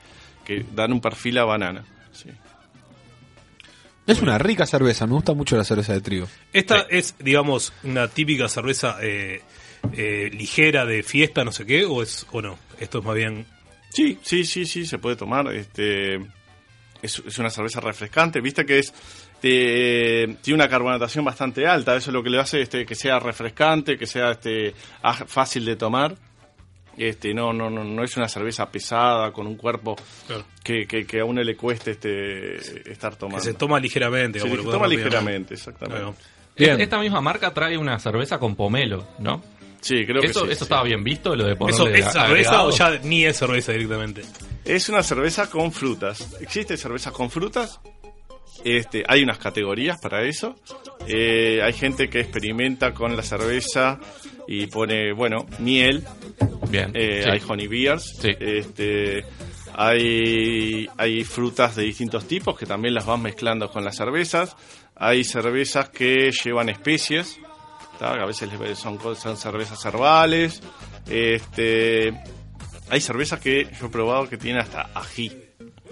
que 0.45 0.65
dan 0.75 0.91
un 0.93 1.01
perfil 1.01 1.37
a 1.39 1.45
banana. 1.45 1.83
sí. 2.11 2.29
Es 4.05 4.21
una 4.21 4.37
rica 4.37 4.65
cerveza, 4.65 5.07
me 5.07 5.13
gusta 5.13 5.33
mucho 5.33 5.55
la 5.55 5.63
cerveza 5.63 5.93
de 5.93 6.01
trigo. 6.01 6.27
Esta 6.51 6.81
es, 6.89 7.15
digamos, 7.19 7.71
una 7.83 8.09
típica 8.09 8.49
cerveza 8.49 8.97
eh, 9.01 9.41
eh, 9.93 10.29
ligera 10.33 10.85
de 10.85 11.03
fiesta, 11.03 11.45
no 11.45 11.53
sé 11.53 11.65
qué, 11.65 11.85
o 11.85 12.03
es 12.03 12.27
o 12.33 12.41
no. 12.41 12.59
Esto 12.81 12.99
es 12.99 13.05
más 13.05 13.15
bien. 13.15 13.45
Sí, 13.91 14.19
sí, 14.21 14.43
sí, 14.43 14.65
sí, 14.65 14.85
se 14.85 14.97
puede 14.97 15.15
tomar. 15.15 15.47
Este, 15.53 16.19
es, 17.03 17.21
es 17.27 17.37
una 17.37 17.49
cerveza 17.51 17.79
refrescante, 17.81 18.41
viste 18.41 18.65
que 18.65 18.79
es 18.79 18.93
eh, 19.43 20.35
tiene 20.41 20.55
una 20.55 20.69
carbonatación 20.69 21.23
bastante 21.25 21.67
alta. 21.67 21.95
Eso 21.95 22.09
es 22.09 22.13
lo 22.13 22.23
que 22.23 22.29
le 22.29 22.39
hace 22.39 22.61
este, 22.61 22.85
que 22.85 22.95
sea 22.95 23.19
refrescante, 23.19 23.97
que 23.97 24.07
sea 24.07 24.31
este, 24.31 24.73
fácil 25.27 25.65
de 25.65 25.75
tomar. 25.75 26.15
Este, 26.95 27.33
no, 27.33 27.51
no, 27.53 27.69
no, 27.71 27.83
no 27.83 28.03
es 28.03 28.15
una 28.17 28.27
cerveza 28.29 28.69
pesada 28.69 29.31
con 29.31 29.47
un 29.47 29.55
cuerpo 29.55 29.95
que, 30.63 30.85
que, 30.85 31.05
que 31.07 31.19
a 31.21 31.25
uno 31.25 31.41
le 31.41 31.55
cueste 31.55 31.91
este 31.91 32.91
estar 32.91 33.15
tomando. 33.15 33.43
se 33.43 33.53
toma 33.55 33.79
ligeramente, 33.79 34.39
Se 34.39 34.47
toma 34.73 34.87
ligeramente, 34.87 35.53
exactamente. 35.55 36.03
Es- 36.55 36.79
Esta 36.79 36.99
misma 36.99 37.19
marca 37.19 37.51
trae 37.51 37.77
una 37.79 37.97
cerveza 37.97 38.37
con 38.37 38.55
pomelo, 38.55 39.07
¿no? 39.17 39.43
Sí, 39.83 40.05
creo 40.05 40.21
que 40.21 40.27
eso, 40.27 40.45
sí, 40.45 40.51
Eso 40.51 40.59
sí. 40.59 40.63
estaba 40.63 40.83
bien 40.83 41.03
visto, 41.03 41.35
lo 41.35 41.43
de 41.45 41.53
¿Eso 41.53 41.87
es 41.89 41.95
cerveza 42.05 42.23
agregado? 42.23 42.67
o 42.67 42.71
ya 42.71 42.99
ni 43.03 43.25
es 43.25 43.37
cerveza 43.37 43.73
directamente? 43.73 44.21
Es 44.63 44.87
una 44.87 45.03
cerveza 45.03 45.49
con 45.49 45.71
frutas. 45.73 46.37
¿Existe 46.39 46.77
cerveza 46.77 47.11
con 47.11 47.29
frutas? 47.29 47.81
Este, 48.63 49.03
hay 49.05 49.23
unas 49.23 49.39
categorías 49.39 49.99
para 49.99 50.23
eso. 50.23 50.55
Eh, 51.05 51.59
hay 51.61 51.73
gente 51.73 52.09
que 52.09 52.21
experimenta 52.21 52.93
con 52.93 53.17
la 53.17 53.23
cerveza 53.23 53.99
y 54.47 54.67
pone, 54.67 55.11
bueno, 55.11 55.45
miel. 55.59 56.03
Bien. 56.69 56.91
Eh, 56.93 57.21
sí. 57.23 57.29
Hay 57.29 57.41
honey 57.45 57.67
beers. 57.67 58.19
Este, 58.23 59.25
hay, 59.75 60.87
hay 60.97 61.23
frutas 61.25 61.75
de 61.75 61.83
distintos 61.83 62.25
tipos 62.25 62.57
que 62.57 62.65
también 62.65 62.93
las 62.93 63.05
van 63.05 63.21
mezclando 63.21 63.69
con 63.69 63.83
las 63.83 63.97
cervezas. 63.97 64.55
Hay 64.95 65.25
cervezas 65.25 65.89
que 65.89 66.31
llevan 66.31 66.69
especies. 66.69 67.37
¿Tá? 68.03 68.21
A 68.21 68.25
veces 68.25 68.49
son, 68.77 68.99
son 69.15 69.37
cervezas 69.37 69.83
herbales. 69.85 70.61
Este, 71.09 72.13
hay 72.89 72.99
cervezas 73.01 73.39
que 73.39 73.67
yo 73.79 73.85
he 73.87 73.89
probado 73.89 74.27
que 74.27 74.37
tienen 74.37 74.61
hasta 74.61 74.89
ají. 74.93 75.31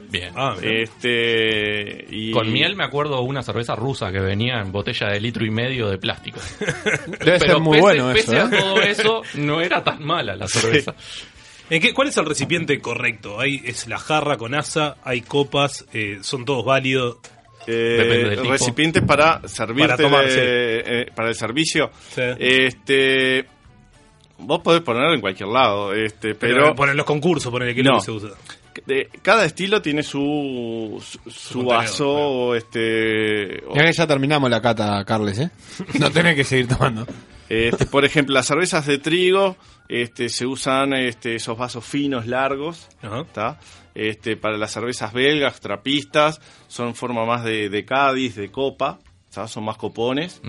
Bien. 0.09 0.33
Este, 0.61 2.05
y- 2.09 2.31
Con 2.31 2.51
miel 2.51 2.75
me 2.75 2.83
acuerdo 2.83 3.21
una 3.21 3.41
cerveza 3.43 3.75
rusa 3.75 4.11
que 4.11 4.19
venía 4.19 4.59
en 4.59 4.73
botella 4.73 5.07
de 5.07 5.21
litro 5.21 5.45
y 5.45 5.51
medio 5.51 5.87
de 5.89 5.97
plástico. 5.97 6.39
Debe 7.23 7.39
ser 7.39 7.59
muy 7.61 7.77
pese, 7.77 7.81
bueno 7.81 8.13
pese 8.13 8.35
eso, 8.37 8.45
a 8.45 8.45
¿eh? 8.45 8.59
todo 8.59 8.81
eso, 8.81 9.21
no 9.35 9.61
era 9.61 9.81
tan 9.83 10.03
mala 10.03 10.35
la 10.35 10.47
cerveza. 10.49 10.93
¿En 11.69 11.81
qué, 11.81 11.93
¿Cuál 11.93 12.09
es 12.09 12.17
el 12.17 12.25
recipiente 12.25 12.81
correcto? 12.81 13.39
Hay, 13.39 13.61
es 13.63 13.87
la 13.87 13.97
jarra 13.99 14.35
con 14.35 14.53
asa, 14.53 14.97
hay 15.05 15.21
copas, 15.21 15.85
eh, 15.93 16.19
son 16.23 16.43
todos 16.43 16.65
válidos. 16.65 17.19
Eh, 17.67 18.37
recipientes 18.47 19.03
para 19.03 19.47
servirte 19.47 19.89
Para 19.89 19.97
tomar, 20.03 20.25
de- 20.25 20.31
sí. 20.31 20.39
eh, 20.41 21.05
para 21.15 21.29
el 21.29 21.35
servicio. 21.35 21.91
Este, 22.39 23.45
vos 24.39 24.61
podés 24.61 24.81
ponerlo 24.81 25.13
en 25.13 25.21
cualquier 25.21 25.49
lado, 25.49 25.93
este, 25.93 26.33
Pero, 26.35 26.55
pero 26.55 26.75
por 26.75 26.95
los 26.95 27.05
concursos, 27.05 27.51
por 27.51 27.63
el 27.63 27.75
que 27.75 27.83
No. 27.83 27.99
se 28.01 28.11
usa. 28.11 28.29
de- 28.85 29.09
cada 29.21 29.45
estilo 29.45 29.81
tiene 29.81 30.01
su 30.01 31.03
su, 31.29 31.63
vaso 31.63 32.55
este 32.55 33.61
que 33.73 33.91
ya 33.93 34.07
terminamos 34.07 34.49
la 34.49 34.61
cata, 34.61 35.03
Carles, 35.05 35.39
¿eh? 35.39 35.49
No 35.99 36.09
tenés 36.09 36.35
que 36.35 36.43
seguir 36.43 36.67
tomando. 36.69 37.05
Este, 37.49 37.85
por 37.85 38.05
ejemplo, 38.05 38.33
las 38.33 38.45
cervezas 38.47 38.85
de 38.87 38.97
trigo 38.97 39.57
este, 39.89 40.29
se 40.29 40.45
usan 40.45 40.93
este, 40.93 41.35
esos 41.35 41.57
vasos 41.57 41.83
finos, 41.85 42.25
largos. 42.25 42.87
¿tá? 43.33 43.59
Este, 43.93 44.37
para 44.37 44.57
las 44.57 44.71
cervezas 44.71 45.13
belgas, 45.13 45.59
trapistas, 45.59 46.39
son 46.67 46.95
forma 46.95 47.25
más 47.25 47.43
de, 47.43 47.69
de 47.69 47.85
Cádiz, 47.85 48.35
de 48.35 48.49
copa. 48.49 48.99
¿tá? 49.33 49.47
Son 49.47 49.63
más 49.63 49.77
copones. 49.77 50.41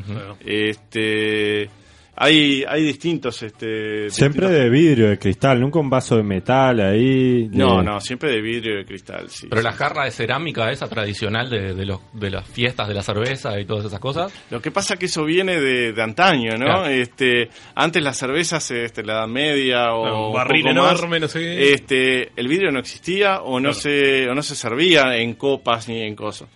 este, 0.44 1.70
hay, 2.14 2.62
hay 2.68 2.82
distintos. 2.82 3.42
Este, 3.42 4.10
Siempre 4.10 4.48
distintos- 4.48 4.50
de 4.50 4.70
vidrio, 4.70 5.08
de 5.08 5.18
cristal, 5.18 5.60
nunca 5.60 5.78
un 5.78 5.88
vaso 5.90 6.16
de 6.16 6.22
metal 6.22 6.80
ahí. 6.80 7.48
de- 7.48 7.56
No, 7.56 7.82
no, 7.82 8.00
siempre 8.00 8.30
de 8.30 8.40
vidrio 8.42 8.74
y 8.74 8.76
de 8.78 8.84
cristal. 8.84 9.28
Sí, 9.30 9.46
Pero 9.48 9.62
sí. 9.62 9.64
la 9.66 9.72
jarra 9.72 10.04
de 10.04 10.10
cerámica 10.10 10.70
esa 10.70 10.88
tradicional 10.88 11.48
de, 11.48 11.74
de, 11.74 11.86
los, 11.86 12.00
de 12.12 12.30
las 12.30 12.46
fiestas 12.46 12.86
de 12.88 12.94
la 12.94 13.02
cerveza 13.02 13.58
y 13.58 13.64
todas 13.64 13.86
esas 13.86 13.98
cosas. 14.00 14.32
Lo 14.50 14.60
que 14.60 14.70
pasa 14.70 14.96
que 14.96 15.06
eso 15.06 15.24
viene 15.24 15.60
de, 15.60 15.92
de 15.92 16.02
antaño, 16.02 16.52
¿no? 16.58 16.66
Claro. 16.66 16.86
Este, 16.86 17.48
antes 17.74 18.02
las 18.02 18.16
cervezas, 18.18 18.70
este, 18.70 19.02
la 19.02 19.14
Edad 19.14 19.28
Media 19.28 19.92
o 19.94 20.06
No, 20.06 20.20
un 20.20 20.26
un 20.28 20.32
barril 20.34 20.62
poco 20.64 20.74
más, 20.74 20.92
enorme, 20.98 21.20
no 21.20 21.28
sé. 21.28 21.72
Este, 21.72 22.30
el 22.36 22.48
vidrio 22.48 22.70
no 22.70 22.78
existía 22.78 23.40
o 23.42 23.58
no 23.58 23.72
se 23.72 24.28
o 24.28 24.34
no 24.34 24.42
se 24.42 24.54
servía 24.54 25.16
en 25.16 25.34
copas 25.34 25.88
ni 25.88 26.02
en 26.02 26.14
cosas. 26.14 26.48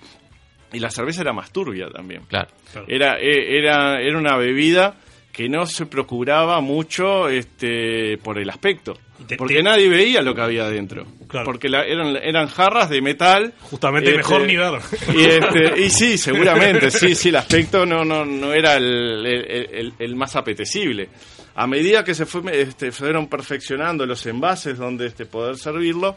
Y 0.72 0.80
la 0.80 0.90
cerveza 0.90 1.22
era 1.22 1.32
más 1.32 1.50
turbia 1.52 1.86
también. 1.88 2.22
Claro. 2.28 2.48
Era 2.88 3.18
e- 3.18 3.56
era 3.58 4.00
era 4.02 4.18
una 4.18 4.36
bebida 4.36 4.94
que 5.36 5.50
no 5.50 5.66
se 5.66 5.84
procuraba 5.84 6.62
mucho 6.62 7.28
este 7.28 8.16
por 8.16 8.38
el 8.38 8.48
aspecto. 8.48 8.96
Porque 9.36 9.62
nadie 9.62 9.86
veía 9.86 10.22
lo 10.22 10.34
que 10.34 10.40
había 10.40 10.64
adentro. 10.64 11.04
Porque 11.44 11.68
la- 11.68 11.84
eran, 11.84 12.16
eran 12.16 12.46
jarras 12.48 12.88
de 12.88 13.02
metal. 13.02 13.52
Justamente 13.60 14.08
Este, 14.08 14.16
mejor 14.16 14.46
ni 14.46 14.56
ver. 14.56 14.80
Y, 15.14 15.24
este, 15.24 15.80
y 15.84 15.90
sí, 15.90 16.16
seguramente, 16.16 16.90
sí, 16.90 17.14
sí, 17.14 17.28
el 17.28 17.36
aspecto 17.36 17.84
no, 17.84 18.02
no, 18.02 18.24
no 18.24 18.54
era 18.54 18.76
el, 18.78 19.26
el- 19.26 19.68
el- 19.74 19.92
el 19.98 20.16
más 20.16 20.36
apetecible. 20.36 21.10
A 21.54 21.66
medida 21.66 22.02
que 22.02 22.14
se 22.14 22.24
fue, 22.24 22.42
este, 22.58 22.90
fueron 22.90 23.28
perfeccionando 23.28 24.06
los 24.06 24.24
envases 24.24 24.78
donde 24.78 25.06
este, 25.06 25.26
poder 25.26 25.56
servirlo, 25.58 26.16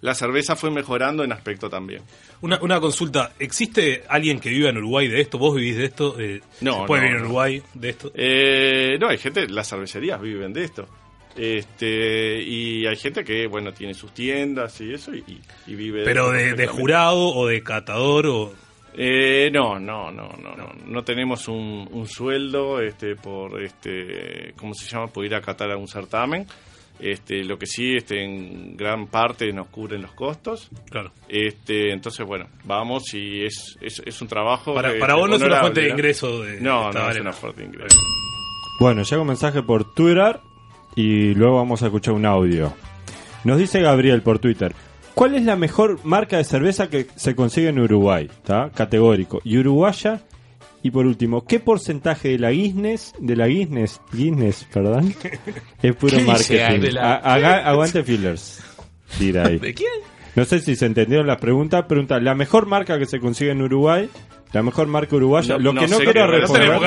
la 0.00 0.14
cerveza 0.14 0.56
fue 0.56 0.70
mejorando 0.70 1.24
en 1.24 1.32
aspecto 1.32 1.68
también. 1.70 2.02
Una, 2.42 2.58
una 2.60 2.80
consulta, 2.80 3.32
¿existe 3.38 4.04
alguien 4.08 4.38
que 4.40 4.50
viva 4.50 4.68
en 4.70 4.76
Uruguay 4.78 5.08
de 5.08 5.20
esto? 5.20 5.38
¿Vos 5.38 5.54
vivís 5.56 5.76
de 5.76 5.84
esto? 5.86 6.16
Eh, 6.20 6.40
No, 6.60 6.82
¿Se 6.82 6.86
puede 6.86 7.02
no, 7.02 7.06
vivir 7.08 7.16
en. 7.18 7.24
Uruguay 7.24 7.62
de 7.74 7.88
esto? 7.88 8.12
Eh, 8.14 8.96
no, 9.00 9.08
hay 9.08 9.18
gente, 9.18 9.48
las 9.48 9.68
cervecerías 9.68 10.20
viven 10.20 10.52
de 10.52 10.64
esto. 10.64 10.86
Este, 11.36 12.40
y 12.42 12.86
hay 12.86 12.96
gente 12.96 13.24
que, 13.24 13.46
bueno, 13.48 13.72
tiene 13.72 13.92
sus 13.94 14.12
tiendas 14.12 14.80
y 14.80 14.94
eso 14.94 15.12
y, 15.14 15.24
y 15.66 15.74
vive 15.74 16.00
de 16.00 16.04
¿Pero 16.04 16.30
de, 16.30 16.52
de 16.54 16.66
jurado 16.66 17.28
o 17.34 17.46
de 17.46 17.62
catador 17.62 18.26
o...? 18.26 18.52
Eh, 18.96 19.50
no, 19.52 19.80
no, 19.80 20.12
no, 20.12 20.28
no, 20.40 20.54
no, 20.54 20.72
no 20.86 21.02
tenemos 21.02 21.48
un, 21.48 21.88
un 21.90 22.06
sueldo, 22.06 22.80
este, 22.80 23.16
por, 23.16 23.60
este, 23.60 24.52
¿cómo 24.56 24.72
se 24.74 24.88
llama? 24.88 25.08
Por 25.08 25.24
ir 25.24 25.34
a 25.34 25.40
catar 25.40 25.72
a 25.72 25.76
un 25.76 25.88
certamen. 25.88 26.46
Este, 27.00 27.42
lo 27.44 27.58
que 27.58 27.66
sí, 27.66 27.96
este, 27.96 28.22
en 28.24 28.76
gran 28.76 29.08
parte 29.08 29.52
nos 29.52 29.66
cubren 29.68 30.02
los 30.02 30.12
costos. 30.12 30.70
Claro. 30.90 31.10
Este, 31.28 31.92
entonces, 31.92 32.24
bueno, 32.26 32.46
vamos 32.64 33.12
y 33.14 33.44
es, 33.44 33.76
es, 33.80 34.00
es 34.06 34.22
un 34.22 34.28
trabajo. 34.28 34.74
Para- 34.74 34.92
que- 34.92 34.98
para 35.00 35.14
vos 35.14 35.28
no 35.28 35.36
es 35.36 35.42
una 35.42 35.60
fuente 35.60 35.80
de 35.82 35.90
ingreso 35.90 36.42
de 36.42 36.60
no, 36.60 36.90
no, 36.92 37.10
es 37.10 37.20
una 37.20 37.32
fuente 37.32 37.60
de 37.62 37.66
ingreso. 37.68 37.98
Bueno, 38.80 39.02
llega 39.02 39.20
un 39.22 39.28
mensaje 39.28 39.62
por 39.62 39.92
Twitter 39.94 40.40
y 40.96 41.34
luego 41.34 41.56
vamos 41.56 41.82
a 41.82 41.86
escuchar 41.86 42.14
un 42.14 42.26
audio. 42.26 42.72
Nos 43.44 43.58
dice 43.58 43.80
Gabriel 43.80 44.22
por 44.22 44.38
Twitter. 44.38 44.74
¿Cuál 45.14 45.34
es 45.36 45.42
la 45.44 45.54
mejor 45.56 46.00
marca 46.04 46.38
de 46.38 46.44
cerveza 46.44 46.88
que 46.90 47.06
se 47.16 47.36
consigue 47.36 47.68
en 47.68 47.78
Uruguay? 47.78 48.24
¿Está? 48.30 48.70
Categórico. 48.74 49.40
Y 49.44 49.58
uruguaya. 49.58 50.22
Y 50.84 50.90
por 50.90 51.06
último, 51.06 51.44
¿qué 51.46 51.58
porcentaje 51.60 52.28
de 52.28 52.38
la 52.38 52.50
Guinness, 52.50 53.14
de 53.18 53.34
la 53.36 53.46
Guinness, 53.48 54.00
Guinness, 54.12 54.66
perdón, 54.72 55.14
es 55.82 55.96
puro 55.96 56.20
marketing? 56.20 56.92
La- 56.92 57.14
aguante 57.64 58.04
fillers. 58.04 58.62
Tira 59.18 59.46
ahí. 59.46 59.58
¿De 59.58 59.72
quién? 59.74 59.90
No 60.36 60.44
sé 60.44 60.60
si 60.60 60.76
se 60.76 60.84
entendieron 60.86 61.26
las 61.26 61.38
preguntas. 61.38 61.86
Pregunta, 61.88 62.20
¿la 62.20 62.34
mejor 62.34 62.66
marca 62.66 62.98
que 62.98 63.06
se 63.06 63.18
consigue 63.18 63.52
en 63.52 63.62
Uruguay? 63.62 64.08
¿La 64.52 64.62
mejor 64.62 64.86
marca 64.86 65.16
uruguaya? 65.16 65.54
No- 65.54 65.58
Lo 65.60 65.72
no 65.72 65.80
que 65.80 65.88
no 65.88 65.96
sé 65.96 66.04
quiero 66.04 66.26
no 66.26 66.32
responder. 66.32 66.78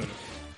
que. 0.00 0.06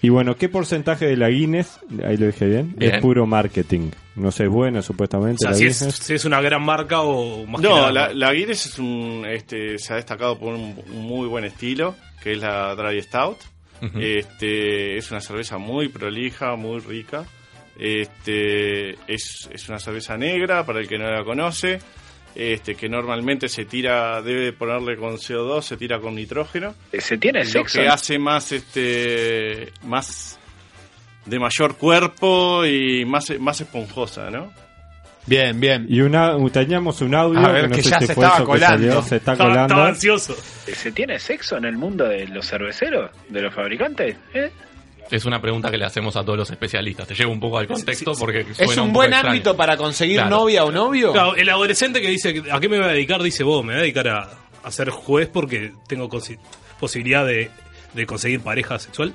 Y 0.03 0.09
bueno, 0.09 0.37
¿qué 0.37 0.49
porcentaje 0.49 1.07
de 1.07 1.17
la 1.17 1.29
Guinness, 1.29 1.79
ahí 2.07 2.17
lo 2.17 2.27
dije 2.27 2.47
bien, 2.47 2.75
Bien. 2.77 2.95
es 2.95 3.01
puro 3.03 3.27
marketing? 3.27 3.91
No 4.17 4.31
sé, 4.31 4.45
es 4.45 4.49
buena 4.49 4.81
supuestamente 4.81 5.37
O 5.37 5.39
sea, 5.41 5.51
la 5.51 5.57
si 5.57 5.67
es, 5.67 5.79
Guinness. 5.81 5.97
si 5.97 6.15
es 6.15 6.25
una 6.25 6.41
gran 6.41 6.63
marca 6.63 7.01
o 7.03 7.45
más 7.47 7.61
que 7.61 7.67
No, 7.69 7.77
nada- 7.77 7.93
la, 7.93 8.15
la 8.15 8.33
Guinness 8.33 8.65
es 8.67 8.79
un, 8.79 9.25
este, 9.29 9.77
se 9.79 9.93
ha 9.93 9.97
destacado 9.97 10.39
por 10.39 10.55
un, 10.55 10.75
un 10.95 11.03
muy 11.03 11.27
buen 11.29 11.45
estilo, 11.45 11.95
que 12.23 12.33
es 12.33 12.39
la 12.39 12.75
Dry 12.75 13.03
Stout. 13.03 13.39
Este, 13.99 14.99
es 14.99 15.11
una 15.11 15.21
cerveza 15.21 15.57
muy 15.57 15.89
prolija, 15.89 16.55
muy 16.57 16.81
rica. 16.81 17.25
Este, 17.79 18.91
es, 19.11 19.49
es 19.51 19.69
una 19.71 19.79
cerveza 19.79 20.17
negra, 20.19 20.67
para 20.67 20.81
el 20.81 20.89
que 20.89 20.99
no 20.99 21.11
la 21.11 21.25
conoce, 21.25 21.79
este, 22.35 22.75
que 22.75 22.89
normalmente 22.91 23.49
se 23.49 23.65
tira, 23.65 24.21
debe 24.21 24.53
ponerle 24.53 24.97
con 24.97 25.17
CO2, 25.17 25.63
se 25.63 25.77
tira 25.79 25.99
con 25.99 26.15
nitrógeno. 26.15 26.75
¿Se 26.93 27.17
tiene 27.17 27.41
lo 27.41 27.51
sexo? 27.51 27.81
que 27.81 27.89
hace 27.89 28.19
más, 28.19 28.53
este, 28.53 29.73
más 29.85 30.39
de 31.25 31.39
mayor 31.39 31.77
cuerpo 31.77 32.67
y 32.67 33.05
más, 33.07 33.31
más 33.41 33.61
esponjosa, 33.63 34.31
¿no? 34.31 34.53
Bien, 35.27 35.61
bien. 35.61 35.87
Y 35.89 36.01
una, 36.01 36.35
teníamos 36.51 37.01
un 37.03 37.15
audio 37.15 37.39
A 37.41 37.53
ver, 37.53 37.69
no 37.71 37.77
que 37.77 37.83
ya 37.83 38.01
si 38.01 38.07
se 38.07 38.13
estaba 38.13 38.45
colando. 38.45 38.67
salió, 38.87 39.03
se 39.03 39.17
está 39.17 39.33
Estaba- 39.33 39.51
colando. 39.51 39.75
estaba 39.75 39.89
ansioso. 39.89 40.35
¿Se 40.35 40.93
tiene 40.93 41.19
sexo 41.19 41.57
en 41.57 41.67
el 41.67 41.77
mundo 41.77 42.05
de 42.09 42.27
los 42.29 42.47
cerveceros? 42.49 43.11
¿De 43.29 43.41
los 43.43 43.55
fabricantes? 43.55 44.17
¿Eh? 44.35 44.51
Es 45.11 45.25
una 45.25 45.41
pregunta 45.41 45.71
que 45.71 45.77
le 45.77 45.85
hacemos 45.85 46.17
a 46.17 46.25
todos 46.25 46.39
los 46.39 46.51
especialistas. 46.51 47.07
Te 47.07 47.15
llevo 47.15 47.33
un 47.33 47.41
poco 47.41 47.59
al 47.59 47.67
contexto 47.67 48.13
porque 48.19 48.47
Es 48.49 48.57
suena 48.57 48.83
un 48.83 48.93
buen 48.93 49.13
extraño. 49.13 49.33
ámbito 49.33 49.57
para 49.57 49.77
conseguir 49.77 50.17
Claro. 50.17 50.31
novia 50.31 50.65
o 50.65 50.71
novio. 50.73 51.13
Claro, 51.13 51.35
el 51.37 51.49
adolescente 51.49 52.01
que 52.01 52.09
dice, 52.09 52.43
¿a 52.51 52.61
qué 52.61 52.69
me 52.69 52.79
voy 52.79 52.87
a 52.87 52.93
dedicar? 52.93 53.23
Dice, 53.23 53.43
vos, 53.43 53.65
me 53.65 53.73
voy 53.73 53.79
a 53.81 53.83
dedicar 53.83 54.09
a, 54.09 54.31
a 54.63 54.71
ser 54.71 54.91
juez 54.91 55.29
porque 55.29 55.73
tengo 55.89 56.09
posibilidad 56.79 57.27
de, 57.27 57.51
de 57.95 58.07
conseguir 58.07 58.41
pareja 58.41 58.79
sexual. 58.79 59.15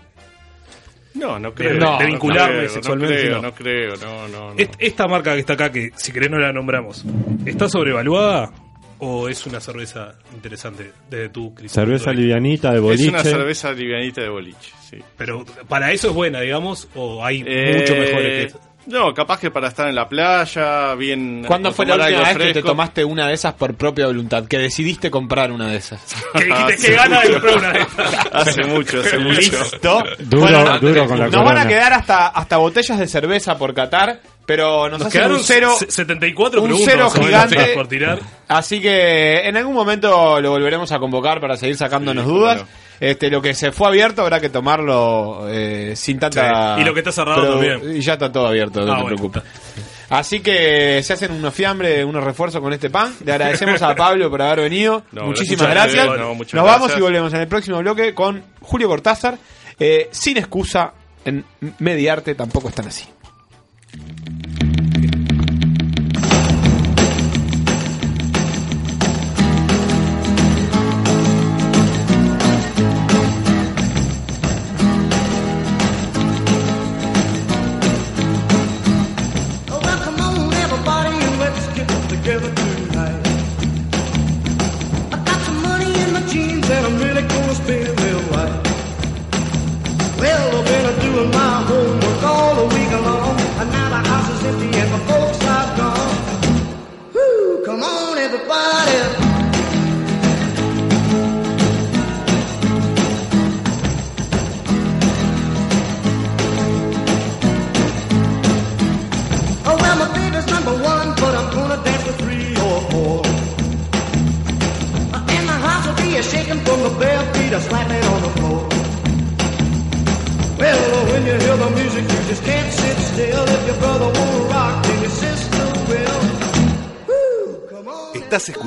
No, 1.15 1.39
no 1.39 1.49
De- 1.49 1.55
creo. 1.55 1.73
de 1.73 1.79
no 1.79 1.97
vincularme 2.05 2.57
creo, 2.59 2.69
sexualmente. 2.69 3.15
No 3.15 3.21
creo, 3.21 3.35
no. 3.35 3.41
no 3.41 3.53
creo, 3.53 3.95
no, 3.97 4.27
no. 4.27 4.53
no. 4.53 4.59
Est- 4.59 4.75
Esta 4.79 5.07
marca 5.07 5.33
que 5.33 5.39
está 5.39 5.53
acá, 5.53 5.71
que 5.71 5.91
si 5.95 6.11
querés 6.11 6.29
no 6.29 6.37
la 6.37 6.51
nombramos, 6.51 7.05
¿está 7.45 7.69
sobrevaluada 7.69 8.51
o 8.99 9.27
es 9.29 9.45
una 9.45 9.59
cerveza 9.59 10.15
interesante 10.33 10.91
desde 11.09 11.29
tu 11.29 11.53
criterio? 11.53 11.69
Cerveza 11.73 12.11
livianita 12.11 12.69
de 12.71 12.77
Es 12.77 12.81
boliche. 12.83 13.09
una 13.09 13.23
cerveza 13.23 13.71
livianita 13.71 14.21
de 14.21 14.29
boliche, 14.29 14.71
sí. 14.89 14.97
Pero 15.17 15.45
para 15.67 15.91
eso 15.91 16.09
es 16.09 16.13
buena, 16.13 16.41
digamos, 16.41 16.87
o 16.95 17.23
hay 17.25 17.43
Eh, 17.45 17.77
mucho 17.79 17.93
mejores 17.95 18.27
que 18.27 18.43
esta? 18.43 18.59
No, 18.87 19.13
capaz 19.13 19.39
que 19.39 19.49
para 19.49 19.67
estar 19.69 19.87
en 19.89 19.95
la 19.95 20.07
playa, 20.07 20.93
bien. 20.95 21.43
¿Cuándo 21.47 21.71
fue 21.73 21.85
la 21.85 21.95
última 21.95 22.19
vez 22.21 22.37
que 22.37 22.53
te 22.53 22.61
tomaste 22.61 23.03
una 23.03 23.27
de 23.27 23.33
esas 23.33 23.53
por 23.53 23.73
propia 23.75 24.05
voluntad? 24.07 24.45
Que 24.47 24.57
decidiste 24.59 25.09
comprar 25.09 25.51
una 25.51 25.67
de 25.69 25.77
esas. 25.77 26.01
Que 26.37 26.45
dijiste, 26.45 26.77
"Qué 26.89 26.95
gana 26.95 27.21
de 27.21 27.31
comprar 27.33 27.57
una 27.57 27.71
de 27.73 27.79
esas". 27.79 28.27
Hace 28.31 28.63
mucho, 28.65 28.99
hace 28.99 29.17
mucho. 29.17 29.39
Listo. 29.39 30.03
Duro, 30.19 30.41
Bueno, 30.43 30.79
duro 30.79 31.07
con 31.07 31.19
la 31.19 31.27
nos 31.29 31.43
van 31.45 31.57
a 31.57 31.67
quedar 31.67 31.93
hasta, 31.93 32.27
hasta 32.27 32.57
botellas 32.57 32.99
de 32.99 33.07
cerveza 33.07 33.57
por 33.57 33.73
Qatar, 33.73 34.19
pero 34.45 34.89
nos, 34.89 34.99
Nos 34.99 35.07
hacen 35.07 35.11
quedaron 35.19 35.37
un 35.37 35.43
cero, 35.43 35.75
se- 35.79 35.89
74 35.89 36.61
un 36.61 36.77
cero 36.85 37.09
gigante. 37.09 37.73
por 37.73 37.87
tirar. 37.87 38.19
Así 38.47 38.79
que 38.81 39.47
en 39.47 39.57
algún 39.57 39.73
momento 39.73 40.39
lo 40.41 40.51
volveremos 40.51 40.91
a 40.91 40.99
convocar 40.99 41.39
para 41.41 41.57
seguir 41.57 41.75
sacándonos 41.77 42.25
dudas. 42.25 42.63
Este, 42.99 43.29
lo 43.29 43.41
que 43.41 43.53
se 43.53 43.71
fue 43.71 43.87
abierto 43.87 44.21
habrá 44.21 44.39
que 44.39 44.49
tomarlo 44.49 45.47
eh, 45.49 45.93
sin 45.95 46.17
tanta. 46.19 46.75
Sí, 46.75 46.81
y 46.81 46.85
lo 46.85 46.93
que 46.93 46.99
está 47.01 47.11
cerrado 47.11 47.51
también. 47.53 47.97
Y 47.97 48.01
ya 48.01 48.13
está 48.13 48.31
todo 48.31 48.47
abierto, 48.47 48.81
no 48.85 48.91
Ah, 48.93 48.95
te 48.97 49.01
bueno. 49.03 49.17
preocupes. 49.17 49.43
Así 50.09 50.39
que 50.39 51.01
se 51.03 51.13
hacen 51.13 51.31
unos 51.31 51.53
fiambres, 51.53 52.05
unos 52.05 52.23
refuerzos 52.23 52.61
con 52.61 52.71
este 52.71 52.89
pan. 52.89 53.13
Le 53.25 53.31
agradecemos 53.33 53.81
a 53.81 53.95
Pablo 53.95 54.29
por 54.29 54.41
haber 54.41 54.61
venido. 54.69 55.03
No, 55.11 55.25
Muchísimas 55.25 55.69
gracias. 55.69 56.05
gracias. 56.05 56.19
No, 56.19 56.35
muchas 56.35 56.53
Nos 56.53 56.63
vamos 56.65 56.93
y 56.95 57.01
volvemos 57.01 57.33
en 57.33 57.41
el 57.41 57.47
próximo 57.47 57.79
bloque 57.79 58.13
con 58.13 58.43
Julio 58.61 58.87
Cortázar. 58.87 59.37
Eh, 59.79 60.07
sin 60.11 60.37
excusa, 60.37 60.93
en 61.25 61.43
Mediarte 61.79 62.35
tampoco 62.35 62.69
están 62.69 62.87
así. 62.87 63.05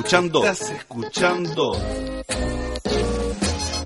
Escuchando. 0.09 0.43
Estás 0.43 0.71
escuchando. 0.71 1.71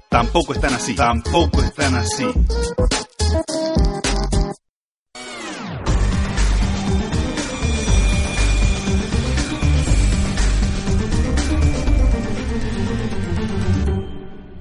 Tampoco 0.07 0.53
están 0.53 0.73
así. 0.73 0.95
Tampoco 0.95 1.61
están 1.61 1.95
así. 1.95 2.25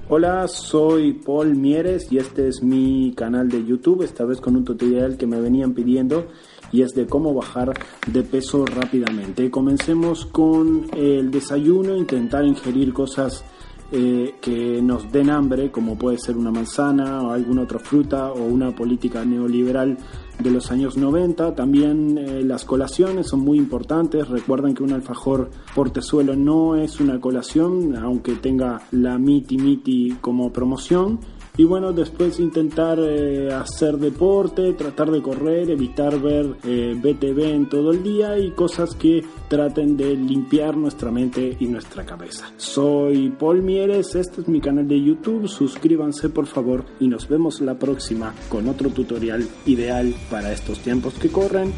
Hola, 0.09 0.47
soy 0.49 1.13
Paul 1.13 1.55
Mieres 1.55 2.11
y 2.11 2.17
este 2.17 2.49
es 2.49 2.61
mi 2.61 3.13
canal 3.15 3.47
de 3.47 3.65
YouTube, 3.65 4.03
esta 4.03 4.25
vez 4.25 4.41
con 4.41 4.57
un 4.57 4.65
tutorial 4.65 5.17
que 5.17 5.25
me 5.25 5.39
venían 5.39 5.73
pidiendo 5.73 6.27
y 6.73 6.81
es 6.81 6.93
de 6.93 7.05
cómo 7.05 7.33
bajar 7.33 7.73
de 8.07 8.23
peso 8.23 8.65
rápidamente. 8.65 9.49
Comencemos 9.49 10.25
con 10.25 10.87
el 10.95 11.31
desayuno, 11.31 11.95
intentar 11.95 12.45
ingerir 12.45 12.93
cosas 12.93 13.43
eh, 13.91 14.35
que 14.41 14.81
nos 14.81 15.11
den 15.11 15.29
hambre, 15.29 15.69
como 15.69 15.95
puede 15.97 16.17
ser 16.17 16.35
una 16.35 16.49
manzana 16.49 17.21
o 17.21 17.31
alguna 17.31 17.61
otra 17.61 17.77
fruta 17.77 18.31
o 18.31 18.43
una 18.43 18.73
política 18.73 19.23
neoliberal 19.23 19.97
de 20.39 20.49
los 20.49 20.71
años 20.71 20.97
90. 20.97 21.53
También 21.53 22.17
eh, 22.17 22.43
las 22.43 22.65
colaciones 22.65 23.27
son 23.27 23.41
muy 23.41 23.59
importantes. 23.59 24.27
Recuerden 24.27 24.73
que 24.73 24.81
un 24.81 24.93
alfajor 24.93 25.51
portezuelo 25.75 26.35
no 26.35 26.75
es 26.75 26.99
una 26.99 27.21
colación, 27.21 27.95
aunque 27.95 28.33
tenga 28.33 28.81
la 28.91 29.19
miti 29.19 29.57
miti 29.57 30.17
como 30.21 30.51
promoción. 30.51 31.19
Y 31.55 31.65
bueno, 31.65 31.93
después 31.93 32.39
intentar 32.39 32.97
eh, 32.99 33.53
hacer 33.53 33.97
deporte, 33.97 34.73
tratar 34.73 35.11
de 35.11 35.21
correr, 35.21 35.69
evitar 35.69 36.19
ver 36.19 36.55
eh, 36.63 36.95
BTV 36.95 37.53
en 37.53 37.69
todo 37.69 37.91
el 37.91 38.01
día 38.01 38.39
y 38.39 38.51
cosas 38.51 38.95
que 38.95 39.23
traten 39.47 39.95
de 39.95 40.15
limpiar 40.15 40.75
nuestra 40.75 41.11
mente 41.11 41.55
y 41.59 41.67
nuestra 41.67 42.05
cabeza. 42.05 42.51
Soy 42.57 43.29
Paul 43.29 43.61
Mieres, 43.61 44.15
este 44.15 44.41
es 44.41 44.47
mi 44.47 44.61
canal 44.61 44.87
de 44.87 44.99
YouTube, 44.99 45.47
suscríbanse 45.47 46.29
por 46.29 46.47
favor 46.47 46.85
y 46.99 47.07
nos 47.07 47.27
vemos 47.27 47.61
la 47.61 47.75
próxima 47.75 48.33
con 48.49 48.67
otro 48.67 48.89
tutorial 48.89 49.47
ideal 49.67 50.13
para 50.31 50.51
estos 50.51 50.79
tiempos 50.79 51.13
que 51.15 51.29
corren. 51.29 51.71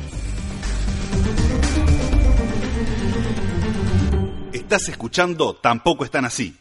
Estás 4.66 4.90
escuchando. 4.90 5.54
Tampoco 5.56 6.06
están 6.06 6.26
así. 6.26 6.56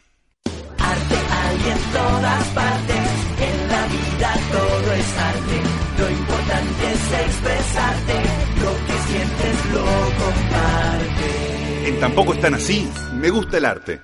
Hay 0.79 1.57
en 1.57 1.79
todas 1.93 2.45
partes, 2.49 3.04
vida 4.17 4.35
todo 4.51 4.93
es 4.93 5.19
arte. 5.19 5.61
Lo 5.99 6.11
importante 6.11 6.93
es 6.93 7.13
expresarte, 7.27 8.15
lo 8.63 8.73
que 8.87 8.93
sientes 9.09 9.73
lo 9.73 9.85
comparte. 10.25 11.89
En 11.89 12.01
Tampoco 12.01 12.33
están 12.35 12.55
así. 12.55 12.89
Me 13.15 13.31
gusta 13.31 13.59
el 13.59 13.65
arte. 13.65 14.01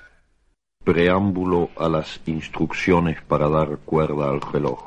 Preámbulo 0.83 1.69
a 1.77 1.87
las 1.89 2.19
instrucciones 2.25 3.21
para 3.21 3.49
dar 3.49 3.77
cuerda 3.79 4.29
al 4.29 4.41
reloj. 4.41 4.79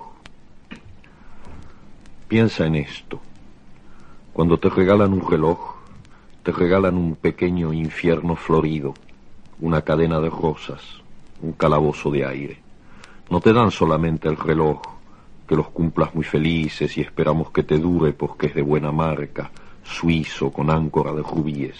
Piensa 2.28 2.66
en 2.66 2.76
esto. 2.76 3.20
Cuando 4.32 4.58
te 4.58 4.68
regalan 4.68 5.12
un 5.12 5.30
reloj, 5.30 5.76
te 6.42 6.50
regalan 6.50 6.96
un 6.96 7.14
pequeño 7.14 7.72
infierno 7.72 8.34
florido, 8.34 8.94
una 9.60 9.82
cadena 9.82 10.18
de 10.20 10.30
rosas, 10.30 10.82
un 11.40 11.52
calabozo 11.52 12.10
de 12.10 12.26
aire. 12.26 12.58
No 13.30 13.40
te 13.40 13.52
dan 13.52 13.70
solamente 13.70 14.28
el 14.28 14.36
reloj, 14.36 14.82
que 15.54 15.58
los 15.58 15.70
cumplas 15.70 16.12
muy 16.16 16.24
felices 16.24 16.98
y 16.98 17.00
esperamos 17.00 17.52
que 17.52 17.62
te 17.62 17.78
dure 17.78 18.12
porque 18.12 18.48
es 18.48 18.56
de 18.56 18.62
buena 18.62 18.90
marca, 18.90 19.52
suizo 19.84 20.50
con 20.50 20.68
áncora 20.68 21.12
de 21.12 21.22
rubíes. 21.22 21.76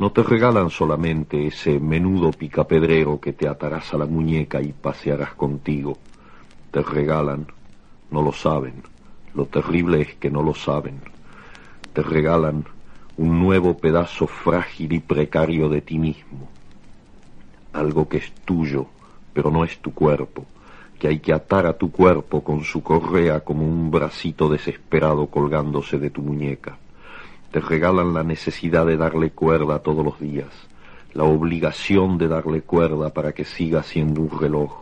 No 0.00 0.10
te 0.10 0.24
regalan 0.24 0.70
solamente 0.70 1.46
ese 1.46 1.78
menudo 1.78 2.32
picapedrero 2.32 3.20
que 3.20 3.32
te 3.32 3.46
atarás 3.46 3.94
a 3.94 3.98
la 3.98 4.06
muñeca 4.06 4.60
y 4.60 4.72
pasearás 4.72 5.34
contigo. 5.34 5.98
Te 6.72 6.82
regalan, 6.82 7.46
no 8.10 8.22
lo 8.22 8.32
saben, 8.32 8.82
lo 9.34 9.46
terrible 9.46 10.00
es 10.00 10.14
que 10.16 10.28
no 10.28 10.42
lo 10.42 10.52
saben. 10.52 11.00
Te 11.92 12.02
regalan 12.02 12.64
un 13.16 13.38
nuevo 13.38 13.78
pedazo 13.78 14.26
frágil 14.26 14.94
y 14.94 14.98
precario 14.98 15.68
de 15.68 15.80
ti 15.80 15.96
mismo. 15.96 16.48
Algo 17.72 18.08
que 18.08 18.16
es 18.16 18.32
tuyo, 18.44 18.88
pero 19.32 19.52
no 19.52 19.62
es 19.62 19.78
tu 19.78 19.94
cuerpo, 19.94 20.44
que 21.04 21.08
hay 21.08 21.18
que 21.18 21.34
atar 21.34 21.66
a 21.66 21.74
tu 21.74 21.92
cuerpo 21.92 22.42
con 22.42 22.64
su 22.64 22.82
correa 22.82 23.40
como 23.40 23.62
un 23.62 23.90
bracito 23.90 24.48
desesperado 24.48 25.26
colgándose 25.26 25.98
de 25.98 26.08
tu 26.08 26.22
muñeca. 26.22 26.78
Te 27.50 27.60
regalan 27.60 28.14
la 28.14 28.22
necesidad 28.22 28.86
de 28.86 28.96
darle 28.96 29.28
cuerda 29.32 29.80
todos 29.80 30.02
los 30.02 30.18
días, 30.18 30.48
la 31.12 31.24
obligación 31.24 32.16
de 32.16 32.28
darle 32.28 32.62
cuerda 32.62 33.10
para 33.10 33.32
que 33.34 33.44
siga 33.44 33.82
siendo 33.82 34.22
un 34.22 34.30
reloj. 34.30 34.72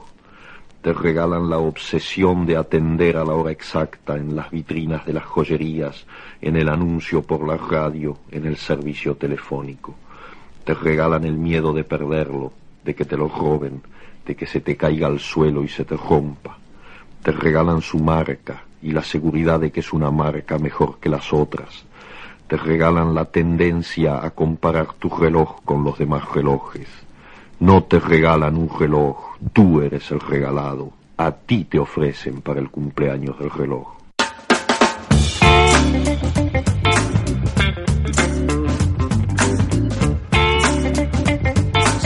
Te 0.81 0.93
regalan 0.93 1.51
la 1.51 1.59
obsesión 1.59 2.47
de 2.47 2.57
atender 2.57 3.17
a 3.17 3.25
la 3.25 3.35
hora 3.35 3.51
exacta 3.51 4.15
en 4.15 4.37
las 4.37 4.49
vitrinas 4.53 5.05
de 5.05 5.15
las 5.15 5.25
joyerías, 5.25 6.07
en 6.41 6.55
el 6.55 6.69
anuncio 6.69 7.23
por 7.23 7.45
la 7.45 7.57
radio, 7.57 8.17
en 8.31 8.47
el 8.47 8.59
servicio 8.59 9.17
telefónico. 9.17 9.97
Te 10.63 10.75
regalan 10.75 11.25
el 11.25 11.35
miedo 11.37 11.73
de 11.73 11.83
perderlo, 11.83 12.53
de 12.85 12.95
que 12.95 13.05
te 13.05 13.17
lo 13.17 13.27
roben, 13.27 13.83
de 14.27 14.35
que 14.35 14.47
se 14.47 14.61
te 14.61 14.77
caiga 14.77 15.07
al 15.07 15.21
suelo 15.21 15.65
y 15.65 15.69
se 15.69 15.85
te 15.85 15.97
rompa. 15.97 16.59
Te 17.23 17.33
regalan 17.33 17.83
su 17.83 17.99
marca 17.99 18.65
y 18.83 18.91
la 18.91 19.03
seguridad 19.03 19.61
de 19.61 19.71
que 19.71 19.81
es 19.81 19.93
una 19.93 20.11
marca 20.11 20.59
mejor 20.59 20.99
que 20.99 21.09
las 21.09 21.33
otras. 21.33 21.85
Te 22.47 22.57
regalan 22.57 23.15
la 23.15 23.27
tendencia 23.27 24.25
a 24.25 24.31
comparar 24.31 24.95
tu 24.95 25.09
reloj 25.09 25.63
con 25.65 25.85
los 25.85 25.99
demás 25.99 26.25
relojes. 26.35 26.89
No 27.61 27.85
te 27.85 28.01
regalan 28.01 28.57
un 28.57 28.69
reloj, 28.69 29.37
tú 29.53 29.81
eres 29.81 30.11
el 30.11 30.21
regalado. 30.21 30.91
A 31.17 31.31
ti 31.33 31.65
te 31.65 31.79
ofrecen 31.79 32.43
para 32.43 32.61
el 32.61 32.71
cumpleaños 32.71 33.39
del 33.39 33.51
reloj. 33.51 34.03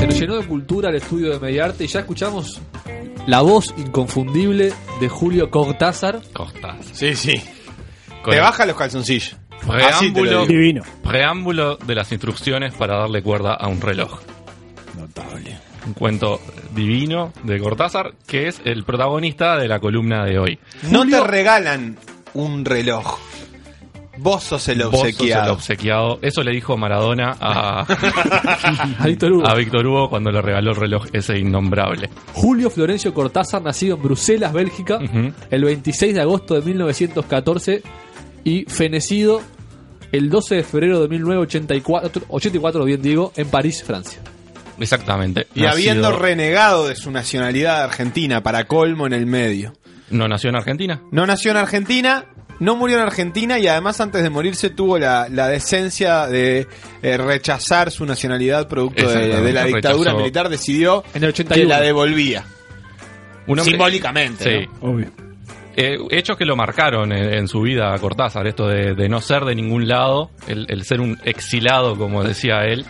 Llenó 0.05 0.37
de 0.37 0.47
cultura 0.47 0.91
el 0.91 0.97
estudio 0.97 1.31
de 1.31 1.41
Mediarte 1.41 1.85
y 1.85 1.87
ya 1.87 2.01
escuchamos 2.01 2.61
la 3.27 3.41
voz 3.43 3.75
inconfundible 3.77 4.73
de 5.01 5.09
Julio 5.09 5.51
Cortázar. 5.51 6.21
Cortázar. 6.33 6.85
Sí, 6.93 7.15
sí. 7.17 7.41
Con 8.23 8.31
Te 8.33 8.37
el 8.37 8.43
baja 8.43 8.67
los 8.67 8.77
calzoncillos. 8.77 9.37
Así 9.69 10.13
te 10.13 10.21
lo 10.23 10.45
Preámbulo, 10.45 10.47
digo. 10.47 10.85
preámbulo 11.03 11.77
de 11.77 11.95
las 11.95 12.13
instrucciones 12.13 12.75
para 12.75 12.99
darle 12.99 13.23
cuerda 13.23 13.55
a 13.55 13.67
un 13.69 13.81
reloj. 13.81 14.21
Notable. 14.97 15.59
Un 15.87 15.95
cuento 15.95 16.41
divino 16.75 17.33
de 17.45 17.59
Cortázar, 17.59 18.15
que 18.27 18.49
es 18.49 18.61
el 18.65 18.85
protagonista 18.85 19.57
de 19.57 19.69
la 19.69 19.79
columna 19.81 20.25
de 20.25 20.39
hoy. 20.39 20.59
No 20.91 21.07
te 21.07 21.21
regalan 21.25 21.97
un 22.35 22.65
reloj. 22.65 23.19
Vos 24.19 24.43
sos 24.45 24.67
el 24.69 24.79
Vos 24.83 24.93
sos 24.93 25.01
obsequiado. 25.01 25.45
el 25.45 25.51
obsequiado. 25.51 26.19
Eso 26.23 26.43
le 26.43 26.53
dijo 26.53 26.77
Maradona 26.77 27.37
a, 27.41 27.81
A 28.99 29.07
Víctor 29.07 29.33
Hugo. 29.33 29.47
a 29.47 29.55
Víctor 29.55 29.87
Hugo 29.87 30.09
cuando 30.11 30.31
le 30.31 30.41
regaló 30.43 30.71
el 30.71 30.77
reloj 30.77 31.07
ese 31.13 31.39
innombrable. 31.39 32.09
Julio 32.33 32.71
Florencio 32.71 33.13
Cortázar, 33.15 33.63
nacido 33.63 33.97
en 33.97 34.03
Bruselas, 34.03 34.53
Bélgica, 34.53 34.99
el 35.51 35.65
26 35.65 36.15
de 36.15 36.21
agosto 36.21 36.55
de 36.55 36.63
1914 36.63 37.83
y 38.45 38.65
fenecido 38.65 39.41
el 40.13 40.31
12 40.31 40.55
de 40.57 40.63
febrero 40.65 41.01
de 41.03 41.09
1984, 41.09 42.23
84, 42.29 42.85
bien 42.85 43.03
digo, 43.03 43.33
en 43.37 43.49
París, 43.49 43.83
Francia. 43.85 44.21
Exactamente. 44.79 45.47
Y 45.55 45.61
Nacido- 45.61 45.71
habiendo 45.73 46.13
renegado 46.13 46.87
de 46.87 46.97
su 46.97 47.11
nacionalidad 47.11 47.83
argentina 47.85 48.43
para 48.43 48.65
colmo 48.67 49.07
en 49.07 49.13
el 49.15 49.27
medio. 49.27 49.73
¿No 50.11 50.29
nació 50.29 50.51
en 50.51 50.57
Argentina? 50.57 51.03
No 51.11 51.27
nació 51.27 51.51
en 51.51 51.57
Argentina, 51.57 52.27
no 52.61 52.77
murió 52.77 52.97
en 52.97 53.03
Argentina 53.03 53.59
y 53.59 53.67
además 53.67 54.01
antes 54.01 54.23
de 54.23 54.31
morirse 54.31 54.71
tuvo 54.71 54.99
la, 54.99 55.29
la 55.31 55.49
decencia 55.49 56.27
de 56.27 56.67
eh, 57.03 57.17
rechazar 57.17 57.91
su 57.91 58.07
nacionalidad 58.07 58.69
producto 58.69 59.09
de, 59.09 59.53
la 59.53 59.65
dictadura 59.65 60.13
rechazó- 60.13 60.17
militar. 60.19 60.49
Decidió 60.49 61.05
En 61.15 61.25
el 61.25 61.33
que 61.33 61.43
81. 61.43 61.69
la 61.69 61.81
devolvía. 61.81 62.45
Un 63.47 63.59
hombre- 63.59 63.65
Simbólicamente. 63.65 64.61
Sí. 64.65 64.69
¿no? 64.83 65.01
Eh, 65.79 65.99
hechos 66.11 66.39
que 66.39 66.47
lo 66.47 66.57
marcaron 66.57 67.13
en, 67.13 67.35
en 67.35 67.49
su 67.49 67.61
vida 67.61 67.93
a 67.93 67.99
Cortázar, 67.99 68.47
esto 68.47 68.67
de, 68.67 68.95
de 68.95 69.09
no 69.11 69.21
ser 69.21 69.45
de 69.45 69.55
ningún 69.55 69.87
lado, 69.87 70.31
el, 70.49 70.65
el 70.71 70.85
ser 70.85 71.03
un 71.03 71.19
exilado, 71.23 71.97
como 71.99 72.25
decía 72.25 72.65
él, 72.65 72.87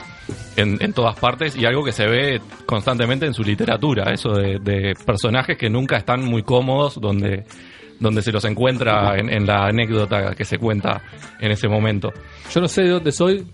en, 0.56 0.78
en 0.80 0.92
todas 0.92 1.18
partes, 1.18 1.56
y 1.56 1.66
algo 1.66 1.82
que 1.84 1.90
se 1.90 2.06
ve 2.06 2.40
constantemente 2.64 3.26
en 3.26 3.34
su 3.34 3.42
literatura, 3.42 4.12
eso 4.12 4.30
de, 4.30 4.58
de 4.60 4.94
personajes 5.04 5.58
que 5.58 5.68
nunca 5.68 5.96
están 5.96 6.24
muy 6.24 6.44
cómodos, 6.44 7.00
donde, 7.00 7.44
donde 8.00 8.22
se 8.22 8.32
los 8.32 8.44
encuentra 8.44 9.16
en, 9.18 9.30
en 9.32 9.46
la 9.46 9.66
anécdota 9.66 10.34
que 10.34 10.44
se 10.44 10.58
cuenta 10.58 11.02
en 11.40 11.50
ese 11.52 11.68
momento. 11.68 12.12
Yo 12.52 12.60
no 12.60 12.68
sé 12.68 12.82
de 12.82 12.88
dónde 12.90 13.12
soy. 13.12 13.46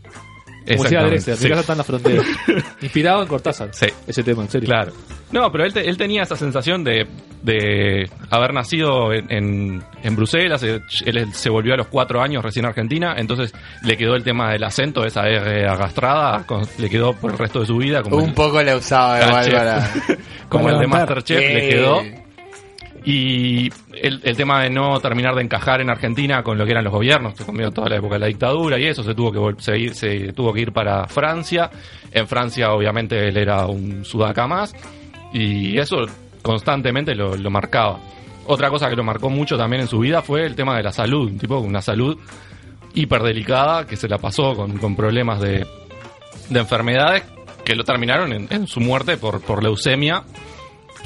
Como 0.65 0.85
decía 0.85 1.03
Drexler, 1.03 1.37
sí. 1.37 1.43
mi 1.45 1.49
casa 1.51 1.61
está 1.63 1.73
en 1.73 1.79
la 1.79 1.85
frontera. 1.85 2.23
Inspirado 2.83 3.23
en 3.23 3.29
Cortázar. 3.29 3.71
Sí. 3.73 3.87
Ese 4.07 4.23
tema, 4.23 4.43
en 4.43 4.49
serio. 4.49 4.69
Claro. 4.69 4.93
No, 5.33 5.51
pero 5.51 5.65
él, 5.65 5.73
te- 5.73 5.89
él 5.89 5.97
tenía 5.97 6.23
esa 6.23 6.37
sensación 6.37 6.85
de, 6.85 7.05
de 7.43 8.09
haber 8.31 8.55
nacido 8.55 9.13
en, 9.13 9.27
en, 9.33 9.83
en 10.05 10.15
Bruselas. 10.15 10.63
eh, 10.63 10.81
Él 11.05 11.35
se 11.35 11.51
volvió 11.51 11.75
a 11.75 11.77
los 11.79 11.89
cuatro 11.89 12.23
años 12.23 12.45
recién 12.45 12.65
a 12.65 12.69
Argentina. 12.69 13.15
Entonces 13.19 13.53
le 13.83 13.97
quedó 13.97 14.15
el 14.15 14.23
tema 14.23 14.53
del 14.53 14.63
acento, 14.63 15.05
esa 15.05 15.27
R 15.27 15.67
agastrada, 15.67 16.47
con- 16.47 16.65
le 16.79 16.89
quedó 16.89 17.13
por 17.15 17.33
el 17.33 17.39
resto 17.39 17.59
de 17.59 17.67
su 17.67 17.77
vida. 17.79 18.03
Como 18.03 18.19
Un 18.19 18.29
el- 18.29 18.35
poco 18.35 18.63
la 18.63 18.77
usaba 18.77 19.21
igual 19.27 19.51
para... 19.51 19.91
como 20.49 20.65
para 20.65 20.77
el 20.77 20.81
de. 20.83 20.87
Masterchef 20.87 21.41
le 21.41 21.69
quedó. 21.69 22.03
Y 23.05 23.69
el, 23.95 24.37
tema 24.37 24.63
de 24.63 24.71
no 24.71 25.01
terminar 25.01 25.35
de 25.35 25.43
encajar 25.43 25.81
en 25.81 25.91
Argentina 25.91 26.43
con 26.45 26.57
lo 26.57 26.65
que 26.65 26.71
eran 26.71 26.85
los 26.85 26.93
gobiernos, 26.93 27.35
se 27.37 27.45
comió 27.45 27.71
toda 27.73 27.89
la 27.89 27.97
época 27.97 28.15
de 28.15 28.21
la 28.21 28.27
dictadura 28.27 28.79
y 28.79 28.87
eso, 28.87 29.03
se 29.03 29.15
tuvo 29.15 29.33
que 29.33 29.61
se, 29.61 29.93
se 29.95 30.33
tuvo 30.33 30.53
que 30.53 30.61
ir 30.61 30.73
para 30.73 31.09
Francia. 31.09 31.71
En 32.13 32.29
Francia, 32.29 32.73
obviamente, 32.73 33.27
él 33.27 33.37
era 33.37 33.67
un 33.67 34.05
sudaca 34.05 34.47
más 34.47 34.75
y 35.33 35.79
eso 35.79 36.07
constantemente 36.43 37.15
lo, 37.17 37.37
marcaba. 37.51 37.99
Otra 38.47 38.71
cosa 38.71 38.89
que 38.89 38.97
lo 38.97 39.03
marcó 39.03 39.31
mucho 39.31 39.57
también 39.57 39.83
en 39.83 39.89
su 39.89 39.99
vida 39.99 40.23
fue 40.23 40.47
el 40.47 40.55
tema 40.55 40.77
de 40.77 40.85
la 40.85 40.93
salud, 40.93 41.29
un 41.29 41.39
tipo 41.39 41.59
con 41.59 41.69
una 41.69 41.83
salud 41.83 42.19
hiperdelicada 42.95 43.87
que 43.87 43.97
se 43.97 44.09
la 44.09 44.19
pasó 44.19 44.55
con, 44.55 44.79
con 44.79 44.95
problemas 44.95 45.41
de, 45.41 45.67
de 46.51 46.61
enfermedades 46.61 47.25
que 47.65 47.75
lo 47.75 47.85
terminaron 47.85 48.33
en, 48.33 48.67
su 48.67 48.81
muerte 48.81 49.17
por 49.17 49.63
leucemia, 49.63 50.25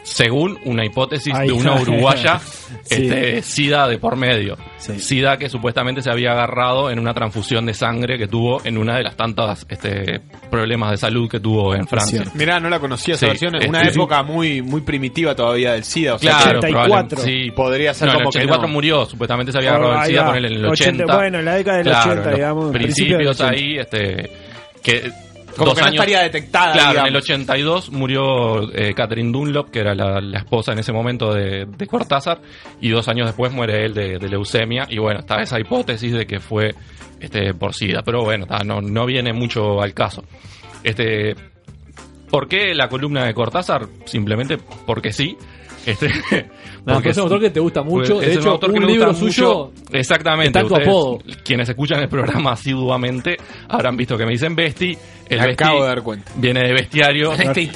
según 0.07 0.57
una 0.65 0.85
hipótesis 0.85 1.35
Ay, 1.35 1.49
de 1.49 1.53
una 1.53 1.75
uruguaya, 1.81 2.39
sí. 2.85 3.07
este, 3.07 3.43
SIDA 3.43 3.89
de 3.89 3.99
por 3.99 4.15
medio. 4.17 4.57
SIDA 4.79 5.37
que 5.37 5.49
supuestamente 5.49 6.01
se 6.01 6.11
había 6.11 6.31
agarrado 6.31 6.91
en 6.93 7.01
una 7.01 7.13
transfusión 7.13 7.67
de 7.67 7.75
sangre 7.75 8.17
que 8.17 8.29
tuvo 8.29 8.61
en 8.65 8.79
una 8.79 8.97
de 8.97 9.03
las 9.03 9.17
tantas 9.17 9.67
este, 9.69 10.21
problemas 10.49 10.93
de 10.93 10.97
salud 10.97 11.29
que 11.29 11.41
tuvo 11.41 11.75
en 11.75 11.89
Francia. 11.89 12.23
Mirá, 12.35 12.61
no 12.61 12.69
la 12.71 12.79
conocía 12.79 13.15
esa 13.15 13.27
Sí, 13.27 13.31
versión. 13.31 13.57
este, 13.57 13.69
una 13.69 13.81
sí. 13.83 13.89
época 13.89 14.23
muy 14.23 14.63
muy 14.63 14.83
primitiva 14.83 15.35
todavía 15.35 15.73
del 15.73 15.83
SIDA. 15.83 16.15
O 16.15 16.19
sea, 16.21 16.39
Claro, 16.39 16.61
que- 16.61 16.69
probablemente, 16.69 17.17
sí. 17.17 17.51
Podría 17.51 17.93
ser 17.93 18.07
No, 18.07 18.13
en 18.13 18.19
el 18.19 18.25
como 18.25 18.33
que 18.33 18.39
84 18.39 18.69
no. 18.69 18.73
murió, 18.73 19.07
supuestamente 19.07 19.51
se 19.53 19.59
había 19.59 19.73
Oh, 19.73 19.75
agarrado 19.75 19.93
el 19.95 20.01
ahí 20.03 20.09
SIDA 20.11 20.25
con 20.27 20.37
él 20.37 20.45
en 20.45 20.53
el 20.53 20.67
80, 20.67 20.91
80. 21.03 21.17
bueno, 21.17 21.39
en 21.41 21.45
la 21.45 21.55
década 21.57 21.77
del 21.79 21.87
Claro, 21.87 21.99
80, 22.13 22.13
en 22.23 22.27
los 22.31 22.35
digamos, 22.37 22.65
del 22.73 22.83
Principios 22.83 23.41
80. 23.41 23.53
ahí, 23.53 23.79
este, 23.79 24.31
que 24.85 25.11
Como 25.57 25.71
dos 25.71 25.75
que 25.75 25.81
no 25.83 25.87
años- 25.89 25.95
estaría 26.01 26.21
detectada, 26.23 26.73
Claro, 26.73 26.91
digamos. 26.91 27.09
en 27.09 27.15
el 27.17 27.23
82 27.23 27.91
murió 27.91 28.73
eh, 28.73 28.95
Catherine 28.95 29.33
Dunlop, 29.33 29.71
que 29.71 29.81
era 29.81 29.95
la, 29.95 30.21
la 30.21 30.39
esposa 30.39 30.73
en 30.73 30.79
ese 30.79 30.93
momento 30.93 31.33
de, 31.33 31.67
de 31.67 31.87
Cortázar, 31.87 32.41
y 32.81 32.91
dos 32.91 33.09
años 33.09 33.27
después 33.27 33.53
muere 33.53 33.85
él 33.85 33.95
de, 33.95 34.19
de 34.19 34.29
leucemia, 34.29 34.87
y 34.89 34.99
bueno, 34.99 35.21
está 35.21 35.41
esa 35.41 35.59
hipótesis 35.59 36.13
de 36.13 36.27
que 36.27 36.41
fue 36.41 36.75
este, 37.21 37.55
por 37.55 37.75
SIDA, 37.75 38.03
pero 38.05 38.23
bueno, 38.23 38.45
está, 38.45 38.65
no, 38.65 38.81
no 38.81 39.07
viene 39.07 39.33
mucho 39.33 39.81
al 39.81 39.95
caso. 39.95 40.25
Este, 40.85 41.35
¿Por 42.31 42.49
qué 42.49 42.75
la 42.75 42.89
columna 42.89 43.25
de 43.25 43.35
Cortázar? 43.35 43.87
Simplemente 44.05 44.59
porque 44.85 45.13
sí. 45.13 45.37
Este, 45.87 46.09
No, 46.85 46.95
porque 46.95 47.11
es 47.11 47.17
un 47.17 47.23
autor 47.25 47.41
que 47.41 47.51
te 47.51 47.61
gusta 47.61 47.83
mucho. 47.83 48.21
es 48.21 48.29
De 48.29 48.33
un 48.35 48.39
hecho, 48.43 48.51
autor 48.51 48.73
que 48.73 48.79
un 48.79 48.85
me 48.87 48.93
libro 48.93 49.09
gusta 49.09 49.21
suyo 49.25 49.71
mucho. 49.71 49.73
Exactamente. 49.93 50.59
está 50.59 50.77
apodo. 50.77 51.19
Quienes 51.45 51.69
escuchan 51.69 52.01
el 52.01 52.09
programa 52.09 52.53
asiduamente 52.53 53.37
habrán 53.69 53.97
visto 53.97 54.19
que 54.19 54.25
me 54.27 54.33
dicen 54.33 54.55
Besti. 54.55 54.97
El 55.29 55.41
Me 55.41 55.53
acabo 55.53 55.83
de 55.83 55.89
dar 55.89 56.03
cuenta. 56.03 56.31
Viene 56.37 56.61
de 56.61 56.73
Bestiario. 56.73 57.33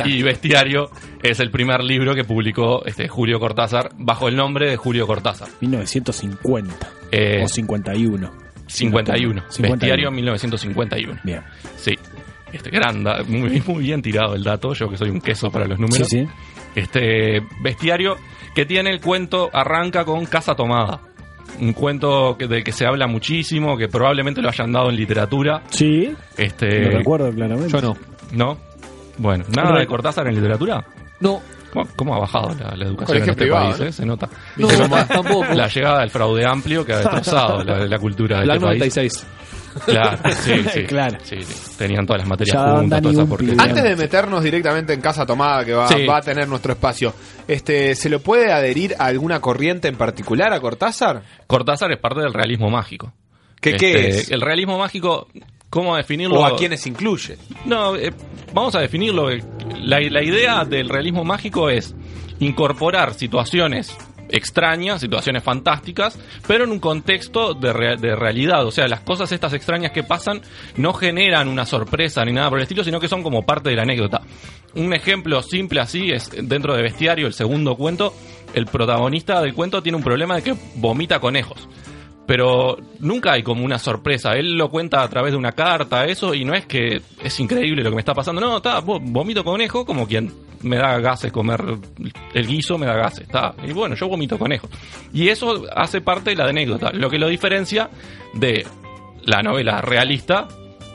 Y 0.07 0.23
Bestiario 0.23 0.91
es 1.23 1.41
el 1.41 1.51
primer 1.51 1.83
libro 1.83 2.15
que 2.15 2.25
publicó 2.25 2.85
este 2.85 3.09
Julio 3.09 3.41
Cortázar 3.41 3.91
bajo 3.99 4.29
el 4.29 4.37
nombre 4.37 4.69
de 4.71 4.77
Julio 4.77 5.07
Cortázar. 5.07 5.49
1950 5.61 6.89
Eh, 7.11 7.43
o 7.45 7.49
51. 7.49 8.31
51. 8.67 9.43
51. 9.49 9.73
Bestiario 9.75 10.11
1951. 10.13 11.21
Bien. 11.25 11.43
Sí. 11.77 11.99
Este, 12.53 12.71
gran 12.71 13.05
muy, 13.29 13.63
muy 13.67 13.85
bien 13.85 14.03
tirado 14.03 14.35
el 14.35 14.43
dato, 14.43 14.73
yo 14.75 14.89
que 14.89 14.97
soy 14.97 15.11
un 15.11 15.21
queso 15.21 15.51
para 15.51 15.67
los 15.67 15.79
números. 15.79 16.09
Sí, 16.09 16.21
sí. 16.21 16.29
Este 16.75 17.43
bestiario 17.63 18.17
que 18.55 18.65
tiene 18.67 18.91
el 18.91 19.01
cuento 19.01 19.51
arranca 19.53 20.05
con 20.05 20.27
Casa 20.27 20.55
Tomada. 20.55 21.01
Un 21.61 21.73
cuento 21.73 22.37
que, 22.39 22.47
del 22.47 22.63
que 22.65 22.73
se 22.73 22.87
habla 22.87 23.07
muchísimo, 23.07 23.77
que 23.77 23.89
probablemente 23.89 24.41
lo 24.41 24.49
hayan 24.49 24.73
dado 24.73 24.89
en 24.89 24.97
literatura. 24.97 25.63
Sí. 25.71 26.13
Este, 26.37 26.85
Lo 26.91 26.99
recuerdo 26.99 27.31
claramente. 27.33 27.71
Yo 27.73 27.81
no. 27.81 27.97
¿No? 28.33 28.57
Bueno, 29.19 29.45
¿nada 29.55 29.79
de 29.79 29.87
Cortázar 29.87 30.27
en 30.29 30.37
literatura? 30.37 30.85
No. 31.21 31.41
¿Cómo, 31.73 31.87
cómo 31.95 32.15
ha 32.17 32.19
bajado 32.21 32.55
la, 32.59 32.75
la 32.77 32.85
educación 32.85 33.19
en 33.19 33.23
este 33.31 33.43
privado, 33.43 33.71
país? 33.71 33.81
eh? 33.81 33.93
Se 33.93 34.07
nota. 34.07 34.29
No, 34.57 34.69
Se 34.69 34.79
nota 34.79 35.07
tampoco. 35.07 35.45
La 35.55 35.69
llegada 35.69 36.01
del 36.01 36.11
fraude 36.11 36.45
amplio 36.47 36.85
que 36.85 36.93
ha 36.95 36.99
destrozado 36.99 37.63
la, 37.63 37.87
la 37.87 37.99
cultura 37.99 38.41
de 38.41 38.47
La 38.47 38.55
este 38.55 38.67
país. 39.01 39.27
96. 39.87 39.97
Claro, 39.97 40.35
sí, 40.35 40.65
sí. 40.81 40.85
Claro. 40.85 41.19
Sí, 41.23 41.43
sí. 41.43 41.77
Tenían 41.79 42.07
todas 42.07 42.23
las 42.23 42.29
materias 42.29 42.55
Ya 42.57 42.71
juntas, 42.73 42.91
Dani 42.91 43.03
toda 43.03 43.13
esa 43.13 43.23
un 43.23 43.29
porquería. 43.29 43.55
Bien. 43.55 43.69
Antes 43.69 43.83
de 43.85 43.97
meternos 43.97 44.43
directamente 44.45 44.93
en 44.93 45.01
Casa 45.01 45.25
Tomada, 45.27 45.65
que 45.65 45.73
va, 45.73 45.89
Sí. 45.89 46.07
va 46.07 46.19
a 46.19 46.23
tener 46.23 46.49
nuestro 46.49 46.73
espacio, 46.73 47.15
este, 47.49 47.95
¿se 47.95 48.09
lo 48.09 48.21
puede 48.21 48.53
adherir 48.53 48.95
a 48.99 49.07
alguna 49.07 49.41
corriente 49.41 49.89
en 49.89 49.97
particular 49.97 50.53
a 50.53 50.61
Cortázar? 50.61 51.23
Cortázar 51.47 51.91
es 51.93 51.99
parte 51.99 52.21
del 52.21 52.33
realismo 52.33 52.71
mágico. 52.71 53.13
¿Qué, 53.61 53.75
qué 53.77 53.91
Este, 53.91 54.09
es? 54.09 54.31
El 54.31 54.41
realismo 54.41 54.79
mágico, 54.79 55.29
¿cómo 55.69 55.97
definirlo? 55.97 56.41
¿O 56.41 56.45
a 56.47 56.57
quiénes 56.57 56.87
incluye? 56.87 57.37
No, 57.67 57.95
eh, 57.97 58.13
vamos 58.55 58.75
a 58.75 58.81
definirlo. 58.81 59.29
La, 59.83 60.01
la 60.01 60.23
idea 60.23 60.65
del 60.65 60.89
realismo 60.89 61.25
mágico 61.25 61.69
es 61.69 61.95
incorporar 62.39 63.13
situaciones 63.15 63.95
extrañas, 64.33 65.01
situaciones 65.01 65.43
fantásticas, 65.43 66.19
pero 66.47 66.65
en 66.65 66.71
un 66.71 66.79
contexto 66.81 67.55
de, 67.55 67.73
rea- 67.73 67.97
de 67.97 68.15
realidad. 68.17 68.65
O 68.67 68.71
sea, 68.71 68.89
las 68.89 69.01
cosas 69.01 69.33
estas 69.33 69.53
extrañas 69.53 69.93
que 69.93 70.03
pasan 70.03 70.41
no 70.77 70.93
generan 70.93 71.49
una 71.49 71.67
sorpresa 71.67 72.25
ni 72.25 72.33
nada 72.33 72.49
por 72.51 72.59
el 72.59 72.63
estilo, 72.65 72.85
sino 72.85 73.01
que 73.01 73.09
son 73.09 73.23
como 73.23 73.45
parte 73.45 73.71
de 73.71 73.77
la 73.77 73.83
anécdota. 73.83 74.23
Un 74.75 74.93
ejemplo 74.95 75.43
simple 75.43 75.81
así 75.81 76.11
es 76.11 76.31
dentro 76.43 76.75
de 76.77 76.83
Bestiario, 76.83 77.27
el 77.27 77.33
segundo 77.35 77.75
cuento, 77.77 78.15
el 78.55 78.67
protagonista 78.67 79.41
del 79.41 79.55
cuento 79.55 79.83
tiene 79.83 79.97
un 79.97 80.05
problema 80.05 80.37
de 80.37 80.43
que 80.43 80.55
vomita 80.77 81.19
conejos 81.21 81.69
pero 82.27 82.77
nunca 83.01 83.33
hay 83.33 83.43
como 83.43 83.65
una 83.65 83.79
sorpresa. 83.79 84.33
Él 84.35 84.57
lo 84.57 84.71
cuenta 84.71 85.03
a 85.03 85.09
través 85.09 85.33
de 85.33 85.39
una 85.39 85.53
carta, 85.53 86.07
eso, 86.07 86.35
y 86.35 86.45
no 86.45 86.55
es 86.55 86.67
que 86.67 87.01
es 87.23 87.41
increíble 87.41 87.83
lo 87.83 87.91
que 87.91 87.97
me 87.97 88.01
está 88.03 88.15
pasando. 88.15 88.41
No, 88.41 88.59
está, 88.59 88.81
vo- 88.83 89.01
vomito 89.03 89.43
conejo 89.45 89.85
como 89.85 90.07
quien 90.07 90.33
me 90.63 90.77
da 90.77 90.99
gases 91.01 91.33
comer 91.33 91.61
el 92.35 92.47
guiso, 92.47 92.79
me 92.79 92.87
da 92.87 92.95
gases. 92.95 93.23
Está. 93.23 93.55
Y 93.67 93.73
bueno, 93.73 93.95
yo 93.97 94.09
vomito 94.09 94.39
conejo. 94.39 94.69
Y 95.13 95.29
eso 95.29 95.65
hace 95.75 96.01
parte 96.01 96.31
de 96.31 96.37
la 96.37 96.45
anécdota, 96.49 96.91
lo 96.93 97.11
que 97.11 97.19
lo 97.19 97.29
diferencia 97.29 97.91
de 98.35 98.65
la 99.25 99.43
novela 99.43 99.81
realista 99.81 100.47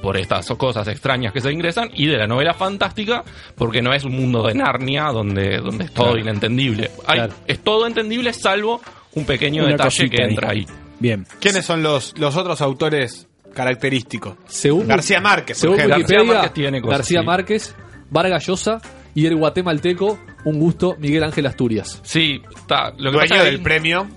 por 0.01 0.17
estas 0.17 0.47
cosas 0.51 0.87
extrañas 0.87 1.33
que 1.33 1.41
se 1.41 1.51
ingresan, 1.51 1.89
y 1.95 2.05
de 2.05 2.17
la 2.17 2.27
novela 2.27 2.53
fantástica, 2.53 3.23
porque 3.55 3.81
no 3.81 3.91
es 3.91 4.03
un 4.03 4.15
mundo 4.15 4.43
de 4.45 4.53
Narnia 4.53 5.05
donde, 5.05 5.57
donde 5.57 5.85
es 5.85 5.91
todo 5.93 6.11
Claro. 6.11 6.19
inentendible. 6.19 6.91
Hay- 7.07 7.17
Claro. 7.19 7.33
Es 7.47 7.59
todo 7.63 7.87
entendible 7.87 8.31
salvo 8.31 8.79
un 9.15 9.25
pequeño 9.25 9.63
Una 9.63 9.71
detalle 9.71 10.09
que 10.09 10.21
ahí. 10.23 10.29
entra 10.29 10.49
ahí. 10.51 10.65
Bien. 10.99 11.25
¿Quiénes 11.39 11.65
son 11.65 11.83
los, 11.83 12.17
los 12.17 12.35
otros 12.35 12.61
autores 12.61 13.27
característicos? 13.53 14.35
Según, 14.47 14.87
García 14.87 15.19
Márquez, 15.21 15.57
por 15.57 15.61
según 15.61 15.75
ejemplo. 15.77 15.97
Wikipedia, 15.97 16.17
García 16.19 16.33
Márquez 16.41 16.53
tiene 16.53 16.81
cosas, 16.81 16.97
García 16.97 17.19
sí. 17.21 17.25
Márquez, 17.25 17.75
Vargas 18.09 18.45
Llosa 18.47 18.81
y 19.13 19.25
el 19.25 19.35
guatemalteco, 19.35 20.19
un 20.45 20.59
gusto, 20.59 20.95
Miguel 20.99 21.23
Ángel 21.23 21.45
Asturias. 21.45 21.99
Sí, 22.03 22.41
está. 22.55 22.91
Lo 22.91 23.11
que 23.11 23.17
Dueño 23.17 23.19
pasa 23.19 23.35
es 23.35 23.39
que 23.41 23.45
del 23.45 23.55
ahí- 23.55 23.61
premio. 23.63 24.07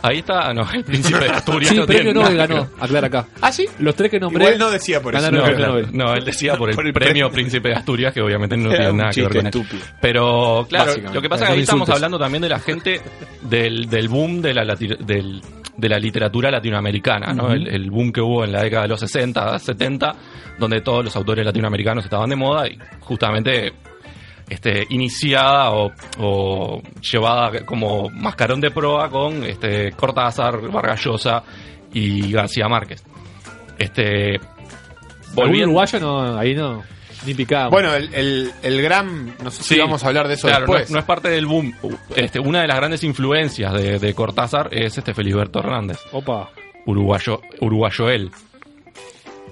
Ahí 0.00 0.18
está, 0.18 0.54
no, 0.54 0.62
el 0.72 0.84
príncipe 0.84 1.18
de 1.18 1.28
Asturias. 1.28 1.72
Sí, 1.72 1.76
no 1.76 1.84
premio 1.84 2.14
Nobel 2.14 2.36
ganó, 2.36 2.68
aclara 2.78 3.08
acá. 3.08 3.26
¿Ah, 3.40 3.50
sí? 3.50 3.66
Los 3.80 3.96
tres 3.96 4.08
que 4.12 4.20
nombré. 4.20 4.44
Igual 4.44 4.58
no 4.60 4.70
decía 4.70 5.02
por 5.02 5.12
eso. 5.12 5.24
ganaron 5.24 5.40
No, 5.44 5.50
el 5.50 5.56
premio 5.56 5.66
claro, 5.74 5.86
Nobel. 5.88 5.98
no, 5.98 6.14
él 6.14 6.24
decía 6.24 6.56
por 6.56 6.70
el, 6.70 6.76
Por 6.76 6.86
el 6.86 6.92
premio 6.92 7.12
premio. 7.12 7.30
Príncipe 7.32 7.68
de 7.70 7.74
Asturias, 7.74 8.14
que 8.14 8.20
obviamente 8.20 8.56
no 8.56 8.70
tiene 8.70 8.92
nada 8.92 9.10
que 9.10 9.22
ver 9.22 9.36
con 9.36 9.46
él. 9.48 9.82
Pero, 10.00 10.66
claro, 10.68 10.92
lo 11.12 11.20
que 11.20 11.28
pasa 11.28 11.44
es 11.46 11.50
que 11.50 11.54
ahí 11.56 11.62
estamos 11.62 11.88
hablando 11.90 12.16
también 12.16 12.42
de 12.42 12.48
la 12.48 12.60
gente 12.60 13.00
del, 13.42 13.90
del 13.90 14.08
boom 14.08 14.40
de 14.40 14.54
la, 14.54 14.76
del- 14.76 15.42
de 15.78 15.88
la 15.88 15.98
literatura 15.98 16.50
latinoamericana, 16.50 17.32
¿no? 17.32 17.52
El, 17.52 17.68
el 17.68 17.88
boom 17.88 18.12
que 18.12 18.20
hubo 18.20 18.44
en 18.44 18.50
la 18.50 18.62
década 18.62 18.82
de 18.82 18.88
los 18.88 19.00
60, 19.00 19.58
70, 19.60 20.14
donde 20.58 20.80
todos 20.80 21.04
los 21.04 21.14
autores 21.14 21.46
latinoamericanos 21.46 22.04
estaban 22.04 22.28
de 22.28 22.36
moda 22.36 22.66
y 22.66 22.76
justamente 23.00 23.72
este, 24.48 24.84
iniciada 24.90 25.70
o, 25.70 25.92
o 26.18 26.82
llevada 27.00 27.64
como 27.64 28.10
mascarón 28.10 28.60
de 28.60 28.72
proa 28.72 29.08
con 29.08 29.44
este, 29.44 29.92
Cortázar, 29.92 30.68
Vargas 30.68 31.04
Llosa 31.04 31.44
y 31.92 32.32
García 32.32 32.68
Márquez. 32.68 33.04
Este, 33.78 34.34
¿Algún 34.34 35.34
volviendo, 35.34 35.66
uruguayo 35.68 36.00
no, 36.00 36.36
ahí 36.36 36.54
no, 36.56 36.82
ni. 37.24 37.34
Bueno, 37.70 37.94
el, 37.94 38.12
el, 38.14 38.52
el 38.62 38.82
gran. 38.82 39.34
No 39.42 39.50
sé 39.50 39.62
si 39.62 39.74
Sí, 39.74 39.80
vamos 39.80 40.02
a 40.04 40.08
hablar 40.08 40.28
de 40.28 40.34
eso 40.34 40.48
claro, 40.48 40.66
no 40.66 40.72
después. 40.72 40.84
es, 40.84 40.90
no 40.90 40.98
es 40.98 41.04
parte 41.04 41.28
del 41.30 41.46
boom. 41.46 41.74
Este, 42.16 42.38
una 42.40 42.60
de 42.62 42.68
las 42.68 42.76
grandes 42.76 43.02
influencias 43.04 43.72
de, 43.74 43.98
de 43.98 44.14
Cortázar 44.14 44.68
es 44.72 44.96
este 44.98 45.14
Feliberto 45.14 45.58
Hernández, 45.60 45.98
Opa. 46.12 46.50
uruguayo, 46.86 47.40
uruguayo 47.60 48.08
él. 48.10 48.30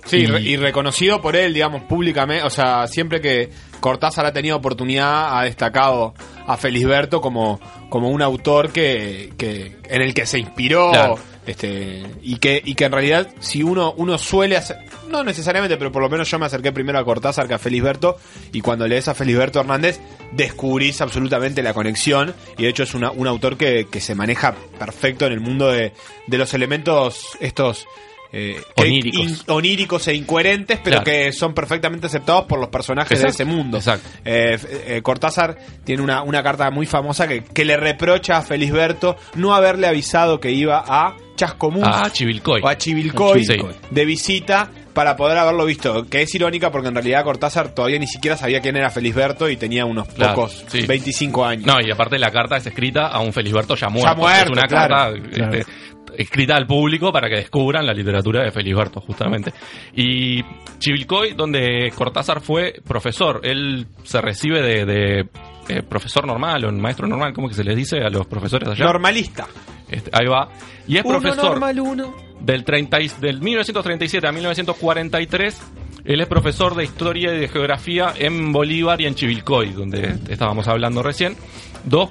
Sí, 0.04 0.18
Y- 0.18 0.26
re- 0.26 0.40
y 0.40 0.56
reconocido 0.56 1.20
por 1.20 1.34
él, 1.34 1.52
digamos, 1.52 1.82
públicamente. 1.82 2.44
O 2.44 2.50
sea, 2.50 2.86
siempre 2.86 3.20
que 3.20 3.50
Cortázar 3.80 4.24
ha 4.26 4.32
tenido 4.32 4.56
oportunidad, 4.56 5.36
ha 5.38 5.42
destacado 5.42 6.14
a 6.46 6.56
Felisberto 6.56 7.20
como, 7.20 7.60
como 7.88 8.10
un 8.10 8.22
autor 8.22 8.70
que, 8.70 9.32
que 9.36 9.76
en 9.88 10.02
el 10.02 10.14
que 10.14 10.24
se 10.26 10.38
inspiró. 10.38 10.90
Claro. 10.92 11.18
Este, 11.46 12.04
y 12.22 12.36
que, 12.36 12.60
y 12.64 12.74
que 12.74 12.84
en 12.86 12.92
realidad, 12.92 13.28
si 13.38 13.62
uno, 13.62 13.94
uno 13.96 14.18
suele 14.18 14.56
hacer, 14.56 14.78
no 15.08 15.22
necesariamente, 15.22 15.76
pero 15.76 15.92
por 15.92 16.02
lo 16.02 16.08
menos 16.08 16.28
yo 16.28 16.38
me 16.38 16.46
acerqué 16.46 16.72
primero 16.72 16.98
a 16.98 17.04
Cortázar 17.04 17.46
que 17.46 17.54
a 17.54 17.58
Felisberto, 17.58 18.16
y 18.52 18.60
cuando 18.60 18.88
lees 18.88 19.06
a 19.06 19.14
Felisberto 19.14 19.60
Hernández, 19.60 20.00
descubrís 20.32 21.00
absolutamente 21.00 21.62
la 21.62 21.72
conexión, 21.72 22.34
y 22.58 22.64
de 22.64 22.68
hecho 22.68 22.82
es 22.82 22.94
un 22.94 23.04
autor 23.04 23.56
que, 23.56 23.86
que 23.90 24.00
se 24.00 24.14
maneja 24.14 24.54
perfecto 24.78 25.26
en 25.26 25.32
el 25.32 25.40
mundo 25.40 25.70
de, 25.70 25.92
de 26.26 26.38
los 26.38 26.52
elementos 26.52 27.36
estos 27.40 27.86
eh, 28.32 28.60
Oníricos. 28.76 29.20
in- 29.30 29.36
oníricos 29.48 30.08
e 30.08 30.14
incoherentes, 30.14 30.78
pero 30.82 31.02
Claro. 31.02 31.04
que 31.04 31.32
son 31.32 31.54
perfectamente 31.54 32.06
aceptados 32.06 32.44
por 32.46 32.58
los 32.58 32.68
personajes 32.68 33.12
Exacto, 33.12 33.26
de 33.26 33.34
ese 33.34 33.44
mundo. 33.44 33.78
exacto. 33.78 34.08
Eh, 34.24 34.58
eh, 34.86 35.00
Cortázar 35.02 35.56
tiene 35.84 36.02
una, 36.02 36.22
una 36.22 36.42
carta 36.42 36.70
muy 36.70 36.86
famosa 36.86 37.26
que, 37.28 37.42
que 37.44 37.64
le 37.64 37.76
reprocha 37.76 38.38
a 38.38 38.42
Felisberto 38.42 39.16
no 39.34 39.54
haberle 39.54 39.86
avisado 39.86 40.40
que 40.40 40.50
iba 40.52 40.82
a 40.86 41.16
Chascomús 41.36 41.84
A 41.86 42.10
Chivilcoy. 42.10 42.60
o 42.62 42.68
a 42.68 42.76
Chivilcoy 42.78 43.46
de 43.90 44.04
visita 44.06 44.70
para 44.94 45.14
poder 45.16 45.36
haberlo 45.36 45.66
visto. 45.66 46.06
Que 46.08 46.22
es 46.22 46.34
irónica 46.34 46.70
porque 46.72 46.88
en 46.88 46.94
realidad 46.94 47.22
Cortázar 47.24 47.74
todavía 47.74 47.98
ni 47.98 48.06
siquiera 48.06 48.38
sabía 48.38 48.62
quién 48.62 48.76
era 48.76 48.88
Felisberto 48.90 49.48
y 49.50 49.56
tenía 49.58 49.84
unos 49.84 50.08
Claro, 50.08 50.34
pocos, 50.34 50.64
sí. 50.68 50.86
25 50.86 51.44
años. 51.44 51.66
No, 51.66 51.78
y 51.80 51.90
aparte 51.90 52.18
la 52.18 52.30
carta 52.30 52.56
es 52.56 52.66
escrita 52.66 53.08
a 53.08 53.20
un 53.20 53.34
Felisberto 53.34 53.74
ya 53.76 53.90
muerto. 53.90 54.16
muerto, 54.16 54.44
es 54.44 54.50
una 54.58 54.62
claro. 54.66 54.94
carta 54.94 55.58
este, 55.60 55.72
escrita 56.16 56.56
al 56.56 56.66
público 56.66 57.12
para 57.12 57.28
que 57.28 57.36
descubran 57.36 57.86
la 57.86 57.92
literatura 57.92 58.42
de 58.42 58.50
Felisberto, 58.50 59.00
justamente. 59.00 59.52
Y 59.94 60.42
Chivilcoy, 60.78 61.34
donde 61.34 61.92
Cortázar 61.94 62.40
fue 62.40 62.74
profesor. 62.86 63.40
Él 63.42 63.86
se 64.04 64.20
recibe 64.20 64.62
de, 64.62 64.84
de, 64.84 65.20
eh, 65.68 65.82
profesor 65.82 66.26
normal 66.26 66.64
o 66.64 66.72
maestro 66.72 67.06
normal, 67.06 67.32
¿cómo 67.32 67.48
que 67.48 67.54
se 67.54 67.64
les 67.64 67.76
dice 67.76 67.98
a 67.98 68.08
los 68.08 68.26
profesores 68.26 68.68
allá? 68.68 68.84
Normalista. 68.84 69.46
Este, 69.88 70.10
ahí 70.12 70.26
va. 70.28 70.48
Y 70.88 70.96
es 70.98 71.04
Uno 71.04 71.20
profesor 71.20 71.50
normal, 71.50 71.80
uno. 71.80 72.14
del, 72.40 72.64
30 72.64 73.00
y- 73.00 73.10
del 73.20 73.40
1937 73.40 74.26
a 74.26 74.32
1943. 74.32 75.62
Él 76.04 76.20
es 76.20 76.28
profesor 76.28 76.74
de 76.76 76.84
historia 76.84 77.34
y 77.34 77.38
de 77.40 77.48
geografía 77.48 78.12
en 78.16 78.52
Bolívar 78.52 79.00
y 79.00 79.06
en 79.06 79.14
Chivilcoy, 79.16 79.70
donde 79.72 80.14
estábamos 80.28 80.68
hablando 80.68 81.02
recién. 81.02 81.36
Dos, 81.84 82.10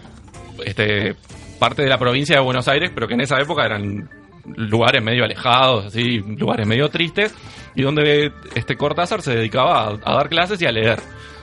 este, 0.65 1.15
parte 1.59 1.81
de 1.83 1.89
la 1.89 1.97
provincia 1.97 2.35
de 2.37 2.41
Buenos 2.43 2.67
Aires, 2.67 2.91
pero 2.93 3.07
que 3.07 3.13
en 3.15 3.21
esa 3.21 3.39
época 3.39 3.65
eran 3.65 4.09
lugares 4.55 5.01
medio 5.03 5.23
alejados, 5.23 5.85
así, 5.85 6.19
lugares 6.19 6.67
medio 6.67 6.89
tristes, 6.89 7.33
y 7.75 7.81
donde 7.81 8.31
este 8.55 8.75
Cortázar 8.77 9.21
se 9.21 9.35
dedicaba 9.35 9.87
a, 9.87 9.89
a 10.03 10.15
dar 10.15 10.29
clases 10.29 10.61
y 10.61 10.65
a 10.65 10.71
leer. 10.71 10.99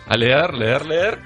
A 0.06 0.16
leer, 0.16 0.54
leer, 0.54 0.86
leer. 0.86 1.18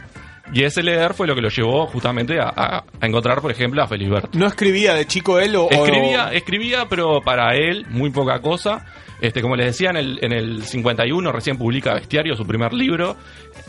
Y 0.52 0.62
ese 0.62 0.82
leer 0.82 1.12
fue 1.14 1.26
lo 1.26 1.34
que 1.34 1.40
lo 1.40 1.48
llevó 1.48 1.86
justamente 1.86 2.38
a, 2.38 2.48
a- 2.54 2.84
a 3.00 3.06
encontrar, 3.06 3.40
por 3.40 3.50
ejemplo, 3.50 3.82
a 3.82 3.88
Felisberto. 3.88 4.30
¿No 4.38 4.46
escribía 4.46 4.94
de 4.94 5.04
chico 5.06 5.40
él 5.40 5.56
o...? 5.56 5.64
o- 5.64 5.70
Escribía, 5.70 6.30
escribía, 6.32 6.86
pero 6.88 7.20
para 7.20 7.56
él 7.56 7.84
muy 7.90 8.10
poca 8.10 8.40
cosa. 8.40 8.86
Este, 9.20 9.40
como 9.40 9.56
les 9.56 9.66
decía, 9.66 9.90
en 9.90 9.96
el, 9.96 10.18
en 10.22 10.32
el 10.32 10.62
51 10.62 11.32
recién 11.32 11.56
publica 11.56 11.94
Bestiario, 11.94 12.36
su 12.36 12.46
primer 12.46 12.72
libro. 12.72 13.16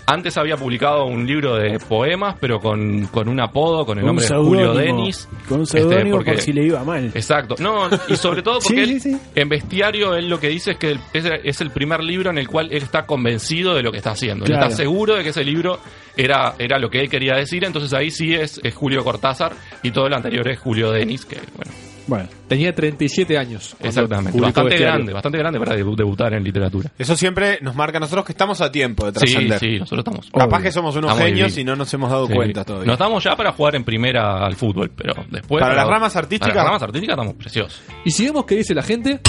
Antes 0.05 0.37
había 0.37 0.55
publicado 0.57 1.05
un 1.05 1.25
libro 1.25 1.55
de 1.55 1.79
poemas, 1.79 2.35
pero 2.39 2.59
con, 2.59 3.07
con 3.07 3.27
un 3.29 3.39
apodo, 3.39 3.85
con 3.85 3.97
el 3.97 4.03
Con 4.05 4.15
nombre 4.15 4.25
de 4.27 4.35
Julio. 4.35 4.73
Denis. 4.73 5.27
Con 5.47 5.59
un 5.59 5.63
Este, 5.63 6.05
porque- 6.11 6.31
por 6.33 6.41
si 6.41 6.53
le 6.53 6.63
iba 6.63 6.83
mal. 6.83 7.11
Exacto. 7.13 7.55
No, 7.59 7.89
y 8.09 8.15
sobre 8.15 8.41
todo 8.41 8.59
porque 8.63 8.85
Sí, 8.85 8.93
él, 8.93 9.01
sí, 9.01 9.11
sí. 9.13 9.17
en 9.35 9.49
Bestiario 9.49 10.15
él 10.15 10.29
lo 10.29 10.39
que 10.39 10.49
dice 10.49 10.71
es 10.71 10.77
que 10.77 10.97
es, 11.13 11.25
es 11.43 11.61
el 11.61 11.71
primer 11.71 12.03
libro 12.03 12.29
en 12.29 12.37
el 12.37 12.47
cual 12.47 12.67
él 12.71 12.83
está 12.83 13.05
convencido 13.05 13.73
de 13.75 13.83
lo 13.83 13.91
que 13.91 13.97
está 13.97 14.11
haciendo. 14.11 14.45
Él 14.45 14.53
está 14.53 14.69
seguro 14.71 15.15
de 15.15 15.23
que 15.23 15.29
ese 15.29 15.43
libro 15.43 15.79
era, 16.15 16.55
era 16.59 16.79
lo 16.79 16.89
que 16.89 16.99
él 17.01 17.09
quería 17.09 17.35
decir, 17.35 17.63
entonces 17.63 17.93
ahí 17.93 18.11
sí 18.11 18.33
es, 18.33 18.59
es 18.63 18.73
Julio 18.73 19.03
Cortázar 19.03 19.53
y 19.83 19.91
todo 19.91 20.09
lo 20.09 20.15
anterior 20.15 20.47
es 20.49 20.59
Julio 20.59 20.91
Denis, 20.91 21.25
que 21.25 21.37
bueno, 21.55 21.71
Bueno. 22.07 22.29
Tenía 22.47 22.73
37 22.73 23.37
años. 23.37 23.75
Exactamente, 23.81 24.39
bastante 24.39 24.69
Bestiario. 24.69 24.95
grande, 24.95 25.13
bastante 25.13 25.37
grande 25.37 25.59
para 25.59 25.75
debu- 25.75 25.95
debutar 25.95 26.33
en 26.33 26.43
literatura. 26.43 26.91
Eso 26.97 27.15
siempre 27.17 27.59
nos 27.61 27.75
marca 27.75 27.97
a 27.97 27.99
nosotros 27.99 28.25
que 28.25 28.31
estamos 28.31 28.61
a 28.61 28.71
tiempo 28.71 29.11
de 29.11 29.19
Sí, 29.19 29.25
trascender. 29.33 29.59
sí, 29.59 29.79
nosotros 29.79 29.99
estamos. 29.99 30.25
Capaz 30.31 30.45
Obvio. 30.57 30.63
que 30.63 30.71
somos 30.71 30.95
unos 30.95 31.11
Estamos 31.11 31.27
genios 31.29 31.53
divinos. 31.53 31.57
y 31.57 31.63
no 31.65 31.75
nos 31.75 31.93
hemos 31.93 32.09
dado 32.09 32.27
Sí. 32.27 32.33
cuenta 32.33 32.63
todavía. 32.63 32.87
No 32.87 32.93
estamos 32.93 33.23
ya 33.23 33.35
para 33.35 33.51
jugar 33.51 33.75
en 33.75 33.83
primera 33.83 34.45
al 34.45 34.55
fútbol, 34.55 34.91
pero 34.95 35.13
después. 35.29 35.61
Para 35.61 35.75
las 35.75 35.87
ramas 35.87 36.15
artísticas- 36.15 36.47
Para 36.49 36.55
las 36.63 36.65
ramas 36.65 36.83
artísticas 36.83 37.13
estamos 37.15 37.33
preciosos. 37.35 37.81
Y 38.05 38.11
si 38.11 38.25
vemos 38.25 38.45
qué 38.45 38.55
dice 38.55 38.73
la 38.73 38.83
gente, 38.83 39.19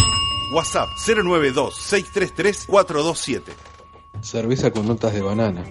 WhatsApp 0.55 0.89
092-633-427. 1.05 3.53
Cerveza 4.21 4.71
con 4.71 4.87
notas 4.87 5.13
de 5.15 5.23
banana. 5.23 5.65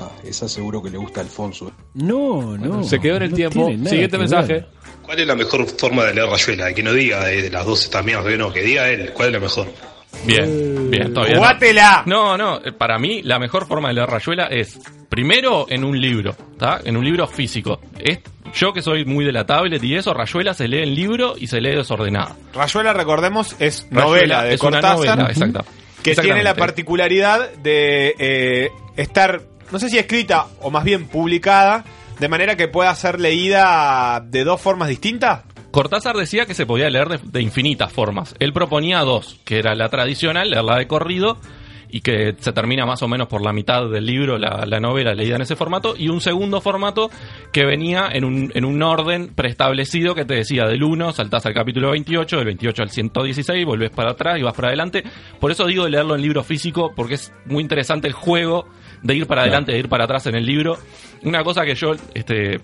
Ah, 0.00 0.10
esa 0.24 0.48
seguro 0.48 0.82
que 0.82 0.90
le 0.90 0.98
gusta 0.98 1.20
a 1.20 1.24
Alfonso. 1.24 1.70
No, 1.94 2.56
no. 2.56 2.82
se 2.82 2.98
quedó 2.98 3.16
en 3.16 3.22
el 3.24 3.30
no 3.30 3.36
tiempo. 3.36 3.68
Siguiente 3.88 4.18
mensaje. 4.18 4.52
ver. 4.54 4.68
¿Cuál 5.02 5.20
es 5.20 5.26
la 5.26 5.34
mejor 5.36 5.66
forma 5.66 6.04
de 6.04 6.14
leer 6.14 6.28
Rayuela? 6.28 6.72
Que 6.72 6.82
no 6.82 6.92
diga 6.92 7.30
eh, 7.30 7.42
de 7.42 7.50
las 7.50 7.64
dos 7.64 7.84
estas 7.84 8.04
mierdas 8.04 8.26
que 8.26 8.36
no, 8.36 8.52
que 8.52 8.62
diga 8.62 8.88
él. 8.88 9.12
¿Cuál 9.12 9.28
es 9.28 9.34
la 9.34 9.40
mejor? 9.40 9.68
Bien, 10.24 10.90
bien, 10.90 11.12
todavía. 11.12 11.34
no. 11.36 11.40
¡Jugátela! 11.42 12.02
No, 12.06 12.36
no, 12.38 12.56
eh, 12.64 12.72
para 12.72 12.98
mí 12.98 13.22
la 13.22 13.38
mejor 13.38 13.66
forma 13.66 13.88
de 13.88 13.94
leer 13.94 14.08
Rayuela 14.08 14.46
es 14.46 14.78
primero 15.08 15.66
en 15.68 15.84
un 15.84 16.00
libro, 16.00 16.34
¿está? 16.52 16.80
En 16.84 16.96
un 16.96 17.04
libro 17.04 17.26
físico. 17.26 17.80
Es, 17.98 18.20
yo 18.54 18.72
que 18.72 18.82
soy 18.82 19.04
muy 19.04 19.24
de 19.24 19.32
la 19.32 19.44
tablet 19.44 19.82
y 19.84 19.94
eso, 19.94 20.14
Rayuela 20.14 20.54
se 20.54 20.68
lee 20.68 20.82
en 20.82 20.94
libro 20.94 21.34
y 21.38 21.46
se 21.46 21.60
lee 21.60 21.76
desordenada. 21.76 22.34
Rayuela, 22.54 22.92
recordemos, 22.92 23.54
es 23.58 23.86
Rayuela 23.90 24.04
novela 24.06 24.42
de 24.44 24.54
es 24.54 24.62
una 24.62 24.70
Cortázar. 24.80 25.18
novela, 25.18 25.30
exacta. 25.30 25.64
Que 26.02 26.14
tiene 26.14 26.42
la 26.42 26.54
particularidad 26.54 27.52
de 27.54 28.14
eh, 28.18 28.70
estar, 28.96 29.42
no 29.70 29.78
sé 29.78 29.88
si 29.88 29.98
escrita 29.98 30.46
o 30.60 30.70
más 30.70 30.84
bien 30.84 31.06
publicada, 31.06 31.84
de 32.18 32.28
manera 32.28 32.56
que 32.56 32.68
pueda 32.68 32.94
ser 32.94 33.20
leída 33.20 34.20
de 34.24 34.44
dos 34.44 34.60
formas 34.60 34.88
distintas. 34.88 35.42
Cortázar 35.70 36.16
decía 36.16 36.46
que 36.46 36.54
se 36.54 36.64
podía 36.64 36.88
leer 36.88 37.20
de, 37.20 37.42
infinitas 37.42 37.92
formas. 37.92 38.34
Él 38.38 38.52
proponía 38.54 39.00
dos, 39.00 39.38
que 39.44 39.58
era 39.58 39.74
la 39.74 39.90
tradicional, 39.90 40.48
leerla 40.48 40.78
de 40.78 40.86
corrido, 40.86 41.36
y 41.90 42.00
que 42.00 42.34
se 42.38 42.52
termina 42.52 42.86
más 42.86 43.02
o 43.02 43.08
menos 43.08 43.28
por 43.28 43.42
la 43.42 43.52
mitad 43.52 43.88
del 43.88 44.06
libro, 44.06 44.38
la, 44.38 44.64
la 44.66 44.80
novela 44.80 45.14
leída 45.14 45.36
en 45.36 45.42
ese 45.42 45.54
formato, 45.54 45.94
y 45.94 46.08
un 46.08 46.22
segundo 46.22 46.62
formato 46.62 47.10
que 47.52 47.66
venía 47.66 48.08
en 48.10 48.24
un, 48.24 48.50
en 48.54 48.64
un 48.64 48.82
orden 48.82 49.34
preestablecido 49.34 50.14
que 50.14 50.24
te 50.24 50.34
decía 50.34 50.64
del 50.64 50.82
1, 50.82 51.12
saltás 51.12 51.44
al 51.44 51.52
capítulo 51.52 51.90
28, 51.90 52.36
del 52.36 52.46
28 52.46 52.82
al 52.82 52.90
116, 52.90 53.66
volvés 53.66 53.90
para 53.90 54.12
atrás 54.12 54.38
y 54.38 54.42
vas 54.42 54.54
para 54.54 54.68
adelante. 54.68 55.04
Por 55.38 55.50
eso 55.50 55.66
digo 55.66 55.86
leerlo 55.86 56.14
en 56.14 56.22
libro 56.22 56.42
físico, 56.42 56.92
porque 56.96 57.14
es 57.14 57.34
muy 57.44 57.62
interesante 57.62 58.08
el 58.08 58.14
juego 58.14 58.66
de 59.02 59.14
ir 59.14 59.26
para 59.26 59.42
adelante, 59.42 59.72
de 59.72 59.78
ir 59.78 59.88
para 59.88 60.04
atrás 60.04 60.26
en 60.26 60.34
el 60.34 60.44
libro. 60.46 60.76
Una 61.22 61.42
cosa 61.44 61.64
que 61.64 61.74
yo, 61.74 61.92
este, 62.14 62.60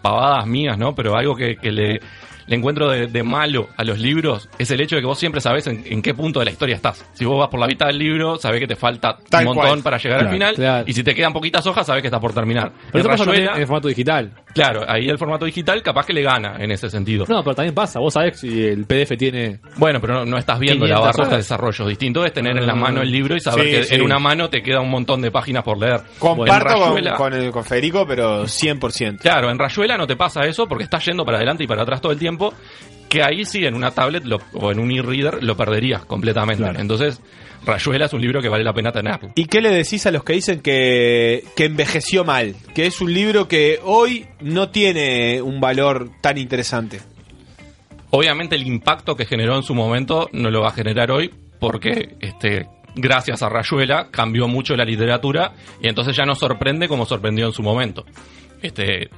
pavadas 0.00 0.46
mías, 0.46 0.78
¿no? 0.78 0.94
Pero 0.94 1.16
algo 1.16 1.36
que, 1.36 1.56
que 1.56 1.70
le, 1.70 2.00
le 2.46 2.56
encuentro 2.56 2.88
de, 2.90 3.06
de 3.06 3.22
malo 3.22 3.68
a 3.76 3.84
los 3.84 3.98
libros 3.98 4.48
es 4.58 4.70
el 4.70 4.80
hecho 4.80 4.96
de 4.96 5.02
que 5.02 5.06
vos 5.06 5.18
siempre 5.18 5.40
sabés 5.40 5.66
en, 5.68 5.84
en 5.86 6.02
qué 6.02 6.12
punto 6.14 6.38
de 6.40 6.44
la 6.46 6.50
historia 6.50 6.74
estás. 6.76 7.04
Si 7.14 7.24
vos 7.24 7.38
vas 7.38 7.48
por 7.48 7.60
la 7.60 7.66
mitad 7.66 7.86
del 7.86 7.98
libro, 7.98 8.36
sabés 8.38 8.60
que 8.60 8.66
te 8.66 8.76
falta 8.76 9.16
Tal 9.28 9.42
un 9.46 9.54
montón 9.54 9.66
cual. 9.70 9.82
para 9.82 9.98
llegar 9.98 10.18
Claro, 10.18 10.28
al 10.30 10.34
final. 10.34 10.54
claro. 10.54 10.84
Y 10.88 10.92
si 10.92 11.04
te 11.04 11.14
quedan 11.14 11.32
poquitas 11.32 11.66
hojas, 11.66 11.86
sabés 11.86 12.02
que 12.02 12.08
estás 12.08 12.20
por 12.20 12.32
terminar. 12.34 12.72
Pero 12.90 12.94
En 12.94 13.00
eso 13.00 13.08
pasa 13.10 13.24
también 13.24 13.44
Rayuela- 13.46 13.54
en 13.56 13.60
el 13.60 13.66
formato 13.66 13.88
digital. 13.88 14.32
Claro, 14.54 14.82
ahí 14.86 15.08
el 15.08 15.18
formato 15.18 15.44
digital 15.44 15.82
capaz 15.82 16.04
que 16.06 16.12
le 16.12 16.22
gana 16.22 16.56
en 16.58 16.70
ese 16.70 16.90
sentido. 16.90 17.24
No, 17.28 17.42
pero 17.42 17.54
también 17.54 17.74
pasa. 17.74 17.98
Vos 18.00 18.12
sabés 18.14 18.38
si 18.40 18.64
el 18.64 18.84
PDF 18.84 19.16
tiene. 19.16 19.60
Bueno, 19.76 20.00
pero 20.00 20.14
no, 20.14 20.24
no 20.26 20.36
estás 20.38 20.58
viendo 20.58 20.86
la 20.86 20.96
500 20.96 21.16
barra 21.16 21.30
de 21.30 21.36
desarrollo. 21.38 21.86
Distinto 21.86 22.24
es 22.24 22.32
tener 22.32 22.56
en 22.56 22.66
la 22.66 22.72
Ah. 22.72 22.76
mano 22.76 23.00
el 23.02 23.10
libro 23.10 23.34
y 23.36 23.40
saber 23.40 23.64
Sí, 23.64 23.70
que 23.70 23.82
sí. 23.84 23.94
en 23.94 24.02
una 24.02 24.18
mano 24.18 24.50
te 24.50 24.62
queda 24.62 24.80
un 24.80 24.90
montón 24.90 25.22
de 25.22 25.30
páginas 25.30 25.62
por 25.64 25.78
leer. 25.78 26.00
Comparto 26.18 26.74
con, 26.78 27.02
con, 27.16 27.32
el, 27.34 27.50
con 27.50 27.64
Federico, 27.64 28.06
pero 28.06 28.44
100%. 28.46 29.18
Claro, 29.20 29.50
en 29.50 29.58
Rayuela 29.58 29.96
no 29.96 30.06
te 30.06 30.16
pasa 30.16 30.42
eso 30.46 30.66
porque 30.66 30.84
estás 30.84 31.04
yendo 31.06 31.24
para 31.24 31.38
adelante 31.38 31.64
y 31.64 31.66
para 31.66 31.82
atrás 31.82 32.00
todo 32.00 32.12
el 32.12 32.18
tiempo. 32.18 32.52
Que 33.08 33.22
ahí 33.22 33.44
sí, 33.44 33.64
en 33.64 33.74
una 33.74 33.90
tablet 33.90 34.24
lo- 34.24 34.40
o 34.54 34.70
en 34.72 34.78
un 34.78 34.90
e-reader 34.90 35.42
lo 35.42 35.54
perderías 35.56 36.04
completamente. 36.06 36.64
Entonces, 36.78 37.20
Rayuela 37.64 38.06
es 38.06 38.12
un 38.12 38.20
libro 38.20 38.42
que 38.42 38.48
vale 38.48 38.64
la 38.64 38.72
pena 38.72 38.92
tenerlo. 38.92 39.32
¿Y 39.34 39.46
qué 39.46 39.60
le 39.60 39.70
decís 39.70 40.06
a 40.06 40.10
los 40.10 40.24
que 40.24 40.32
dicen 40.32 40.60
que, 40.60 41.44
que 41.54 41.66
envejeció 41.66 42.24
mal? 42.24 42.56
Que 42.74 42.86
es 42.86 43.00
un 43.00 43.12
libro 43.12 43.48
que 43.48 43.78
hoy 43.84 44.26
no 44.40 44.70
tiene 44.70 45.40
un 45.42 45.60
valor 45.60 46.10
tan 46.20 46.38
interesante. 46.38 47.00
Obviamente 48.10 48.56
el 48.56 48.66
impacto 48.66 49.16
que 49.16 49.24
generó 49.24 49.56
en 49.56 49.62
su 49.62 49.74
momento 49.74 50.28
no 50.32 50.50
lo 50.50 50.60
va 50.62 50.68
a 50.68 50.72
generar 50.72 51.10
hoy 51.10 51.32
porque 51.58 52.16
este 52.20 52.66
gracias 52.94 53.42
a 53.42 53.48
Rayuela 53.48 54.08
cambió 54.10 54.48
mucho 54.48 54.76
la 54.76 54.84
literatura 54.84 55.54
y 55.80 55.88
entonces 55.88 56.14
ya 56.14 56.24
no 56.24 56.34
sorprende 56.34 56.88
como 56.88 57.06
sorprendió 57.06 57.46
en 57.46 57.52
su 57.52 57.62
momento. 57.62 58.04
Este 58.60 59.08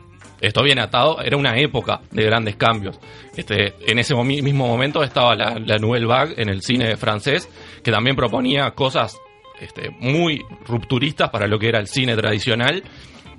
esto 0.41 0.63
viene 0.63 0.83
atado, 0.83 1.23
era 1.23 1.37
una 1.37 1.57
época 1.59 2.01
de 2.11 2.25
grandes 2.25 2.57
cambios. 2.57 2.99
Este, 3.35 3.75
en 3.87 3.99
ese 3.99 4.15
mismo 4.15 4.67
momento 4.67 5.03
estaba 5.03 5.35
la, 5.35 5.59
la 5.59 5.79
Nouvelle 5.79 6.07
Vague 6.07 6.35
en 6.37 6.51
el 6.51 6.61
cine 6.63 6.97
francés, 6.97 7.49
que 7.85 7.93
también 7.93 8.17
proponía 8.17 8.71
cosas 8.73 9.17
este, 9.61 9.91
muy 10.01 10.43
rupturistas 10.67 11.31
para 11.31 11.47
lo 11.47 11.59
que 11.59 11.69
era 11.69 11.79
el 11.79 11.87
cine 11.87 12.17
tradicional 12.17 12.83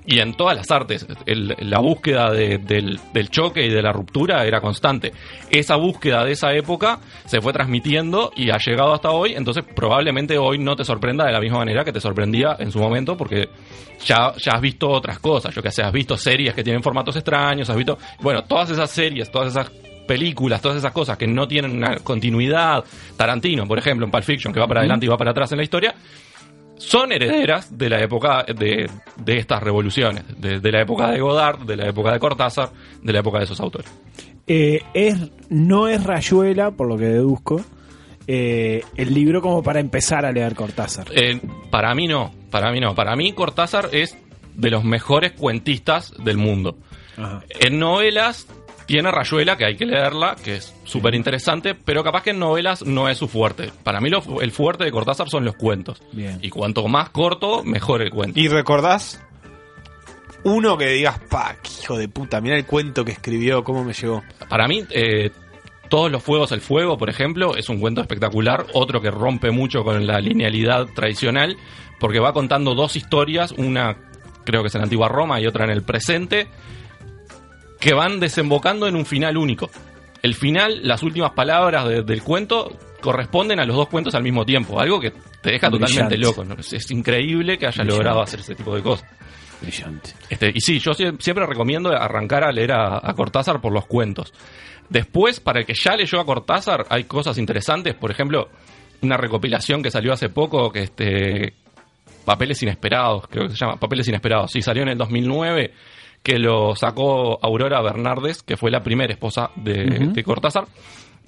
y 0.08 0.20
en 0.20 0.34
todas 0.34 0.56
las 0.56 0.70
artes. 0.70 1.04
la 1.26 1.78
búsqueda 1.80 2.30
de- 2.30 2.58
del, 2.58 3.00
del 3.12 3.28
choque 3.28 3.66
y 3.66 3.68
de 3.70 3.82
la 3.82 3.90
ruptura 3.92 4.44
era 4.46 4.60
constante. 4.60 5.12
Esa 5.50 5.74
búsqueda 5.74 6.24
de 6.24 6.30
esa 6.32 6.52
época 6.54 7.00
se 7.24 7.40
fue 7.40 7.52
transmitiendo 7.52 8.30
y 8.36 8.50
ha 8.50 8.56
llegado 8.64 8.94
hasta 8.94 9.10
hoy, 9.10 9.34
entonces 9.34 9.64
probablemente 9.74 10.38
hoy 10.38 10.58
no 10.58 10.76
te 10.76 10.84
sorprenda 10.84 11.26
de 11.26 11.32
la 11.32 11.40
misma 11.40 11.58
manera 11.58 11.84
que 11.84 11.92
te 11.92 12.00
sorprendía 12.00 12.54
en 12.60 12.70
su 12.70 12.78
momento 12.78 13.16
porque 13.16 13.48
ya, 14.04 14.32
ya 14.36 14.52
has 14.52 14.60
visto 14.60 14.88
otras 14.88 15.18
cosas, 15.18 15.52
yo 15.52 15.60
que 15.60 15.72
sé, 15.72 15.82
has 15.82 15.92
visto 15.92 16.16
series 16.16 16.54
que 16.54 16.62
tienen 16.62 16.84
formatos 16.84 17.16
extraños, 17.16 17.68
has 17.68 17.76
visto, 17.76 17.98
bueno, 18.20 18.44
todas 18.44 18.70
esas 18.70 18.88
series, 18.90 19.28
todas 19.30 19.48
esas 19.48 19.70
películas, 20.06 20.60
todas 20.60 20.78
esas 20.78 20.92
cosas 20.92 21.18
que 21.18 21.26
no 21.26 21.46
tienen 21.46 21.76
una 21.76 21.96
continuidad, 21.96 22.84
Tarantino, 23.16 23.66
por 23.66 23.78
ejemplo, 23.78 24.06
en 24.06 24.10
Pulp 24.10 24.24
Fiction, 24.24 24.52
que 24.52 24.60
va 24.60 24.66
para 24.66 24.80
adelante 24.80 25.06
y 25.06 25.08
va 25.08 25.16
para 25.16 25.32
atrás 25.32 25.52
en 25.52 25.58
la 25.58 25.64
historia, 25.64 25.94
son 26.78 27.12
herederas 27.12 27.76
de 27.76 27.88
la 27.88 28.00
época 28.00 28.44
de, 28.44 28.88
de 29.16 29.38
estas 29.38 29.62
revoluciones, 29.62 30.24
de, 30.38 30.60
de 30.60 30.72
la 30.72 30.82
época 30.82 31.10
de 31.10 31.20
Godard, 31.20 31.60
de 31.60 31.76
la 31.76 31.88
época 31.88 32.12
de 32.12 32.18
Cortázar, 32.18 32.70
de 33.02 33.12
la 33.12 33.20
época 33.20 33.38
de 33.38 33.44
esos 33.44 33.60
autores. 33.60 33.90
Eh, 34.46 34.80
es, 34.94 35.16
no 35.48 35.88
es 35.88 36.04
Rayuela, 36.04 36.70
por 36.70 36.86
lo 36.86 36.96
que 36.96 37.06
deduzco, 37.06 37.64
eh, 38.26 38.82
el 38.96 39.14
libro 39.14 39.40
como 39.40 39.62
para 39.62 39.80
empezar 39.80 40.24
a 40.24 40.32
leer 40.32 40.54
Cortázar. 40.54 41.06
Eh, 41.12 41.40
para 41.70 41.94
mí 41.94 42.06
no, 42.06 42.32
para 42.50 42.70
mí 42.70 42.80
no. 42.80 42.94
Para 42.94 43.16
mí 43.16 43.32
Cortázar 43.32 43.88
es 43.92 44.16
de 44.54 44.70
los 44.70 44.84
mejores 44.84 45.32
cuentistas 45.32 46.12
del 46.22 46.36
mundo. 46.36 46.76
En 47.60 47.78
novelas 47.78 48.46
tiene 48.86 49.10
Rayuela, 49.10 49.56
que 49.56 49.64
hay 49.64 49.76
que 49.76 49.84
leerla, 49.84 50.36
que 50.42 50.56
es 50.56 50.74
súper 50.84 51.14
interesante, 51.14 51.74
pero 51.74 52.04
capaz 52.04 52.22
que 52.22 52.30
en 52.30 52.38
novelas 52.38 52.84
no 52.84 53.08
es 53.08 53.18
su 53.18 53.28
fuerte. 53.28 53.70
Para 53.82 54.00
mí 54.00 54.08
lo 54.08 54.40
el 54.40 54.52
fuerte 54.52 54.84
de 54.84 54.92
Cortázar 54.92 55.28
son 55.28 55.44
los 55.44 55.56
cuentos. 55.56 56.00
Bien. 56.12 56.38
Y 56.40 56.50
cuanto 56.50 56.86
más 56.88 57.10
corto, 57.10 57.64
mejor 57.64 58.02
el 58.02 58.10
cuento. 58.10 58.38
¿Y 58.38 58.48
recordás 58.48 59.20
uno 60.44 60.78
que 60.78 60.86
digas, 60.88 61.18
pa, 61.28 61.56
hijo 61.82 61.98
de 61.98 62.08
puta, 62.08 62.40
mira 62.40 62.56
el 62.56 62.64
cuento 62.64 63.04
que 63.04 63.12
escribió, 63.12 63.64
cómo 63.64 63.82
me 63.82 63.92
llegó? 63.92 64.22
Para 64.48 64.68
mí, 64.68 64.84
eh, 64.90 65.30
Todos 65.88 66.10
los 66.10 66.22
fuegos, 66.22 66.52
el 66.52 66.60
fuego, 66.60 66.96
por 66.98 67.10
ejemplo, 67.10 67.56
es 67.56 67.68
un 67.68 67.78
cuento 67.80 68.00
espectacular. 68.00 68.66
Otro 68.74 69.00
que 69.00 69.10
rompe 69.10 69.50
mucho 69.50 69.82
con 69.84 70.06
la 70.06 70.20
linealidad 70.20 70.86
tradicional, 70.94 71.56
porque 71.98 72.18
va 72.20 72.32
contando 72.32 72.74
dos 72.74 72.96
historias, 72.96 73.52
una 73.52 73.96
creo 74.44 74.62
que 74.62 74.68
es 74.68 74.74
en 74.74 74.80
la 74.80 74.84
antigua 74.84 75.08
Roma 75.08 75.40
y 75.40 75.46
otra 75.46 75.64
en 75.64 75.70
el 75.70 75.82
presente, 75.82 76.46
que 77.80 77.94
van 77.94 78.20
desembocando 78.20 78.86
en 78.86 78.96
un 78.96 79.06
final 79.06 79.36
único. 79.36 79.70
El 80.22 80.34
final, 80.34 80.80
las 80.82 81.02
últimas 81.02 81.32
palabras 81.32 81.86
de- 81.88 82.02
del 82.02 82.22
cuento 82.22 82.76
corresponden 83.00 83.60
a 83.60 83.64
los 83.64 83.76
dos 83.76 83.88
cuentos 83.88 84.14
al 84.14 84.22
mismo 84.22 84.44
tiempo, 84.44 84.80
algo 84.80 84.98
que 84.98 85.10
te 85.42 85.50
deja 85.52 85.70
totalmente 85.70 86.16
Brillante. 86.16 86.18
loco. 86.18 86.44
¿no? 86.44 86.54
Es, 86.54 86.72
es 86.72 86.90
increíble 86.90 87.58
que 87.58 87.66
haya 87.66 87.82
Brillante. 87.82 87.92
logrado 87.96 88.22
hacer 88.22 88.40
ese 88.40 88.54
tipo 88.54 88.74
de 88.74 88.82
cosas. 88.82 89.08
Brillante. 89.60 90.10
Este, 90.28 90.50
y 90.54 90.60
sí, 90.60 90.78
yo 90.80 90.92
sie- 90.92 91.16
siempre 91.20 91.46
recomiendo 91.46 91.90
arrancar 91.90 92.44
a 92.44 92.52
leer 92.52 92.72
a, 92.72 92.96
a 93.02 93.14
Cortázar 93.14 93.60
por 93.60 93.72
los 93.72 93.86
cuentos. 93.86 94.32
Después, 94.88 95.40
para 95.40 95.60
el 95.60 95.66
que 95.66 95.74
ya 95.74 95.96
leyó 95.96 96.20
a 96.20 96.24
Cortázar, 96.24 96.86
hay 96.90 97.04
cosas 97.04 97.38
interesantes. 97.38 97.94
Por 97.94 98.10
ejemplo, 98.10 98.48
una 99.02 99.16
recopilación 99.16 99.82
que 99.82 99.90
salió 99.90 100.12
hace 100.12 100.28
poco, 100.28 100.70
que 100.72 100.82
este 100.84 101.54
Papeles 102.24 102.62
Inesperados, 102.62 103.26
creo 103.28 103.44
que 103.48 103.50
se 103.54 103.56
llama 103.56 103.76
Papeles 103.76 104.08
Inesperados. 104.08 104.50
Sí, 104.50 104.60
salió 104.62 104.82
en 104.82 104.88
el 104.90 104.98
2009, 104.98 105.72
que 106.26 106.40
lo 106.40 106.74
sacó 106.74 107.38
Aurora 107.40 107.80
Bernardes, 107.80 108.42
que 108.42 108.56
fue 108.56 108.72
la 108.72 108.82
primera 108.82 109.12
esposa 109.12 109.52
de, 109.54 110.24
Cortázar. 110.24 110.64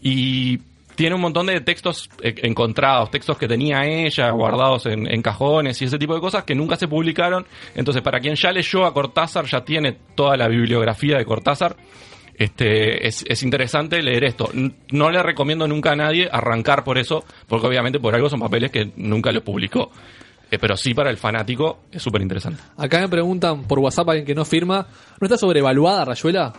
Y 0.03 0.59
tiene 0.97 1.15
un 1.15 1.21
montón 1.21 1.47
de 1.47 1.61
textos 1.61 2.11
eh, 2.21 2.35
encontrados, 2.43 3.09
textos 3.09 3.39
que 3.39 3.47
tenía 3.47 3.85
ella 3.85 4.29
guardados 4.31 4.87
en, 4.87 5.07
en 5.09 5.23
cajones 5.23 5.81
y 5.81 5.85
ese 5.85 6.01
tipo 6.01 6.17
de 6.17 6.21
cosas 6.21 6.43
que 6.43 6.57
nunca 6.57 6.75
se 6.75 6.89
publicaron. 6.89 7.47
Entonces, 7.77 8.03
para 8.03 8.19
quien 8.19 8.35
ya 8.35 8.51
leyó 8.51 8.87
a 8.87 8.93
Cortázar, 8.93 9.45
ya 9.45 9.61
tiene 9.61 9.97
toda 10.17 10.37
la 10.37 10.49
bibliografía 10.49 11.17
de 11.17 11.25
Cortázar. 11.25 11.77
Este, 12.35 13.07
es, 13.07 13.25
es 13.29 13.45
interesante 13.45 14.03
leer 14.03 14.25
esto. 14.25 14.51
No 14.91 15.13
le 15.13 15.23
recomiendo 15.23 15.69
nunca 15.69 15.93
a 15.93 15.97
nadie 15.97 16.29
arrancar 16.29 16.83
por 16.83 16.99
eso, 16.99 17.25
porque 17.47 17.69
obviamente 17.69 18.01
por 18.01 18.17
algo 18.17 18.29
son 18.29 18.41
papeles 18.41 18.73
que 18.73 18.91
nunca 18.97 19.31
los 19.31 19.45
publicó. 19.45 19.93
Eh, 20.51 20.59
pero 20.59 20.77
sí 20.77 20.95
para 20.95 21.11
el 21.11 21.17
fanático 21.19 21.81
es 21.93 22.03
súper 22.03 22.23
interesante. 22.23 22.63
Acá 22.77 23.01
me 23.01 23.09
preguntan 23.09 23.65
por 23.65 23.79
WhatsApp 23.81 24.09
alguien 24.09 24.27
que 24.27 24.35
no 24.35 24.45
firma. 24.45 24.87
¿No 25.21 25.25
está 25.27 25.37
sobrevaluada 25.37 26.05
Rayuela? 26.07 26.53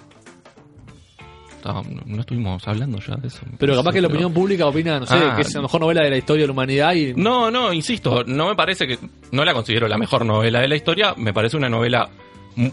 No, 1.65 1.83
no 2.05 2.21
estuvimos 2.21 2.65
hablando 2.67 2.99
ya 2.99 3.15
de 3.17 3.27
eso. 3.27 3.41
Pero 3.57 3.75
capaz 3.75 3.91
que 3.91 3.99
la 4.01 4.07
Pero- 4.07 4.17
opinión 4.19 4.33
pública 4.33 4.65
opina, 4.65 4.97
no 4.99 5.05
sé, 5.05 5.15
Ah. 5.15 5.33
que 5.35 5.41
es 5.41 5.53
la 5.53 5.61
mejor 5.61 5.81
novela 5.81 6.03
de 6.03 6.09
la 6.09 6.17
historia 6.17 6.43
de 6.43 6.47
la 6.47 6.53
humanidad 6.53 6.93
y 6.93 7.13
No, 7.15 7.51
no, 7.51 7.73
insisto, 7.73 8.23
no 8.25 8.47
me 8.47 8.55
parece 8.55 8.87
que. 8.87 8.97
No 9.33 9.43
la 9.43 9.53
considero 9.53 9.87
la 9.87 9.97
mejor 9.97 10.25
novela 10.25 10.61
de 10.61 10.69
la 10.69 10.75
historia. 10.77 11.13
Me 11.17 11.33
parece 11.33 11.57
una 11.57 11.67
novela 11.67 12.09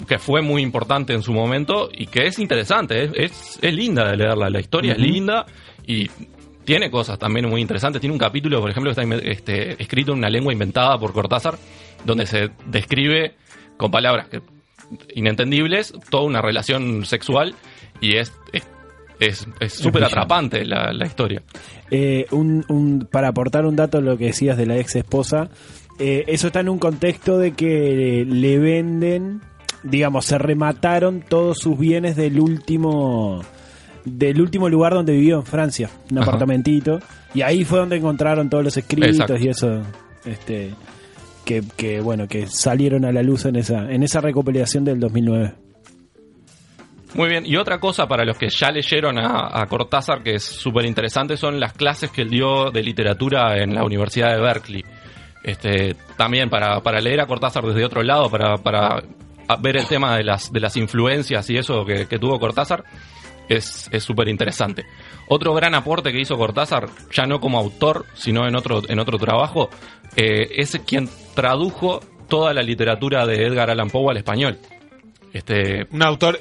que 0.07 0.19
fue 0.19 0.41
muy 0.41 0.63
importante 0.63 1.15
en 1.15 1.23
su 1.23 1.33
momento 1.33 1.89
y 1.93 2.07
que 2.07 2.27
es 2.27 2.39
interesante. 2.39 3.05
Es, 3.05 3.11
es, 3.17 3.59
es 3.61 3.75
linda 3.75 4.09
de 4.09 4.17
leerla. 4.19 4.49
La 4.51 4.61
historia 4.61 4.93
es 4.93 4.99
linda 4.99 5.47
y 5.85 6.09
tiene 6.67 6.91
cosas 6.91 7.19
también 7.19 7.49
muy 7.49 7.63
interesantes. 7.63 8.01
Tiene 8.01 8.13
un 8.13 8.19
capítulo, 8.19 8.61
por 8.61 8.69
ejemplo, 8.71 8.93
que 8.93 9.01
está 9.01 9.17
este, 9.31 9.83
escrito 9.83 10.13
en 10.13 10.19
una 10.19 10.29
lengua 10.29 10.53
inventada 10.53 10.99
por 10.99 11.15
Cortázar, 11.15 11.57
donde 12.05 12.27
se 12.27 12.51
describe 12.67 13.35
con 13.79 13.91
palabras 13.91 14.29
que, 14.29 14.43
inentendibles 15.15 15.95
toda 16.11 16.25
una 16.25 16.43
relación 16.43 17.07
sexual 17.07 17.55
y 18.01 18.17
es. 18.17 18.33
es 18.53 18.65
es 19.19 19.73
súper 19.73 20.05
atrapante 20.05 20.63
la, 20.67 20.93
la 20.93 21.07
historia. 21.07 21.43
Eh, 21.91 22.27
un, 22.33 22.67
un- 22.69 23.09
para 23.11 23.29
aportar 23.29 23.65
un 23.65 23.75
dato 23.75 23.97
a 23.97 24.01
lo 24.03 24.19
que 24.19 24.27
decías 24.27 24.59
de 24.59 24.67
la 24.67 24.77
ex 24.77 24.95
esposa, 24.97 25.49
eh, 25.99 26.25
eso 26.27 26.49
está 26.49 26.61
en 26.61 26.69
un 26.69 26.79
contexto 26.79 27.39
de 27.39 27.53
que 27.53 28.27
le 28.29 28.59
venden, 28.59 29.41
digamos, 29.83 30.27
se 30.27 30.37
remataron 30.37 31.23
todos 31.27 31.57
sus 31.61 31.79
bienes 31.79 32.15
del 32.17 32.39
último 32.41 33.41
del 34.07 34.41
último 34.41 34.69
lugar 34.69 34.95
donde 34.95 35.13
vivió 35.13 35.37
en 35.37 35.45
Francia, 35.45 35.91
un 36.11 36.19
Ajá. 36.19 36.29
apartamentito, 36.31 37.01
y 37.35 37.43
ahí 37.43 37.65
fue 37.65 37.81
donde 37.81 37.97
encontraron 37.97 38.49
todos 38.49 38.65
los 38.65 38.77
escritos 38.77 39.11
Exacto. 39.11 39.37
y 39.37 39.49
eso, 39.49 39.83
este, 40.25 40.71
que, 41.45 41.63
que 41.77 42.01
bueno, 42.01 42.27
que 42.29 42.47
salieron 42.47 43.05
a 43.05 43.13
la 43.13 43.23
luz 43.23 43.45
en 43.45 43.57
esa 43.57 43.91
en 43.91 44.03
esa 44.03 44.21
recopilación 44.21 44.85
del 44.85 45.01
2009. 45.01 45.55
Muy 47.15 47.29
bien, 47.29 47.45
y 47.47 47.57
otra 47.57 47.79
cosa 47.81 48.07
para 48.07 48.25
los 48.25 48.37
que 48.37 48.49
ya 48.49 48.71
leyeron 48.71 49.19
a, 49.19 49.61
a 49.61 49.67
Cortázar 49.67 50.23
que 50.23 50.35
es 50.35 50.45
súper 50.45 50.85
interesante 50.85 51.37
son 51.37 51.59
las 51.59 51.73
clases 51.73 52.11
que 52.11 52.23
él 52.23 52.31
dio 52.31 52.71
de 52.71 52.83
literatura 52.83 53.57
en 53.57 53.75
la 53.75 53.85
Universidad 53.85 54.35
de 54.35 54.41
Berkeley. 54.41 54.85
Este, 55.43 55.97
también 56.17 56.51
para, 56.51 56.81
para 56.81 57.01
leer 57.01 57.21
a 57.21 57.27
Cortázar 57.27 57.65
desde 57.65 57.85
otro 57.85 58.03
lado, 58.03 58.29
para, 58.29 58.57
para 58.57 59.03
ver 59.61 59.77
el 59.77 59.87
tema 59.87 60.17
de 60.17 60.25
las, 60.25 60.53
de 60.53 60.61
las 60.61 60.77
influencias 60.77 61.49
y 61.51 61.57
eso 61.57 61.85
que, 61.85 62.07
que 62.07 62.19
tuvo 62.19 62.39
Cortázar, 62.39 62.85
es 63.49 63.89
súper 64.03 64.29
interesante. 64.29 64.85
Otro 65.29 65.55
gran 65.55 65.75
aporte 65.75 66.13
que 66.13 66.21
hizo 66.21 66.37
Cortázar, 66.37 66.89
ya 67.13 67.27
no 67.27 67.41
como 67.41 67.59
autor, 67.59 68.07
sino 68.15 68.47
en 68.47 68.57
otro, 68.57 68.83
en 68.89 68.99
otro 68.99 69.19
trabajo, 69.19 69.71
eh, 70.17 70.49
es 70.57 70.81
quien 70.87 71.09
tradujo 71.35 72.01
toda 72.29 72.55
la 72.55 72.63
literatura 72.63 73.27
de 73.27 73.47
Edgar 73.47 73.71
Allan 73.71 73.91
Poe 73.91 74.11
al 74.11 74.17
español. 74.17 74.59
Este, 75.33 75.87
Un 75.91 76.03
autor 76.03 76.41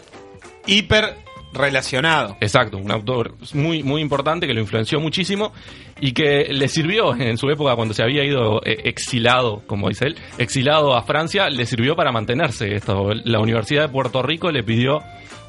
hiper 0.67 1.24
relacionado. 1.55 2.37
Exacto, 2.41 2.77
un 2.77 2.91
autor 2.91 3.35
muy, 3.53 3.81
muy 3.81 4.01
importante 4.01 4.45
que 4.45 4.53
lo 4.53 4.61
influenció 4.61 4.99
muchísimo 4.99 5.51
y 5.99 6.11
que 6.11 6.47
le 6.51 6.67
sirvió 6.67 7.15
en 7.15 7.37
su 7.37 7.49
época 7.49 7.75
cuando 7.75 7.93
se 7.93 8.03
había 8.03 8.23
ido 8.23 8.61
eh, 8.63 8.81
exilado, 8.83 9.63
como 9.65 9.89
dice 9.89 10.07
él, 10.07 10.15
exilado 10.37 10.95
a 10.95 11.03
Francia, 11.03 11.49
le 11.49 11.65
sirvió 11.65 11.95
para 11.95 12.11
mantenerse. 12.11 12.75
Esto, 12.75 13.09
la 13.23 13.39
Universidad 13.39 13.83
de 13.83 13.89
Puerto 13.89 14.21
Rico 14.21 14.51
le 14.51 14.63
pidió 14.63 14.99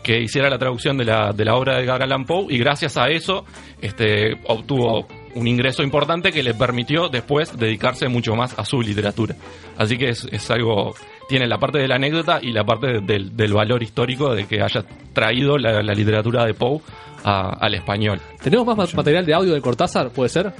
que 0.02 0.20
hiciera 0.20 0.48
la 0.48 0.56
traducción 0.58 0.96
de 0.96 1.04
la, 1.04 1.32
de 1.32 1.44
la 1.44 1.56
obra 1.56 1.76
de 1.76 1.82
Edgar 1.82 2.00
Allan 2.00 2.24
Poe 2.24 2.46
y 2.48 2.58
gracias 2.58 2.96
a 2.96 3.08
eso 3.08 3.44
este, 3.82 4.34
obtuvo 4.46 5.08
un 5.34 5.48
ingreso 5.48 5.82
importante 5.82 6.30
que 6.30 6.44
le 6.44 6.54
permitió 6.54 7.08
después 7.08 7.58
dedicarse 7.58 8.08
mucho 8.08 8.36
más 8.36 8.56
a 8.56 8.64
su 8.64 8.80
literatura. 8.80 9.34
Así 9.76 9.98
que 9.98 10.10
es, 10.10 10.26
es 10.30 10.48
algo, 10.50 10.94
tiene 11.28 11.46
la 11.46 11.58
parte 11.58 11.78
de 11.78 11.88
la 11.88 11.96
anécdota 11.96 12.38
y 12.42 12.52
la 12.52 12.64
parte 12.64 13.00
del, 13.00 13.36
del 13.36 13.52
valor 13.52 13.82
histórico 13.82 14.34
de 14.34 14.46
que 14.46 14.62
haya 14.62 14.84
traído 15.12 15.58
la, 15.58 15.82
la 15.82 15.92
literatura 15.94 16.44
de 16.44 16.54
Poe 16.54 16.80
al 17.24 17.74
español. 17.74 18.20
¿Tenemos 18.42 18.64
más 18.66 18.76
ma- 18.76 18.96
material 18.98 19.26
de 19.26 19.34
audio 19.34 19.52
de 19.54 19.60
Cortázar? 19.60 20.10
¿Puede 20.10 20.28
ser? 20.28 20.52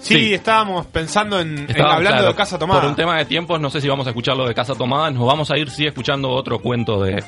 Sí, 0.00 0.14
Sí. 0.14 0.34
estábamos 0.34 0.86
pensando 0.86 1.38
en, 1.40 1.66
hablando 1.78 2.00
claro, 2.10 2.28
de 2.28 2.34
Casa 2.34 2.58
Tomada. 2.58 2.80
Por 2.80 2.88
un 2.90 2.96
tema 2.96 3.18
de 3.18 3.24
tiempos, 3.26 3.60
no 3.60 3.68
sé 3.70 3.80
si 3.82 3.88
vamos 3.88 4.06
a 4.06 4.10
escuchar 4.10 4.36
lo 4.36 4.46
de 4.48 4.54
Casa 4.54 4.74
Tomada. 4.74 5.10
Nos 5.10 5.26
vamos 5.26 5.50
a 5.50 5.58
ir, 5.58 5.68
sí, 5.70 5.86
escuchando 5.86 6.30
otro 6.30 6.58
cuento 6.60 7.02
de, 7.02 7.22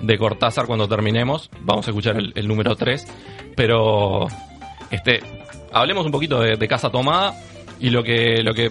de 0.00 0.18
Cortázar 0.18 0.66
cuando 0.66 0.88
terminemos. 0.88 1.50
Vamos 1.60 1.86
a 1.86 1.90
escuchar 1.90 2.16
el, 2.16 2.32
el 2.34 2.48
número 2.48 2.74
3. 2.76 3.06
Pero, 3.56 4.26
este, 4.90 5.20
hablemos 5.72 6.06
un 6.06 6.12
poquito 6.12 6.40
de, 6.40 6.56
de 6.56 6.68
Casa 6.68 6.90
Tomada 6.90 7.34
y 7.78 7.90
lo 7.90 8.02
que, 8.02 8.42
lo 8.42 8.54
que, 8.54 8.70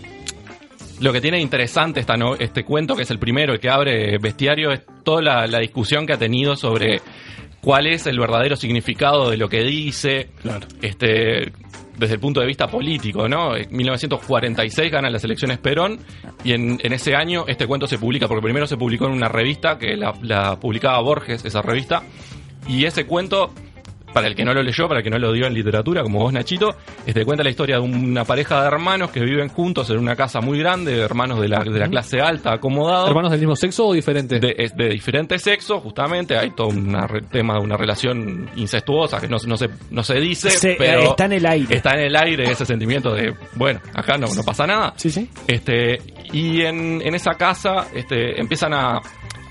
lo 1.01 1.13
que 1.13 1.21
tiene 1.21 1.39
interesante 1.39 1.99
esta 1.99 2.15
no- 2.17 2.35
este 2.35 2.63
cuento, 2.63 2.95
que 2.95 3.03
es 3.03 3.11
el 3.11 3.19
primero, 3.19 3.53
el 3.53 3.59
que 3.59 3.69
abre 3.69 4.17
Bestiario, 4.17 4.71
es 4.71 4.81
toda 5.03 5.21
la, 5.21 5.47
la 5.47 5.59
discusión 5.59 6.05
que 6.05 6.13
ha 6.13 6.17
tenido 6.17 6.55
sobre 6.55 7.01
cuál 7.61 7.88
es 7.88 8.07
el 8.07 8.19
verdadero 8.19 8.55
significado 8.55 9.30
de 9.30 9.38
lo 9.38 9.49
que 9.49 9.63
dice. 9.63 10.30
Este, 10.81 11.51
desde 11.97 12.13
el 12.13 12.19
punto 12.21 12.39
de 12.39 12.45
vista 12.47 12.67
político, 12.67 13.27
¿no? 13.27 13.57
En 13.57 13.67
1946 13.76 14.89
gana 14.89 15.09
las 15.09 15.23
elecciones 15.26 15.57
Perón 15.57 15.99
y 16.45 16.53
en, 16.53 16.80
en 16.81 16.93
ese 16.93 17.13
año 17.13 17.43
este 17.47 17.67
cuento 17.67 17.88
se 17.88 17.97
publica, 17.97 18.27
porque 18.27 18.41
primero 18.43 18.65
se 18.67 18.77
publicó 18.77 19.07
en 19.07 19.11
una 19.11 19.27
revista 19.27 19.77
que 19.77 19.97
la, 19.97 20.13
la 20.21 20.57
publicaba 20.59 21.01
Borges, 21.01 21.43
esa 21.43 21.61
revista, 21.61 22.03
y 22.69 22.85
ese 22.85 23.05
cuento, 23.05 23.53
para 24.14 24.27
el 24.27 24.36
que 24.36 24.44
no 24.44 24.53
lo 24.53 24.61
leyó, 24.64 24.88
para 24.88 24.99
el 24.99 25.03
que 25.03 25.10
no 25.10 25.18
lo 25.19 25.31
dio 25.31 25.45
en 25.48 25.53
literatura, 25.53 26.02
como 26.03 26.19
vos 26.19 26.34
Nachito, 26.34 26.76
este 27.06 27.26
cuenta 27.26 27.44
la 27.44 27.49
historia 27.49 27.76
de 27.77 27.81
una 27.81 28.26
pareja 28.26 28.61
de 28.61 28.68
hermanos 28.68 29.11
que 29.11 29.19
viven 29.22 29.49
juntos 29.49 29.90
en 29.90 29.98
una 29.99 30.15
casa 30.15 30.41
muy 30.41 30.60
grande, 30.60 30.98
hermanos 30.99 31.40
de 31.40 31.48
la, 31.48 31.64
de 31.64 31.80
la 31.80 31.88
clase 31.88 32.19
alta, 32.22 32.53
acomodados. 32.53 33.07
¿Hermanos 33.10 33.31
del 33.31 33.40
mismo 33.40 33.56
sexo 33.56 33.88
o 33.88 33.94
diferentes? 33.94 34.40
De, 34.41 34.72
de 34.76 34.90
diferentes 34.90 35.41
sexos, 35.41 35.81
justamente. 35.84 36.38
Hay 36.38 36.52
todo 36.52 36.68
un 36.68 36.98
tema 37.31 37.56
de 37.56 37.60
una 37.61 37.77
relación 37.77 38.49
incestuosa 38.56 39.19
que 39.22 39.27
no, 39.27 39.38
no, 39.45 39.57
se, 39.57 39.69
no 39.91 40.03
se 40.03 40.15
dice, 40.19 40.49
Se- 40.49 40.76
pero 40.77 41.11
está 41.11 41.26
en 41.26 41.34
el 41.34 41.45
aire. 41.45 41.76
Está 41.76 41.91
en 41.95 42.02
el 42.06 42.15
aire 42.15 42.52
ese 42.52 42.65
sentimiento 42.65 43.14
de, 43.14 43.34
bueno, 43.56 43.80
acá 43.94 44.18
no, 44.18 44.27
no 44.34 44.44
pasa 44.44 44.65
nada. 44.65 44.94
Sí, 44.95 45.10
sí. 45.10 45.30
Este, 45.48 45.99
y 46.31 46.61
en, 46.61 47.02
en 47.03 47.15
esa 47.15 47.31
casa 47.36 47.88
este, 47.94 48.40
empiezan 48.40 48.73
a 48.73 48.99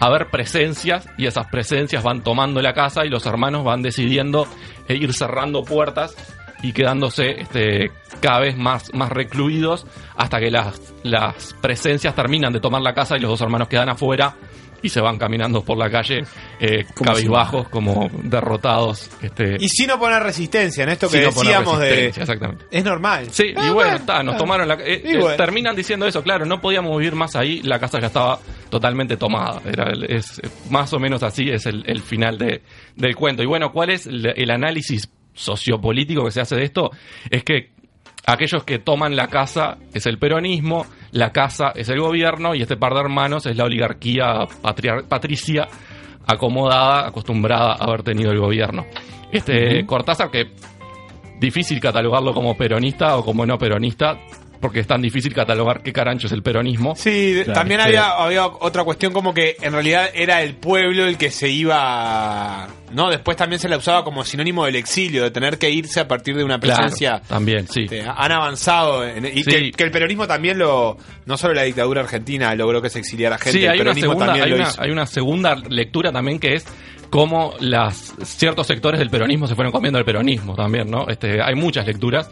haber 0.00 0.30
presencias 0.30 1.08
y 1.16 1.26
esas 1.26 1.46
presencias 1.48 2.02
van 2.02 2.22
tomando 2.22 2.62
la 2.62 2.72
casa 2.72 3.04
y 3.04 3.08
los 3.08 3.26
hermanos 3.26 3.64
van 3.64 3.82
decidiendo 3.82 4.46
eh, 4.88 4.94
ir 4.94 5.12
cerrando 5.12 5.64
puertas 5.64 6.14
y 6.62 6.72
quedándose 6.72 7.40
este, 7.40 7.90
cada 8.20 8.40
vez 8.40 8.56
más, 8.56 8.92
más 8.94 9.10
recluidos 9.10 9.86
hasta 10.16 10.40
que 10.40 10.50
las, 10.50 10.92
las 11.02 11.54
presencias 11.60 12.14
terminan 12.14 12.52
de 12.52 12.60
tomar 12.60 12.82
la 12.82 12.94
casa 12.94 13.16
y 13.16 13.20
los 13.20 13.30
dos 13.30 13.40
hermanos 13.40 13.68
quedan 13.68 13.88
afuera 13.88 14.34
y 14.82 14.88
se 14.88 15.00
van 15.00 15.18
caminando 15.18 15.62
por 15.62 15.76
la 15.76 15.90
calle 15.90 16.22
eh, 16.60 16.84
si 16.84 17.04
cabizbajos, 17.04 17.68
como 17.68 18.08
derrotados. 18.22 19.10
Este, 19.22 19.56
Y 19.58 19.68
sin 19.68 19.90
oponer 19.90 20.22
resistencia, 20.22 20.84
en 20.84 20.90
esto 20.90 21.08
que 21.08 21.18
decíamos 21.18 21.80
de... 21.80 22.06
Exactamente. 22.06 22.64
Es 22.70 22.84
normal. 22.84 23.28
Sí, 23.30 23.52
Ah, 23.56 23.66
y 23.68 23.70
bueno, 23.72 23.96
está, 23.96 24.22
nos 24.22 24.34
ah. 24.34 24.38
tomaron 24.38 24.68
la... 24.68 24.74
eh, 24.74 25.02
eh, 25.04 25.18
bueno. 25.18 25.36
Terminan 25.36 25.74
diciendo 25.74 26.06
eso, 26.06 26.22
claro, 26.22 26.44
no 26.46 26.60
podíamos 26.60 26.96
vivir 26.98 27.14
más 27.14 27.34
ahí, 27.36 27.60
la 27.62 27.78
casa 27.78 27.98
ya 28.00 28.06
estaba 28.08 28.38
totalmente 28.70 29.16
tomada. 29.16 29.60
Era 29.64 29.92
es, 30.08 30.40
más 30.70 30.92
o 30.92 30.98
menos 30.98 31.22
así 31.22 31.50
es 31.50 31.66
el, 31.66 31.82
el 31.86 32.02
final 32.02 32.38
de, 32.38 32.62
del 32.96 33.16
cuento. 33.16 33.42
Y 33.42 33.46
bueno, 33.46 33.72
¿cuál 33.72 33.90
es 33.90 34.06
el, 34.06 34.26
el 34.26 34.50
análisis 34.50 35.08
sociopolítico 35.34 36.24
que 36.24 36.30
se 36.30 36.40
hace 36.40 36.56
de 36.56 36.64
esto? 36.64 36.90
Es 37.30 37.42
que 37.44 37.70
aquellos 38.26 38.64
que 38.64 38.78
toman 38.78 39.16
la 39.16 39.28
casa 39.28 39.78
es 39.92 40.06
el 40.06 40.18
peronismo, 40.18 40.86
la 41.12 41.30
casa 41.30 41.72
es 41.74 41.88
el 41.88 42.00
gobierno 42.00 42.54
y 42.54 42.62
este 42.62 42.76
par 42.76 42.94
de 42.94 43.00
hermanos 43.00 43.46
es 43.46 43.56
la 43.56 43.64
oligarquía 43.64 44.46
patricia 45.08 45.68
acomodada, 46.26 47.08
acostumbrada 47.08 47.72
a 47.72 47.84
haber 47.84 48.02
tenido 48.02 48.30
el 48.30 48.38
gobierno. 48.38 48.84
Este. 49.32 49.84
Cortázar 49.86 50.30
que 50.30 50.52
difícil 51.40 51.80
catalogarlo 51.80 52.34
como 52.34 52.56
peronista 52.56 53.16
o 53.16 53.24
como 53.24 53.46
no 53.46 53.56
peronista, 53.58 54.18
porque 54.60 54.80
es 54.80 54.86
tan 54.86 55.00
difícil 55.02 55.32
catalogar 55.34 55.82
qué 55.82 55.92
carancho 55.92 56.26
es 56.26 56.32
el 56.32 56.42
peronismo. 56.42 56.94
Sí, 56.96 57.42
también 57.54 57.80
había, 57.80 58.10
había 58.10 58.46
otra 58.46 58.84
cuestión 58.84 59.12
como 59.12 59.32
que 59.32 59.56
en 59.60 59.72
realidad 59.72 60.10
era 60.14 60.42
el 60.42 60.54
pueblo 60.54 61.06
el 61.06 61.16
que 61.16 61.30
se 61.30 61.48
iba... 61.48 62.68
No, 62.92 63.10
después 63.10 63.36
también 63.36 63.60
se 63.60 63.68
la 63.68 63.76
usaba 63.76 64.02
como 64.02 64.24
sinónimo 64.24 64.64
del 64.64 64.76
exilio, 64.76 65.22
de 65.22 65.30
tener 65.30 65.58
que 65.58 65.70
irse 65.70 66.00
a 66.00 66.08
partir 66.08 66.34
de 66.36 66.42
una 66.44 66.58
Claro, 66.58 66.80
presencia. 66.82 67.20
también, 67.28 67.68
sí. 67.68 67.82
Este, 67.84 68.02
han 68.02 68.32
avanzado 68.32 69.06
en- 69.06 69.26
y 69.26 69.42
Sí. 69.44 69.50
que, 69.50 69.70
que 69.72 69.84
el 69.84 69.90
peronismo 69.90 70.26
también 70.26 70.58
lo... 70.58 70.96
No 71.26 71.36
solo 71.36 71.54
la 71.54 71.62
dictadura 71.64 72.00
argentina 72.00 72.54
logró 72.54 72.80
que 72.80 72.88
se 72.90 72.98
exiliara 72.98 73.36
gente, 73.38 73.58
Sí, 73.58 73.64
el 73.64 73.70
hay 73.70 73.76
una, 73.80 73.84
peronismo 73.90 74.10
segunda, 74.12 74.26
también 74.26 74.44
hay, 74.44 74.50
lo 74.50 74.56
una, 74.56 74.68
hizo. 74.68 74.82
hay 74.82 74.90
una 74.90 75.06
segunda 75.06 75.54
lectura 75.68 76.10
también 76.12 76.38
que 76.38 76.54
es 76.54 76.64
cómo 77.10 77.54
las 77.60 78.14
ciertos 78.24 78.66
sectores 78.66 78.98
del 78.98 79.10
peronismo 79.10 79.46
se 79.46 79.54
fueron 79.54 79.72
comiendo 79.72 79.98
el 79.98 80.04
peronismo 80.04 80.54
también, 80.54 80.90
¿no? 80.90 81.06
Este, 81.08 81.42
hay 81.42 81.54
muchas 81.54 81.86
lecturas, 81.86 82.30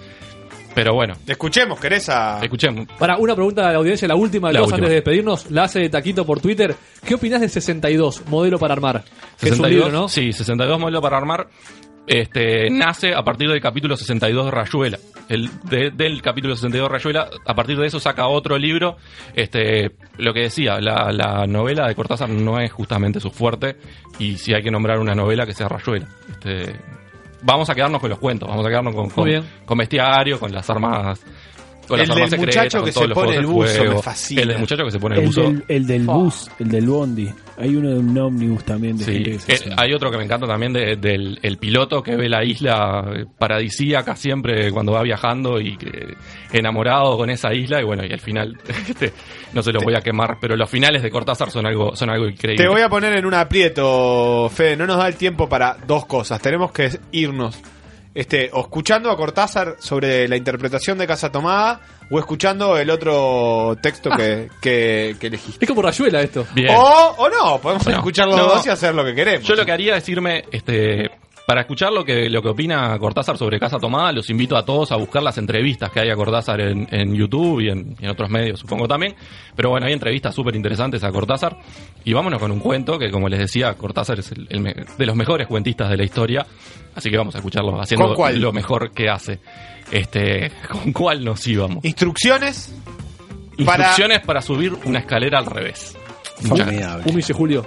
pero 0.77 0.93
bueno. 0.95 1.15
Escuchemos, 1.27 1.81
¿querés 1.81 2.09
a...? 2.11 2.39
Escuchemos. 2.43 2.87
Para 2.99 3.17
una 3.17 3.35
pregunta 3.35 3.67
de 3.67 3.73
la 3.73 3.79
audiencia, 3.79 4.07
la 4.07 4.15
última 4.15 4.49
de 4.49 4.55
La 4.55 4.61
última. 4.61 4.77
antes 4.77 4.91
de 4.91 4.95
despedirnos, 4.97 5.51
la 5.51 5.65
hace 5.65 5.81
de 5.81 5.89
Taquito 5.89 6.25
por 6.27 6.39
Twitter. 6.41 6.77
¿Qué 7.05 7.15
opinás 7.15 7.41
de 7.41 7.49
62, 7.49 8.25
modelo 8.29 8.59
para 8.59 8.75
armar? 8.75 9.03
Que 9.41 9.47
es 9.49 9.53
un 9.53 9.65
62, 9.65 9.71
libro, 9.71 9.91
¿no? 9.91 10.09
Sí, 10.09 10.33
62 10.35 10.79
modelo 10.79 11.01
para 11.01 11.17
armar. 11.17 11.49
Este, 12.07 12.71
nace 12.71 13.15
a 13.15 13.23
partir 13.25 13.49
del 13.49 13.61
capítulo 13.61 13.97
62 13.97 14.45
de 14.45 14.51
Rayuela. 14.53 14.99
El, 15.29 15.51
de- 15.65 15.91
del 15.91 16.23
capítulo 16.23 16.55
62 16.55 16.89
de 16.89 16.93
Rayuela, 16.93 17.31
a 17.47 17.55
partir 17.55 17.77
de 17.79 17.87
eso 17.87 17.99
saca 17.99 18.29
otro 18.29 18.57
libro. 18.59 18.97
Este, 19.35 19.91
lo 20.19 20.33
que 20.33 20.41
decía, 20.43 20.79
la, 20.81 21.11
la 21.11 21.47
novela 21.49 21.89
de 21.89 21.95
Cortázar 21.97 22.29
no 22.29 22.61
es 22.61 22.71
justamente 22.71 23.19
su 23.19 23.31
fuerte. 23.31 23.77
Y 24.21 24.37
si 24.37 24.55
hay 24.55 24.63
que 24.63 24.71
nombrar 24.71 24.99
una 25.01 25.15
novela, 25.15 25.47
que 25.47 25.53
sea 25.55 25.69
Rayuela. 25.69 26.07
Este, 26.31 26.77
vamos 27.43 27.69
a 27.71 27.75
quedarnos 27.75 28.01
con 28.01 28.11
los 28.11 28.19
cuentos, 28.19 28.49
vamos 28.49 28.65
a 28.65 28.69
quedarnos 28.69 28.95
con, 28.95 29.11
con, 29.11 29.25
bien. 29.25 29.45
con 29.65 29.79
bestiario, 29.79 30.39
con 30.41 30.53
las 30.53 30.69
armas. 30.71 31.21
Con 31.87 32.01
El 32.01 32.09
las 32.09 32.17
armas 32.17 32.31
del 32.31 32.41
secretas, 32.41 32.83
con 32.83 32.91
todos 32.91 33.09
los 33.09 33.15
juegos 33.15 33.35
el 33.35 33.41
del 33.43 33.47
buzo, 33.47 33.75
fuego. 33.77 33.95
me 33.95 34.03
fascina. 34.03 34.43
El 34.43 34.49
del 34.49 34.59
muchacho 34.59 34.85
que 34.85 34.91
se 34.91 34.99
pone 34.99 35.15
el, 35.15 35.21
El 35.21 35.27
buzo. 35.29 35.43
del, 35.43 35.65
el 35.69 35.87
del 35.87 36.07
bus, 36.07 36.51
el 36.59 36.69
del 36.69 36.87
bondi. 36.89 37.33
Hay 37.59 37.75
uno 37.75 37.89
de 37.91 37.99
un 37.99 38.19
ómnimos 38.19 38.65
también 38.65 38.99
de 38.99 39.05
Sí, 39.05 39.13
gente 39.13 39.31
que 39.47 39.57
se 39.57 39.69
eh, 39.71 39.73
hay 39.77 39.93
otro 39.95 40.11
que 40.11 40.19
me 40.19 40.25
encanta 40.25 40.47
también 40.47 40.73
de- 40.73 40.97
del 40.97 41.39
el 41.43 41.57
piloto 41.59 42.03
que 42.03 42.15
ve 42.17 42.29
la 42.29 42.45
isla 42.45 43.27
paradisíaca 43.39 44.15
siempre 44.17 44.71
cuando 44.73 44.93
va 44.93 45.03
viajando 45.03 45.61
y 45.61 45.77
que 45.77 46.15
enamorado 46.53 47.17
con 47.17 47.31
esa 47.31 47.53
isla 47.55 47.81
y 47.81 47.85
bueno 47.85 48.05
y 48.05 48.13
al 48.13 48.21
final 48.21 48.57
este, 48.89 49.13
no 49.55 49.63
se 49.63 49.73
los 49.73 49.83
voy 49.83 49.95
a 49.95 50.01
quemar 50.01 50.37
pero 50.41 50.57
los 50.57 50.69
finales 50.69 51.03
de 51.03 51.11
Cortázar 51.11 51.51
son 51.51 51.67
algo 51.67 51.97
son 51.97 52.11
algo 52.11 52.27
increíble 52.29 52.63
Te 52.63 52.69
voy 52.69 52.83
a 52.83 52.89
poner 52.89 53.15
en 53.15 53.25
un 53.27 53.35
aprieto, 53.35 54.51
Fede. 54.55 54.77
No 54.77 54.87
nos 54.87 54.99
da 54.99 55.09
el 55.09 55.17
tiempo 55.17 55.49
para 55.49 55.77
dos 55.87 56.07
cosas. 56.07 56.41
Tenemos 56.41 56.73
que 56.73 56.91
irnos 57.13 57.59
este, 58.17 58.51
o 58.53 58.63
escuchando 58.63 59.11
a 59.11 59.17
Cortázar 59.17 59.77
sobre 59.79 60.27
la 60.27 60.37
interpretación 60.37 60.97
de 60.99 61.07
Casa 61.07 61.31
Tomada 61.31 61.81
o 62.11 62.19
escuchando 62.19 62.79
el 62.79 62.89
otro 62.91 63.77
texto 63.83 64.11
que, 64.11 64.49
que, 64.61 65.17
que 65.21 65.27
elegiste. 65.27 65.65
Es 65.65 65.69
como 65.69 65.83
Rayuela 65.83 66.23
esto. 66.23 66.47
Bien. 66.55 66.75
O, 66.75 67.15
o 67.19 67.29
no, 67.29 67.61
podemos 67.61 67.85
Bueno, 67.85 67.99
escuchar 67.99 68.27
los 68.27 68.37
no. 68.37 68.45
dos 68.47 68.67
y 68.67 68.71
hacer 68.71 68.95
lo 68.95 69.05
que 69.05 69.15
queremos. 69.15 69.47
Yo 69.47 69.55
lo 69.55 69.67
que 69.67 69.73
haría 69.73 69.97
es 69.97 70.09
irme, 70.09 70.45
este, 70.51 71.11
para 71.47 71.61
escuchar 71.61 71.93
lo 71.93 72.05
que, 72.05 72.29
lo 72.29 72.43
que 72.43 72.49
opina 72.49 72.99
Cortázar 72.99 73.39
sobre 73.39 73.61
Casa 73.61 73.79
Tomada, 73.79 74.11
los 74.11 74.29
invito 74.31 74.57
a 74.57 74.65
todos 74.65 74.91
a 74.91 74.97
buscar 74.97 75.23
las 75.23 75.39
entrevistas 75.39 75.93
que 75.93 76.01
hay 76.01 76.11
a 76.11 76.17
Cortázar 76.17 76.61
en, 76.61 76.89
en 76.91 77.15
YouTube 77.15 77.61
y 77.61 77.69
en, 77.69 77.97
y 78.01 78.05
en 78.05 78.11
otros 78.11 78.29
medios, 78.29 78.59
supongo 78.59 78.89
también. 78.89 79.15
Pero 79.55 79.71
bueno, 79.71 79.87
hay 79.87 79.93
entrevistas 79.93 80.35
súper 80.35 80.57
interesantes 80.57 81.05
a 81.05 81.13
Cortázar. 81.13 81.57
Y 82.05 82.13
vámonos 82.13 82.41
con 82.41 82.51
un 82.51 82.59
cuento 82.59 82.99
que, 82.99 83.13
como 83.13 83.29
les 83.29 83.39
decía, 83.39 83.75
Cortázar 83.75 84.19
es 84.19 84.33
el, 84.33 84.49
de 84.49 85.07
los 85.07 85.15
mejores 85.15 85.47
cuentistas 85.47 85.89
de 85.89 85.97
la 85.97 86.03
historia. 86.03 86.45
Así 86.97 87.11
que 87.11 87.17
vamos 87.17 87.37
a 87.37 87.39
escucharlo 87.39 87.81
haciendo 87.81 88.17
lo 88.33 88.53
mejor 88.53 88.91
que 88.91 89.09
hace. 89.09 89.39
Este, 89.93 90.51
¿Con 90.69 90.93
cuál 90.93 91.25
nos 91.25 91.47
íbamos? 91.47 91.85
Instrucciones. 91.85 92.75
Instrucciones 93.57 94.19
para 94.21 94.43
subir 94.43 94.75
una 94.85 94.99
escalera 94.99 95.39
al 95.39 95.47
revés. 95.47 95.97
Muchas 96.43 96.67
gracias. 96.67 97.07
Humille 97.07 97.33
Julio. 97.33 97.67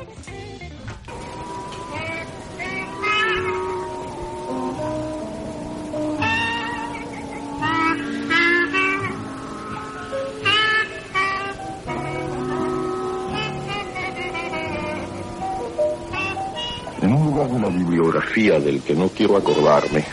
En 17.02 17.14
un 17.14 17.28
lugar 17.28 17.50
de 17.50 17.60
la 17.60 17.70
bibliografía 17.70 18.60
del 18.60 18.82
que 18.82 18.94
no 18.94 19.08
quiero 19.08 19.38
acordarme, 19.38 20.04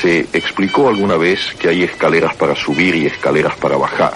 se 0.00 0.20
explicó 0.32 0.88
alguna 0.88 1.18
vez 1.18 1.54
que 1.58 1.68
hay 1.68 1.82
escaleras 1.82 2.34
para 2.34 2.56
subir 2.56 2.94
y 2.94 3.06
escaleras 3.06 3.56
para 3.56 3.76
bajar. 3.76 4.14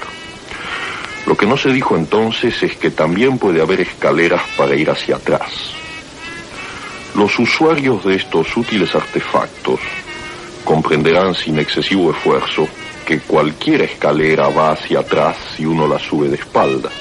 Lo 1.26 1.36
que 1.36 1.44
no 1.44 1.58
se 1.58 1.70
dijo 1.70 1.96
entonces 1.96 2.62
es 2.62 2.76
que 2.76 2.90
también 2.90 3.36
puede 3.36 3.60
haber 3.60 3.82
escaleras 3.82 4.40
para 4.56 4.74
ir 4.74 4.88
hacia 4.88 5.16
atrás. 5.16 5.74
Los 7.14 7.38
usuarios 7.38 8.04
de 8.04 8.16
estos 8.16 8.56
útiles 8.56 8.94
artefactos 8.94 9.80
comprenderán 10.64 11.34
sin 11.34 11.58
excesivo 11.58 12.10
esfuerzo 12.10 12.66
que 13.04 13.20
cualquier 13.20 13.82
escalera 13.82 14.48
va 14.48 14.72
hacia 14.72 15.00
atrás 15.00 15.36
si 15.56 15.66
uno 15.66 15.86
la 15.86 15.98
sube 15.98 16.28
de 16.28 16.36
espaldas. 16.36 16.92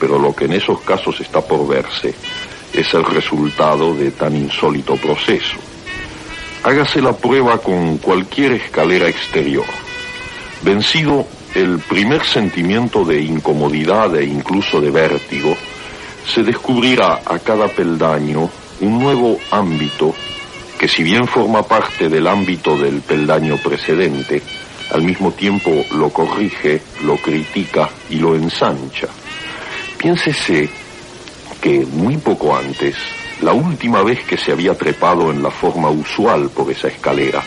Pero 0.00 0.18
lo 0.18 0.34
que 0.34 0.46
en 0.46 0.54
esos 0.54 0.80
casos 0.80 1.20
está 1.20 1.42
por 1.42 1.68
verse 1.68 2.14
es 2.74 2.92
el 2.94 3.04
resultado 3.04 3.94
de 3.94 4.10
tan 4.10 4.36
insólito 4.36 4.96
proceso. 4.96 5.56
Hágase 6.64 7.00
la 7.00 7.12
prueba 7.12 7.58
con 7.58 7.98
cualquier 7.98 8.52
escalera 8.52 9.08
exterior. 9.08 9.66
Vencido 10.62 11.26
el 11.54 11.78
primer 11.78 12.24
sentimiento 12.24 13.04
de 13.04 13.20
incomodidad 13.22 14.16
e 14.16 14.24
incluso 14.24 14.80
de 14.80 14.90
vértigo, 14.90 15.56
se 16.26 16.42
descubrirá 16.42 17.20
a 17.24 17.38
cada 17.38 17.68
peldaño 17.68 18.50
un 18.80 18.98
nuevo 18.98 19.38
ámbito 19.50 20.14
que 20.78 20.88
si 20.88 21.02
bien 21.02 21.28
forma 21.28 21.62
parte 21.62 22.08
del 22.08 22.26
ámbito 22.26 22.76
del 22.76 23.00
peldaño 23.02 23.56
precedente, 23.58 24.42
al 24.90 25.02
mismo 25.02 25.32
tiempo 25.32 25.70
lo 25.92 26.10
corrige, 26.10 26.82
lo 27.04 27.16
critica 27.16 27.88
y 28.10 28.16
lo 28.16 28.34
ensancha. 28.34 29.06
Piénsese 29.96 30.68
que 31.64 31.86
muy 31.86 32.18
poco 32.18 32.54
antes, 32.54 32.94
la 33.40 33.54
última 33.54 34.02
vez 34.02 34.22
que 34.26 34.36
se 34.36 34.52
había 34.52 34.74
trepado 34.74 35.30
en 35.30 35.42
la 35.42 35.50
forma 35.50 35.88
usual 35.88 36.50
por 36.50 36.70
esa 36.70 36.88
escalera, 36.88 37.42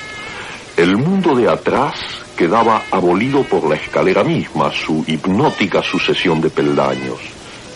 el 0.75 0.97
mundo 0.97 1.35
de 1.35 1.47
atrás 1.47 1.93
quedaba 2.35 2.81
abolido 2.89 3.43
por 3.43 3.69
la 3.69 3.75
escalera 3.75 4.23
misma, 4.23 4.71
su 4.71 5.03
hipnótica 5.05 5.83
sucesión 5.83 6.41
de 6.41 6.49
peldaños. 6.49 7.19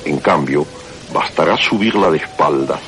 En 0.03 0.17
cambio, 0.17 0.65
bastará 1.13 1.57
subirla 1.57 2.09
de 2.09 2.17
espaldas 2.17 2.81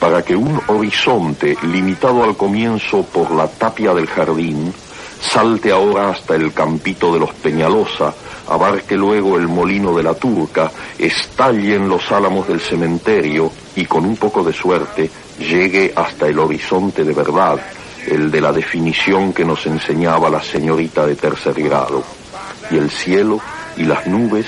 para 0.00 0.22
que 0.22 0.34
un 0.34 0.60
horizonte 0.66 1.56
limitado 1.62 2.24
al 2.24 2.36
comienzo 2.36 3.04
por 3.04 3.30
la 3.30 3.46
tapia 3.46 3.94
del 3.94 4.08
jardín 4.08 4.74
salte 5.20 5.70
ahora 5.70 6.10
hasta 6.10 6.34
el 6.34 6.52
campito 6.52 7.14
de 7.14 7.20
los 7.20 7.32
Peñalosa, 7.34 8.12
abarque 8.48 8.96
luego 8.96 9.36
el 9.36 9.48
molino 9.48 9.94
de 9.94 10.02
la 10.02 10.14
Turca, 10.14 10.70
estalle 10.98 11.76
en 11.76 11.88
los 11.88 12.10
álamos 12.12 12.48
del 12.48 12.60
cementerio 12.60 13.50
y 13.76 13.84
con 13.86 14.04
un 14.04 14.16
poco 14.16 14.42
de 14.44 14.52
suerte 14.52 15.10
llegue 15.38 15.92
hasta 15.94 16.26
el 16.26 16.38
horizonte 16.38 17.04
de 17.04 17.12
verdad, 17.12 17.58
el 18.06 18.30
de 18.30 18.40
la 18.40 18.52
definición 18.52 19.32
que 19.32 19.44
nos 19.44 19.66
enseñaba 19.66 20.28
la 20.28 20.42
señorita 20.42 21.06
de 21.06 21.16
tercer 21.16 21.54
grado. 21.62 22.02
Y 22.70 22.76
el 22.76 22.90
cielo 22.90 23.40
y 23.76 23.84
las 23.84 24.06
nubes, 24.06 24.46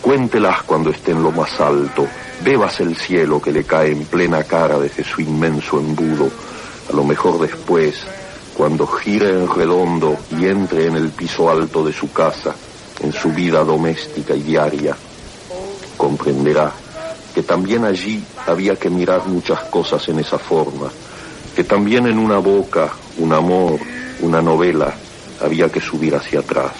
cuéntelas 0.00 0.62
cuando 0.62 0.90
esté 0.90 1.12
en 1.12 1.22
lo 1.22 1.30
más 1.30 1.60
alto, 1.60 2.06
bebas 2.44 2.80
el 2.80 2.96
cielo 2.96 3.40
que 3.40 3.52
le 3.52 3.64
cae 3.64 3.92
en 3.92 4.04
plena 4.04 4.44
cara 4.44 4.78
desde 4.78 5.04
su 5.04 5.20
inmenso 5.20 5.78
embudo, 5.78 6.30
a 6.90 6.96
lo 6.96 7.04
mejor 7.04 7.40
después, 7.40 8.04
cuando 8.56 8.86
gire 8.86 9.30
en 9.30 9.48
redondo 9.48 10.16
y 10.38 10.46
entre 10.46 10.86
en 10.86 10.96
el 10.96 11.10
piso 11.10 11.50
alto 11.50 11.84
de 11.84 11.92
su 11.92 12.12
casa, 12.12 12.54
en 13.00 13.12
su 13.12 13.30
vida 13.30 13.64
doméstica 13.64 14.34
y 14.34 14.42
diaria, 14.42 14.96
comprenderá 15.96 16.72
que 17.34 17.42
también 17.42 17.84
allí 17.84 18.24
había 18.46 18.76
que 18.76 18.90
mirar 18.90 19.26
muchas 19.26 19.60
cosas 19.64 20.08
en 20.08 20.18
esa 20.18 20.38
forma, 20.38 20.90
que 21.54 21.64
también 21.64 22.06
en 22.06 22.18
una 22.18 22.38
boca, 22.38 22.90
un 23.18 23.32
amor, 23.32 23.78
una 24.20 24.42
novela, 24.42 24.94
había 25.40 25.68
que 25.68 25.80
subir 25.80 26.14
hacia 26.14 26.40
atrás. 26.40 26.72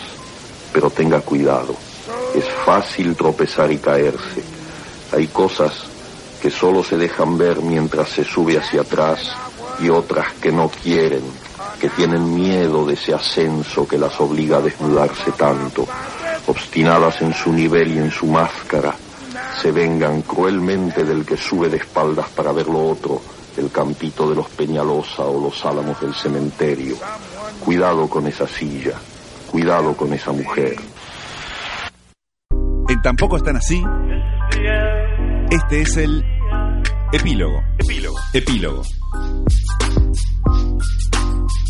Pero 0.73 0.91
tenga 0.91 1.21
cuidado, 1.21 1.75
es 2.35 2.49
fácil 2.65 3.17
tropezar 3.17 3.71
y 3.73 3.79
caerse. 3.79 4.43
Hay 5.13 5.27
cosas 5.29 5.73
que 6.41 6.51
solo 6.51 6.83
se 6.83 6.97
dejan 6.97 7.37
ver 7.37 7.61
mientras 7.61 8.09
se 8.11 8.25
sube 8.25 8.59
hacia 8.59 8.83
atrás 8.83 9.33
y 9.81 9.89
otras 9.89 10.33
que 10.35 10.53
no 10.53 10.71
quieren, 10.83 11.23
que 11.81 11.89
tienen 11.89 12.35
miedo 12.35 12.85
de 12.87 12.95
ese 12.95 13.15
ascenso 13.15 13.89
que 13.89 13.99
las 13.99 14.21
obliga 14.21 14.59
a 14.59 14.61
desnudarse 14.61 15.33
tanto, 15.33 15.87
obstinadas 16.47 17.23
en 17.23 17.33
su 17.33 17.53
nivel 17.53 17.93
y 17.93 17.99
en 17.99 18.11
su 18.11 18.27
máscara, 18.27 18.95
se 19.61 19.73
vengan 19.73 20.23
cruelmente 20.23 21.05
del 21.05 21.25
que 21.25 21.37
sube 21.37 21.69
de 21.69 21.79
espaldas 21.79 22.29
para 22.29 22.53
ver 22.53 22.69
lo 22.69 22.91
otro, 22.91 23.21
el 23.57 23.71
campito 23.71 24.29
de 24.29 24.37
los 24.37 24.49
Peñalosa 24.51 25.25
o 25.25 25.41
los 25.41 25.65
álamos 25.65 25.99
del 26.01 26.15
cementerio. 26.15 26.97
Cuidado 27.65 28.09
con 28.09 28.27
esa 28.27 28.47
silla, 28.47 28.95
cuidado 29.51 29.97
con 29.97 30.13
esa 30.13 30.33
mujer. 30.33 30.77
En 32.89 33.03
Tampoco 33.03 33.39
están 33.39 33.57
así. 33.57 33.83
Este 35.51 35.81
es 35.81 35.97
el 35.97 36.25
epílogo. 37.13 37.63
Epílogo. 37.79 38.19
Epílogo. 38.35 38.83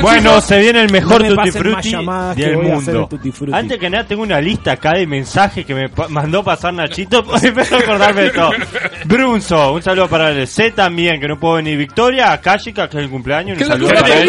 Bueno, 0.00 0.40
se 0.40 0.58
viene 0.58 0.82
el 0.82 0.90
mejor 0.92 1.22
No 1.22 1.30
me 1.36 1.50
Tutti 1.50 1.50
Frutti 1.58 1.90
del 2.36 2.56
mundo. 2.58 3.02
el 3.02 3.08
Tutti 3.08 3.30
Frutti. 3.32 3.52
Antes 3.54 3.78
que 3.78 3.90
nada, 3.90 4.04
tengo 4.06 4.22
una 4.22 4.40
lista 4.40 4.72
acá 4.72 4.92
de 4.92 5.06
mensajes 5.06 5.64
que 5.64 5.74
me 5.74 5.88
pa- 5.88 6.08
mandó 6.08 6.42
pasar 6.44 6.72
Nachito. 6.74 7.24
Espero 7.42 7.76
acordarme 7.78 8.22
de 8.22 8.30
todo. 8.30 8.50
Brunzo, 9.04 9.72
un 9.72 9.82
saludo 9.82 10.08
para 10.08 10.30
él. 10.30 10.46
C 10.46 10.70
también, 10.72 11.20
que 11.20 11.28
no 11.28 11.38
puedo 11.38 11.54
venir. 11.54 11.76
Victoria, 11.78 12.32
Akashika, 12.32 12.88
que 12.88 12.98
es 12.98 13.04
el 13.04 13.10
cumpleaños. 13.10 13.56
Un 13.56 13.62
¡Que 13.62 13.64
saludo 13.64 13.90
para 13.90 14.08
él. 14.20 14.28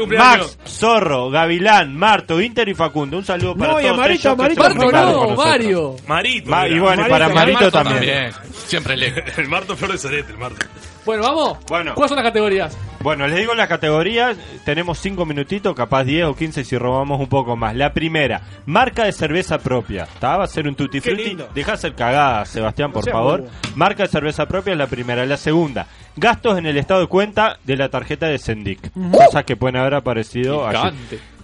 cumpleaños! 0.00 0.18
Max, 0.18 0.58
Zorro, 0.66 1.30
Gavilán, 1.30 1.96
Marto, 1.96 2.40
Inter 2.40 2.68
y 2.68 2.74
Facundo. 2.74 3.16
Un 3.18 3.24
saludo 3.24 3.54
para 3.56 3.72
No, 3.74 3.80
todos 3.80 3.96
Marito, 3.96 4.30
que 4.36 4.42
Marito, 4.42 4.62
Marto 4.62 4.76
comunicaron 4.78 5.12
no. 5.30 5.36
Mario. 5.36 5.96
Marito. 6.06 6.50
Ma- 6.50 6.68
y 6.68 6.78
bueno, 6.78 7.06
para 7.08 7.28
Marito 7.28 7.70
también. 7.70 8.30
Siempre 8.66 8.96
le. 8.96 9.12
El 9.36 9.48
Marto 9.48 9.76
Flor 9.76 9.92
de 9.92 9.98
Sorete, 9.98 10.32
el 10.32 10.38
Marto. 10.38 10.66
Bueno, 11.08 11.22
vamos. 11.22 11.56
Bueno. 11.68 11.94
¿Cuáles 11.94 12.10
son 12.10 12.16
las 12.16 12.26
categorías? 12.26 12.76
Bueno, 13.00 13.26
les 13.26 13.38
digo 13.38 13.54
las 13.54 13.66
categorías. 13.66 14.36
Tenemos 14.66 14.98
cinco 14.98 15.24
minutitos, 15.24 15.74
capaz 15.74 16.04
10 16.04 16.26
o 16.26 16.36
15 16.36 16.64
si 16.64 16.76
robamos 16.76 17.18
un 17.18 17.28
poco 17.28 17.56
más. 17.56 17.74
La 17.74 17.94
primera, 17.94 18.42
marca 18.66 19.04
de 19.04 19.12
cerveza 19.12 19.56
propia. 19.56 20.06
¿Tá? 20.20 20.36
Va 20.36 20.44
a 20.44 20.46
ser 20.46 20.68
un 20.68 20.74
tutti 20.74 21.00
frutti. 21.00 21.34
Deja 21.54 21.72
hacer 21.72 21.94
cagada, 21.94 22.44
Sebastián, 22.44 22.92
por 22.92 23.08
favor. 23.08 23.40
bobo. 23.40 23.50
Marca 23.74 24.02
de 24.02 24.10
cerveza 24.10 24.44
propia 24.44 24.72
es 24.72 24.78
la 24.78 24.86
primera. 24.86 25.24
La 25.24 25.38
segunda, 25.38 25.86
gastos 26.14 26.58
en 26.58 26.66
el 26.66 26.76
estado 26.76 27.00
de 27.00 27.06
cuenta 27.06 27.58
de 27.64 27.76
la 27.78 27.88
tarjeta 27.88 28.26
de 28.26 28.36
Sendic. 28.36 28.92
Cosas 29.10 29.44
que 29.44 29.56
pueden 29.56 29.76
haber 29.76 29.94
aparecido 29.94 30.68
allí. 30.68 30.94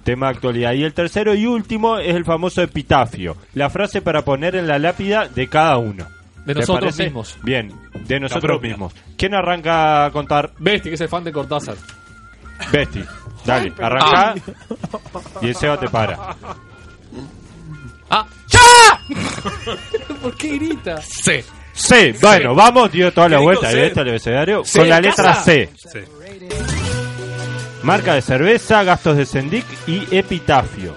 Tema 0.02 0.26
de 0.26 0.34
actualidad. 0.34 0.74
Y 0.74 0.84
el 0.84 0.92
tercero 0.92 1.34
y 1.34 1.46
último 1.46 1.96
es 1.96 2.14
el 2.14 2.26
famoso 2.26 2.60
epitafio. 2.60 3.38
La 3.54 3.70
frase 3.70 4.02
para 4.02 4.26
poner 4.26 4.56
en 4.56 4.66
la 4.66 4.78
lápida 4.78 5.26
de 5.26 5.48
cada 5.48 5.78
uno. 5.78 6.04
De 6.44 6.52
¿Te 6.54 6.60
nosotros 6.60 6.80
parece? 6.84 7.04
mismos. 7.04 7.36
Bien, 7.42 7.72
de 8.06 8.20
nosotros 8.20 8.42
propia. 8.44 8.70
mismos. 8.70 8.92
¿Quién 9.16 9.34
arranca 9.34 10.06
a 10.06 10.10
contar? 10.10 10.52
Besti, 10.58 10.90
que 10.90 10.94
es 10.96 11.00
el 11.00 11.08
fan 11.08 11.24
de 11.24 11.32
Cortázar. 11.32 11.76
Besti, 12.70 13.02
dale, 13.44 13.72
arranca 13.80 14.34
y 15.40 15.48
el 15.48 15.54
Seba 15.56 15.78
te 15.80 15.88
para. 15.88 16.36
¡Ah! 18.10 18.26
¿Por 20.22 20.36
qué 20.36 20.48
grita? 20.58 21.00
C. 21.00 21.44
C, 21.72 22.14
bueno, 22.20 22.54
vamos, 22.54 22.92
dio 22.92 23.12
toda 23.12 23.28
la 23.28 23.38
¿Qué 23.38 23.42
vuelta 23.42 23.68
de 23.68 23.74
C? 23.74 23.86
este 23.86 24.00
al 24.00 24.08
abecedario 24.08 24.64
C, 24.64 24.78
con 24.78 24.88
la 24.88 25.00
letra 25.00 25.24
casa. 25.24 25.42
C. 25.42 25.70
Sí. 25.76 25.98
Marca 27.82 28.14
de 28.14 28.22
cerveza, 28.22 28.82
gastos 28.84 29.16
de 29.16 29.26
Sendic 29.26 29.64
y 29.88 30.06
epitafio. 30.16 30.94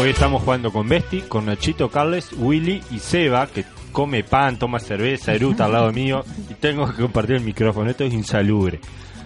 Hoy 0.00 0.10
estamos 0.10 0.44
jugando 0.44 0.72
con 0.72 0.88
Besti, 0.88 1.22
con 1.22 1.46
Nachito, 1.46 1.90
Carles, 1.90 2.30
Willy 2.38 2.80
y 2.92 3.00
Seba, 3.00 3.48
que 3.48 3.64
come 3.90 4.22
pan, 4.22 4.56
toma 4.56 4.78
cerveza, 4.78 5.34
eruta 5.34 5.64
al 5.64 5.72
lado 5.72 5.92
mío 5.92 6.24
y 6.48 6.54
tengo 6.54 6.86
que 6.86 7.02
compartir 7.02 7.34
el 7.34 7.42
micrófono. 7.42 7.90
Esto 7.90 8.04
es 8.04 8.14
insalubre. 8.14 8.78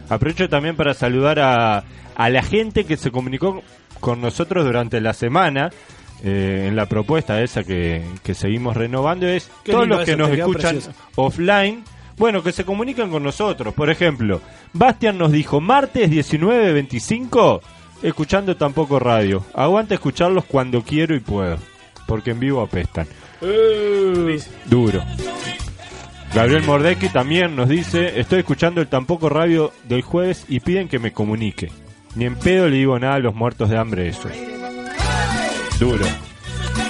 Aprovecho 0.08 0.48
también 0.48 0.74
para 0.74 0.94
saludar 0.94 1.40
a, 1.40 1.84
a 2.14 2.30
la 2.30 2.42
gente 2.42 2.84
que 2.86 2.96
se 2.96 3.10
comunicó 3.10 3.62
con 4.00 4.22
nosotros 4.22 4.64
durante 4.64 5.02
la 5.02 5.12
semana 5.12 5.68
eh, 6.24 6.64
en 6.68 6.74
la 6.74 6.86
propuesta 6.86 7.42
esa 7.42 7.64
que, 7.64 8.02
que 8.22 8.32
seguimos 8.32 8.74
renovando. 8.74 9.28
Es 9.28 9.50
Qué 9.64 9.72
todos 9.72 9.86
los 9.86 10.06
que 10.06 10.12
eso, 10.12 10.18
nos 10.20 10.30
escuchan 10.30 10.76
precioso. 10.76 10.98
offline, 11.16 11.84
bueno, 12.16 12.42
que 12.42 12.50
se 12.50 12.64
comunican 12.64 13.10
con 13.10 13.22
nosotros. 13.22 13.74
Por 13.74 13.90
ejemplo, 13.90 14.40
Bastian 14.72 15.18
nos 15.18 15.32
dijo, 15.32 15.60
martes 15.60 16.10
19.25, 16.10 17.60
escuchando 18.02 18.56
tampoco 18.56 18.98
radio. 18.98 19.44
Aguanta 19.54 19.94
escucharlos 19.94 20.44
cuando 20.44 20.82
quiero 20.82 21.14
y 21.14 21.20
puedo, 21.20 21.58
porque 22.06 22.30
en 22.32 22.40
vivo 22.40 22.62
apestan. 22.62 23.06
Duro. 24.66 25.02
Gabriel 26.34 26.62
Mordecki 26.62 27.08
también 27.10 27.54
nos 27.56 27.68
dice, 27.68 28.18
estoy 28.18 28.38
escuchando 28.40 28.80
el 28.80 28.86
tampoco 28.88 29.28
radio 29.28 29.72
del 29.84 30.02
jueves 30.02 30.46
y 30.48 30.60
piden 30.60 30.88
que 30.88 30.98
me 30.98 31.12
comunique. 31.12 31.70
Ni 32.14 32.24
en 32.24 32.36
pedo 32.36 32.68
le 32.68 32.76
digo 32.76 32.98
nada 32.98 33.14
a 33.14 33.18
los 33.18 33.34
muertos 33.34 33.68
de 33.68 33.76
hambre 33.78 34.08
eso. 34.08 34.28
Duro. 35.78 36.04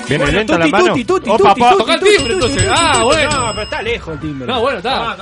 Viene 0.09 0.25
Bueno, 0.25 0.39
lenta 0.39 0.59
la 0.59 0.67
mano. 0.67 0.89
tuti, 0.89 1.05
tuti, 1.05 1.31
Opa, 1.31 1.49
tuti, 1.51 1.61
pa- 1.61 1.71
tuti, 1.71 1.79
Toca 1.83 1.95
el 1.95 2.01
timbre, 2.01 2.35
entonces. 2.35 2.69
Ah, 2.71 3.03
bueno. 3.05 3.31
No, 3.47 3.51
pero 3.53 3.63
está 3.63 3.83
lejos 3.83 4.15
el 4.15 4.21
timbre. 4.21 4.47
No, 4.47 4.61
bueno, 4.61 4.79
está. 4.79 5.17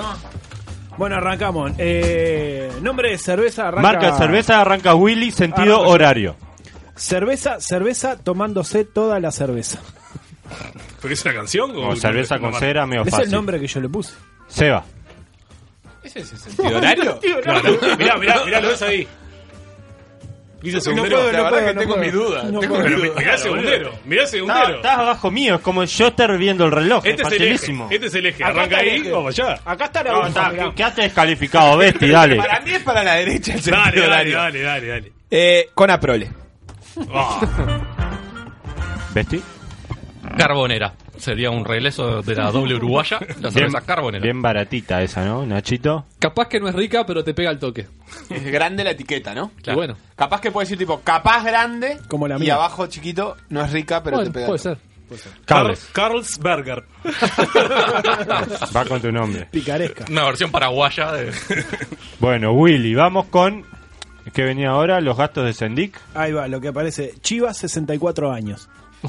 Bueno, 1.00 1.16
arrancamos. 1.16 1.72
Eh, 1.78 2.70
nombre 2.82 3.08
de 3.12 3.16
cerveza 3.16 3.68
arranca. 3.68 3.80
Marca 3.80 4.10
de 4.12 4.18
cerveza 4.18 4.60
arranca 4.60 4.94
Willy, 4.94 5.30
sentido 5.30 5.76
Arranca. 5.76 5.90
horario. 5.90 6.36
Cerveza, 6.94 7.58
cerveza 7.58 8.18
tomándose 8.18 8.84
toda 8.84 9.18
la 9.18 9.30
cerveza. 9.32 9.78
¿Pero 11.00 11.14
es 11.14 11.24
una 11.24 11.32
canción? 11.32 11.72
O 11.74 11.96
cerveza 11.96 12.38
con 12.38 12.52
cera, 12.52 12.84
medio 12.84 13.04
Es 13.04 13.10
fácil. 13.12 13.24
el 13.24 13.32
nombre 13.32 13.58
que 13.58 13.66
yo 13.66 13.80
le 13.80 13.88
puse. 13.88 14.12
Seba. 14.46 14.84
¿Ese 16.02 16.20
es 16.20 16.32
el 16.32 16.38
sentido 16.38 16.76
horario? 16.76 17.18
Claro. 17.42 17.78
Mirá, 17.98 18.18
mirá, 18.18 18.44
mirá, 18.44 18.60
lo 18.60 18.68
ves 18.68 18.82
ahí. 18.82 19.08
¿Viste 20.62 20.68
el 20.68 20.74
No 20.74 20.80
segundero? 21.04 21.16
puedo, 21.16 21.32
La 21.32 21.38
no 21.38 21.44
verdad 21.44 21.50
puedo, 21.50 21.66
que 21.66 21.74
no 21.74 21.80
tengo 21.80 21.94
puedo. 21.94 22.04
mis 22.04 22.12
dudas. 22.12 22.44
No 22.44 22.60
Tengo- 22.60 22.76
pero 22.82 22.98
mirá 23.14 23.38
segundero. 23.38 23.92
Mirá 24.04 24.26
segundero. 24.26 24.76
estás 24.76 24.98
abajo 24.98 25.30
mío, 25.30 25.54
es 25.54 25.60
como 25.62 25.84
yo 25.84 26.06
estar 26.08 26.36
viendo 26.38 26.64
el 26.66 26.72
reloj. 26.72 27.04
Este 27.06 27.22
es 27.22 27.28
es 27.28 27.34
el 27.40 27.46
eje. 27.52 27.76
Este 27.90 28.06
es 28.06 28.14
el 28.14 28.26
eje. 28.26 28.44
Acá 28.44 28.52
Arranca 28.60 28.76
ahí, 28.78 28.88
eje. 28.88 29.10
vamos 29.10 29.38
allá. 29.38 29.60
Acá 29.64 29.84
está 29.86 30.02
la 30.04 30.12
No, 30.12 30.22
aguja, 30.22 30.74
quedaste 30.74 31.02
descalificado, 31.02 31.76
Besti, 31.78 32.08
dale. 32.10 32.36
Para 32.36 32.60
mí 32.60 32.70
es 32.72 32.82
para 32.82 33.02
la 33.02 33.14
derecha 33.14 33.54
el 33.54 33.62
Dale, 33.62 34.00
dale, 34.06 34.30
dale, 34.32 34.62
dale, 34.62 34.86
dale. 34.86 35.12
Eh, 35.30 35.68
con 35.74 35.90
Aprole. 35.90 36.30
Ah. 37.14 37.40
¿Besti? 39.14 39.42
Carbonera. 40.36 40.92
Sería 41.20 41.50
un 41.50 41.64
regreso 41.64 42.22
de 42.22 42.34
la 42.34 42.50
doble 42.50 42.74
uruguaya. 42.74 43.18
La 43.40 43.50
cerveza 43.50 43.80
carbonera. 43.82 44.22
bien 44.22 44.40
baratita 44.42 45.02
esa, 45.02 45.24
¿no, 45.24 45.44
Nachito? 45.46 46.06
Capaz 46.18 46.48
que 46.48 46.58
no 46.58 46.68
es 46.68 46.74
rica, 46.74 47.04
pero 47.06 47.22
te 47.22 47.34
pega 47.34 47.50
el 47.50 47.58
toque. 47.58 47.86
Es 48.30 48.44
grande 48.44 48.82
la 48.84 48.90
etiqueta, 48.92 49.34
¿no? 49.34 49.52
Y 49.66 49.72
bueno, 49.74 49.96
Capaz 50.16 50.40
que 50.40 50.50
puede 50.50 50.64
decir 50.64 50.78
tipo, 50.78 51.00
capaz 51.00 51.44
grande 51.44 51.98
Como 52.08 52.26
la 52.26 52.36
y 52.36 52.40
mía. 52.40 52.54
abajo 52.54 52.86
chiquito, 52.86 53.36
no 53.50 53.62
es 53.64 53.70
rica, 53.72 54.02
pero 54.02 54.16
bueno, 54.16 54.30
te 54.30 54.34
pega. 54.34 54.46
puede 54.46 54.58
ser. 54.58 54.78
Carles. 55.44 55.88
Carlsberger. 55.92 56.84
Va 58.76 58.84
con 58.84 59.00
tu 59.00 59.10
nombre. 59.10 59.46
Picaresca. 59.50 60.04
Una 60.08 60.24
versión 60.24 60.50
paraguaya 60.50 61.12
de... 61.12 61.32
Bueno, 62.20 62.52
Willy, 62.52 62.94
vamos 62.94 63.26
con. 63.26 63.64
¿Qué 64.32 64.44
venía 64.44 64.70
ahora? 64.70 65.00
Los 65.00 65.16
gastos 65.16 65.44
de 65.46 65.52
Sendic. 65.52 65.98
Ahí 66.14 66.32
va, 66.32 66.46
lo 66.46 66.60
que 66.60 66.68
aparece. 66.68 67.14
Chivas, 67.22 67.56
64 67.58 68.30
años. 68.32 68.68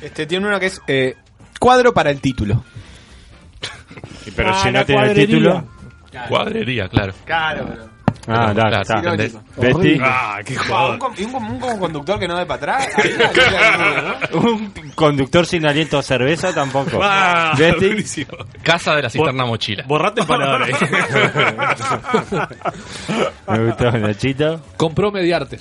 Este 0.00 0.26
tiene 0.26 0.46
uno 0.46 0.58
que 0.60 0.66
es 0.66 0.80
eh, 0.86 1.16
cuadro 1.58 1.92
para 1.94 2.10
el 2.10 2.20
título. 2.20 2.64
Pero 4.36 4.50
Ah, 4.50 4.60
si 4.62 4.70
la 4.70 4.80
no 4.80 4.86
tiene 4.86 5.02
el 5.02 5.06
cuadrería. 5.08 5.26
título. 5.26 5.68
Cuadrería, 6.28 6.88
claro. 6.88 7.12
Claro, 7.24 7.66
pero. 7.68 7.92
Ah, 8.28 8.52
da, 8.54 8.68
claro, 8.68 8.82
está. 8.82 8.98
irónico. 9.00 9.42
Besti. 9.56 9.98
Ah, 10.00 10.38
qué 10.44 10.56
Ah, 10.72 10.86
un, 10.90 10.98
com- 10.98 11.12
y 11.18 11.24
un, 11.24 11.32
com- 11.32 11.50
un 11.50 11.58
como 11.58 11.78
conductor 11.80 12.18
que 12.20 12.28
no 12.28 12.36
ve 12.36 12.46
para 12.46 12.76
atrás. 12.76 12.88
Un 14.32 14.72
conductor 14.94 15.44
sin 15.44 15.66
aliento 15.66 15.98
a 15.98 16.02
cerveza 16.02 16.52
tampoco. 16.54 17.00
Ah, 17.02 17.52
Besti. 17.58 17.86
buenísimo. 17.86 18.30
Casa 18.62 18.94
de 18.94 19.02
la 19.02 19.10
cisterna 19.10 19.44
mochila. 19.44 19.82
Borrate 19.88 20.22
palabra 20.22 20.66
ahí. 20.66 20.72
Me 23.48 23.64
gustó, 23.66 23.90
Nachito. 23.92 24.60
Compró 24.76 25.10
Mediarte. 25.10 25.58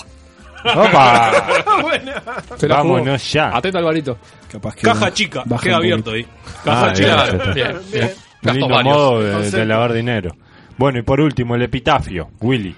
¡Opa! 0.64 1.32
Jugó. 1.66 2.68
Vámonos 2.70 3.32
ya. 3.32 3.56
Atento 3.56 3.78
Alvarito. 3.78 4.18
Capaz 4.52 4.76
que 4.76 4.82
Caja 4.82 5.12
chica. 5.14 5.44
Baja 5.46 5.64
Queda 5.64 5.76
un 5.78 5.82
abierto 5.82 6.12
ahí. 6.12 6.26
Caja 6.64 6.88
Ah, 6.90 6.94
chica. 6.94 7.26
bien. 7.26 7.54
Bien, 7.54 7.80
bien. 7.92 8.12
Un 8.44 8.52
lindo 8.54 8.68
varios. 8.76 8.96
modo 8.96 9.22
de, 9.22 9.52
de 9.52 9.66
lavar 9.66 9.94
dinero. 9.94 10.36
Bueno, 10.78 11.00
y 11.00 11.02
por 11.04 11.20
último, 11.22 11.56
el 11.56 11.62
epitafio. 11.64 12.32
Willy. 12.42 12.76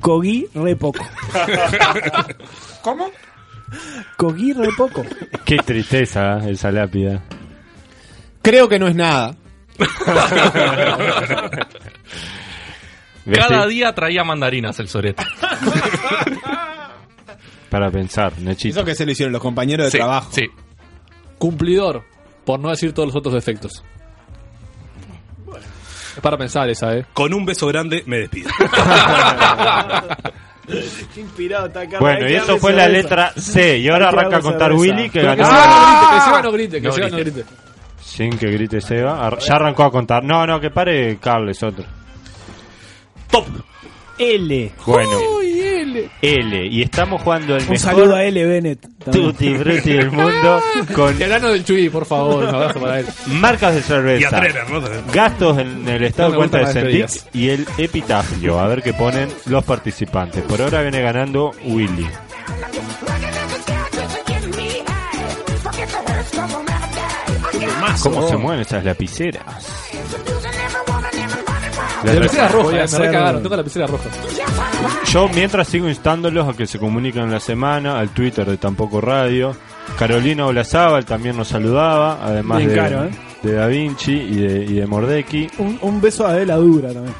Cogí 0.00 0.46
re 0.54 0.76
poco. 0.76 1.06
¿Cómo? 2.82 3.10
Cogí 4.16 4.52
re 4.52 4.68
poco. 4.76 5.04
Qué 5.44 5.56
tristeza 5.58 6.38
esa 6.48 6.70
lápida. 6.72 7.20
Creo 8.42 8.68
que 8.68 8.78
no 8.78 8.88
es 8.88 8.94
nada. 8.94 9.34
Cada 13.30 13.66
día 13.66 13.94
traía 13.94 14.24
mandarinas 14.24 14.78
el 14.80 14.88
sorete. 14.88 15.22
Para 17.70 17.90
pensar, 17.90 18.32
Nachito. 18.40 18.78
Eso 18.78 18.84
que 18.84 18.94
se 18.94 19.04
lo 19.04 19.12
hicieron 19.12 19.32
los 19.32 19.42
compañeros 19.42 19.86
de 19.86 19.90
Sí, 19.90 19.98
trabajo. 19.98 20.30
sí. 20.32 20.46
Cumplidor. 21.38 22.02
Por 22.44 22.58
no 22.60 22.70
decir 22.70 22.92
todos 22.92 23.08
los 23.08 23.16
otros 23.16 23.34
defectos. 23.34 23.82
Es 26.14 26.20
para 26.22 26.36
pensar 26.38 26.68
esa, 26.68 26.96
¿eh? 26.96 27.04
Con 27.12 27.32
un 27.34 27.44
beso 27.44 27.66
grande 27.68 28.02
me 28.06 28.18
despido. 28.20 28.50
Qué 31.14 31.20
inspirado 31.20 31.66
está 31.68 31.80
acá. 31.82 31.98
Bueno, 31.98 32.28
y 32.28 32.34
eso 32.34 32.58
fue 32.58 32.72
la 32.74 32.88
letra 32.88 33.32
C. 33.36 33.78
Y 33.78 33.88
ahora 33.88 34.08
Hay 34.08 34.12
que 34.12 34.18
arranca 34.18 34.36
a 34.36 34.40
darle 34.40 34.50
contar 34.50 34.70
cerveza. 34.72 34.80
Willy 34.96 35.10
que 35.10 35.20
Pero 35.20 35.30
que 35.36 35.42
ganó. 35.42 36.24
Seba 36.24 36.42
no 36.42 36.52
grite, 36.52 36.80
que 36.80 36.86
No 36.88 36.92
Seba 36.92 37.08
no 37.08 37.16
grite. 37.16 37.30
Que 37.32 37.36
Seba 37.36 37.44
no 37.44 37.46
grite. 37.46 37.58
Sin 38.02 38.30
que 38.38 38.46
grite 38.50 38.80
Seba. 38.80 39.26
Ar- 39.26 39.38
Ya 39.38 39.54
arrancó 39.54 39.84
a 39.84 39.90
contar. 39.90 40.22
No, 40.24 40.46
no, 40.46 40.60
que 40.60 40.70
pare 40.70 41.16
Carles 41.18 41.62
otro. 41.62 41.84
Top. 43.30 43.46
L. 44.18 44.72
Bueno, 44.84 45.10
Uy, 45.37 45.37
L. 45.88 46.10
L. 46.22 46.66
Y 46.66 46.82
estamos 46.82 47.22
jugando 47.22 47.56
el 47.56 47.62
Un 47.62 47.70
mejor 47.70 47.78
saludo 47.78 48.14
a 48.16 48.24
L. 48.24 48.44
Bennett. 48.46 48.80
también. 49.04 49.26
Tutti 49.26 49.54
Frutti 49.56 49.92
del 49.92 50.10
mundo 50.10 50.62
con 50.94 51.18
Y 51.18 51.22
hablando 51.22 51.48
del 51.48 51.64
Chuy, 51.64 51.88
por 51.88 52.04
favor, 52.06 52.44
un 52.44 52.54
abrazo 52.54 52.80
para 52.80 53.00
él. 53.00 53.06
marcas 53.28 53.72
de 53.74 53.78
Y 53.80 53.82
a 53.82 53.86
cerveza. 53.86 54.40
Trener, 54.40 54.70
¿no? 54.70 54.82
Gastos 55.12 55.58
en 55.58 55.88
el 55.88 56.04
estado 56.04 56.28
No 56.28 56.32
de 56.34 56.38
me 56.46 56.48
cuenta 56.50 56.58
de 56.58 56.64
despedidas. 56.82 57.28
y 57.32 57.48
el 57.50 57.66
epitafio. 57.78 58.58
A 58.60 58.68
ver 58.68 58.82
qué 58.82 58.92
ponen 58.92 59.28
los 59.46 59.64
participantes. 59.64 60.42
Por 60.44 60.60
ahora 60.62 60.82
viene 60.82 61.00
ganando 61.00 61.52
Willy. 61.64 62.06
¿Cómo 68.02 68.28
se 68.28 68.36
mueven 68.36 68.60
esas 68.60 68.84
lapiceras? 68.84 69.44
La 72.04 72.14
lapicera 72.14 72.44
Las- 72.44 72.52
roja, 72.52 72.64
voy 72.64 72.78
a 72.78 72.86
me 72.86 72.98
recagaron, 72.98 73.42
tengo 73.42 73.50
la 73.50 73.56
lapicera 73.62 73.86
roja. 73.86 74.04
Yo 75.12 75.28
mientras 75.34 75.68
sigo 75.68 75.88
instándolos 75.88 76.48
a 76.48 76.56
que 76.56 76.66
se 76.66 76.78
comuniquen 76.78 77.22
en 77.24 77.30
la 77.32 77.40
semana, 77.40 77.98
al 77.98 78.10
Twitter 78.10 78.46
de 78.46 78.56
Tampoco 78.58 79.00
Radio. 79.00 79.56
Carolina 79.98 80.46
Olazábal 80.46 81.04
también 81.06 81.36
nos 81.36 81.48
saludaba, 81.48 82.18
además 82.22 82.58
Bien 82.58 82.70
de, 82.70 82.76
caro, 82.76 83.04
¿eh? 83.04 83.10
de 83.42 83.52
Da 83.54 83.66
Vinci 83.68 84.12
y 84.12 84.34
de, 84.36 84.64
y 84.64 84.74
de 84.74 84.86
Mordecki. 84.86 85.48
Un, 85.58 85.78
un 85.80 86.00
beso 86.00 86.26
a 86.26 86.30
Adela 86.30 86.56
Dura 86.56 86.92
también. 86.92 87.14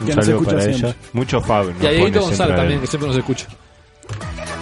Un 0.00 0.06
Que 0.06 0.12
saludo 0.12 0.44
para 0.44 0.60
siempre. 0.62 0.88
ella. 0.90 0.96
Mucho 1.12 1.40
Fab. 1.40 1.72
Y 1.82 1.86
a 1.86 1.90
Dieguito 1.90 2.20
González 2.20 2.56
también, 2.56 2.80
que 2.80 2.86
siempre 2.86 3.08
nos 3.08 3.16
escucha. 3.18 3.46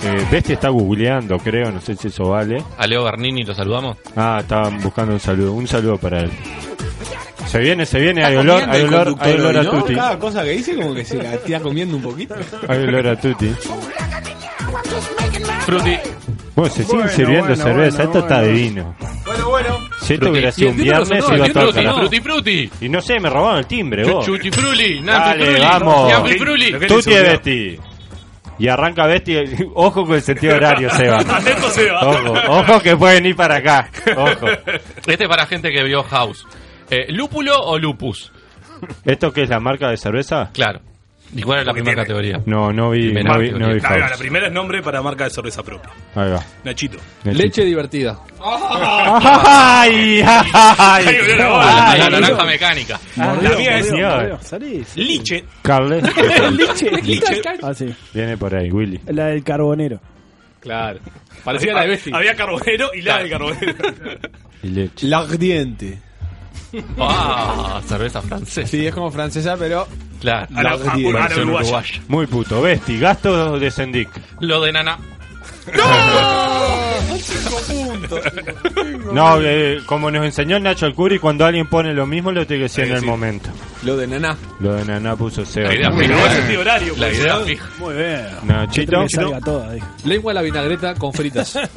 Eh, 0.03 0.27
Bestia 0.33 0.55
está 0.55 0.71
googleando, 0.71 1.37
creo, 1.39 1.71
no 1.71 1.81
sé 1.83 1.95
si 1.97 2.09
eso 2.09 2.31
vale. 2.31 2.65
A 2.79 2.87
Leo 2.87 3.05
Bernini 3.05 3.45
lo 3.45 3.55
saludamos. 3.55 3.99
Ah, 4.17 4.39
estaban 4.41 4.81
buscando 4.81 5.13
un 5.13 5.21
saludo. 5.21 5.53
Un 5.53 5.67
saludo 5.69 5.99
para 5.99 6.21
él. 6.23 6.31
Se 7.51 7.59
viene, 7.59 7.85
se 7.85 7.99
viene, 7.99 8.25
hay 8.25 8.37
olor, 8.37 8.63
hay 8.69 8.83
olor, 8.83 9.17
hay 9.19 9.33
olor 9.33 9.57
a 9.59 9.69
tutti. 9.69 9.95
Cada 9.97 10.19
cosa 10.21 10.45
que 10.45 10.51
dice 10.51 10.77
como 10.77 10.95
que 10.95 11.05
se 11.05 11.21
la 11.21 11.37
tira 11.39 11.59
comiendo 11.59 11.97
un 11.97 12.03
poquito. 12.03 12.37
Hay 12.69 12.79
olor 12.79 13.09
a 13.09 13.17
tutti. 13.17 13.53
Fruti. 15.67 15.99
Bueno, 16.55 16.73
se 16.73 16.85
siguen 16.85 16.99
Bueno, 17.01 17.13
sirviendo 17.13 17.49
bueno, 17.49 17.63
cerveza, 17.63 17.97
bueno, 18.05 18.11
esto 18.13 18.19
está 18.21 18.43
divino. 18.43 18.97
Bueno, 19.25 19.49
bueno. 19.49 19.79
Si 20.01 20.15
esto 20.15 20.27
Frutti. 20.27 20.31
hubiera 20.31 20.53
sido 20.53 20.69
Y 20.69 20.71
un 20.73 20.77
viernes, 20.79 21.25
iba 21.29 21.47
el 21.47 21.53
todo. 21.53 21.73
Fruti 21.73 22.21
Fruti. 22.21 22.71
Y 22.83 22.89
no 22.89 23.01
sé, 23.01 23.19
me 23.19 23.31
robaron 23.31 23.59
el 23.59 23.67
timbre, 23.67 24.05
vos. 24.05 24.25
Chuchi 24.25 24.51
Fruli. 24.53 25.01
Vamos. 25.01 26.13
Fruli. 26.39 26.73
Tutti 26.73 26.95
es 26.95 27.07
hizo, 27.07 27.23
Besti. 27.23 27.81
Y 28.61 28.69
arranca 28.69 29.07
Besti. 29.07 29.37
Ojo 29.75 30.07
con 30.07 30.15
el 30.15 30.23
sentido 30.23 30.55
horario, 30.55 30.89
Seba. 30.95 31.19
Atento, 31.19 31.69
Seba. 31.71 32.01
Ojo, 32.01 32.35
ojo 32.49 32.81
que 32.81 32.97
pueden 32.97 33.27
ir 33.27 33.35
para 33.35 33.57
acá. 33.57 33.91
Ojo. 34.17 34.47
Este 35.05 35.27
para 35.29 35.47
gente 35.47 35.73
que 35.73 35.83
vio 35.83 36.05
House. 36.05 36.47
Eh, 36.91 37.07
¿Lúpulo 37.13 37.55
o 37.57 37.79
lupus? 37.79 38.33
¿Esto 39.05 39.33
qué 39.33 39.43
es 39.43 39.49
la 39.51 39.61
marca 39.61 39.89
de 39.91 39.97
cerveza? 39.97 40.51
Claro. 40.53 40.81
¿Y 41.33 41.43
cuál 41.43 41.61
es 41.61 41.67
la 41.67 41.73
primera 41.73 41.95
tiene- 41.95 42.03
categoría? 42.09 42.43
No, 42.47 42.73
no 42.73 42.91
vi, 42.91 43.05
Primera 43.05 43.35
no 43.35 43.39
vi, 43.39 43.51
no 43.53 43.73
vi 43.73 43.79
House. 43.81 44.01
la 44.11 44.17
primera 44.19 44.47
es 44.49 44.53
nombre 44.53 44.83
para 44.83 45.01
marca 45.01 45.25
de 45.25 45.31
cerveza 45.31 45.63
propia. 45.63 45.89
Ahí 46.17 46.29
va. 46.33 46.45
Nachito. 46.65 46.99
Leche 47.23 47.65
divertida. 47.65 48.19
¡Ay! 48.43 50.23
¡Ay! 50.25 51.05
La 51.39 51.49
bola. 51.49 52.09
Naranja 52.11 52.45
mecánica. 52.45 53.01
la 53.17 53.35
mía 53.57 53.79
es 53.79 53.91
mordió, 53.91 54.09
mordió. 54.11 54.39
Salí. 54.43 54.85
Liche. 54.97 55.45
Carles. 55.63 56.03
Liche. 56.53 56.91
Liche. 57.03 57.43
Ah, 57.63 57.75
sí. 57.75 57.95
Viene 58.13 58.37
por 58.37 58.55
ahí, 58.55 58.71
Willy. 58.71 59.01
La 59.07 59.27
del 59.27 59.45
carbonero. 59.45 60.01
Claro. 60.59 60.99
Parecía 61.45 61.73
la 61.75 61.83
de 61.83 61.89
Besti. 61.89 62.11
Había 62.13 62.35
carbonero 62.35 62.91
y 62.95 63.03
la 63.03 63.23
de 63.23 63.31
carbonero. 63.31 63.75
Y 64.65 64.69
leche. 64.69 65.07
L'ardiente. 65.07 65.99
Ah, 66.99 67.81
cerveza 67.87 68.23
francesa. 68.23 68.67
Sí, 68.69 68.87
es 68.87 68.95
como 68.95 69.11
francesa, 69.11 69.57
pero. 69.59 69.87
Claro. 70.21 70.47
La- 70.51 70.63
la 70.63 70.77
uruguaya. 70.77 71.37
uruguaya. 71.43 72.01
Muy 72.09 72.27
puto. 72.27 72.61
Besti, 72.63 72.99
gasto 72.99 73.59
de 73.59 73.71
Sendic. 73.71 74.09
Lo 74.41 74.61
de 74.61 74.73
Nana. 74.73 74.99
No, 79.13 79.41
eh, 79.43 79.81
como 79.87 80.11
nos 80.11 80.25
enseñó 80.25 80.57
el 80.57 80.63
Nacho 80.63 80.87
Alcuri, 80.87 81.19
cuando 81.19 81.45
alguien 81.45 81.67
pone 81.67 81.93
lo 81.93 82.07
mismo, 82.07 82.33
lo 82.33 82.47
tiene 82.47 82.61
que 82.61 82.63
decir 82.65 82.85
en 82.85 82.93
el 82.93 83.01
sí. 83.01 83.07
momento. 83.07 83.51
Lo 83.83 83.97
de 83.97 84.07
Naná. 84.07 84.37
Lo 84.61 84.75
de 84.75 84.85
Naná 84.85 85.17
puso 85.17 85.45
Seba. 85.45 85.69
La 85.69 85.75
idea 85.75 85.91
Muy 85.91 86.07
fija. 86.07 86.61
horario, 86.61 86.95
La 86.97 87.07
pues, 87.07 87.19
idea 87.19 87.35
¿no? 87.35 87.41
fija. 87.45 87.69
Muy 87.79 87.95
bien. 87.95 88.27
Nachito. 88.45 89.07
Toda, 89.45 89.73
dijo. 89.73 89.87
Lengua 90.05 90.33
a 90.33 90.35
la 90.35 90.43
vinagreta 90.43 90.95
con 90.95 91.13
fritas. 91.13 91.59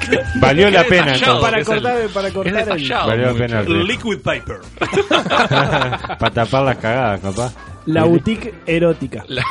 Valió 0.40 0.70
la 0.70 0.84
pena 0.84 1.12
entonces. 1.14 1.40
Para 1.42 1.58
el- 1.58 1.64
cortar, 1.66 2.08
para 2.08 2.30
cortar 2.30 2.78
el... 2.78 2.88
Valió 2.88 3.26
la 3.32 3.34
pena 3.34 3.60
el. 3.60 3.84
Liquid 3.86 4.18
paper. 4.22 4.58
Para 6.18 6.30
tapar 6.30 6.62
las 6.64 6.76
cagadas, 6.78 7.20
capaz. 7.20 7.54
La 7.86 8.04
boutique 8.06 8.54
erótica. 8.66 9.24
la, 9.28 9.42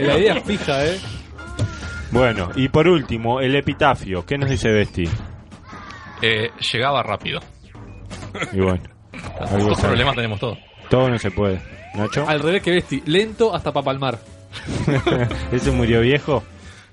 idea 0.18 0.34
es 0.34 0.44
fija, 0.44 0.84
¿eh? 0.86 0.98
Bueno, 2.10 2.50
y 2.56 2.68
por 2.68 2.88
último, 2.88 3.40
el 3.40 3.54
epitafio. 3.54 4.24
¿Qué 4.26 4.36
nos 4.36 4.50
dice 4.50 4.68
Besti? 4.70 5.08
Eh, 6.22 6.50
llegaba 6.72 7.02
rápido. 7.02 7.40
Y 8.52 8.60
bueno, 8.60 8.82
algo 9.48 9.74
problemas 9.74 10.14
tenemos 10.16 10.40
todos. 10.40 10.58
Todo 10.88 11.08
no 11.08 11.18
se 11.18 11.30
puede. 11.30 11.60
¿Nacho? 11.94 12.24
Al 12.28 12.40
revés 12.40 12.62
que 12.62 12.72
Besti, 12.72 13.02
lento 13.06 13.54
hasta 13.54 13.72
para 13.72 13.84
palmar. 13.84 14.18
¿Ese 15.52 15.70
murió 15.70 16.00
viejo? 16.00 16.42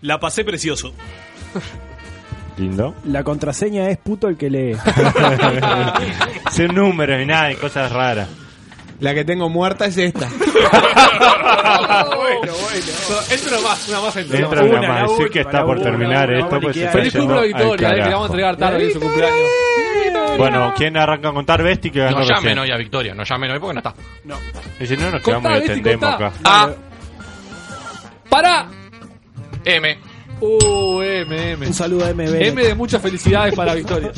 La 0.01 0.19
pasé 0.19 0.43
precioso. 0.43 0.93
Lindo. 2.57 2.95
La 3.05 3.23
contraseña 3.23 3.89
es 3.89 3.97
puto 3.99 4.27
el 4.27 4.35
que 4.37 4.49
lee. 4.49 4.75
Sin 6.51 6.73
números 6.73 7.21
y 7.21 7.25
nada, 7.25 7.51
y 7.51 7.55
cosas 7.55 7.91
raras. 7.91 8.27
La 8.99 9.13
que 9.13 9.23
tengo 9.23 9.47
muerta 9.47 9.85
es 9.85 9.95
esta. 9.97 10.27
bueno, 10.27 12.09
bueno. 12.15 12.91
Entra 13.29 13.57
una 13.59 13.67
más, 13.67 13.87
una 13.89 14.01
más 14.01 14.15
entra. 14.17 14.39
Entra 14.39 14.63
una 14.63 14.79
una 14.79 14.87
más. 14.87 15.11
Decir 15.11 15.29
que 15.29 15.41
está 15.41 15.63
por 15.63 15.79
terminar 15.81 16.33
esto, 16.33 16.59
pues 16.59 16.75
se 16.75 16.85
está 16.85 16.97
Feliz 16.97 17.13
yendo 17.13 17.27
cumple 17.27 17.39
al 17.41 17.47
Victoria, 17.47 17.89
eh, 17.89 17.91
que 17.91 17.97
le 17.97 18.09
vamos 18.09 18.21
a 18.23 18.25
entregar 18.31 18.57
tarde 18.57 18.85
en 18.85 18.93
su 18.93 18.99
cumpleaños. 18.99 19.47
Bueno, 20.39 20.73
¿quién 20.75 20.97
arranca 20.97 21.29
a 21.29 21.33
contar 21.33 21.61
Besti 21.63 21.91
que 21.91 21.99
ganó 21.99 22.17
No 22.19 22.23
llamen 22.23 22.43
recién? 22.43 22.59
hoy 22.59 22.71
a 22.71 22.77
Victoria, 22.77 23.13
no 23.13 23.23
llamen 23.23 23.51
hoy 23.51 23.59
porque 23.59 23.73
no 23.73 23.79
está. 23.79 23.93
Y 24.79 24.85
si 24.87 24.97
no, 24.97 25.11
nos 25.11 25.21
Contá, 25.21 25.61
quedamos 25.61 25.77
y 25.77 25.81
contá. 25.83 26.15
acá. 26.15 26.31
A, 26.43 26.69
¡Para! 28.29 28.67
M. 29.65 29.97
Uh, 30.39 31.01
M, 31.01 31.51
M. 31.51 31.67
Un 31.67 31.73
saludo 31.73 32.05
a 32.05 32.13
MB. 32.13 32.19
M 32.19 32.63
de 32.63 32.75
muchas 32.75 33.01
felicidades 33.01 33.55
para 33.55 33.73
Victoria. 33.73 34.11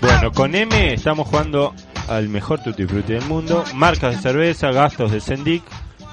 Bueno, 0.00 0.32
con 0.32 0.54
M 0.54 0.94
estamos 0.94 1.26
jugando 1.26 1.74
al 2.08 2.28
mejor 2.28 2.62
Tutti 2.62 2.86
Frutti 2.86 3.14
del 3.14 3.24
mundo, 3.24 3.64
marcas 3.74 4.16
de 4.16 4.22
cerveza, 4.22 4.70
gastos 4.70 5.12
de 5.12 5.20
Sendic 5.20 5.62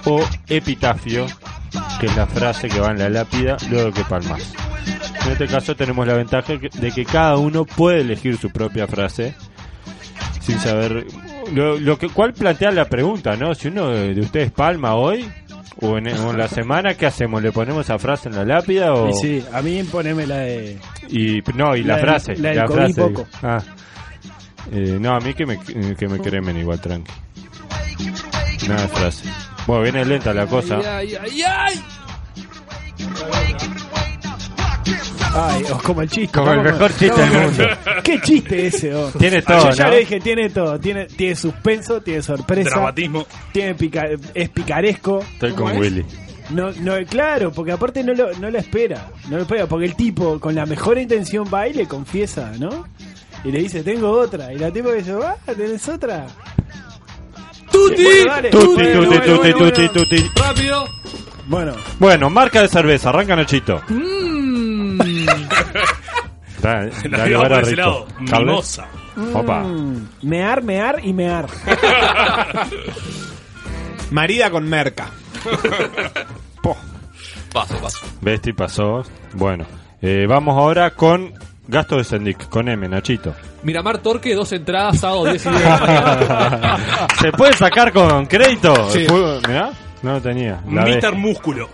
o 0.05 0.23
epitafio, 0.47 1.25
que 1.99 2.07
es 2.07 2.15
la 2.15 2.27
frase 2.27 2.69
que 2.69 2.79
va 2.79 2.91
en 2.91 2.99
la 2.99 3.09
lápida 3.09 3.57
luego 3.69 3.91
que 3.91 4.03
palmas. 4.03 4.53
En 5.25 5.31
este 5.33 5.47
caso 5.47 5.75
tenemos 5.75 6.07
la 6.07 6.13
ventaja 6.13 6.53
de 6.53 6.91
que 6.91 7.05
cada 7.05 7.37
uno 7.37 7.65
puede 7.65 8.01
elegir 8.01 8.37
su 8.37 8.49
propia 8.49 8.87
frase 8.87 9.35
sin 10.41 10.59
saber 10.59 11.05
lo, 11.53 11.77
lo 11.77 11.97
que 11.97 12.07
cuál 12.09 12.33
plantea 12.33 12.71
la 12.71 12.85
pregunta, 12.85 13.35
¿no? 13.35 13.53
Si 13.53 13.67
uno 13.67 13.89
de 13.89 14.13
de 14.13 14.21
ustedes 14.21 14.51
palma 14.51 14.95
hoy 14.95 15.29
o 15.81 15.97
en, 15.97 16.07
o 16.07 16.31
en 16.31 16.37
la 16.37 16.47
semana, 16.47 16.93
¿qué 16.95 17.05
hacemos? 17.05 17.41
¿Le 17.41 17.51
ponemos 17.51 17.85
esa 17.85 17.99
frase 17.99 18.29
en 18.29 18.35
la 18.35 18.45
lápida 18.45 18.93
o 18.93 19.09
Y 19.09 19.13
sí, 19.13 19.45
a 19.53 19.61
mí 19.61 19.83
poneme 19.83 20.25
la 20.25 20.37
de... 20.37 20.79
y 21.09 21.41
no, 21.55 21.75
y 21.75 21.83
la, 21.83 21.93
La 21.93 21.95
del- 21.97 22.05
frase, 22.05 22.35
la 22.37 22.53
la, 22.53 22.67
frase. 22.67 23.01
poco. 23.01 23.27
Ah. 23.43 23.59
Eh, 24.71 24.97
no, 24.99 25.15
a 25.15 25.19
mí 25.19 25.33
que 25.33 25.45
me, 25.45 25.59
que 25.59 26.07
me 26.07 26.19
cremen 26.19 26.57
igual, 26.57 26.81
tranqui. 26.81 27.11
Nada 28.67 28.81
de 28.81 28.87
frase. 28.89 29.23
Bueno, 29.65 29.83
viene 29.83 30.03
lenta 30.05 30.33
la 30.33 30.45
cosa. 30.47 30.77
Ay, 30.97 31.15
ay, 31.15 31.41
ay. 31.43 31.83
Ay, 33.33 33.55
oh, 35.37 35.77
como 35.83 36.01
el 36.01 36.09
chiste. 36.09 36.37
Como 36.37 36.51
el 36.51 36.61
mejor 36.61 36.91
chiste 36.97 37.21
del 37.21 37.41
mundo. 37.41 37.63
¿Qué 38.03 38.21
chiste 38.21 38.67
ese? 38.67 38.93
oh? 38.95 39.09
Tiene 39.17 39.41
todo, 39.41 39.69
Yo 39.69 39.75
ya 39.75 39.85
¿no? 39.85 39.89
le 39.91 39.99
dije, 39.99 40.19
tiene 40.19 40.49
todo. 40.49 40.79
Tiene, 40.79 41.05
tiene 41.05 41.35
suspenso, 41.35 42.01
tiene 42.01 42.21
sorpresa. 42.21 42.69
Dramatismo. 42.71 43.25
Tiene 43.51 43.75
pica- 43.75 44.07
es 44.33 44.49
picaresco. 44.49 45.19
Estoy 45.19 45.51
¿Cómo 45.53 45.65
con 45.65 45.73
es? 45.75 45.79
Willy. 45.79 46.05
No, 46.49 46.71
no, 46.79 46.93
claro, 47.09 47.51
porque 47.51 47.73
aparte 47.73 48.03
no 48.03 48.13
lo, 48.13 48.31
no 48.39 48.49
lo 48.49 48.57
espera. 48.57 49.07
No 49.29 49.35
lo 49.35 49.41
espera, 49.43 49.65
porque 49.67 49.85
el 49.85 49.95
tipo 49.95 50.39
con 50.39 50.55
la 50.55 50.65
mejor 50.65 50.97
intención 50.97 51.45
va 51.53 51.67
y 51.67 51.73
le 51.73 51.87
confiesa, 51.87 52.51
¿no? 52.57 52.87
Y 53.43 53.51
le 53.51 53.59
dice, 53.59 53.83
tengo 53.83 54.09
otra. 54.11 54.51
Y 54.53 54.57
la 54.57 54.71
tipo 54.71 54.91
dice, 54.91 55.13
ah, 55.23 55.35
¿tenés 55.45 55.87
otra? 55.89 56.25
¡Tuti! 57.71 58.03
Bueno, 58.03 58.25
dale. 58.31 58.49
Tuti, 58.49 58.65
Bueno, 58.75 58.99
tuti, 59.03 59.07
bueno, 59.17 59.23
tuti, 59.39 59.51
bueno, 59.53 59.91
tuti. 59.91 60.31
Rápido. 60.35 60.85
Bueno, 61.47 61.73
Bueno, 61.99 62.29
marca 62.29 62.61
de 62.61 62.67
cerveza, 62.67 63.09
arranca 63.09 63.35
Nachito. 63.35 63.81
Mmm. 63.89 64.36
Da- 66.61 66.83
La 66.83 67.17
dale, 67.17 67.29
llevamos 67.29 67.35
ahora 67.35 67.55
por 67.55 67.63
ese 67.63 67.75
rico. 67.75 67.89
lado. 67.89 68.07
Mimosa. 68.45 68.85
Opa. 69.33 69.59
mm, 69.61 70.09
mear, 70.23 70.63
mear 70.63 70.99
y 71.03 71.13
mear. 71.13 71.47
Marida 74.11 74.49
con 74.49 74.67
merca. 74.67 75.09
Paso, 77.53 77.75
paso. 77.77 78.05
Besti 78.21 78.53
pasó. 78.53 79.03
Bueno, 79.33 79.65
eh, 80.01 80.25
vamos 80.29 80.55
ahora 80.57 80.91
con 80.91 81.33
gasto 81.67 81.97
de 81.97 82.03
Sendic, 82.03 82.47
con 82.49 82.67
M, 82.69 82.87
Nachito. 82.87 83.33
Miramar 83.63 83.97
Torque, 83.99 84.35
dos 84.35 84.51
entradas, 84.51 84.99
sábado 84.99 85.25
10 85.25 85.45
y 85.45 85.49
10 85.49 85.63
de 85.63 85.69
la 85.69 85.77
mañana. 85.79 87.07
¿Se 87.19 87.31
puede 87.31 87.53
sacar 87.53 87.91
con 87.91 88.25
crédito? 88.27 88.89
Sí. 88.91 89.07
Mirá, 89.47 89.71
no 90.03 90.13
lo 90.13 90.21
tenía. 90.21 90.61
La. 90.69 90.83
Mister 90.83 91.13
Músculo. 91.15 91.67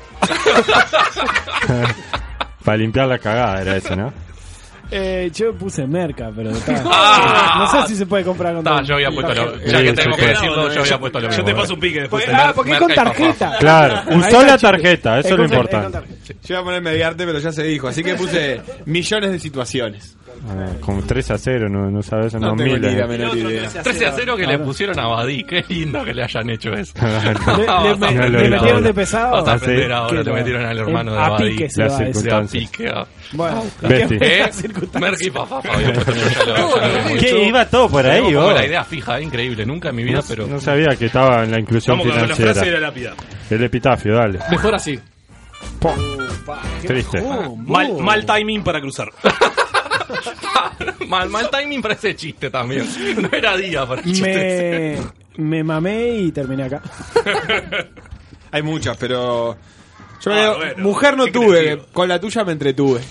Para 2.64 2.77
limpiar 2.77 3.07
la 3.07 3.19
cagada 3.19 3.61
era 3.61 3.77
ese, 3.77 3.95
¿no? 3.95 4.14
Eh, 4.95 5.31
yo 5.34 5.56
puse 5.56 5.88
merca, 5.88 6.31
pero 6.35 6.52
está. 6.56 6.84
Ah. 6.85 7.56
no 7.73 7.81
sé 7.81 7.88
si 7.88 7.95
se 7.95 8.06
puede 8.06 8.23
comprar 8.23 8.53
con 8.53 8.64
Ta, 8.64 8.84
yo 8.84 8.94
había 8.94 9.10
puesto 9.10 9.34
lo, 9.34 9.57
ya 9.65 9.81
que 9.81 9.94
tenemos 9.94 10.19
que 10.19 10.27
decirlo, 10.27 10.72
yo 10.72 10.81
había 10.81 10.99
puesto 10.99 11.19
lo 11.19 11.27
mismo. 11.30 11.41
Yo 11.41 11.45
te 11.45 11.56
paso 11.56 11.73
un 11.73 11.80
pique 11.80 12.02
después. 12.02 12.26
Ah, 12.31 12.52
porque 12.56 12.73
es 12.73 12.80
con 12.80 12.94
tarjeta. 12.94 13.57
Claro, 13.60 14.02
usó 14.15 14.44
la 14.44 14.57
tarjeta, 14.57 15.19
eso 15.19 15.30
es 15.30 15.38
lo 15.38 15.45
importante. 15.45 15.99
Yo 16.27 16.53
iba 16.53 16.60
a 16.60 16.64
poner 16.64 16.81
mediarte, 16.84 17.26
pero 17.26 17.40
ya 17.40 17.52
se 17.52 17.64
dijo. 17.64 17.88
Así 17.88 18.03
que 18.03 18.14
puse 18.14 18.61
millones 18.85 19.31
de 19.31 19.40
situaciones. 19.40 20.15
Ah, 20.45 20.65
como 20.81 21.01
3 21.01 21.31
a 21.31 21.37
0, 21.37 21.69
no, 21.69 21.89
no 21.89 22.01
sabes, 22.03 22.33
No 22.33 22.39
no, 22.39 22.55
tengo 22.57 22.77
ni 22.77 22.95
la 22.95 23.07
menor 23.07 23.37
idea. 23.37 23.69
13 23.81 24.05
a 24.07 24.11
0 24.11 24.35
que 24.35 24.45
le 24.45 24.59
pusieron 24.59 24.99
a 24.99 25.07
Badí. 25.07 25.43
Qué 25.45 25.63
lindo 25.69 26.03
que 26.03 26.13
le 26.13 26.21
hayan 26.23 26.49
hecho 26.49 26.73
eso. 26.73 26.93
Le, 27.01 27.89
le- 27.89 27.95
me- 27.97 28.29
le 28.29 28.37
metieron 28.49 28.59
ahora. 28.59 28.81
de 28.81 28.93
pesado. 28.93 29.31
Vas 29.31 29.47
a 29.47 29.53
aprender 29.53 29.91
ahora, 29.93 30.17
Que 30.17 30.23
le 30.29 30.33
metieron 30.33 30.65
al 30.65 30.77
hermano 30.77 31.13
de 31.13 31.17
a 31.19 31.29
Badí. 31.29 31.57
circunstancias. 31.69 32.69
piquea. 32.71 33.07
Bueno. 33.31 33.63
¿Eh? 33.83 34.49
Merky 34.99 35.31
papá, 35.31 35.61
hecho. 35.61 37.37
Iba 37.37 37.65
todo 37.65 37.89
por 37.89 38.05
ahí, 38.05 38.31
la 38.33 38.65
idea 38.65 38.83
fija, 38.83 39.21
increíble. 39.21 39.65
Nunca 39.65 39.89
en 39.89 39.95
mi 39.95 40.03
vida, 40.03 40.17
No, 40.17 40.23
pero... 40.27 40.47
no 40.47 40.59
sabía 40.59 40.95
que 40.97 41.05
estaba 41.05 41.43
en 41.45 41.51
la 41.51 41.59
inclusión 41.59 41.97
la 41.99 42.03
financiera. 42.35 42.79
la. 42.79 43.15
El 43.49 43.63
epitafio, 43.63 44.15
dale. 44.15 44.39
Mejor 44.51 44.75
así. 44.75 44.99
Triste. 46.85 47.21
Oh, 47.25 47.55
Mal, 47.55 47.87
oh. 47.91 47.99
mal 47.99 48.25
timing 48.25 48.61
para 48.63 48.81
cruzar. 48.81 49.07
mal, 51.07 51.30
mal 51.30 51.49
timing 51.49 51.81
para 51.81 51.94
ese 51.95 52.15
chiste 52.15 52.49
también. 52.49 52.88
No 53.22 53.30
era 53.31 53.56
día 53.57 53.85
para 53.85 54.02
el 54.02 54.07
chiste. 54.07 54.98
Me, 55.38 55.44
me 55.45 55.64
mamé 55.64 56.10
y 56.18 56.31
terminé 56.31 56.64
acá. 56.64 56.81
Hay 58.52 58.61
muchas, 58.61 58.95
pero. 58.98 59.57
Yo 60.22 60.31
Ah, 60.31 60.35
veo- 60.35 60.56
bueno, 60.57 60.73
mujer 60.84 61.18
no 61.18 61.27
tuve, 61.27 61.81
con 61.91 62.07
la 62.07 62.19
tuya 62.19 62.44
me 62.45 62.53
entretuve. 62.53 63.02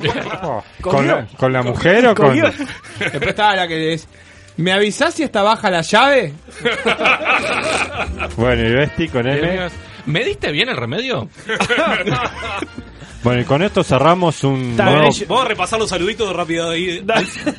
¿Con 0.80 1.06
la, 1.06 1.26
¿Con 1.36 1.52
la 1.52 1.62
mujer 1.62 2.06
o 2.06 2.14
con.? 2.14 2.34
Después 2.38 3.22
estaba 3.26 3.56
la 3.56 3.66
que 3.68 3.94
es. 3.94 4.06
¿Me 4.56 4.72
avisás 4.72 5.14
si 5.14 5.22
está 5.22 5.42
baja 5.42 5.70
la 5.70 5.80
llave? 5.82 6.32
Bueno, 8.36 8.68
y 8.68 8.72
Besti 8.72 9.08
con 9.08 9.26
M. 9.26 9.68
¿Me 10.06 10.24
diste 10.24 10.52
bien 10.52 10.68
el 10.68 10.76
remedio? 10.76 11.28
Bueno, 13.22 13.42
y 13.42 13.44
con 13.44 13.62
esto 13.62 13.84
cerramos 13.84 14.44
un 14.44 14.76
nuevo... 14.76 15.10
Vamos 15.28 15.44
a 15.44 15.48
repasar 15.48 15.78
los 15.78 15.90
saluditos 15.90 16.34
rápido 16.34 16.70
ahí. 16.70 17.04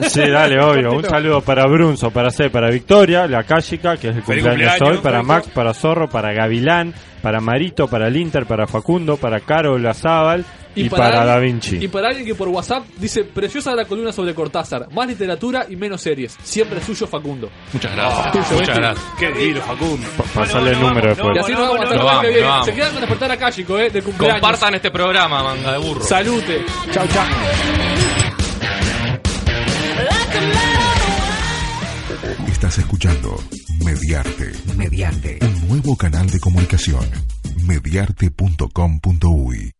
Sí, 0.07 0.21
dale, 0.27 0.59
obvio. 0.59 0.93
Un 0.93 1.03
saludo 1.03 1.41
para 1.41 1.65
Brunzo, 1.67 2.09
para 2.11 2.31
C, 2.31 2.49
para 2.49 2.69
Victoria, 2.71 3.27
la 3.27 3.43
Cásica, 3.43 3.97
que 3.97 4.09
es 4.09 4.15
el 4.15 4.23
cumpleaños, 4.23 4.73
cumpleaños, 4.73 4.89
hoy, 4.89 4.97
para. 5.03 5.21
Max, 5.21 5.49
para 5.53 5.73
Zorro, 5.73 6.09
para 6.09 6.33
Gavilán, 6.33 6.93
para 7.21 7.39
Marito, 7.39 7.87
para 7.87 8.07
el 8.07 8.17
Inter, 8.17 8.45
para 8.45 8.65
Facundo, 8.65 9.17
para 9.17 9.39
Caro 9.39 9.77
Lazábal 9.77 10.45
y, 10.75 10.89
para, 10.89 11.05
alguien- 11.07 11.25
Da 11.25 11.39
Vinci. 11.39 11.77
Y 11.83 11.87
para 11.87 12.07
alguien 12.09 12.25
que 12.25 12.35
por 12.35 12.47
WhatsApp 12.49 12.85
dice, 12.97 13.23
preciosa 13.23 13.75
la 13.75 13.85
columna 13.85 14.11
sobre 14.11 14.33
Cortázar, 14.33 14.87
más 14.91 15.07
literatura 15.07 15.65
y 15.69 15.75
menos 15.75 16.01
series. 16.01 16.37
Siempre 16.43 16.81
suyo 16.81 17.07
Facundo. 17.07 17.49
Muchas 17.73 17.91
gracias. 17.95 18.31
tuyo, 18.31 18.59
muchas 18.59 18.77
gracias. 18.77 19.05
Qué 19.19 19.31
divino, 19.31 19.61
Facundo. 19.61 20.07
Pa- 20.17 20.23
pasarle 20.41 20.71
el 20.71 20.79
número 20.79 21.09
después. 21.09 21.35
Y 21.35 21.39
así 21.39 21.51
nos 21.51 21.61
vamos 21.61 21.79
hasta 21.81 21.95
no, 21.95 21.95
el 21.95 22.01
jueves 22.01 22.01
que 22.01 22.07
vamos, 22.07 22.21
viene. 22.27 22.41
no 22.41 22.47
vamos. 22.49 22.65
Se 22.65 22.73
quedan 22.73 22.91
con 22.91 22.99
despertar 23.01 23.31
acá, 23.31 23.51
chico, 23.51 23.77
eh, 23.79 23.89
de 23.89 24.01
cumpleaños. 24.01 24.41
Compartan 24.41 24.75
este 24.75 24.91
programa, 24.91 25.43
manga 25.43 25.71
de 25.73 25.77
burro. 25.79 26.03
Salute. 26.03 26.65
Chau, 26.91 27.07
chau. 27.07 27.25
Estás 32.47 32.77
escuchando 32.77 33.41
Mediarte. 33.83 34.51
Mediarte. 34.75 35.39
Un 35.41 35.67
nuevo 35.69 35.95
canal 35.95 36.29
de 36.29 36.39
comunicación. 36.39 37.03
Mediarte.com.uy 37.65 39.71